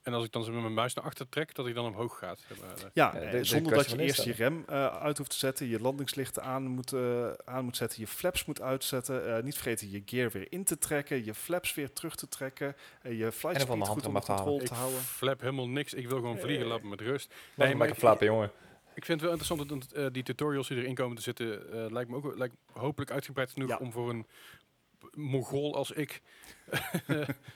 En 0.04 0.12
als 0.14 0.24
ik 0.24 0.32
dan 0.32 0.44
zo 0.44 0.52
met 0.52 0.60
mijn 0.60 0.74
muis 0.74 0.94
naar 0.94 1.04
achter 1.04 1.28
trek, 1.28 1.54
dat 1.54 1.64
hij 1.64 1.74
dan 1.74 1.86
omhoog 1.86 2.18
gaat. 2.18 2.44
Eh, 2.48 2.56
Ja, 2.78 2.88
Ja, 2.92 3.14
eh, 3.14 3.30
de- 3.30 3.36
de 3.38 3.44
zonder 3.44 3.74
dat 3.74 3.90
je 3.90 3.98
eerst 3.98 4.22
je 4.24 4.32
rem 4.32 4.64
eh, 4.66 4.86
uit 4.86 5.18
hoeft 5.18 5.30
te 5.30 5.36
zetten, 5.36 5.66
je 5.68 5.80
landingslichten 5.80 6.42
aan 6.42 6.66
moet, 6.66 6.92
eh, 6.92 7.30
aan 7.44 7.64
moet 7.64 7.76
zetten, 7.76 8.00
je 8.00 8.06
flaps 8.06 8.44
moet 8.44 8.60
uitzetten, 8.60 9.36
eh, 9.36 9.42
niet 9.42 9.54
vergeten 9.54 9.90
je 9.90 10.02
gear 10.06 10.30
weer 10.30 10.46
in 10.48 10.64
te 10.64 10.78
trekken, 10.78 11.24
je 11.24 11.34
flaps 11.34 11.74
weer 11.74 11.92
terug 11.92 12.14
te 12.14 12.28
trekken, 12.28 12.76
eh, 13.02 13.18
je 13.18 13.32
flight 13.32 13.60
En 13.60 13.66
van 13.66 13.78
de 13.78 13.84
speed 13.84 13.86
hand 13.86 13.88
goed 13.88 14.00
om 14.02 14.06
onder 14.06 14.20
af 14.20 14.24
te 14.24 14.32
halen. 14.32 14.46
controle 14.46 14.62
Ik 14.62 14.68
te 14.68 14.74
houden. 14.74 15.00
flap 15.00 15.40
helemaal 15.40 15.68
niks. 15.68 15.94
Ik 15.94 16.08
wil 16.08 16.16
gewoon 16.16 16.38
vliegen, 16.38 16.64
Eh. 16.64 16.70
laat 16.70 16.82
me 16.82 16.88
met 16.88 17.00
rust. 17.00 17.34
Nee, 17.54 17.68
maar 17.68 17.76
maar 17.76 17.88
ik- 17.88 17.94
flappen, 17.94 18.26
jongen. 18.26 18.50
Ik 18.94 19.04
vind 19.04 19.20
het 19.20 19.30
wel 19.30 19.38
interessant 19.38 19.68
dat 19.68 19.92
eh, 19.92 20.06
die 20.12 20.22
tutorials 20.22 20.68
die 20.68 20.76
erin 20.78 20.94
komen 20.94 21.16
te 21.16 21.22
zitten, 21.22 21.72
eh, 21.72 21.90
lijkt 21.90 22.10
me 22.10 22.16
ook 22.16 22.36
lijkt 22.36 22.54
hopelijk 22.72 23.10
uitgebreid 23.10 23.50
genoeg 23.50 23.68
Ja. 23.68 23.76
om 23.76 23.92
voor 23.92 24.10
een 24.10 24.26
Mongool 25.12 25.74
als 25.74 25.90
ik 25.90 26.22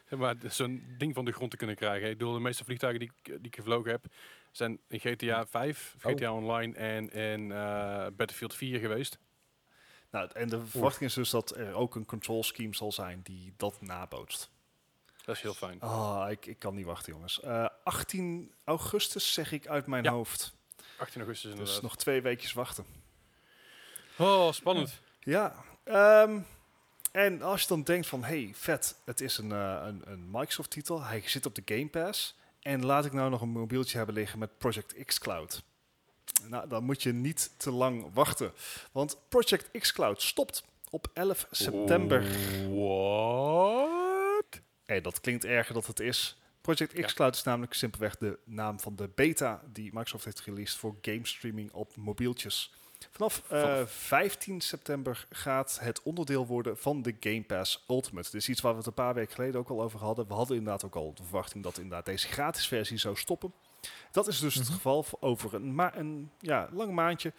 zeg 0.09 0.19
maar, 0.19 0.35
zo'n 0.49 0.95
ding 0.99 1.15
van 1.15 1.25
de 1.25 1.33
grond 1.33 1.51
te 1.51 1.57
kunnen 1.57 1.77
krijgen. 1.77 2.11
Ik 2.11 2.19
bedoel, 2.19 2.33
de 2.33 2.41
meeste 2.41 2.65
vliegtuigen 2.65 3.01
die, 3.01 3.11
ik- 3.23 3.25
die 3.37 3.47
ik 3.47 3.55
gevlogen 3.57 3.91
heb, 3.91 4.05
zijn 4.53 4.79
in 4.89 5.01
GTA 5.01 5.47
5, 5.47 5.95
Oh. 6.03 6.13
GTA 6.13 6.33
Online 6.33 6.75
en 6.77 7.11
in 7.13 7.53
eh, 7.53 8.07
Battlefield 8.17 8.55
4 8.55 8.79
geweest. 8.79 9.19
Nou, 10.11 10.31
en 10.35 10.49
de 10.49 10.67
verwachting 10.67 11.05
is 11.11 11.15
dus 11.15 11.31
dat 11.31 11.57
er 11.57 11.75
ook 11.75 11.95
een 11.95 12.05
control 12.07 12.43
scheme 12.45 12.75
zal 12.75 12.93
zijn 12.93 13.21
die 13.23 13.53
dat 13.57 13.81
nabootst. 13.81 14.51
Dat 15.25 15.37
is 15.37 15.43
heel 15.43 15.55
fijn. 15.55 15.81
Ah, 15.81 16.31
ik, 16.31 16.47
ik 16.47 16.59
kan 16.59 16.75
niet 16.75 16.85
wachten 16.87 17.13
jongens. 17.13 17.41
Eh, 17.41 17.67
18 17.85 18.53
augustus 18.65 19.33
zeg 19.33 19.53
ik 19.53 19.67
uit 19.67 19.87
mijn 19.87 20.05
Ja. 20.05 20.11
hoofd. 20.11 20.55
18 20.99 21.21
augustus 21.21 21.51
Dus 21.51 21.59
inderdaad. 21.59 21.83
nog 21.83 21.97
twee 21.97 22.23
weekjes 22.23 22.53
wachten. 22.53 22.85
Oh, 24.19 24.53
spannend. 24.53 25.01
Ja, 25.21 25.65
ehm, 25.85 26.41
en 27.13 27.43
als 27.43 27.63
je 27.63 27.69
dan 27.69 27.83
denkt 27.83 28.07
van, 28.07 28.25
hey, 28.25 28.51
vet, 28.55 28.97
het 29.05 29.21
is 29.21 29.39
een, 29.39 29.53
eh, 29.53 29.83
een, 29.85 30.03
een 30.05 30.31
Microsoft-titel, 30.31 31.03
hij 31.03 31.23
zit 31.25 31.47
op 31.47 31.55
de 31.55 31.63
Game 31.65 31.89
Pass, 31.89 32.37
en 32.61 32.85
laat 32.85 33.05
ik 33.05 33.13
nou 33.13 33.31
nog 33.31 33.41
een 33.41 33.49
mobieltje 33.49 33.97
hebben 33.97 34.15
liggen 34.15 34.39
met 34.39 34.59
Project 34.59 35.05
X 35.05 35.19
Cloud. 35.19 35.63
Nou, 36.49 36.69
dan 36.69 36.85
moet 36.85 37.03
je 37.03 37.13
niet 37.13 37.51
te 37.57 37.71
lang 37.71 38.07
wachten, 38.13 38.53
want 38.93 39.19
Project 39.29 39.71
X 39.79 39.93
Cloud 39.93 40.23
stopt 40.23 40.65
op 40.91 41.11
11 41.15 41.47
september. 41.51 42.23
What? 42.71 44.61
Hey, 44.85 45.01
dat 45.01 45.21
klinkt 45.21 45.45
erger 45.45 45.75
dan 45.75 45.83
het 45.87 46.01
is. 46.01 46.39
Project 46.61 46.93
X 46.93 46.99
Ja. 46.99 47.15
Cloud 47.15 47.35
is 47.35 47.43
namelijk 47.43 47.75
simpelweg 47.75 48.17
de 48.17 48.39
naam 48.45 48.81
van 48.81 48.97
de 48.97 49.11
beta 49.15 49.63
die 49.73 49.85
Microsoft 49.93 50.25
heeft 50.25 50.41
released 50.41 50.79
voor 50.79 50.97
game 51.03 51.27
streaming 51.27 51.73
op 51.73 51.97
mobieltjes. 51.97 52.73
Vanaf 53.11 53.43
eh, 53.51 53.61
Vanaf- 53.61 53.91
15 53.93 54.61
september 54.61 55.27
gaat 55.31 55.79
het 55.81 56.03
onderdeel 56.03 56.47
worden 56.47 56.79
van 56.79 57.03
de 57.03 57.17
Game 57.21 57.43
Pass 57.43 57.85
Ultimate. 57.89 58.31
Dit 58.31 58.41
is 58.41 58.49
iets 58.49 58.61
waar 58.61 58.73
we 58.73 58.79
het 58.79 58.87
een 58.87 58.95
paar 58.95 59.15
weken 59.15 59.35
geleden 59.35 59.61
ook 59.61 59.69
al 59.71 59.83
over 59.83 60.01
hadden. 60.01 60.27
We 60.29 60.35
hadden 60.35 60.57
inderdaad 60.57 60.85
ook 60.85 60.95
al 60.97 61.15
de 61.15 61.23
verwachting 61.23 61.65
dat 61.65 61.77
inderdaad 61.77 62.07
deze 62.07 62.29
gratis 62.29 62.69
versie 62.69 62.97
zou 62.99 63.17
stoppen. 63.17 63.53
Dat 64.11 64.27
is 64.27 64.39
dus 64.39 64.55
het 64.55 64.65
Mhm. 64.65 64.73
geval. 64.75 65.03
Voor 65.03 65.19
Over 65.21 65.55
een, 65.55 65.75
ma 65.75 65.97
een 65.97 66.31
ja, 66.41 66.69
lang 66.73 66.93
maandje 66.93 67.33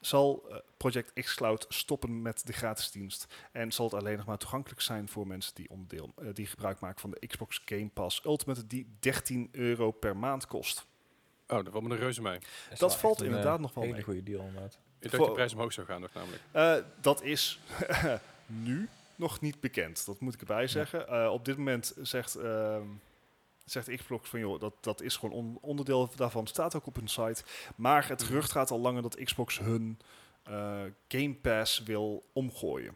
zal 0.00 0.44
eh, 0.50 0.56
Project 0.76 1.12
xCloud 1.12 1.66
stoppen 1.68 2.22
met 2.22 2.46
de 2.46 2.52
gratis 2.52 2.90
dienst. 2.90 3.26
En 3.52 3.72
zal 3.72 3.84
het 3.84 3.94
alleen 3.94 4.16
nog 4.16 4.26
maar 4.26 4.38
toegankelijk 4.38 4.80
zijn 4.80 5.08
voor 5.08 5.26
mensen 5.26 5.54
die, 5.54 5.70
onderdeel, 5.70 6.12
eh, 6.16 6.26
die 6.32 6.46
gebruik 6.46 6.80
maken 6.80 7.00
van 7.00 7.10
de 7.10 7.26
Xbox 7.26 7.62
Game 7.64 7.88
Pass 7.88 8.24
Ultimate, 8.24 8.66
die 8.66 8.96
13 9.00 9.48
euro 9.52 9.90
per 9.90 10.16
maand 10.16 10.46
kost. 10.46 10.86
Oh, 11.48 11.56
dat 11.64 11.68
valt 11.72 11.84
me 11.84 11.90
een 11.90 11.96
reuze 12.00 12.22
mee. 12.22 12.38
Dat 12.78 12.96
valt 12.96 13.20
een, 13.20 13.26
inderdaad 13.26 13.56
eh, 13.56 13.62
nog 13.62 13.74
wel 13.74 13.82
hele 13.82 13.96
mee. 13.96 14.04
goede 14.04 14.22
deal 14.22 14.40
inderdaad. 14.44 14.78
Ik 15.04 15.10
dacht 15.10 15.16
Voor- 15.16 15.26
de 15.26 15.32
prijs 15.32 15.52
omhoog 15.52 15.72
zou 15.72 15.86
gaan 15.86 16.00
nog 16.00 16.12
namelijk. 16.14 16.42
Eh, 16.50 16.74
dat 17.00 17.22
is 17.22 17.60
nu 18.46 18.88
nog 19.16 19.40
niet 19.40 19.60
bekend. 19.60 20.06
Dat 20.06 20.20
moet 20.20 20.34
ik 20.34 20.40
erbij 20.40 20.66
zeggen. 20.66 21.08
Eh, 21.08 21.32
op 21.32 21.44
dit 21.44 21.56
moment 21.56 21.94
zegt, 22.02 22.34
ehm 22.34 22.82
zegt 23.64 23.96
Xbox 23.96 24.28
van 24.28 24.38
joh, 24.40 24.60
dat, 24.60 24.74
dat 24.80 25.00
is 25.02 25.16
gewoon 25.16 25.34
on- 25.34 25.58
onderdeel 25.60 26.10
daarvan. 26.16 26.46
Staat 26.46 26.74
ook 26.76 26.86
op 26.86 26.94
hun 26.94 27.08
site. 27.08 27.42
Maar 27.76 28.08
het 28.08 28.22
gerucht 28.22 28.50
gaat 28.52 28.70
al 28.70 28.80
langer 28.80 29.02
dat 29.02 29.16
Xbox 29.24 29.58
hun 29.58 29.98
eh, 30.42 30.80
Game 31.08 31.34
Pass 31.34 31.82
wil 31.82 32.24
omgooien. 32.32 32.94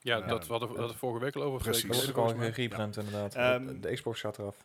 Ja, 0.00 0.16
Ja, 0.16 0.26
dat 0.26 0.46
we 0.46 0.52
hadden 0.52 0.88
we 0.88 0.94
vorige 0.94 1.24
week 1.24 1.34
al 1.36 1.42
over. 1.42 1.60
Precies. 1.62 1.82
Dat 1.82 1.96
wordt 1.96 2.10
ook 2.10 2.16
al 2.46 2.52
gerebrand 2.52 2.96
inderdaad. 2.96 3.34
Ehm, 3.34 3.66
de, 3.66 3.80
de 3.80 3.92
Xbox 3.94 4.20
gaat 4.20 4.38
eraf. 4.38 4.56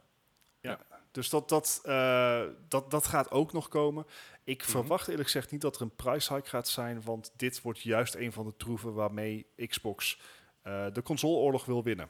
Dus 1.17 1.29
dat, 1.29 1.49
dat, 1.49 1.79
eh, 1.83 2.43
dat, 2.67 2.91
dat 2.91 3.07
gaat 3.07 3.31
ook 3.31 3.53
nog 3.53 3.67
komen. 3.67 4.05
Ik 4.43 4.61
Mhm. 4.61 4.69
verwacht 4.71 5.07
eerlijk 5.07 5.25
gezegd 5.25 5.51
niet 5.51 5.61
dat 5.61 5.75
er 5.75 5.81
een 5.81 5.95
price 5.95 6.33
hike 6.33 6.49
gaat 6.49 6.67
zijn, 6.67 7.01
want 7.03 7.31
dit 7.35 7.61
wordt 7.61 7.81
juist 7.81 8.15
een 8.15 8.31
van 8.31 8.45
de 8.45 8.55
troeven 8.57 8.93
waarmee 8.93 9.45
Xbox 9.67 10.19
eh, 10.61 10.85
de 10.93 11.01
consoleoorlog 11.01 11.65
wil 11.65 11.83
winnen. 11.83 12.09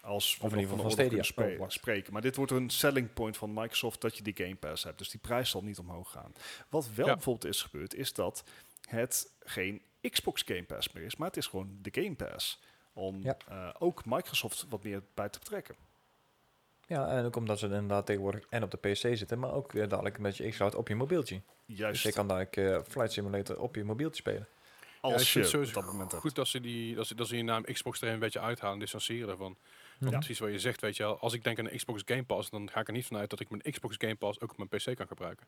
Als 0.00 0.36
we 0.38 0.44
Of 0.44 0.50
in 0.50 0.56
nog 0.56 0.60
ieder 0.64 0.76
geval 0.76 0.90
de 0.90 0.96
van 0.96 1.04
oorlog 1.04 1.24
Stadia. 1.24 1.68
spreken. 1.68 2.12
Maar 2.12 2.22
dit 2.22 2.36
wordt 2.36 2.52
een 2.52 2.70
selling 2.70 3.12
point 3.12 3.36
van 3.36 3.52
Microsoft 3.54 4.00
dat 4.00 4.16
je 4.16 4.22
die 4.22 4.36
Game 4.36 4.56
Pass 4.56 4.84
hebt. 4.84 4.98
Dus 4.98 5.08
die 5.10 5.20
prijs 5.20 5.50
zal 5.50 5.62
niet 5.62 5.78
omhoog 5.78 6.10
gaan. 6.10 6.32
Wat 6.68 6.88
wel 6.94 7.06
Ja. 7.06 7.12
bijvoorbeeld 7.14 7.54
is 7.54 7.62
gebeurd, 7.62 7.94
is 7.94 8.12
dat 8.12 8.44
het 8.88 9.32
geen 9.40 9.82
Xbox 10.10 10.42
Game 10.46 10.62
Pass 10.64 10.92
meer 10.92 11.04
is, 11.04 11.16
maar 11.16 11.28
het 11.28 11.36
is 11.36 11.46
gewoon 11.46 11.78
de 11.82 12.02
Game 12.02 12.14
Pass. 12.14 12.60
Om 12.92 13.22
Ja. 13.22 13.36
eh, 13.48 13.68
ook 13.78 14.04
Microsoft 14.04 14.66
wat 14.68 14.82
meer 14.84 15.02
bij 15.14 15.28
te 15.28 15.38
betrekken. 15.38 15.76
Ja, 16.86 17.08
en 17.08 17.24
ook 17.24 17.36
omdat 17.36 17.58
ze 17.58 17.64
inderdaad 17.66 18.06
tegenwoordig 18.06 18.44
en 18.48 18.62
op 18.62 18.70
de 18.70 18.76
PC 18.76 18.96
zitten, 18.96 19.38
maar 19.38 19.52
ook 19.52 19.74
eh, 19.74 19.88
dadelijk 19.88 20.18
met 20.18 20.36
je 20.36 20.48
xCloud 20.48 20.74
op 20.74 20.88
je 20.88 20.94
mobieltje. 20.94 21.40
Juist 21.64 21.92
Dus 21.92 22.02
je 22.02 22.12
kan 22.12 22.28
dadelijk 22.28 22.56
eh, 22.56 22.78
Flight 22.88 23.12
Simulator 23.12 23.60
op 23.60 23.74
je 23.74 23.84
mobieltje 23.84 24.20
spelen. 24.20 24.48
Ja, 25.02 25.12
als 25.12 25.30
vind 25.30 25.32
je 25.32 25.38
het 25.38 25.48
sowieso 25.48 25.78
op 25.78 25.84
dat 25.84 25.92
moment. 25.92 26.14
Goed 26.14 26.34
dat 26.34 26.48
ze, 26.48 26.60
die, 26.60 26.94
dat, 26.94 27.06
ze, 27.06 27.14
dat 27.14 27.26
ze 27.26 27.34
die 27.34 27.42
naam 27.42 27.64
Xbox 27.64 28.00
er 28.00 28.08
een 28.12 28.18
beetje 28.18 28.40
uithalen, 28.40 28.78
distancieren 28.78 29.26
daarvan. 29.26 29.56
Want 29.98 30.12
Ja. 30.12 30.18
precies 30.18 30.38
wat 30.38 30.50
je 30.50 30.58
zegt, 30.58 30.80
weet 30.80 30.96
je 30.96 31.02
wel, 31.02 31.18
als 31.18 31.32
ik 31.32 31.44
denk 31.44 31.58
aan 31.58 31.64
een 31.64 31.76
Xbox 31.76 32.02
Game 32.04 32.24
Pass, 32.24 32.50
dan 32.50 32.70
ga 32.70 32.80
ik 32.80 32.86
er 32.86 32.92
niet 32.92 33.06
vanuit 33.06 33.30
dat 33.30 33.40
ik 33.40 33.50
mijn 33.50 33.62
Xbox 33.62 33.94
Game 33.98 34.16
Pass 34.16 34.40
ook 34.40 34.50
op 34.50 34.56
mijn 34.56 34.68
PC 34.68 34.96
kan 34.96 35.06
gebruiken. 35.06 35.46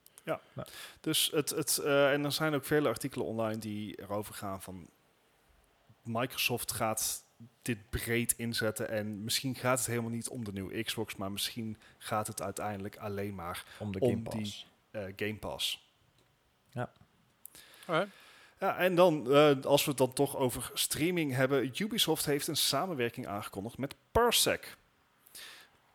Dus 1.00 1.30
het, 1.34 1.50
het, 1.50 1.78
eh, 1.78 2.12
en 2.12 2.24
er 2.24 2.32
zijn 2.32 2.54
ook 2.54 2.64
vele 2.64 2.88
artikelen 2.88 3.26
online 3.26 3.58
die 3.58 4.00
erover 4.00 4.34
gaan 4.34 4.62
van 4.62 4.88
Microsoft 6.02 6.72
gaat 6.72 7.24
dit 7.62 7.90
breed 7.90 8.34
inzetten 8.36 8.88
en 8.88 9.24
misschien 9.24 9.54
gaat 9.54 9.78
het 9.78 9.86
helemaal 9.86 10.10
niet 10.10 10.28
om 10.28 10.44
de 10.44 10.52
nieuwe 10.52 10.82
Xbox, 10.82 11.16
maar 11.16 11.32
misschien 11.32 11.76
gaat 11.98 12.26
het 12.26 12.42
uiteindelijk 12.42 12.96
alleen 12.96 13.34
maar 13.34 13.64
Om 13.78 13.92
de 13.92 13.98
Om 14.00 14.08
Game 14.10 14.22
die- 14.22 14.40
Pass. 14.40 14.66
eh, 14.90 15.02
Game 15.16 15.36
Pass. 15.36 15.86
Alright. 17.86 18.10
Ja, 18.60 18.76
en 18.78 18.94
dan, 18.94 19.32
eh, 19.32 19.60
als 19.64 19.84
we 19.84 19.88
het 19.90 19.98
dan 19.98 20.12
toch 20.12 20.36
over 20.36 20.70
streaming 20.74 21.32
hebben, 21.34 21.72
Ubisoft 21.82 22.24
heeft 22.26 22.46
een 22.46 22.56
samenwerking 22.56 23.26
aangekondigd 23.26 23.78
met 23.78 23.94
Parsec. 24.12 24.76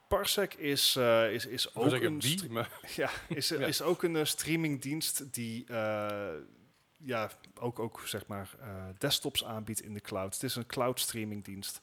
Parsec 0.07 0.53
is, 0.53 0.95
eh, 0.95 1.33
is, 1.33 1.45
is 1.45 1.75
ook 1.75 1.91
een 1.91 2.21
Ja, 2.95 3.09
is, 3.27 3.47
Ja. 3.59 3.65
is 3.65 3.81
ook 3.81 4.03
een 4.03 4.15
eh, 4.15 4.25
streamingdienst 4.25 5.33
die 5.33 5.65
eh, 5.67 6.29
ja, 7.05 7.29
ook, 7.59 7.79
ook 7.79 8.01
zeg 8.05 8.27
maar 8.27 8.49
eh, 8.59 8.67
desktops 8.97 9.45
aanbiedt 9.45 9.81
in 9.81 9.93
de 9.93 10.01
cloud. 10.01 10.33
Het 10.33 10.43
is 10.43 10.55
een 10.55 10.65
cloud 10.65 10.99
streamingdienst. 10.99 11.81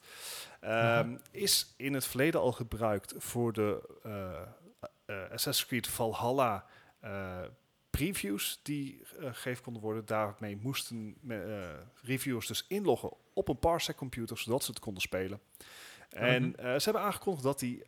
Ehm, 0.60 1.16
Is 1.30 1.74
in 1.76 1.94
het 1.94 2.06
verleden 2.06 2.40
al 2.40 2.52
gebruikt 2.52 3.14
voor 3.18 3.52
de 3.52 3.98
eh, 4.02 4.40
eh, 5.04 5.30
Assassin's 5.32 5.66
Creed 5.66 5.86
Valhalla 5.88 6.66
previews 7.90 8.60
die 8.62 9.02
gegeven 9.20 9.62
konden 9.62 9.82
worden. 9.82 10.06
Daarmee 10.06 10.56
moesten 10.56 11.16
reviewers 12.02 12.46
dus 12.46 12.64
inloggen 12.68 13.12
op 13.32 13.48
een 13.48 13.58
Parsec 13.58 13.96
computer, 13.96 14.38
zodat 14.38 14.64
ze 14.64 14.70
het 14.70 14.80
konden 14.80 15.02
spelen. 15.02 15.40
En 16.10 16.42
Mhm. 16.42 16.78
ze 16.78 16.84
hebben 16.84 17.02
aangekondigd 17.02 17.44
dat 17.44 17.58
die 17.58 17.82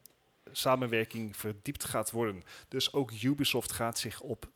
samenwerking 0.52 1.36
verdiept 1.36 1.84
gaat 1.84 2.10
worden. 2.10 2.42
Dus 2.68 2.92
ook 2.92 3.10
Ubisoft 3.22 3.72
gaat 3.72 3.98
zich 3.98 4.20
op 4.20 4.50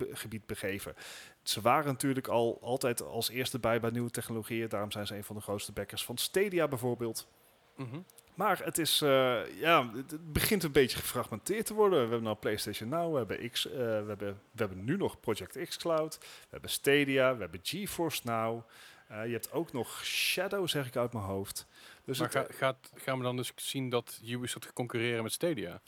streaminggebied 0.00 0.46
begeven. 0.46 0.94
Ze 1.42 1.60
waren 1.60 1.86
natuurlijk 1.86 2.28
al 2.28 2.58
altijd 2.62 3.02
als 3.02 3.28
eerste 3.28 3.58
bij 3.58 3.80
bij 3.80 3.90
nieuwe 3.90 4.10
technologieën. 4.10 4.68
Daarom 4.68 4.90
zijn 4.90 5.06
ze 5.06 5.16
een 5.16 5.24
van 5.24 5.36
de 5.36 5.42
grootste 5.42 5.72
backers 5.72 6.04
van 6.04 6.16
Stadia 6.16 6.68
bijvoorbeeld. 6.68 7.28
Mhm. 7.76 8.00
Maar 8.34 8.64
het 8.64 8.78
is, 8.78 9.00
eh, 9.02 9.58
ja, 9.60 9.90
het 9.94 10.32
begint 10.32 10.62
een 10.62 10.72
beetje 10.72 10.98
gefragmenteerd 10.98 11.66
te 11.66 11.74
worden. 11.74 11.94
We 11.98 12.04
hebben 12.04 12.22
nou 12.22 12.36
PlayStation 12.36 12.88
Now, 12.88 13.12
we 13.12 13.18
hebben, 13.18 13.50
X, 13.50 13.66
eh, 13.66 13.72
we 13.76 13.82
hebben, 14.06 14.40
we 14.50 14.58
hebben 14.62 14.84
nu 14.84 14.96
nog 14.96 15.20
Project 15.20 15.58
xCloud, 15.68 16.18
we 16.20 16.46
hebben 16.50 16.70
Stadia, 16.70 17.34
we 17.34 17.40
hebben 17.40 17.60
GeForce 17.62 18.20
Now. 18.24 18.62
Eh, 19.08 19.26
je 19.26 19.32
hebt 19.32 19.52
ook 19.52 19.72
nog 19.72 20.04
Shadow, 20.04 20.68
zeg 20.68 20.86
ik 20.86 20.96
uit 20.96 21.12
mijn 21.12 21.24
hoofd. 21.24 21.66
Dus 22.04 22.18
maar 22.18 22.28
het, 22.28 22.36
ga- 22.36 22.52
gaat, 22.56 22.92
gaan 22.94 23.18
we 23.18 23.24
dan 23.24 23.36
dus 23.36 23.52
zien 23.56 23.90
dat 23.90 24.20
Ubisoft 24.24 24.64
gaat 24.64 24.74
concurreren 24.74 25.22
met 25.22 25.32
Stadia? 25.32 25.80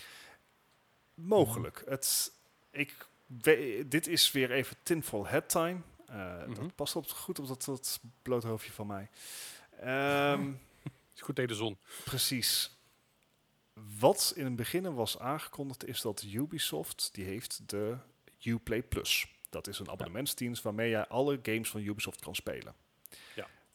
Mogelijk. 1.14 1.82
Het, 1.86 2.32
ik, 2.70 3.06
we- 3.40 3.84
dit 3.88 4.06
is 4.06 4.30
weer 4.32 4.50
even 4.50 4.76
tinfoil 4.82 5.26
head 5.26 5.48
time. 5.48 5.80
Eh, 6.06 6.36
Mhm. 6.46 6.54
Dat 6.54 6.74
past 6.74 6.96
op, 6.96 7.10
goed 7.10 7.38
op 7.38 7.46
dat, 7.48 7.64
dat 7.64 8.00
blote 8.22 8.46
hoofdje 8.46 8.72
van 8.72 8.86
mij. 8.86 9.10
Ehm, 9.80 10.52
Is 11.14 11.20
goed 11.20 11.34
tegen 11.34 11.50
de 11.50 11.56
zon. 11.56 11.78
precies. 12.04 12.76
Wat 13.98 14.32
in 14.36 14.44
het 14.44 14.56
begin 14.56 14.94
was 14.94 15.18
aangekondigd 15.18 15.86
is 15.86 16.00
dat 16.00 16.22
Ubisoft, 16.22 17.08
die 17.12 17.24
heeft 17.24 17.68
de 17.68 17.96
Uplay 18.42 18.82
Plus. 18.82 19.26
Dat 19.50 19.66
is 19.66 19.78
een 19.78 19.90
abonnementsdienst 19.90 20.62
waarmee 20.62 20.90
jij 20.90 21.06
alle 21.06 21.38
games 21.42 21.70
van 21.70 21.80
Ubisoft 21.80 22.20
kan 22.20 22.34
spelen. 22.34 22.74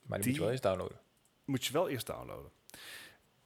Maar 0.01 0.19
die, 0.21 0.27
Die- 0.27 0.27
moet 0.27 0.35
je 0.35 0.39
wel 0.41 0.51
eens 0.51 0.61
downloaden. 0.61 0.99
Moet 1.45 1.65
je 1.65 1.73
wel 1.73 1.89
eerst 1.89 2.05
downloaden. 2.05 2.51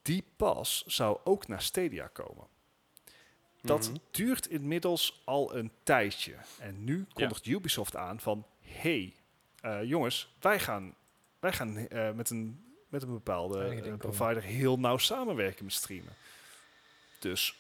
Die 0.01 0.23
pas 0.35 0.83
zou 0.88 1.19
ook 1.23 1.47
naar 1.47 1.61
Stadia 1.61 2.07
komen. 2.07 2.47
Dat 3.61 3.88
Mhm. 3.89 3.97
duurt 4.11 4.45
inmiddels 4.47 5.21
al 5.25 5.55
een 5.55 5.71
tijdje. 5.83 6.35
En 6.59 6.83
nu 6.83 7.05
kondigt 7.13 7.45
Ubisoft 7.45 7.95
aan 7.95 8.19
van... 8.19 8.45
hey, 8.61 9.15
eh, 9.61 9.83
jongens, 9.83 10.33
wij 10.39 10.59
gaan, 10.59 10.95
wij 11.39 11.53
gaan 11.53 11.77
eh, 11.77 12.11
met, 12.11 12.29
een, 12.29 12.73
met 12.89 13.03
een 13.03 13.13
bepaalde 13.13 13.63
eh, 13.63 13.97
provider 13.97 14.43
heel 14.43 14.79
nauw 14.79 14.97
samenwerken 14.97 15.65
met 15.65 15.73
streamen. 15.73 16.13
Dus 17.19 17.55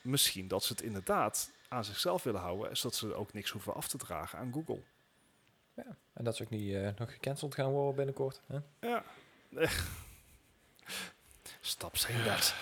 misschien 0.00 0.48
dat 0.48 0.64
ze 0.64 0.72
het 0.72 0.82
inderdaad 0.82 1.50
aan 1.68 1.84
zichzelf 1.84 2.22
willen 2.22 2.40
houden... 2.40 2.76
zodat 2.76 2.94
ze 2.96 3.14
ook 3.14 3.32
niks 3.32 3.50
hoeven 3.50 3.74
af 3.74 3.88
te 3.88 3.98
dragen 3.98 4.38
aan 4.38 4.52
Google. 4.52 4.82
Ja. 5.74 5.96
En 6.12 6.24
dat 6.24 6.36
ze 6.36 6.42
ook 6.42 6.50
niet 6.50 6.74
eh, 6.74 6.88
nog 6.98 7.12
gecanceld 7.12 7.54
gaan 7.54 7.70
worden 7.70 7.94
binnenkort. 7.94 8.40
Hè? 8.46 8.58
Ja. 8.88 9.04
Stap 11.60 11.96
saying 11.96 12.24
that. 12.24 12.54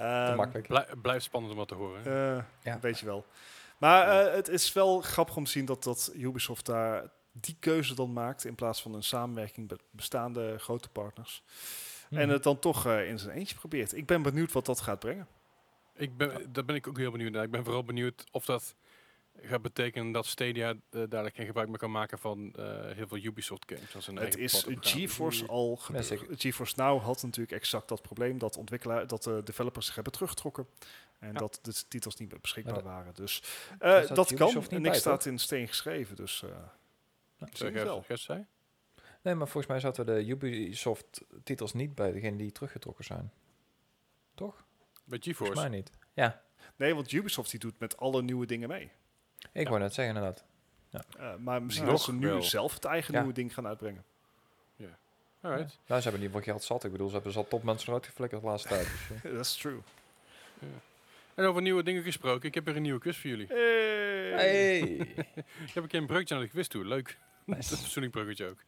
Te 0.00 0.06
Ehm, 0.26 0.36
makkelijk. 0.36 0.66
Blij- 0.66 0.86
blijft 1.02 1.24
spannend 1.24 1.52
om 1.52 1.58
wat 1.58 1.68
te 1.68 1.74
horen. 1.74 2.04
Eh, 2.04 2.44
Ja. 2.72 2.80
Weet 2.80 2.98
je 2.98 3.06
wel. 3.06 3.26
Maar 3.78 4.26
eh, 4.26 4.34
het 4.34 4.48
is 4.48 4.72
wel 4.72 5.00
grappig 5.00 5.36
om 5.36 5.44
te 5.44 5.50
zien 5.50 5.64
dat, 5.64 5.82
dat 5.82 6.12
Ubisoft 6.14 6.66
daar 6.66 7.10
die 7.32 7.56
keuze 7.60 7.94
dan 7.94 8.12
maakt 8.12 8.44
in 8.44 8.54
plaats 8.54 8.82
van 8.82 8.94
een 8.94 9.02
samenwerking 9.02 9.70
met 9.70 9.82
bestaande 9.90 10.58
grote 10.58 10.88
partners. 10.88 11.42
En 12.10 12.18
Mhm. 12.18 12.28
het 12.28 12.42
dan 12.42 12.58
toch 12.58 12.86
eh, 12.86 13.08
in 13.08 13.18
zijn 13.18 13.36
eentje 13.36 13.54
probeert. 13.54 13.96
Ik 13.96 14.06
ben 14.06 14.22
benieuwd 14.22 14.52
wat 14.52 14.66
dat 14.66 14.80
gaat 14.80 14.98
brengen. 14.98 15.28
Ik 15.94 16.16
ben, 16.16 16.52
daar 16.52 16.64
ben 16.64 16.76
ik 16.76 16.86
ook 16.88 16.96
heel 16.98 17.10
benieuwd 17.10 17.32
naar. 17.32 17.44
Ik 17.44 17.50
ben 17.50 17.64
vooral 17.64 17.84
benieuwd 17.84 18.24
of 18.30 18.44
dat 18.44 18.74
gaat 19.42 19.62
betekenen 19.62 20.12
dat 20.12 20.26
Stadia 20.26 20.70
eh, 20.70 20.76
dadelijk 20.90 21.34
geen 21.34 21.46
gebruik 21.46 21.68
meer 21.68 21.78
kan 21.78 21.90
maken 21.90 22.18
van 22.18 22.52
eh, 22.54 22.64
heel 22.90 23.08
veel 23.08 23.18
Ubisoft 23.18 23.64
games. 23.72 23.94
Als 23.94 24.06
een 24.06 24.16
Het 24.16 24.36
is. 24.38 24.64
GeForce 24.80 25.46
al 25.46 25.76
gebeurd. 25.76 26.14
GeForce 26.40 26.74
Now 26.76 27.02
had 27.02 27.22
natuurlijk 27.22 27.52
exact 27.52 27.88
dat 27.88 28.02
probleem 28.02 28.38
dat 28.38 28.56
ontwikkelaar, 28.56 29.06
dat 29.06 29.22
de 29.22 29.40
developers 29.44 29.86
zich 29.86 29.94
hebben 29.94 30.12
teruggetrokken. 30.12 30.66
En 31.18 31.32
Ja. 31.32 31.38
dat 31.38 31.58
de 31.62 31.82
titels 31.88 32.16
niet 32.16 32.30
meer 32.30 32.40
beschikbaar 32.40 32.74
dat- 32.74 32.82
waren. 32.82 33.14
Dus 33.14 33.42
eh, 33.78 34.08
dat 34.08 34.34
kan. 34.34 34.54
Niet 34.54 34.68
En 34.68 34.82
niks 34.82 34.98
staat 34.98 35.22
toch? 35.22 35.32
in 35.32 35.38
steen 35.38 35.68
geschreven. 35.68 36.16
Dus 36.16 36.42
eh 36.42 36.48
Ja. 37.36 37.46
Zeg, 37.52 37.72
wel. 37.72 38.02
Gert 38.02 38.20
zei? 38.20 38.46
Nee, 39.22 39.34
maar 39.34 39.48
volgens 39.48 39.66
mij 39.72 39.80
zaten 39.80 40.06
de 40.06 40.24
Ubisoft-titels 40.26 41.72
niet 41.72 41.94
bij 41.94 42.12
degene 42.12 42.36
die 42.36 42.52
teruggetrokken 42.52 43.04
zijn. 43.04 43.32
Toch? 44.34 44.54
Bij 45.04 45.18
Volgens 45.18 45.38
GeForce. 45.38 45.60
mij 45.60 45.68
niet. 45.68 45.90
Ja, 46.14 46.42
Nee, 46.76 46.94
want 46.94 47.12
Ubisoft 47.12 47.50
die 47.50 47.60
doet 47.60 47.78
met 47.78 47.96
alle 47.96 48.22
nieuwe 48.22 48.46
dingen 48.46 48.68
mee. 48.68 48.90
Ik 49.52 49.62
Ja. 49.62 49.68
wou 49.68 49.80
net 49.80 49.94
zeggen 49.94 50.14
inderdaad. 50.16 50.44
Eh, 51.18 51.34
maar 51.38 51.62
misschien 51.62 51.86
Nog 51.86 51.96
dat 51.96 52.04
ze 52.04 52.12
nu 52.12 52.26
wel. 52.28 52.42
zelf 52.42 52.74
het 52.74 52.84
eigen 52.84 53.12
Ja. 53.14 53.18
nieuwe 53.20 53.34
ding 53.34 53.54
gaan 53.54 53.66
uitbrengen. 53.66 54.04
Alright. 55.42 55.78
Nou, 55.86 56.00
ze 56.00 56.08
hebben 56.08 56.12
in 56.12 56.26
ieder 56.26 56.28
geval 56.42 56.42
geld 56.42 56.62
zat. 56.64 56.84
Ik 56.84 56.92
bedoel, 56.92 57.06
ze 57.08 57.14
hebben 57.14 57.32
zat 57.32 57.50
topmensen 57.50 57.88
eruit 57.88 58.06
geflikkerd 58.06 58.40
de 58.40 58.46
laatste 58.46 58.68
tijd. 58.68 58.88
Dus, 59.08 59.22
eh. 59.22 59.32
That's 59.36 59.56
true. 59.56 59.78
En 61.34 61.44
over 61.44 61.62
nieuwe 61.62 61.82
dingen 61.82 62.02
gesproken, 62.02 62.48
ik 62.48 62.54
heb 62.54 62.64
weer 62.64 62.76
een 62.76 62.82
nieuwe 62.82 62.98
quiz 63.00 63.16
voor 63.18 63.30
jullie. 63.30 63.46
Hey. 63.46 64.30
Hey! 64.30 64.80
Ik 65.66 65.70
heb 65.74 65.82
een 65.82 65.88
keer 65.88 66.00
een 66.00 66.06
breukje 66.06 66.34
naar 66.34 66.42
de 66.42 66.50
quiz 66.50 66.66
toe. 66.66 66.84
Leuk. 66.84 67.06
Dat 67.46 67.58
is 67.58 67.64
Nice. 67.70 67.74
een 67.74 67.80
persoonlijk 67.80 68.12
bruggetje 68.14 68.46
ook. 68.46 68.58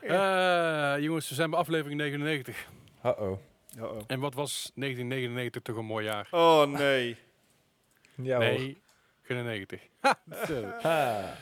Eh, 0.00 1.02
jongens, 1.04 1.28
we 1.28 1.34
zijn 1.34 1.50
bij 1.50 1.58
aflevering 1.58 2.00
99. 2.00 2.66
Uh-oh. 3.04 3.38
Uh-oh. 3.78 4.00
En 4.06 4.20
wat 4.20 4.34
was 4.34 4.70
1999 4.74 5.62
toch 5.62 5.76
een 5.76 5.84
mooi 5.84 6.04
jaar? 6.04 6.28
Oh 6.30 6.64
nee. 6.66 7.16
Ja, 8.14 8.38
nee, 8.38 8.82
geen 9.24 9.44
90. 9.44 9.80
Ha, 10.00 10.18
zo. 10.46 10.64
Ha. 10.82 11.34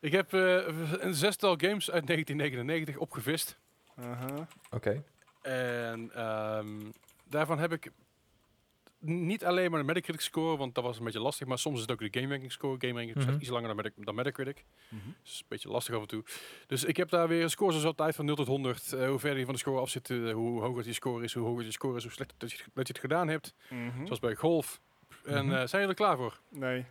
ik 0.00 0.12
heb 0.12 0.32
eh, 0.32 0.66
een 0.98 1.14
zestal 1.14 1.50
games 1.56 1.90
uit 1.90 2.06
1999 2.06 2.96
opgevist. 2.96 3.58
Aha. 3.96 4.46
Oké. 4.70 5.02
En 5.42 6.10
ehm, 6.14 6.80
daarvan 7.28 7.58
heb 7.58 7.72
ik 7.72 7.90
niet 9.06 9.44
alleen 9.44 9.70
maar 9.70 9.80
de 9.80 9.86
Metacritic 9.86 10.20
score, 10.20 10.56
want 10.56 10.74
dat 10.74 10.84
was 10.84 10.98
een 10.98 11.04
beetje 11.04 11.20
lastig, 11.20 11.46
maar 11.46 11.58
soms 11.58 11.74
is 11.76 11.80
het 11.82 11.90
ook 11.90 12.12
de 12.12 12.20
Game 12.20 12.30
Ranking 12.32 12.52
score. 12.52 12.76
Game 12.78 12.92
Ranking 12.92 13.20
staat 13.22 13.32
Mhm. 13.34 13.40
iets 13.42 13.50
langer 13.50 13.66
dan, 13.66 13.76
Metac- 13.76 14.04
dan 14.04 14.14
Metacritic. 14.14 14.64
Mhm. 14.88 15.00
Dus 15.22 15.38
een 15.38 15.44
beetje 15.48 15.68
lastig 15.68 15.94
af 15.94 16.00
en 16.00 16.06
toe. 16.08 16.24
Dus 16.66 16.84
ik 16.84 16.96
heb 16.96 17.08
daar 17.08 17.28
weer 17.28 17.48
scores 17.50 17.72
zoals 17.74 17.88
altijd 17.88 18.14
van 18.14 18.24
0 18.24 18.34
tot 18.36 18.46
100. 18.46 18.92
Eh, 18.92 19.08
hoe 19.08 19.18
verder 19.18 19.38
je 19.38 19.44
van 19.44 19.54
de 19.54 19.60
score 19.60 19.80
af 19.80 19.88
zit, 19.90 20.10
eh, 20.10 20.32
hoe 20.32 20.60
hoger 20.60 20.82
die 20.82 20.92
score 20.92 21.24
is, 21.24 21.34
hoe 21.34 21.46
hoger 21.46 21.62
die 21.62 21.72
score 21.72 21.96
is, 21.96 22.02
hoe 22.02 22.12
slechter 22.12 22.36
dat 22.38 22.52
je, 22.52 22.58
dat 22.74 22.86
je 22.86 22.92
het 22.92 23.02
gedaan 23.02 23.28
hebt. 23.28 23.54
Mhm. 23.70 24.04
Zoals 24.04 24.20
bij 24.20 24.34
golf. 24.34 24.80
En 25.24 25.44
Mhm. 25.46 25.54
eh, 25.54 25.58
zijn 25.66 25.70
jullie 25.70 25.88
er 25.88 25.94
klaar 25.94 26.16
voor? 26.16 26.40
Nee. 26.50 26.84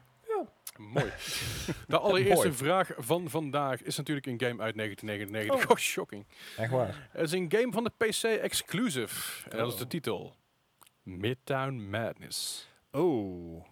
Mooi. 0.78 1.12
De 1.88 1.98
allereerste 2.08 2.46
Mooi. 2.48 2.58
vraag 2.58 2.92
van 2.98 3.30
vandaag 3.30 3.82
is 3.82 3.98
natuurlijk 3.98 4.26
een 4.28 4.40
game 4.40 4.62
uit 4.64 4.76
1999. 4.76 5.70
Oh, 5.72 5.78
shocking. 5.78 6.26
Echt 6.58 6.72
waar. 6.72 7.10
Het 7.12 7.24
is 7.26 7.32
een 7.32 7.52
game 7.52 7.72
van 7.72 7.84
de 7.84 7.92
PC 7.98 8.24
exclusive. 8.24 9.50
En 9.50 9.58
dat 9.58 9.68
is 9.72 9.78
de 9.78 9.84
Oh. 9.84 9.90
titel. 9.90 10.36
Midtown 11.04 11.90
Madness. 11.90 12.68
Oh. 12.92 13.66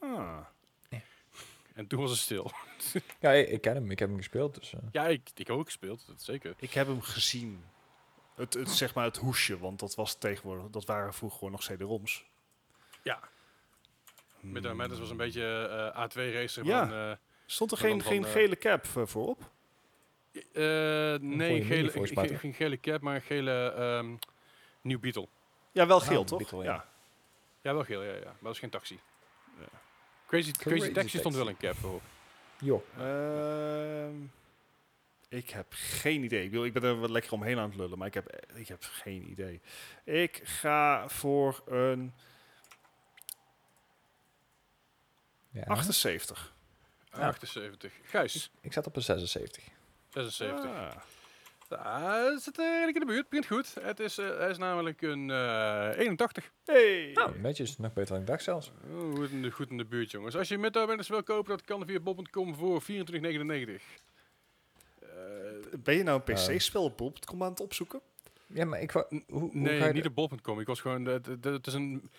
Ah. 0.00 0.38
En 1.74 1.86
toen 1.86 2.00
was 2.00 2.10
het 2.10 2.20
stil. 2.20 2.50
Ja, 3.20 3.30
ik, 3.30 3.48
ik 3.48 3.60
ken 3.60 3.74
hem. 3.74 3.90
Ik 3.90 3.98
heb 3.98 4.08
hem 4.08 4.16
gespeeld. 4.18 4.54
Dus, 4.54 4.72
eh. 4.72 4.80
Ja, 4.92 5.06
ik, 5.06 5.30
ik 5.34 5.46
heb 5.46 5.56
ook 5.56 5.64
gespeeld, 5.66 6.06
dat 6.06 6.22
zeker. 6.22 6.54
Ik 6.58 6.72
heb 6.72 6.86
hem 6.86 7.00
gezien. 7.02 7.64
Het, 8.34 8.54
het, 8.54 8.70
zeg 8.70 8.94
maar 8.94 9.04
het 9.04 9.16
hoesje, 9.16 9.58
want 9.58 9.78
dat 9.78 9.94
was 9.94 10.14
tegenwoordig, 10.18 10.70
dat 10.70 10.84
waren 10.84 11.14
vroeger 11.14 11.38
gewoon 11.38 11.52
nog 11.52 11.62
CD-ROMs. 11.62 12.24
Ja. 13.02 13.20
Midtown 14.44 14.76
Madness 14.76 15.00
was 15.00 15.10
een 15.10 15.16
beetje 15.16 15.68
eh, 15.94 16.08
A2-racer 16.08 16.64
Ja. 16.64 16.86
van... 16.88 16.96
eh, 16.96 17.12
Stond 17.46 17.70
er 17.72 17.78
geen, 17.78 18.02
geen 18.02 18.24
eh, 18.24 18.32
gele 18.32 18.56
cap 18.58 18.86
voorop? 18.86 19.50
eh, 20.32 20.42
nee, 21.20 21.64
gele, 21.64 21.90
ge- 21.90 22.36
geen 22.38 22.54
gele 22.54 22.80
cap, 22.80 23.00
maar 23.00 23.14
een 23.14 23.22
gele 23.22 23.72
ehm 23.76 24.14
New 24.82 25.00
Beetle. 25.00 25.28
Ja, 25.72 25.86
wel 25.86 26.00
Ah, 26.00 26.06
geel, 26.06 26.24
toch? 26.24 26.38
Beetle, 26.38 26.64
ja. 26.64 26.72
ja. 26.72 26.86
Ja, 27.62 27.74
wel 27.74 27.84
geel, 27.84 28.02
ja, 28.02 28.12
ja. 28.14 28.24
Maar 28.24 28.34
dat 28.40 28.52
is 28.52 28.58
geen 28.58 28.70
taxi. 28.70 29.00
Crazy, 30.26 30.50
Crazy, 30.52 30.76
Crazy 30.76 30.92
Taxi 30.92 31.18
stond 31.18 31.34
wel 31.34 31.48
een 31.48 31.56
cap 31.56 31.74
voor. 31.76 32.00
joh. 32.60 32.82
Ehm, 32.98 34.14
ik 35.28 35.50
heb 35.50 35.66
geen 35.70 36.22
idee. 36.24 36.44
Ik, 36.44 36.50
bedoel, 36.50 36.64
ik 36.64 36.72
ben 36.72 36.82
er 36.82 37.00
wat 37.00 37.10
lekker 37.10 37.32
omheen 37.32 37.58
aan 37.58 37.68
het 37.68 37.78
lullen, 37.78 37.98
maar 37.98 38.06
ik 38.06 38.14
heb, 38.14 38.46
ik 38.54 38.68
heb 38.68 38.82
geen 38.82 39.30
idee. 39.30 39.60
Ik 40.04 40.40
ga 40.44 41.08
voor 41.08 41.62
een 41.66 42.12
Ja. 45.54 45.62
78. 45.64 46.52
Ja. 47.12 47.18
78. 47.26 47.92
Gijs, 48.02 48.50
Ik 48.60 48.72
zat 48.72 48.86
op 48.86 48.96
een 48.96 49.02
76. 49.02 49.64
76. 50.10 50.70
Ah. 50.70 50.90
Ah, 51.68 52.32
het 52.32 52.42
zit 52.42 52.58
eh, 52.58 52.64
redelijk 52.64 52.94
in 52.94 53.00
de 53.00 53.12
buurt. 53.12 53.28
Begint 53.28 53.46
goed. 53.46 53.74
Het 53.80 54.00
is, 54.00 54.18
eh, 54.18 54.38
hij 54.38 54.50
is 54.50 54.58
namelijk 54.58 55.02
een 55.02 55.30
eh 55.30 55.90
81. 55.98 56.50
Hey. 56.64 57.10
Nou, 57.14 57.38
netjes. 57.40 57.78
Nog 57.78 57.92
beter 57.92 58.12
dan 58.12 58.20
ik 58.20 58.26
dacht 58.26 58.42
zelfs. 58.42 58.70
Oh, 58.90 59.14
goed, 59.14 59.30
in 59.30 59.42
de, 59.42 59.50
goed 59.50 59.70
in 59.70 59.76
de 59.76 59.84
buurt, 59.84 60.10
jongens. 60.10 60.36
Als 60.36 60.48
je 60.48 60.58
met 60.58 60.74
Madness 60.74 61.08
wil 61.08 61.22
kopen, 61.22 61.50
dat 61.50 61.64
kan 61.64 61.86
via 61.86 62.00
bob.com 62.00 62.54
voor 62.54 62.82
24,99. 62.82 62.86
Eh, 65.00 65.08
Ben 65.78 65.94
je 65.96 66.02
nou 66.02 66.20
een 66.24 66.34
Eh. 66.34 66.46
PC-spel 66.46 66.82
op 66.84 66.96
bol.com 66.96 67.42
aan 67.42 67.50
het 67.50 67.60
opzoeken? 67.60 68.00
Ja, 68.46 68.64
maar 68.64 68.80
ik 68.80 68.92
wou... 68.92 69.06
Hoe, 69.10 69.22
hoe 69.40 69.50
nee, 69.52 69.78
ga 69.80 69.86
je 69.86 69.92
niet 69.92 70.02
de- 70.02 70.08
op 70.08 70.14
bol.com. 70.14 70.60
Ik 70.60 70.66
was 70.66 70.80
gewoon... 70.80 71.04
Het 71.04 71.66
is 71.66 71.74
een 71.74 72.10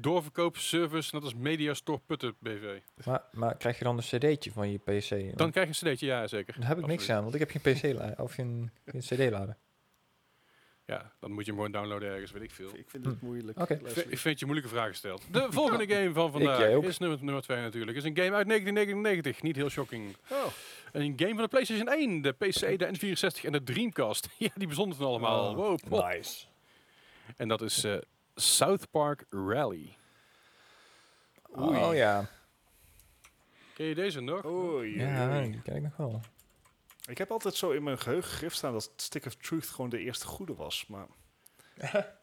doorverkoopservice, 0.00 1.14
net 1.14 1.24
als 1.24 1.34
Mediastore 1.34 2.00
Putten 2.06 2.34
BV. 2.38 2.78
maar, 3.04 3.22
maar 3.32 3.56
krijg 3.56 3.78
je 3.78 3.84
dan 3.84 3.96
een 3.96 4.02
cd'tje 4.02 4.52
van 4.52 4.70
je 4.70 4.78
PC? 4.78 5.36
Dan 5.38 5.50
krijg 5.50 5.78
je 5.78 5.86
een 5.86 5.92
cd'tje, 5.94 6.06
ja 6.06 6.26
zeker. 6.26 6.54
Daar 6.58 6.68
heb 6.68 6.78
ik 6.78 6.86
niks 6.86 7.10
aan, 7.10 7.22
want 7.22 7.34
ik 7.34 7.40
heb 7.40 7.50
geen 7.62 7.74
PC-lader 7.92 8.18
of 8.22 8.32
geen, 8.32 8.70
geen 8.86 9.00
cd-lader. 9.00 9.56
Ja, 10.86 11.12
dan 11.20 11.30
moet 11.32 11.44
je 11.44 11.50
hem 11.50 11.54
gewoon 11.60 11.72
downloaden 11.72 12.08
ergens, 12.12 12.30
weet 12.30 12.42
ik 12.42 12.50
veel. 12.50 12.70
Ik 12.74 12.90
vind 12.90 13.04
het 13.04 13.16
Hm. 13.20 13.24
moeilijk. 13.26 13.60
Oké. 13.60 13.74
Ik 13.74 13.88
vind- 13.90 14.12
Ik 14.12 14.18
vind 14.18 14.38
je 14.38 14.44
moeilijke 14.44 14.72
vragen 14.74 14.90
gesteld. 14.90 15.22
De 15.30 15.46
volgende 15.58 15.86
game 15.94 16.12
van 16.12 16.30
vandaag 16.32 16.60
is 16.82 16.98
nummer, 16.98 17.18
nummer 17.24 17.42
2 17.42 17.60
natuurlijk. 17.60 17.96
is 17.96 18.04
een 18.04 18.16
game 18.16 18.34
uit 18.36 18.46
1999. 18.46 19.42
Niet 19.42 19.56
heel 19.56 19.68
shocking. 19.68 20.16
Oh. 20.30 20.44
Een 20.92 21.12
game 21.16 21.32
van 21.34 21.42
de 21.42 21.48
PlayStation 21.48 21.88
1, 21.88 22.22
de 22.22 22.32
PC, 22.32 22.78
de 22.78 22.86
N64 22.86 23.44
en 23.44 23.52
de 23.52 23.62
Dreamcast. 23.62 24.28
Ja, 24.38 24.48
die 24.54 24.68
bezonden 24.68 24.98
het 24.98 25.06
allemaal. 25.06 25.50
Oh, 25.50 25.56
wow, 25.56 25.78
pop. 25.88 26.04
Nice. 26.12 26.46
En 27.36 27.48
dat 27.48 27.62
is 27.62 27.84
eh, 27.84 27.96
South 28.34 28.90
Park 28.90 29.24
Rally. 29.30 29.96
Oei. 31.58 31.76
Oh 31.82 31.94
ja. 31.94 32.28
Ken 33.74 33.86
je 33.86 33.94
deze 33.94 34.20
nog? 34.20 34.44
Oei, 34.44 34.98
Ja, 34.98 35.40
die 35.42 35.62
ken 35.62 35.76
ik 35.76 35.82
nog 35.82 35.96
wel. 35.96 36.20
Ik 37.06 37.18
heb 37.18 37.30
altijd 37.30 37.54
zo 37.54 37.70
in 37.70 37.82
mijn 37.82 37.98
geheugen 37.98 38.30
gegrift 38.30 38.56
staan 38.56 38.72
dat 38.72 38.90
Stick 38.96 39.26
of 39.26 39.34
Truth 39.34 39.66
gewoon 39.66 39.90
de 39.90 39.98
eerste 39.98 40.26
goede 40.26 40.54
was. 40.54 40.86
Maar 40.86 41.06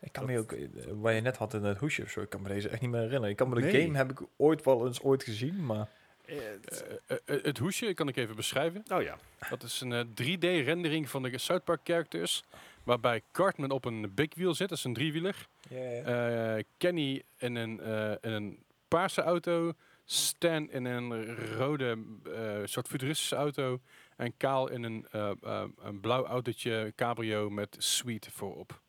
Ik 0.00 0.12
kan 0.12 0.26
me 0.26 0.38
ook, 0.38 0.52
eh, 0.52 0.68
wat 0.92 1.14
je 1.14 1.20
net 1.20 1.36
had 1.36 1.54
in 1.54 1.62
het 1.64 1.78
hoesje 1.78 2.02
of 2.02 2.10
zo, 2.10 2.20
ik 2.20 2.28
kan 2.28 2.42
me 2.42 2.48
deze 2.48 2.68
echt 2.68 2.80
niet 2.80 2.90
meer 2.90 3.00
herinneren. 3.00 3.30
Ik 3.30 3.36
kan 3.36 3.48
me 3.48 3.54
de 3.54 3.60
Nee. 3.60 3.82
game 3.84 3.96
heb 3.96 4.10
ik 4.10 4.20
ooit 4.36 4.64
wel 4.64 4.86
eens 4.86 5.00
ooit 5.00 5.22
gezien, 5.22 5.66
maar... 5.66 5.88
eh, 6.26 6.36
het- 6.60 6.84
Eh, 7.06 7.16
eh, 7.24 7.42
het 7.44 7.58
hoesje 7.58 7.94
kan 7.94 8.08
ik 8.08 8.16
even 8.16 8.36
beschrijven. 8.36 8.84
oh 8.92 9.02
ja. 9.02 9.18
Dat 9.50 9.62
is 9.62 9.80
een 9.80 9.92
eh, 9.92 10.04
3D-rendering 10.14 11.08
van 11.08 11.22
de 11.22 11.38
South 11.38 11.64
Park 11.64 11.80
characters. 11.84 12.44
Waarbij 12.88 13.22
Cartman 13.32 13.70
op 13.70 13.84
een 13.84 14.14
big 14.14 14.34
wheel 14.34 14.54
zit, 14.54 14.68
dat 14.68 14.78
is 14.78 14.84
een 14.84 14.92
driewieler. 14.94 15.46
Eh, 15.70 16.64
Kenny 16.76 17.22
in 17.38 17.54
een, 17.56 17.80
eh, 17.80 18.10
in 18.20 18.30
een 18.30 18.64
paarse 18.88 19.22
auto. 19.22 19.72
Stan 20.04 20.70
in 20.70 20.84
een 20.84 21.36
rode, 21.56 21.98
eh, 22.34 22.60
soort 22.64 22.86
futuristische 22.88 23.36
auto. 23.36 23.80
En 24.16 24.36
Kaal 24.36 24.68
in 24.70 24.82
een, 24.82 25.06
eh, 25.10 25.30
eh, 25.42 25.64
een 25.78 26.00
blauw 26.00 26.24
autootje, 26.26 26.92
cabrio 26.96 27.50
met 27.50 27.76
Sweet 27.78 28.28
voorop. 28.32 28.80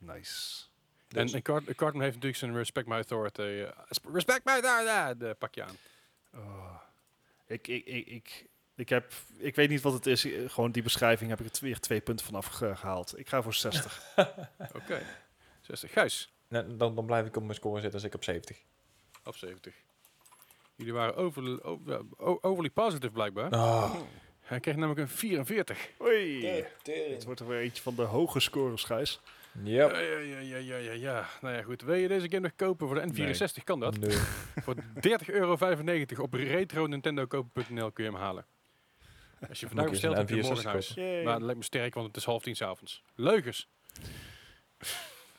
Nice. 0.00 0.64
En, 1.08 1.22
Dus- 1.22 1.32
en 1.32 1.42
Cart- 1.42 1.64
Cartman 1.64 2.02
heeft 2.02 2.14
natuurlijk 2.14 2.36
zijn 2.36 2.56
Respect 2.56 2.86
My 2.86 2.94
Authority. 2.94 3.64
sp- 3.90 4.08
respect 4.12 4.44
My 4.44 4.52
Authority! 4.52 5.34
Pak 5.38 5.54
je 5.54 5.62
aan. 5.64 5.76
Oh. 6.34 6.74
Ik, 7.46 7.68
ik, 7.68 7.84
ik, 7.86 8.06
ik, 8.06 8.46
ik, 8.82 8.88
heb, 8.88 9.12
ik 9.36 9.54
weet 9.54 9.68
niet 9.68 9.80
wat 9.80 9.92
het 9.92 10.06
is. 10.06 10.24
eh, 10.24 10.32
Gewoon 10.50 10.70
die 10.72 10.82
beschrijving 10.82 11.30
heb 11.30 11.40
ik 11.40 11.46
er 11.54 11.58
weer 11.64 11.80
twee 11.80 12.00
punten 12.00 12.26
vanaf 12.26 12.46
ge- 12.46 12.76
gehaald. 12.76 13.18
Ik 13.18 13.28
ga 13.28 13.42
voor 13.42 13.54
60. 13.54 14.02
Oké. 14.82 15.02
60. 15.60 15.92
Gijs, 15.92 16.32
Nee, 16.48 16.76
dan, 16.76 16.94
dan 16.94 17.06
blijf 17.06 17.26
ik 17.26 17.36
op 17.36 17.42
mijn 17.42 17.54
score 17.54 17.74
zitten 17.80 17.94
als 17.94 18.08
ik 18.08 18.14
op 18.14 18.24
70. 18.24 18.56
op 19.24 19.36
70. 19.36 19.74
Jullie 20.76 20.92
waren 20.92 21.16
over, 21.16 21.64
over, 21.64 22.00
overly 22.40 22.70
positive 22.70 23.12
blijkbaar. 23.12 23.50
Ah. 23.50 23.94
Hij 24.40 24.60
kreeg 24.60 24.74
namelijk 24.76 25.00
een 25.00 25.08
44. 25.08 25.90
Oei. 26.02 26.46
Het 26.84 27.24
wordt 27.24 27.40
er 27.40 27.46
weer 27.48 27.58
eentje 27.60 27.82
van 27.82 27.94
de 27.94 28.02
hoge 28.02 28.40
scores, 28.40 28.84
Gijs. 28.84 29.20
Yep. 29.62 29.90
Ja, 29.90 29.98
ja, 29.98 30.18
ja, 30.38 30.56
ja, 30.56 30.76
ja, 30.76 30.92
ja. 30.92 31.28
Nou 31.40 31.54
ja, 31.56 31.62
goed. 31.62 31.82
Wil 31.82 31.94
je 31.94 32.08
deze 32.08 32.28
game 32.28 32.40
nog 32.40 32.52
kopen 32.56 32.86
voor 32.86 33.00
de 33.00 33.34
N64? 33.34 33.64
Kan 33.64 33.80
dat. 33.80 33.98
Nee. 33.98 34.16
Voor 34.64 34.74
30,95 34.76 35.26
euro 35.26 35.52
op 36.22 36.32
retro-nintendokopen.nl 36.34 37.90
kun 37.92 38.04
je 38.04 38.10
hem 38.10 38.20
halen. 38.20 38.44
Als 39.48 39.60
je 39.60 39.66
vandaag 39.66 39.90
bestelt, 39.90 40.16
heb 40.16 40.30
een 40.30 40.36
je 40.36 40.42
morgen 40.42 40.56
in 40.58 40.68
N64 40.68 40.72
huis. 40.72 40.94
Yay. 40.94 41.22
Maar 41.24 41.32
het 41.34 41.42
lijkt 41.42 41.58
me 41.58 41.64
sterk, 41.64 41.94
want 41.94 42.06
het 42.06 42.16
is 42.16 42.24
half 42.24 42.42
tien 42.42 42.56
s'avonds. 42.56 43.02
Leugens. 43.14 43.68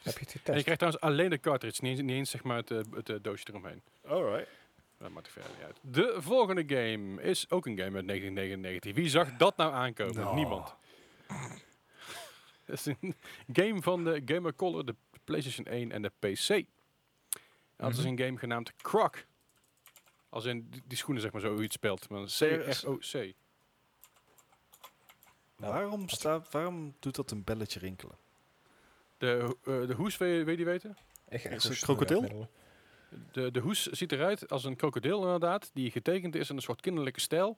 Heb 0.03 0.17
je 0.17 0.19
het 0.19 0.33
En 0.33 0.33
je 0.33 0.39
getest? 0.39 0.61
krijgt 0.63 0.79
trouwens 0.79 1.03
alleen 1.03 1.29
de 1.29 1.39
cartridge, 1.39 1.81
niet 1.83 1.91
eens, 1.91 2.01
niet 2.01 2.15
eens 2.15 2.29
zeg 2.29 2.43
maar 2.43 2.57
het, 2.57 2.71
eh, 2.71 2.79
het 2.91 3.09
eh, 3.09 3.15
doosje 3.21 3.45
eromheen. 3.49 3.81
Alright. 4.07 4.47
Dat 4.97 5.09
maakt 5.11 5.25
er 5.25 5.31
verder 5.31 5.51
niet 5.51 5.63
uit. 5.65 5.77
De 5.81 6.15
volgende 6.21 6.63
game 6.67 7.21
is 7.21 7.49
ook 7.49 7.65
een 7.65 7.77
game 7.77 7.95
uit 7.97 8.07
1999. 8.07 8.93
Wie 8.93 9.09
zag 9.09 9.37
dat 9.37 9.57
nou 9.57 9.73
aankomen? 9.73 10.15
Nou. 10.15 10.35
Niemand. 10.35 10.75
Het 12.65 12.79
is 12.79 12.85
een 12.85 13.15
game 13.53 13.81
van 13.81 14.03
de 14.03 14.21
Game 14.25 14.41
Boy 14.41 14.53
Color, 14.53 14.85
de 14.85 14.95
PlayStation 15.23 15.65
1 15.65 15.91
en 15.91 16.01
de 16.01 16.11
PC. 16.19 16.49
En 16.49 16.65
dat 17.77 17.91
is 17.91 17.97
Mhm. 17.97 18.07
een 18.07 18.19
game 18.19 18.37
genaamd 18.37 18.75
Croc. 18.75 19.25
Als 20.29 20.45
in 20.45 20.67
die, 20.69 20.81
die 20.85 20.97
schoenen, 20.97 21.21
zeg 21.21 21.31
maar, 21.31 21.41
zo 21.41 21.47
hoe 21.47 21.57
je 21.57 21.63
het 21.63 21.73
spelt. 21.73 22.09
Maar 22.09 22.23
C-R-O-C. 22.25 23.33
Nou, 25.63 25.75
waarom, 25.75 26.09
staat, 26.09 26.51
waarom 26.51 26.95
doet 26.99 27.15
dat 27.15 27.31
een 27.31 27.43
belletje 27.43 27.79
rinkelen? 27.79 28.15
De, 29.17 29.55
eh, 29.63 29.87
de 29.87 29.93
hoes, 29.93 30.17
wil 30.17 30.27
je, 30.27 30.37
wil 30.37 30.49
je 30.49 30.55
die 30.55 30.65
weten? 30.65 30.97
Echt, 31.29 31.45
echt 31.45 31.63
Is 31.63 31.69
het 31.69 31.79
krokodil? 31.79 32.49
De, 33.31 33.51
de 33.51 33.59
hoes 33.59 33.85
ziet 33.85 34.11
eruit 34.11 34.49
als 34.49 34.63
een 34.63 34.75
krokodil 34.75 35.21
inderdaad, 35.21 35.69
die 35.73 35.91
getekend 35.91 36.35
is 36.35 36.49
in 36.49 36.55
een 36.55 36.61
soort 36.61 36.81
kinderlijke 36.81 37.19
stijl. 37.19 37.57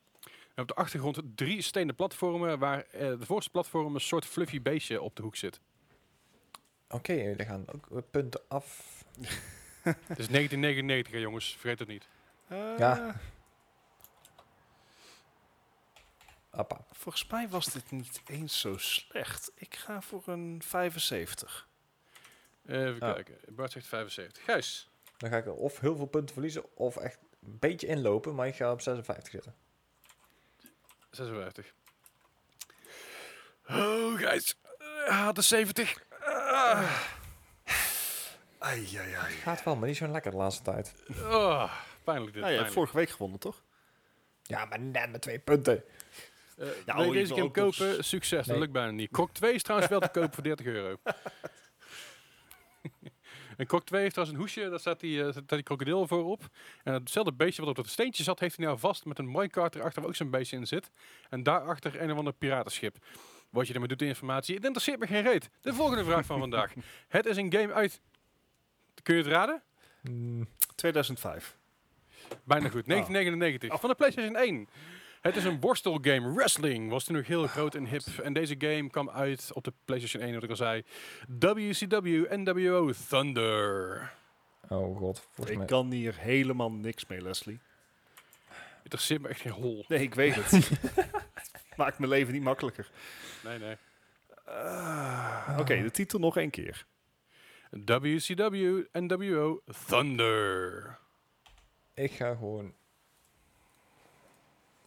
En 0.56 0.62
op 0.62 0.68
de 0.68 0.74
achtergrond 0.74 1.22
drie 1.36 1.62
stenen 1.62 1.96
platformen, 1.96 2.60
waar 2.60 2.86
eh, 2.92 3.00
de 3.08 3.26
voorste 3.26 3.50
platform 3.52 3.96
een 3.96 4.02
soort 4.02 4.26
fluffy 4.26 4.62
beestje 4.62 5.02
op 5.02 5.16
de 5.16 5.22
hoek 5.22 5.36
zit. 5.36 5.60
Oké, 6.90 7.14
er 7.14 7.46
gaan 7.46 7.66
ook 7.76 7.88
eh, 7.92 7.98
punten 8.12 8.42
af. 8.48 9.04
Het 9.84 10.20
is 10.20 10.28
1999 10.28 11.14
hè, 11.14 11.20
jongens, 11.20 11.56
vergeet 11.60 11.80
het 11.80 11.88
niet. 11.88 12.08
Eh, 12.48 12.78
Ja. 12.78 13.16
Appa. 16.56 16.86
Volgens 16.92 17.28
mij 17.28 17.50
was 17.50 17.66
dit 17.66 17.92
niet 17.92 18.22
eens 18.26 18.60
zo 18.60 18.78
slecht. 18.78 19.52
Ik 19.56 19.76
ga 19.76 20.02
voor 20.02 20.24
een 20.26 20.62
75. 20.66 21.68
Even 22.68 23.02
Ah. 23.02 23.14
kijken, 23.14 23.38
Bart 23.56 23.72
zegt 23.72 23.88
75. 23.88 24.44
Gijs, 24.44 24.90
Dan 25.18 25.30
ga 25.30 25.38
ik 25.38 25.48
of 25.58 25.80
heel 25.80 25.96
veel 25.96 26.06
punten 26.06 26.34
verliezen, 26.34 26.76
of 26.76 26.98
echt 26.98 27.18
een 27.44 27.60
beetje 27.60 27.88
inlopen, 27.88 28.36
maar 28.36 28.48
ik 28.48 28.56
ga 28.56 28.72
op 28.72 28.82
56 28.82 29.32
zitten. 29.32 29.56
56. 31.12 31.74
Oh, 33.68 34.18
Gijs, 34.20 34.56
uh, 35.08 35.32
de 35.32 35.42
70. 35.42 36.04
Ah. 36.22 37.02
Ai, 38.58 38.98
ai, 38.98 39.14
ai. 39.14 39.34
Gaat 39.34 39.64
wel, 39.64 39.76
maar 39.76 39.88
niet 39.88 39.98
zo 39.98 40.08
lekker 40.08 40.32
de 40.32 40.38
laatste 40.38 40.64
tijd. 40.64 40.94
Oh, 41.10 41.74
pijnlijk 42.04 42.34
dit. 42.34 42.42
Nou, 42.42 42.54
je 42.56 42.60
hebt 42.60 42.74
vorige 42.74 42.96
week 42.98 43.10
gewonnen, 43.10 43.40
toch? 43.40 43.64
Ja, 44.44 44.66
maar 44.66 44.80
net 44.80 45.12
met 45.12 45.22
twee 45.22 45.40
punten. 45.40 45.84
Eh, 46.58 46.68
Ja, 46.86 46.94
wil 46.96 47.04
je 47.04 47.10
oh, 47.10 47.14
deze 47.16 47.34
game 47.34 47.52
kopen? 47.52 48.04
Succes, 48.04 48.38
dat 48.40 48.48
Nee. 48.48 48.60
lukt 48.60 48.72
bijna 48.72 48.92
niet. 48.92 49.12
Krok 49.12 49.32
2 49.32 49.54
is 49.54 49.64
trouwens 49.64 49.90
wel 49.90 50.00
te 50.00 50.10
kopen 50.12 50.34
voor 50.34 50.44
30 50.44 50.66
euro. 50.66 50.98
en 53.58 53.66
Krok 53.68 53.86
2 53.86 54.02
heeft 54.02 54.14
trouwens 54.14 54.38
een 54.38 54.44
hoesje, 54.44 54.70
daar 54.70 54.80
staat 54.80 55.00
die, 55.00 55.32
staat 55.32 55.50
die 55.50 55.64
krokodil 55.64 56.08
voorop. 56.08 56.44
En 56.84 56.94
hetzelfde 56.94 57.34
beestje 57.34 57.62
wat 57.62 57.70
op 57.70 57.76
dat 57.76 57.88
steentje 57.94 58.24
zat, 58.24 58.40
heeft 58.40 58.56
hij 58.58 58.66
nou 58.66 58.80
vast 58.80 59.06
met 59.06 59.20
een 59.20 59.32
minecart 59.32 59.76
erachter 59.76 60.02
waar 60.02 60.10
ook 60.10 60.16
zo'n 60.16 60.30
beestje 60.30 60.58
in 60.58 60.68
zit. 60.68 60.92
En 61.30 61.44
daarachter 61.44 62.02
een 62.02 62.12
of 62.12 62.18
ander 62.18 62.34
piratenschip. 62.34 62.98
Wat 63.50 63.68
je 63.68 63.74
ermee 63.74 63.88
doet, 63.88 64.00
die 64.00 64.08
informatie, 64.08 64.56
het 64.56 64.64
interesseert 64.64 65.00
me 65.00 65.08
geen 65.08 65.24
reet. 65.24 65.50
De 65.62 65.74
volgende 65.74 66.04
vraag 66.04 66.26
van 66.26 66.40
vandaag. 66.40 66.74
Het 67.08 67.26
is 67.26 67.38
een 67.38 67.54
game 67.54 67.74
uit... 67.74 68.02
Kun 69.04 69.16
je 69.16 69.22
het 69.22 69.32
raden? 69.32 69.62
Mm, 70.02 70.48
2005. 70.76 71.58
Bijna 72.44 72.70
goed. 72.70 72.86
1999. 72.86 73.80
Van 73.80 73.90
de 73.90 73.96
PlayStation 73.96 74.36
1. 74.36 74.68
Het 75.26 75.36
is 75.36 75.44
een 75.44 75.60
worstelgame. 75.60 76.34
Wrestling 76.34 76.90
was 76.90 77.04
toen 77.04 77.16
nog 77.16 77.28
heel 77.28 77.48
groot 77.48 77.76
en 77.76 77.86
hip. 77.86 78.02
En 78.24 78.34
deze 78.34 78.56
game 78.58 78.90
kwam 78.90 79.10
uit 79.10 79.50
op 79.54 79.64
de 79.64 79.74
PlayStation 79.86 80.24
1, 80.24 80.34
wat 80.34 80.44
ik 80.44 80.50
al 80.50 80.56
zei. 80.56 80.84
WCW 81.28 82.34
NWO 82.36 82.92
Thunder. 83.10 84.14
oh 84.70 84.98
god, 84.98 85.20
volgens 85.20 85.50
Ik 85.50 85.58
mij... 85.58 85.66
kan 85.66 85.92
hier 85.92 86.16
helemaal 86.18 86.72
niks 86.72 87.06
mee, 87.06 87.22
Leslie. 87.22 87.60
Interesseert 88.84 89.22
me 89.22 89.28
echt 89.28 89.42
geen 89.42 89.52
hol. 89.52 89.86
Nee, 89.88 90.00
ik 90.00 90.16
weet 90.16 90.36
het. 90.36 90.70
Maakt 91.78 91.98
mijn 92.00 92.12
leven 92.12 92.34
niet 92.34 92.44
makkelijker. 92.44 92.90
Nee, 93.44 93.60
nee. 93.60 93.76
Ah, 94.46 95.58
Oké, 95.60 95.82
de 95.82 95.92
titel 95.92 96.20
nog 96.20 96.38
één 96.38 96.50
keer. 96.50 96.86
WCW 97.70 98.82
NWO 98.92 99.62
Thunder. 99.88 100.98
Ik 101.94 102.12
ga 102.12 102.36
gewoon... 102.36 102.74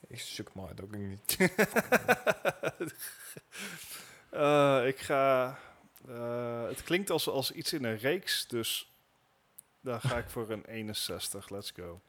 Ik 0.09 0.21
zoek 0.21 0.55
maar 0.55 0.67
uit 0.69 0.83
ook 0.83 0.95
niet. 0.97 1.37
Eh, 4.31 4.83
ik 4.87 4.99
ga... 4.99 5.59
eh, 6.09 6.67
het 6.69 6.83
klinkt 6.83 7.11
als, 7.11 7.29
als 7.29 7.51
iets 7.53 7.73
in 7.73 7.85
een 7.85 7.97
reeks, 7.99 8.47
dus 8.47 8.93
daar 9.81 10.01
ga 10.01 10.17
ik 10.19 10.31
voor 10.35 10.51
een 10.51 10.65
61. 10.65 11.49
Let's 11.49 11.73
go. 11.77 12.01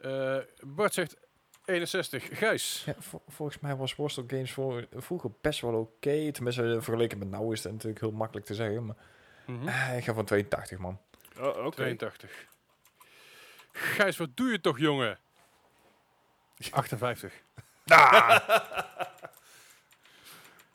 Eh, 0.00 0.38
Bart 0.60 0.94
zegt 0.94 1.16
61. 1.64 2.38
Gijs. 2.38 2.82
Ja, 2.86 2.94
vol- 2.98 3.22
volgens 3.28 3.58
mij 3.58 3.76
was 3.76 3.94
Worstel 3.96 4.24
Games 4.26 4.52
voor, 4.52 4.86
vroeger 4.96 5.30
best 5.40 5.60
wel 5.60 5.74
oké. 5.74 6.32
Tenminste, 6.32 6.62
vergeleken 6.80 7.18
met 7.18 7.30
nou 7.30 7.52
is 7.52 7.62
het 7.62 7.72
natuurlijk 7.72 8.00
heel 8.00 8.10
makkelijk 8.12 8.46
te 8.46 8.54
zeggen. 8.54 8.84
Maar 8.86 8.96
Mhm. 9.46 9.68
Ah, 9.68 9.96
ik 9.96 10.04
ga 10.04 10.14
van 10.14 10.24
82, 10.24 10.78
man. 10.78 11.00
Oh, 11.38 11.64
Oké. 11.66 11.76
82. 11.76 12.46
Gijs, 13.72 14.16
wat 14.16 14.36
doe 14.36 14.50
je 14.50 14.60
toch, 14.60 14.78
jongen? 14.78 15.18
58. 16.70 17.32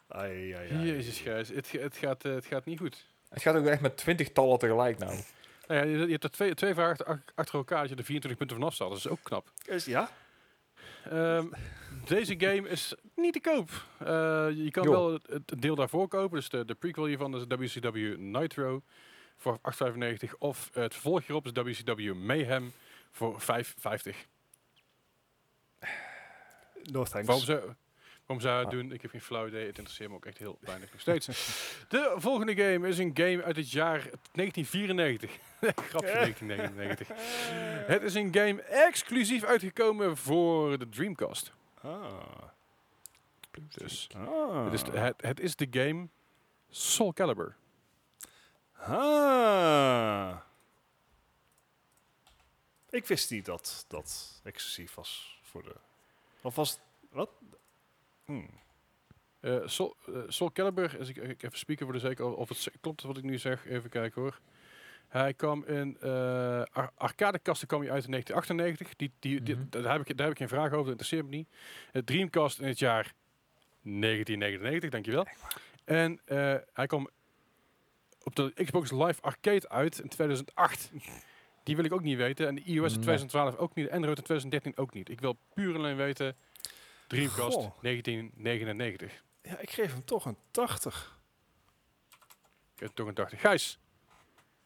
Ai, 0.08 0.52
ai, 0.54 0.72
ai. 0.74 0.86
Jezus, 0.86 1.20
Gijs. 1.20 1.49
Het, 1.49 1.68
ga- 1.68 1.80
het, 1.80 1.98
gaat, 1.98 2.26
eh, 2.26 2.34
het 2.34 2.45
gaat 2.45 2.66
niet 2.66 2.80
goed. 2.80 3.06
Het 3.30 3.41
gaat 3.41 3.56
ook 3.56 3.66
echt 3.66 3.82
met 3.82 3.98
20 3.98 4.32
tallen 4.32 4.60
tegelijk 4.60 4.98
nou. 4.98 5.20
Nou 5.68 5.80
ja, 5.82 5.86
je, 5.86 5.98
je 6.06 6.12
hebt 6.12 6.24
er 6.24 6.32
twee, 6.32 6.54
twee 6.54 6.74
vragen 6.74 7.06
achter, 7.06 7.24
achter 7.36 7.56
elkaar 7.56 7.80
dat 7.80 7.90
je 7.90 7.95
er 7.95 8.04
24 8.04 8.40
punten 8.40 8.58
vanaf 8.58 8.74
staat. 8.74 8.90
Dat 8.90 8.98
is 8.98 9.08
ook 9.08 9.20
knap. 9.24 9.52
Is- 9.66 9.86
Ja? 9.86 10.10
Ehm, 11.10 11.45
deze 12.06 12.36
game 12.40 12.70
is 12.70 12.94
niet 13.16 13.34
te 13.34 13.40
koop. 13.40 13.70
Eh, 13.99 14.08
je 14.56 14.72
kan 14.72 14.84
Joh. 14.84 14.91
wel 14.94 15.12
het, 15.14 15.28
het 15.45 15.62
deel 15.62 15.76
daarvoor 15.76 16.08
kopen. 16.08 16.38
Dus 16.38 16.49
de, 16.49 16.66
de 16.66 16.76
prequel 16.76 17.06
hiervan 17.06 17.36
is 17.36 17.44
WCW 17.48 18.18
Nitro 18.18 18.82
voor 19.38 19.60
8,95. 19.62 20.38
Of 20.38 20.70
het 20.74 20.94
vervolg 20.94 21.26
hierop 21.28 21.45
is 21.45 21.52
WCW 21.84 22.14
Mayhem 22.14 22.74
voor 23.12 23.41
5,50. 23.41 23.48
No 26.91 27.03
thanks. 27.03 27.27
Waarom 27.27 27.45
zou, 27.45 27.59
waarom 28.26 28.65
Ah. 28.65 28.72
doen? 28.72 28.91
Ik 28.91 29.01
heb 29.01 29.11
geen 29.11 29.22
flauw 29.22 29.47
idee. 29.47 29.65
Het 29.65 29.77
interesseert 29.77 30.09
me 30.09 30.15
ook 30.15 30.26
echt 30.26 30.38
heel 30.38 30.57
weinig 30.72 30.91
nog 30.91 31.01
steeds. 31.01 31.26
De 31.89 32.14
volgende 32.18 32.55
game 32.55 32.88
is 32.88 32.97
een 32.97 33.11
game 33.14 33.43
uit 33.43 33.55
het 33.55 33.72
jaar 33.72 33.99
1994. 34.31 35.31
Grapje 35.89 36.11
1999. 36.11 37.07
Het 37.88 38.01
is 38.01 38.14
een 38.14 38.34
game 38.34 38.61
exclusief 38.61 39.43
uitgekomen 39.43 40.18
voor 40.18 40.77
de 40.80 40.89
Dreamcast. 40.89 41.51
Ah. 41.81 42.03
Dus 43.53 44.09
Ah. 44.15 44.64
het, 44.65 44.73
is 44.73 44.84
de, 44.84 44.91
het, 44.99 45.22
het 45.22 45.39
is 45.39 45.55
de 45.55 45.68
game 45.72 46.07
Soul 46.69 47.14
Calibur. 47.14 47.55
Ah. 48.73 50.38
Ik 52.89 53.05
wist 53.07 53.31
niet 53.31 53.45
dat 53.45 53.85
dat 53.88 54.41
exclusief 54.43 54.93
was 54.93 55.39
voor 55.43 55.64
de... 55.64 55.76
Of 56.48 56.56
was 56.56 56.69
het... 56.72 56.80
Wat? 57.11 57.30
Hmm. 58.26 58.49
Eh, 59.40 59.61
Soul, 59.65 59.95
eh, 60.07 60.14
Soul 60.28 60.52
Calibur, 60.52 60.95
als 60.99 61.10
ik, 61.10 61.15
ik 61.18 61.44
even 61.44 61.57
spieken 61.57 61.86
voor 61.86 61.94
de 61.94 61.99
zeker 62.02 62.36
of 62.36 62.49
het 62.49 62.72
klopt 62.82 63.02
wat 63.02 63.18
ik 63.18 63.24
nu 63.24 63.38
zeg. 63.38 63.65
Even 63.65 63.90
kijken 63.90 64.22
hoor. 64.22 64.40
Hij 65.07 65.34
kwam 65.34 65.64
in 65.65 65.98
uh, 66.03 66.10
ar 66.72 66.91
arcadekasten 66.95 67.68
kwam 67.68 67.82
hij 67.82 67.91
uit 67.91 68.03
in 68.06 68.11
1998. 68.11 68.95
Die, 68.95 69.11
die, 69.19 69.44
die- 69.44 69.56
Mhm. 69.56 69.69
daar, 69.84 69.91
heb 69.98 70.10
ik, 70.10 70.18
daar 70.18 70.26
heb 70.28 70.36
ik 70.36 70.38
geen 70.41 70.48
vraag 70.57 70.65
over, 70.65 70.78
dat 70.78 70.88
interesseert 70.88 71.24
me 71.26 71.30
niet. 71.36 71.48
Het 71.91 72.06
Dreamcast 72.06 72.60
in 72.60 72.68
het 72.68 72.80
jaar 72.80 73.14
1999, 73.82 74.90
dankjewel. 74.90 75.28
En 75.86 76.19
eh, 76.26 76.56
hij 76.74 76.88
kwam 76.88 77.10
op 78.24 78.36
de 78.36 78.52
Xbox 78.64 78.91
Live 78.91 79.22
Arcade 79.22 79.69
uit 79.69 79.99
in 79.99 80.07
2008. 80.10 80.91
Die 81.68 81.76
wil 81.76 81.85
ik 81.85 81.94
ook 81.94 82.02
niet 82.02 82.18
weten. 82.18 82.48
En 82.48 82.56
de 82.56 82.61
iOS 82.61 82.94
in 82.94 82.99
Nee. 82.99 83.06
2012 83.06 83.56
ook 83.56 83.76
niet. 83.76 83.89
Android 83.89 84.18
in 84.18 84.23
2013 84.23 84.77
ook 84.77 84.94
niet. 84.94 85.10
Ik 85.10 85.19
wil 85.19 85.38
puur 85.53 85.69
en 85.69 85.80
alleen 85.80 85.95
weten. 85.95 86.35
Dreamcast 87.07 87.53
Goh. 87.53 87.81
1999. 87.81 89.23
Ja, 89.41 89.60
ik 89.60 89.69
geef 89.69 89.91
hem 89.91 90.06
toch 90.06 90.26
een 90.26 90.38
80. 90.52 91.18
Ik 92.76 92.80
heb 92.80 92.91
toch 92.94 93.07
een 93.07 93.14
80. 93.14 93.39
Gijs, 93.39 93.80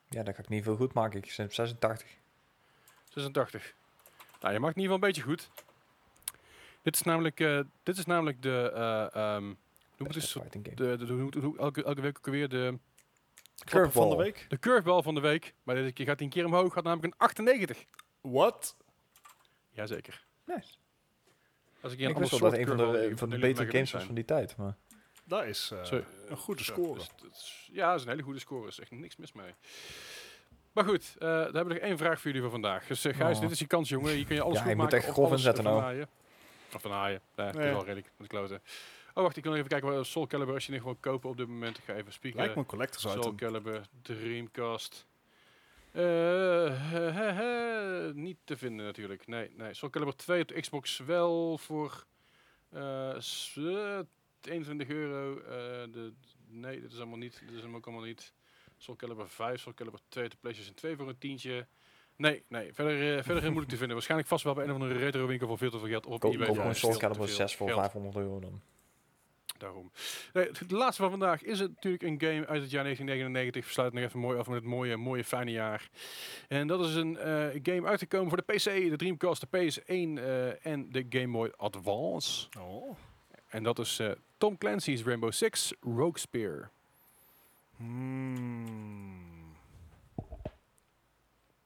Ja, 0.10 0.24
dat 0.24 0.36
ga 0.36 0.42
ik 0.42 0.50
niet 0.50 0.64
veel 0.64 0.76
goed 0.76 0.94
maken. 0.94 1.18
Ik 1.20 1.32
zit 1.32 1.46
op 1.46 1.54
86. 1.54 2.10
86. 3.10 3.74
Nou, 4.42 4.54
je 4.54 4.60
maakt 4.60 4.76
in 4.76 4.82
ieder 4.82 4.96
geval 4.96 5.10
een 5.10 5.14
beetje 5.14 5.22
goed. 5.22 5.50
Dit 6.82 6.96
is 6.96 7.02
namelijk, 7.02 7.40
eh, 7.40 7.60
dit 7.84 7.98
is 7.98 8.06
namelijk 8.06 8.42
de, 8.42 8.72
eh 8.74 9.16
ehm, 9.16 9.54
hoe 9.98 10.08
het, 10.08 10.32
game. 10.34 10.76
de, 10.76 11.56
elke, 11.58 11.84
elke 11.84 12.02
week 12.02 12.18
ook 12.18 12.26
weer 12.26 12.50
de, 12.50 12.80
Klapper 13.64 13.92
van 13.92 14.10
de 14.10 14.16
week. 14.16 14.46
de 14.50 14.60
curveball 14.60 15.02
van 15.02 15.16
de 15.16 15.22
week. 15.22 15.54
Maar 15.64 15.76
deze 15.76 15.92
keer 15.92 16.06
gaat 16.06 16.16
hij 16.18 16.26
een 16.26 16.34
keer 16.34 16.46
omhoog, 16.46 16.74
gaat 16.74 16.84
namelijk 16.84 17.14
een 17.14 17.20
98. 17.20 17.84
What? 18.22 18.76
Jazeker. 19.70 20.26
Nice. 20.46 20.74
Als 21.82 21.94
ik 21.94 22.00
een 22.00 22.18
wist 22.18 22.32
wel 22.32 22.40
dat 22.40 22.54
een 22.54 22.68
van 22.68 22.78
de, 22.78 23.12
van 23.16 23.30
de 23.30 23.40
betere 23.40 23.72
games 23.72 23.92
was 23.92 24.04
van 24.04 24.16
die 24.16 24.26
tijd. 24.26 24.56
Maar 24.58 24.76
Dat 25.24 25.44
is 25.46 25.72
eh, 25.92 26.00
een 26.28 26.38
goede 26.38 26.64
score. 26.64 26.94
dus 26.94 27.10
dat 27.22 27.32
is- 27.32 27.70
ja, 27.72 27.88
dat 27.90 27.96
is 28.00 28.04
een 28.06 28.10
hele 28.12 28.24
goede 28.24 28.40
score. 28.40 28.62
Er 28.62 28.68
is 28.68 28.80
echt 28.80 28.92
niks 28.92 29.16
mis 29.16 29.32
mee. 29.32 29.54
Maar 30.72 30.84
goed, 30.84 31.16
eh 31.20 31.28
dan 31.28 31.44
hebben 31.44 31.68
we 31.68 31.74
nog 31.74 31.78
één 31.84 31.98
vraag 31.98 32.16
voor 32.16 32.26
jullie 32.26 32.42
voor 32.42 32.52
vandaag. 32.52 32.88
Dus 32.88 33.02
Gijs, 33.02 33.36
Oh. 33.36 33.42
dit 33.42 33.52
is 33.52 33.60
je 33.60 33.68
kans, 33.68 33.90
jongen. 33.90 34.14
Hier 34.14 34.26
kun 34.26 34.36
je 34.36 34.42
alles 34.42 34.54
Ja, 34.56 34.62
goed 34.62 34.70
je 34.70 34.76
moet 34.76 34.84
maken 34.86 35.00
echt 35.00 35.08
of 35.10 35.14
grof 35.14 35.32
inzetten 35.32 35.64
nou. 35.64 36.06
Of 36.76 36.82
vernaaien. 36.82 37.22
Nee, 37.36 37.46
dat 37.52 37.56
is 37.56 37.62
wel 37.70 37.80
redelijk 37.86 38.12
met 38.18 38.30
de 38.30 38.36
kloten. 38.36 38.62
Oh, 39.14 39.24
wacht, 39.24 39.38
ik 39.38 39.44
wil 39.44 39.52
nog 39.52 39.62
even 39.66 39.80
kijken 39.80 39.96
wat 39.98 40.06
Soul 40.06 40.28
Calibur 40.28 40.54
als 40.54 40.66
je 40.66 40.72
nog 40.72 40.82
gewoon 40.82 41.00
kopen 41.00 41.30
op 41.30 41.38
dit 41.38 41.48
moment. 41.48 41.78
Ik 41.78 41.84
ga 41.84 41.94
even 41.94 42.14
spieken. 42.14 42.40
Lijkt 42.40 42.56
me 42.56 42.62
een 42.62 42.68
collectors 42.68 43.02
Soul 43.02 43.18
item. 43.18 43.36
Calibur, 43.36 43.82
Dreamcast. 44.02 45.08
Eh, 45.92 46.02
he, 46.92 47.00
he, 47.12 47.32
he, 47.32 48.12
niet 48.14 48.38
te 48.44 48.58
vinden 48.58 48.86
natuurlijk. 48.86 49.28
Nee, 49.28 49.52
nee. 49.58 49.74
Soul 49.74 49.92
Calibur 49.92 50.16
2 50.16 50.42
op 50.42 50.48
de 50.48 50.60
Xbox 50.62 50.98
wel 50.98 51.58
voor 51.58 52.06
eh, 52.70 53.16
s- 53.20 53.56
eh, 53.58 54.00
21 54.42 54.88
euro. 54.90 55.38
Eh, 55.40 55.48
de, 55.92 56.14
nee, 56.48 56.82
dit 56.82 56.92
is 56.92 56.98
allemaal 56.98 57.18
niet. 57.18 57.42
Dit 57.48 57.56
is 57.56 57.62
hem 57.62 57.76
ook 57.76 57.86
allemaal 57.86 58.06
niet. 58.06 58.34
Soul 58.78 58.98
Calibur 58.98 59.30
5, 59.30 59.60
Soul 59.62 59.76
Calibur 59.76 60.00
2 60.08 60.30
de 60.30 60.36
PlayStation 60.40 60.76
2 60.76 60.96
voor 60.96 61.08
een 61.10 61.18
tientje. 61.18 61.68
Nee, 62.16 62.44
nee, 62.48 62.74
verder, 62.74 63.18
eh, 63.18 63.24
verder 63.24 63.44
moeilijk 63.44 63.68
te 63.70 63.76
vinden. 63.78 63.94
Waarschijnlijk 63.96 64.30
vast 64.30 64.44
wel 64.44 64.54
bij 64.54 64.64
een 64.64 64.70
of 64.72 64.82
andere 64.82 65.00
retro 65.00 65.26
winkel 65.28 65.48
voor 65.48 65.58
veel 65.58 65.70
te 65.72 65.80
veel 65.80 65.88
geld. 65.88 66.06
Of 66.06 66.14
op 66.14 66.20
Koop 66.20 66.34
eBay 66.34 66.46
koop 66.46 66.56
voor 66.56 66.64
gewoon 66.66 66.80
Soul 66.80 66.98
Calibur 66.98 67.26
veel 67.28 67.36
6 67.36 67.56
voor 67.56 67.68
geld. 67.68 67.80
500 67.80 68.16
euro 68.16 68.40
dan. 68.40 68.62
Daarom. 69.62 69.92
Nee, 70.34 70.50
de 70.68 70.76
laatste 70.76 71.02
van 71.02 71.12
vandaag 71.12 71.44
is 71.44 71.60
het 71.60 71.70
natuurlijk 71.76 72.04
een 72.04 72.20
game 72.20 72.48
uit 72.48 72.62
het 72.62 72.72
jaar 72.72 72.84
1999. 72.84 73.66
We 73.66 73.72
sluiten 73.72 74.00
nog 74.00 74.10
even 74.10 74.20
mooi 74.20 74.38
af 74.38 74.48
met 74.48 74.56
het 74.56 74.66
mooie, 74.66 74.98
mooie, 74.98 75.24
fijne 75.24 75.52
jaar. 75.52 75.90
En 76.48 76.68
dat 76.68 76.86
is 76.86 76.96
een 76.96 77.18
eh, 77.18 77.48
game 77.64 77.88
uitgekomen 77.88 78.30
voor 78.30 78.44
de 78.46 78.54
PC, 78.54 78.64
de 78.64 78.96
Dreamcast, 78.96 79.46
de 79.52 79.58
PS1 79.58 79.84
eh, 79.86 80.66
en 80.66 80.92
de 80.92 81.06
Game 81.10 81.28
Boy 81.28 81.54
Advance. 81.58 82.48
Oh. 82.60 82.98
En 83.50 83.64
dat 83.64 83.80
is 83.80 84.00
eh, 84.00 84.12
Tom 84.38 84.58
Clancy's 84.58 85.04
Rainbow 85.04 85.32
Six 85.32 85.74
Rogue 85.82 86.20
Spear. 86.20 86.70
Hmm. 87.78 89.56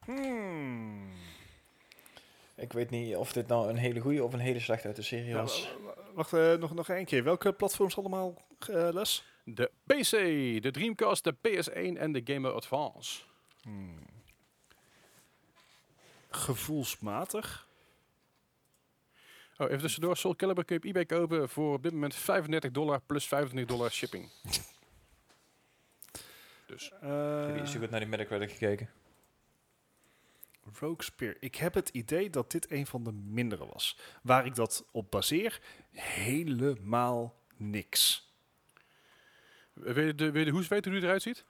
Hmm. 0.05 1.09
Ik 2.55 2.73
weet 2.73 2.89
niet 2.89 3.15
of 3.15 3.33
dit 3.33 3.47
nou 3.47 3.69
een 3.69 3.77
hele 3.77 3.99
goede 3.99 4.23
of 4.23 4.33
een 4.33 4.39
hele 4.39 4.59
slechte 4.59 4.87
uit 4.87 4.95
de 4.95 5.01
serie 5.01 5.33
was. 5.33 5.75
Wacht, 6.15 6.33
eh, 6.33 6.53
nog, 6.53 6.73
nog 6.73 6.89
één 6.89 7.05
keer. 7.05 7.23
Welke 7.23 7.53
platforms 7.53 7.97
allemaal 7.97 8.41
eh, 8.69 8.89
les? 8.91 9.23
De 9.43 9.71
PC, 9.85 10.09
de 10.63 10.71
Dreamcast, 10.71 11.23
de 11.23 11.33
PS1 11.33 11.97
en 11.99 12.11
de 12.11 12.21
Game 12.23 12.39
Boy 12.41 12.51
Advance. 12.51 13.21
Hmm. 13.61 13.99
Gevoelsmatig. 16.29 17.67
Oh, 19.57 19.67
even 19.67 19.79
tussendoor. 19.81 20.17
Soul 20.17 20.35
Calibur 20.35 20.65
kun 20.65 20.75
je 20.75 20.81
op 20.81 20.87
eBay 20.95 21.05
kopen 21.05 21.49
voor 21.49 21.73
op 21.73 21.83
dit 21.83 21.91
moment 21.91 22.15
35 22.15 22.71
dollar 22.71 23.01
plus 23.05 23.27
25 23.27 23.75
dollar 23.75 23.91
shipping. 23.91 24.29
Dus 26.67 26.91
Eh, 27.01 27.45
Heb 27.45 27.57
je 27.57 27.67
zo 27.67 27.79
goed 27.79 27.89
naar 27.89 27.99
die 27.99 28.09
Metacritic 28.09 28.51
gekeken? 28.51 28.89
Rogue 30.73 31.03
Spear. 31.03 31.35
Ik 31.39 31.55
heb 31.55 31.73
het 31.73 31.89
idee 31.89 32.29
dat 32.29 32.51
dit 32.51 32.71
een 32.71 32.85
van 32.85 33.03
de 33.03 33.11
mindere 33.11 33.65
was. 33.65 33.97
Waar 34.23 34.45
ik 34.45 34.55
dat 34.55 34.85
op 34.91 35.11
baseer, 35.11 35.61
helemaal 35.91 37.35
niks. 37.57 38.33
wil 39.73 40.05
je 40.05 40.15
de, 40.15 40.31
wil 40.31 40.39
je 40.39 40.45
de 40.45 40.51
hoes 40.51 40.67
weten 40.67 40.91
hoe 40.91 40.99
die 40.99 41.09
eruit 41.09 41.21
ziet? 41.23 41.45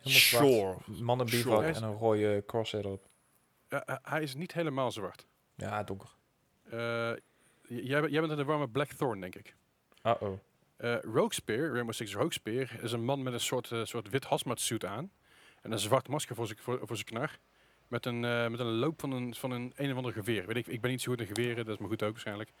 Helemaal 0.00 0.20
zwart. 0.20 0.84
Sure. 0.84 1.02
Man 1.04 1.20
en 1.20 1.28
Sure. 1.28 1.66
een 1.74 1.92
rode 1.94 2.42
crosshair 2.46 2.84
erop. 2.84 3.08
Ja, 3.68 3.84
eh, 3.84 3.96
hij 4.02 4.22
is 4.22 4.34
niet 4.34 4.52
helemaal 4.52 4.90
zwart. 4.92 5.26
Ja, 5.54 5.82
donker. 5.82 6.08
Eh, 6.64 7.12
jij, 7.68 8.00
bent- 8.00 8.12
jij 8.12 8.20
bent 8.20 8.30
in 8.32 8.36
de 8.38 8.44
warme 8.44 8.68
Blackthorn, 8.68 9.20
denk 9.20 9.34
ik. 9.34 9.56
Uh-oh. 10.02 10.38
Eh 10.76 10.96
Rogue 11.02 11.34
Spear, 11.34 11.68
Rainbow 11.72 11.92
Six 11.94 12.12
Rogue 12.14 12.32
Spear, 12.32 12.82
is 12.82 12.92
een 12.92 13.04
man 13.04 13.22
met 13.22 13.32
een 13.32 13.40
soort, 13.40 13.70
soort 13.82 14.08
wit 14.08 14.24
hazmat 14.24 14.60
suit 14.60 14.84
aan. 14.84 15.12
En 15.62 15.72
een 15.72 15.78
zwart 15.78 16.08
masker 16.08 16.34
voor 16.36 16.46
zijn 16.46 16.58
voor, 16.58 16.78
voor 16.82 16.96
zijn 16.96 17.08
knar. 17.08 17.38
Met 17.88 18.06
een, 18.06 18.24
eh, 18.24 18.48
met 18.48 18.60
een 18.60 18.66
loop 18.78 19.00
van 19.00 19.12
een, 19.12 19.34
van 19.34 19.50
een 19.50 19.72
een 19.76 19.90
of 19.90 19.96
ander 19.96 20.12
geweer. 20.12 20.46
Weet 20.46 20.56
ik, 20.56 20.66
ik 20.66 20.80
ben 20.80 20.90
niet 20.90 21.00
zo 21.02 21.10
goed 21.10 21.20
in 21.20 21.26
geweren, 21.26 21.64
dat 21.64 21.74
is 21.74 21.78
maar 21.80 21.88
goed 21.88 22.02
ook 22.02 22.10
waarschijnlijk. 22.12 22.52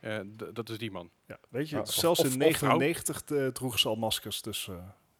Eh, 0.00 0.18
dat 0.52 0.68
is 0.68 0.78
die 0.78 0.90
man. 0.90 1.10
Ja, 1.26 1.38
weet 1.48 1.68
je, 1.68 1.80
zelfs 1.84 2.20
of- 2.20 2.26
in 2.26 2.32
of 2.32 2.38
99 2.38 3.22
eh, 3.24 3.46
droegen 3.46 3.78
ze 3.80 3.88
al 3.88 3.96
maskers, 3.96 4.42
dus 4.42 4.68
eh, 4.68 4.74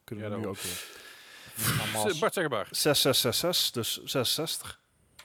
kunnen 0.05 0.25
Ja, 0.25 0.31
we 0.31 0.37
nu 0.41 0.47
ook 0.47 0.59
weer. 0.59 0.85
Bart 2.21 2.35
Zeggebaar, 2.35 2.69
6666, 2.71 3.71
dus 3.73 4.13
66. 4.13 4.81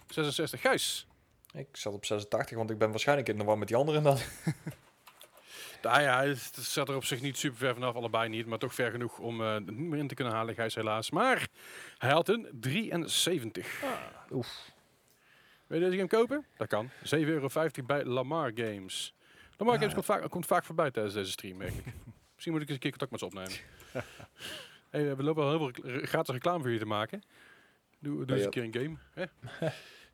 66. 0.08 0.62
Gijs. 0.62 1.08
Ik 1.54 1.68
zat 1.72 1.94
op 1.94 2.06
86, 2.06 2.58
want 2.58 2.70
ik 2.70 2.78
ben 2.78 2.90
waarschijnlijk 2.90 3.30
in 3.30 3.38
de 3.38 3.44
war 3.44 3.58
met 3.58 3.68
die 3.68 3.78
anderen 3.78 4.04
dan. 4.04 4.18
Nou 5.82 6.02
ja, 6.02 6.24
het 6.24 6.56
zat 6.60 6.90
er 6.90 6.96
op 6.96 7.06
zich 7.06 7.22
niet 7.22 7.38
super 7.38 7.58
ver 7.58 7.74
vanaf, 7.74 7.96
allebei 7.96 8.30
niet. 8.30 8.46
Maar 8.46 8.58
toch 8.58 8.74
ver 8.74 8.92
genoeg 8.92 9.18
om 9.18 9.42
eh, 9.42 9.54
er 9.54 9.62
niet 9.62 9.90
meer 9.90 10.00
in 10.00 10.08
te 10.08 10.16
kunnen 10.16 10.34
halen, 10.34 10.56
Gijs 10.56 10.76
helaas. 10.76 11.12
Maar 11.12 11.48
hij 11.98 12.12
had 12.12 12.30
een 12.30 12.48
73. 12.52 13.84
Oef. 14.32 14.72
Wil 15.68 15.80
je 15.80 15.86
deze 15.86 15.96
game 15.98 16.08
kopen? 16.08 16.46
Dat 16.58 16.68
kan. 16.68 16.90
7,50 16.90 17.10
euro 17.12 17.48
bij 17.86 18.06
Lamar 18.06 18.52
Games. 18.56 19.14
Lamar 19.58 19.74
Ja. 19.74 19.80
Games 19.80 19.94
komt 19.94 20.06
vaak, 20.06 20.30
komt 20.30 20.46
vaak 20.46 20.64
voorbij 20.64 20.92
tijdens 20.92 21.16
deze 21.16 21.32
stream, 21.32 21.58
merk 21.58 21.74
ik. 21.74 21.86
Misschien 22.34 22.54
moet 22.54 22.62
ik 22.62 22.68
eens 22.68 22.76
een 22.76 22.80
keer 22.80 22.90
contact 22.90 23.12
met 23.12 23.20
ze 23.20 23.26
opnemen. 23.26 23.52
hey, 24.92 25.16
we 25.16 25.24
lopen 25.24 25.44
wel 25.44 25.58
heel 25.58 25.72
veel 25.74 26.02
gratis 26.06 26.34
reclame 26.34 26.58
voor 26.58 26.68
jullie 26.68 26.84
te 26.84 26.90
maken. 26.90 27.24
Doe, 28.00 28.26
doe 28.26 28.36
eens 28.36 28.46
een 28.46 28.52
keer 28.52 28.64
een 28.64 28.74
game. 28.74 28.98
Hè? 29.14 29.26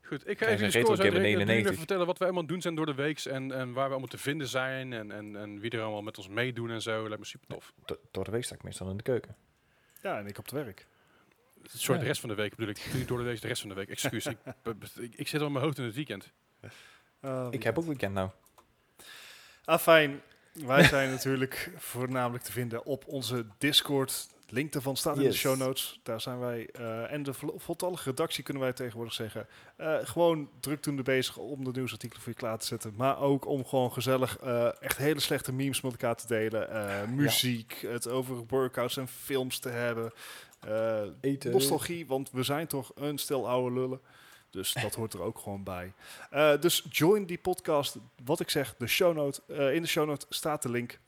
Goed, 0.07 0.27
ik 0.29 0.38
ga 0.38 0.45
even 0.45 0.57
de 0.57 0.63
een 0.65 0.71
scores 0.71 0.89
uitrekenen. 0.89 1.21
99. 1.21 1.65
even 1.65 1.77
vertellen 1.77 2.05
wat 2.05 2.17
wij 2.17 2.27
allemaal 2.27 2.45
doen 2.47 2.61
zijn 2.61 2.75
door 2.75 2.85
de 2.85 2.93
weeks 2.95 3.25
en, 3.25 3.51
en 3.51 3.73
waar 3.73 3.84
we 3.85 3.89
allemaal 3.89 4.07
te 4.07 4.17
vinden 4.17 4.47
zijn 4.47 4.93
en, 4.93 5.11
en, 5.11 5.35
en 5.35 5.59
wie 5.59 5.71
er 5.71 5.81
allemaal 5.81 6.01
met 6.01 6.17
ons 6.17 6.27
meedoen 6.27 6.69
en 6.69 6.81
zo. 6.81 7.01
Lijkt 7.03 7.19
me 7.19 7.25
super 7.25 7.47
tof. 7.47 7.73
Do- 7.85 7.99
Door 8.11 8.23
de 8.23 8.31
week 8.31 8.43
sta 8.43 8.55
ik 8.55 8.63
meestal 8.63 8.89
in 8.89 8.97
de 8.97 9.03
keuken. 9.03 9.35
Ja, 10.01 10.19
en 10.19 10.27
ik 10.27 10.38
op 10.38 10.43
het 10.45 10.53
werk. 10.53 10.88
Sorry, 11.63 11.93
Ja. 11.93 11.99
de 11.99 12.07
rest 12.07 12.19
van 12.19 12.29
de 12.29 12.35
week 12.35 12.55
bedoel 12.55 12.69
ik. 12.69 12.85
Niet 12.93 13.07
Door 13.07 13.17
de 13.17 13.23
week 13.23 13.41
de 13.41 13.47
rest 13.47 13.59
van 13.61 13.69
de 13.69 13.75
week. 13.75 13.89
Excuus. 13.89 14.25
ik, 14.25 14.38
ik, 14.99 15.15
ik 15.15 15.27
zit 15.27 15.39
al 15.39 15.45
in 15.47 15.51
mijn 15.51 15.65
hoofd 15.65 15.77
in 15.77 15.84
het 15.84 15.95
weekend. 15.95 16.31
Ah, 17.19 17.47
Ik 17.51 17.63
heb 17.63 17.77
ook 17.77 17.85
weekend 17.85 18.13
nou. 18.13 18.29
Ah, 19.65 19.79
fijn. 19.79 20.21
Wij 20.53 20.84
zijn 20.84 21.09
natuurlijk 21.15 21.71
voornamelijk 21.75 22.43
te 22.43 22.51
vinden 22.51 22.85
op 22.85 23.07
onze 23.07 23.45
Discord. 23.57 24.27
Link 24.49 24.72
daarvan 24.74 24.98
staat 24.98 25.15
in 25.15 25.22
de 25.30 25.38
show 25.38 25.57
notes. 25.57 25.99
Daar 26.03 26.22
zijn 26.22 26.40
wij. 26.40 26.69
eh, 26.72 27.11
en 27.11 27.24
de 27.24 27.34
vol- 27.34 27.53
voltallige 27.57 28.10
redactie 28.10 28.44
kunnen 28.44 28.64
wij 28.64 28.74
tegenwoordig 28.74 29.14
zeggen. 29.14 29.48
eh, 29.76 29.95
gewoon 30.03 30.49
drukdoende 30.60 31.03
bezig 31.03 31.38
om 31.38 31.64
de 31.64 31.72
nieuwsartikelen 31.74 32.22
voor 32.24 32.32
je 32.32 32.38
klaar 32.38 32.57
te 32.57 32.65
zetten. 32.65 32.94
Maar 32.95 33.19
ook 33.19 33.45
om 33.45 33.65
gewoon 33.65 33.91
gezellig 33.94 34.38
eh, 34.38 34.82
echt 34.82 34.98
hele 34.98 35.19
slechte 35.19 35.53
memes 35.53 35.82
met 35.82 35.91
elkaar 35.91 36.15
te 36.15 36.28
delen. 36.28 36.69
muziek, 37.15 37.74
het 37.82 38.07
over 38.07 38.36
workouts 38.48 38.98
en 38.98 39.07
films 39.07 39.60
te 39.60 39.69
hebben. 39.69 40.11
Eten. 41.22 41.52
nostalgie, 41.52 42.07
want 42.07 42.32
we 42.32 42.44
zijn 42.44 42.68
toch 42.68 42.91
een 42.95 43.18
stel 43.18 43.49
oude 43.49 43.80
lullen. 43.80 43.99
Dus 44.49 44.74
dat 44.74 44.95
hoort 44.95 45.14
er 45.14 45.22
ook 45.22 45.38
gewoon 45.40 45.64
bij. 45.64 45.94
Dus 46.60 46.86
join 46.90 47.26
die 47.26 47.38
podcast. 47.38 47.98
Wat 48.26 48.40
ik 48.40 48.49
zeg, 48.49 48.76
de 48.78 48.88
show 48.88 49.15
note. 49.15 49.41
in 49.74 49.82
de 49.82 49.88
show 49.88 50.07
note 50.07 50.26
staat 50.30 50.61
de 50.61 50.69
link. 50.69 50.99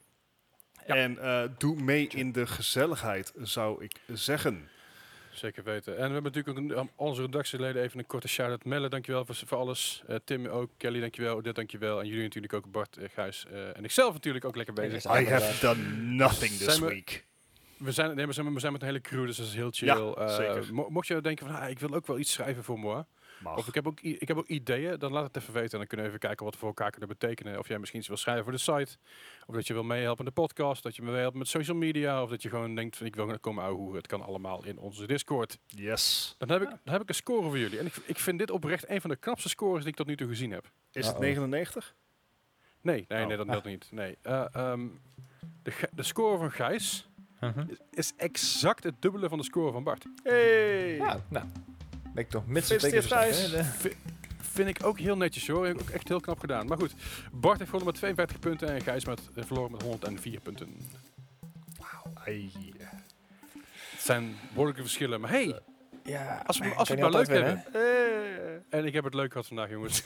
Ja. 0.95 0.95
En 1.01 1.17
eh, 1.17 1.43
doe 1.57 1.81
mee 1.81 2.07
in 2.07 2.31
de 2.31 2.47
gezelligheid, 2.47 3.33
zou 3.41 3.83
ik 3.83 3.91
zeggen. 4.13 4.69
Zeker 5.31 5.63
weten. 5.63 5.93
En 5.97 6.07
we 6.07 6.13
hebben 6.13 6.31
natuurlijk 6.31 6.57
ook 6.57 6.63
een- 6.63 6.77
aan 6.77 6.89
onze 6.95 7.21
redactieleden 7.21 7.81
even 7.83 7.99
een 7.99 8.05
korte 8.05 8.27
shout-out. 8.27 8.65
Melle, 8.65 8.89
dankjewel 8.89 9.25
voor, 9.25 9.35
voor 9.35 9.57
alles. 9.57 10.03
Eh, 10.07 10.15
Tim 10.23 10.45
ook. 10.47 10.69
Kelly, 10.77 10.99
dankjewel. 10.99 11.31
Odette, 11.35 11.53
dankjewel. 11.59 11.99
En 11.99 12.07
jullie 12.07 12.23
natuurlijk 12.23 12.53
ook. 12.53 12.71
Bart, 12.71 12.97
eh, 12.97 13.09
Gijs. 13.13 13.45
eh, 13.51 13.77
en 13.77 13.83
ikzelf 13.83 14.13
natuurlijk 14.13 14.45
ook 14.45 14.55
lekker 14.55 14.73
bezig. 14.73 15.03
I 15.19 15.25
have 15.29 15.59
done 15.65 15.83
nothing 16.01 16.51
this 16.51 16.63
Zijn 16.63 16.79
we- 16.79 16.85
week. 16.87 17.25
We 17.77 17.91
zijn, 17.91 18.15
nee, 18.15 18.25
we, 18.27 18.33
zijn, 18.33 18.53
we 18.53 18.59
zijn 18.59 18.71
met 18.71 18.81
een 18.81 18.87
hele 18.87 19.01
crew, 19.01 19.25
dus 19.25 19.37
dat 19.37 19.45
is 19.45 19.53
heel 19.53 19.71
chill. 19.71 19.87
Ja, 19.87 19.95
Eh, 20.13 20.35
zeker. 20.35 20.73
mo- 20.73 20.89
mocht 20.89 21.07
je 21.07 21.21
denken 21.21 21.47
van, 21.47 21.55
ah, 21.55 21.69
ik 21.69 21.79
wil 21.79 21.93
ook 21.93 22.07
wel 22.07 22.19
iets 22.19 22.31
schrijven 22.31 22.63
voor 22.63 22.79
moi. 22.79 23.03
Mag. 23.43 23.57
Of 23.57 23.67
ik 23.67 23.73
heb, 23.73 23.87
ook, 23.87 23.99
ik 24.01 24.27
heb 24.27 24.37
ook 24.37 24.47
ideeën, 24.47 24.99
dan 24.99 25.11
laat 25.11 25.23
het 25.27 25.37
even 25.37 25.53
weten. 25.53 25.71
En 25.71 25.77
dan 25.77 25.87
kunnen 25.87 26.05
we 26.05 26.11
even 26.11 26.27
kijken 26.27 26.45
wat 26.45 26.53
we 26.53 26.59
voor 26.59 26.67
elkaar 26.67 26.91
kunnen 26.91 27.09
betekenen. 27.09 27.59
Of 27.59 27.67
jij 27.67 27.79
misschien 27.79 27.99
iets 27.99 28.07
wil 28.07 28.17
schrijven 28.17 28.43
voor 28.43 28.53
de 28.53 28.57
site. 28.59 28.97
Of 29.45 29.55
dat 29.55 29.67
je 29.67 29.73
wil 29.73 29.83
meehelpen 29.83 30.19
in 30.25 30.31
de 30.35 30.41
podcast. 30.41 30.83
Dat 30.83 30.95
je 30.95 31.01
me 31.01 31.11
meehelpt 31.11 31.37
met 31.37 31.47
social 31.47 31.77
media. 31.77 32.23
Of 32.23 32.29
dat 32.29 32.41
je 32.41 32.49
gewoon 32.49 32.75
denkt 32.75 32.97
van, 32.97 33.05
ik 33.05 33.15
wil 33.15 33.39
komen 33.39 33.63
ouwehoeren. 33.63 33.97
Het 33.97 34.07
kan 34.07 34.21
allemaal 34.21 34.65
in 34.65 34.77
onze 34.77 35.07
Discord. 35.07 35.57
Yes. 35.67 36.35
Dan 36.37 36.49
heb, 36.49 36.61
ik, 36.61 36.69
dan 36.69 36.93
heb 36.93 37.01
ik 37.01 37.09
een 37.09 37.15
score 37.15 37.41
voor 37.41 37.57
jullie. 37.57 37.79
En 37.79 37.85
ik, 37.85 37.95
ik 38.05 38.19
vind 38.19 38.39
dit 38.39 38.51
oprecht 38.51 38.89
een 38.89 39.01
van 39.01 39.09
de 39.09 39.15
knapste 39.15 39.49
scores 39.49 39.79
die 39.81 39.89
ik 39.91 39.95
tot 39.97 40.07
nu 40.07 40.15
toe 40.15 40.27
gezien 40.27 40.51
heb. 40.51 40.63
Is 40.91 41.05
het 41.05 41.05
Uh-oh. 41.05 41.19
99? 41.19 41.95
Nee, 42.81 43.05
nee, 43.07 43.21
Oh. 43.21 43.27
nee, 43.27 43.37
dat 43.37 43.45
meldt 43.47 43.65
niet. 43.65 43.87
Nee. 43.91 44.17
Eh, 44.21 44.45
ehm, 44.51 44.87
de, 45.63 45.73
de 45.91 46.03
score 46.03 46.37
van 46.37 46.51
Gijs 46.51 47.03
Mhm. 47.39 47.59
is, 47.69 47.77
is 47.91 48.13
exact 48.17 48.83
het 48.83 49.01
dubbele 49.01 49.29
van 49.29 49.37
de 49.37 49.43
score 49.43 49.71
van 49.71 49.83
Bart. 49.83 50.05
Hey. 50.23 50.95
Ja, 50.95 51.23
nou. 51.29 51.45
Ik 52.19 52.29
toch 52.29 52.47
mits. 52.47 52.73
Vind 54.51 54.67
ik 54.69 54.85
ook 54.85 54.99
heel 54.99 55.17
netjes 55.17 55.47
hoor. 55.47 55.65
Heb 55.65 55.75
ik 55.75 55.81
Ook 55.81 55.89
echt 55.89 56.07
heel 56.07 56.19
knap 56.19 56.39
gedaan. 56.39 56.67
Maar 56.67 56.77
goed, 56.77 56.93
Bart 57.31 57.57
heeft 57.57 57.69
gewonnen 57.69 57.85
met 57.91 57.95
52 57.95 58.39
punten 58.39 58.69
en 58.69 58.81
Gijs 58.81 59.05
met, 59.05 59.19
eh, 59.35 59.43
verloren 59.43 59.71
met 59.71 59.81
104 59.81 60.39
punten. 60.39 60.77
Ai. 62.25 62.51
Het 63.91 64.01
zijn 64.01 64.35
behoorlijke 64.49 64.81
verschillen. 64.81 65.21
Maar 65.21 65.29
hey, 65.29 65.59
Ja, 66.03 66.43
Als 66.45 66.57
we- 66.57 66.63
kan 66.67 66.77
als 66.77 66.87
we 66.89 66.93
het 66.93 67.03
maar 67.03 67.11
leuk 67.11 67.27
winnen, 67.27 67.65
Eh. 67.73 68.79
en 68.79 68.85
ik 68.85 68.93
heb 68.93 69.03
het 69.03 69.13
leuk 69.13 69.31
gehad 69.31 69.47
vandaag 69.47 69.69
jongens. 69.69 70.03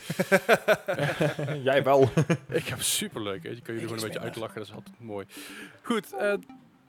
Jij 1.70 1.84
wel. 1.84 2.10
ik 2.50 2.68
heb 2.68 2.78
het 2.78 2.86
super 2.88 3.22
leuk. 3.24 3.44
Je 3.44 3.50
kan 3.50 3.74
jullie 3.74 3.82
gewoon 3.82 3.98
een 3.98 4.04
beetje 4.04 4.20
uitlachen. 4.20 4.56
Dat 4.58 4.68
is 4.68 4.74
altijd 4.74 5.00
mooi. 5.00 5.26
Goed, 5.82 6.14
eh 6.14 6.34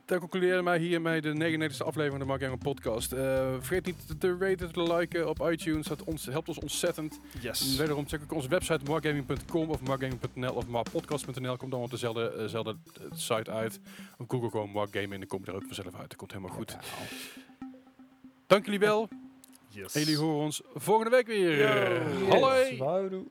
dan 0.05 0.19
concluderen 0.19 0.63
wij 0.63 0.77
hiermee 0.77 1.21
de 1.21 1.33
99e 1.33 1.77
aflevering 1.77 2.09
van 2.09 2.19
de 2.19 2.25
Mark 2.25 2.41
Engel 2.41 2.57
podcast. 2.57 3.11
Eh, 3.11 3.19
vergeet 3.59 3.85
niet 3.85 4.19
te 4.19 4.37
raten, 4.39 4.71
te 4.71 4.93
liken 4.93 5.29
op 5.29 5.49
iTunes. 5.51 5.87
Dat 5.87 6.03
ons, 6.03 6.25
helpt 6.25 6.47
ons 6.47 6.59
ontzettend. 6.59 7.19
Yes. 7.39 7.75
Wederom 7.75 8.07
check 8.07 8.21
ook 8.23 8.33
onze 8.33 8.47
website 8.47 8.79
markgaming.com 8.87 9.69
of 9.69 9.81
markgaming.nl 9.81 10.53
of 10.53 10.67
marpodcast.nl. 10.67 11.57
Komt 11.57 11.71
dan 11.71 11.81
op 11.81 11.91
dezelfde, 11.91 12.33
dezelfde 12.37 12.75
eh, 12.93 13.05
site 13.11 13.51
uit. 13.51 13.79
Op 14.17 14.29
Google 14.29 14.49
gewoon 14.49 14.69
markgaming 14.69 15.13
en 15.13 15.19
dan 15.19 15.27
kom 15.27 15.41
je 15.43 15.51
er 15.51 15.55
ook 15.55 15.65
vanzelf 15.65 15.95
uit. 15.95 16.09
Dat 16.09 16.15
komt 16.15 16.31
helemaal 16.31 16.55
goed. 16.55 16.77
Dank 18.47 18.65
jullie 18.65 18.79
wel. 18.79 19.09
Yes. 19.69 19.95
En 19.95 20.01
jullie 20.01 20.17
horen 20.17 20.43
ons 20.43 20.61
volgende 20.73 21.09
week 21.09 21.27
weer. 21.27 21.67
Hallo. 22.29 22.55
Yes. 22.55 23.23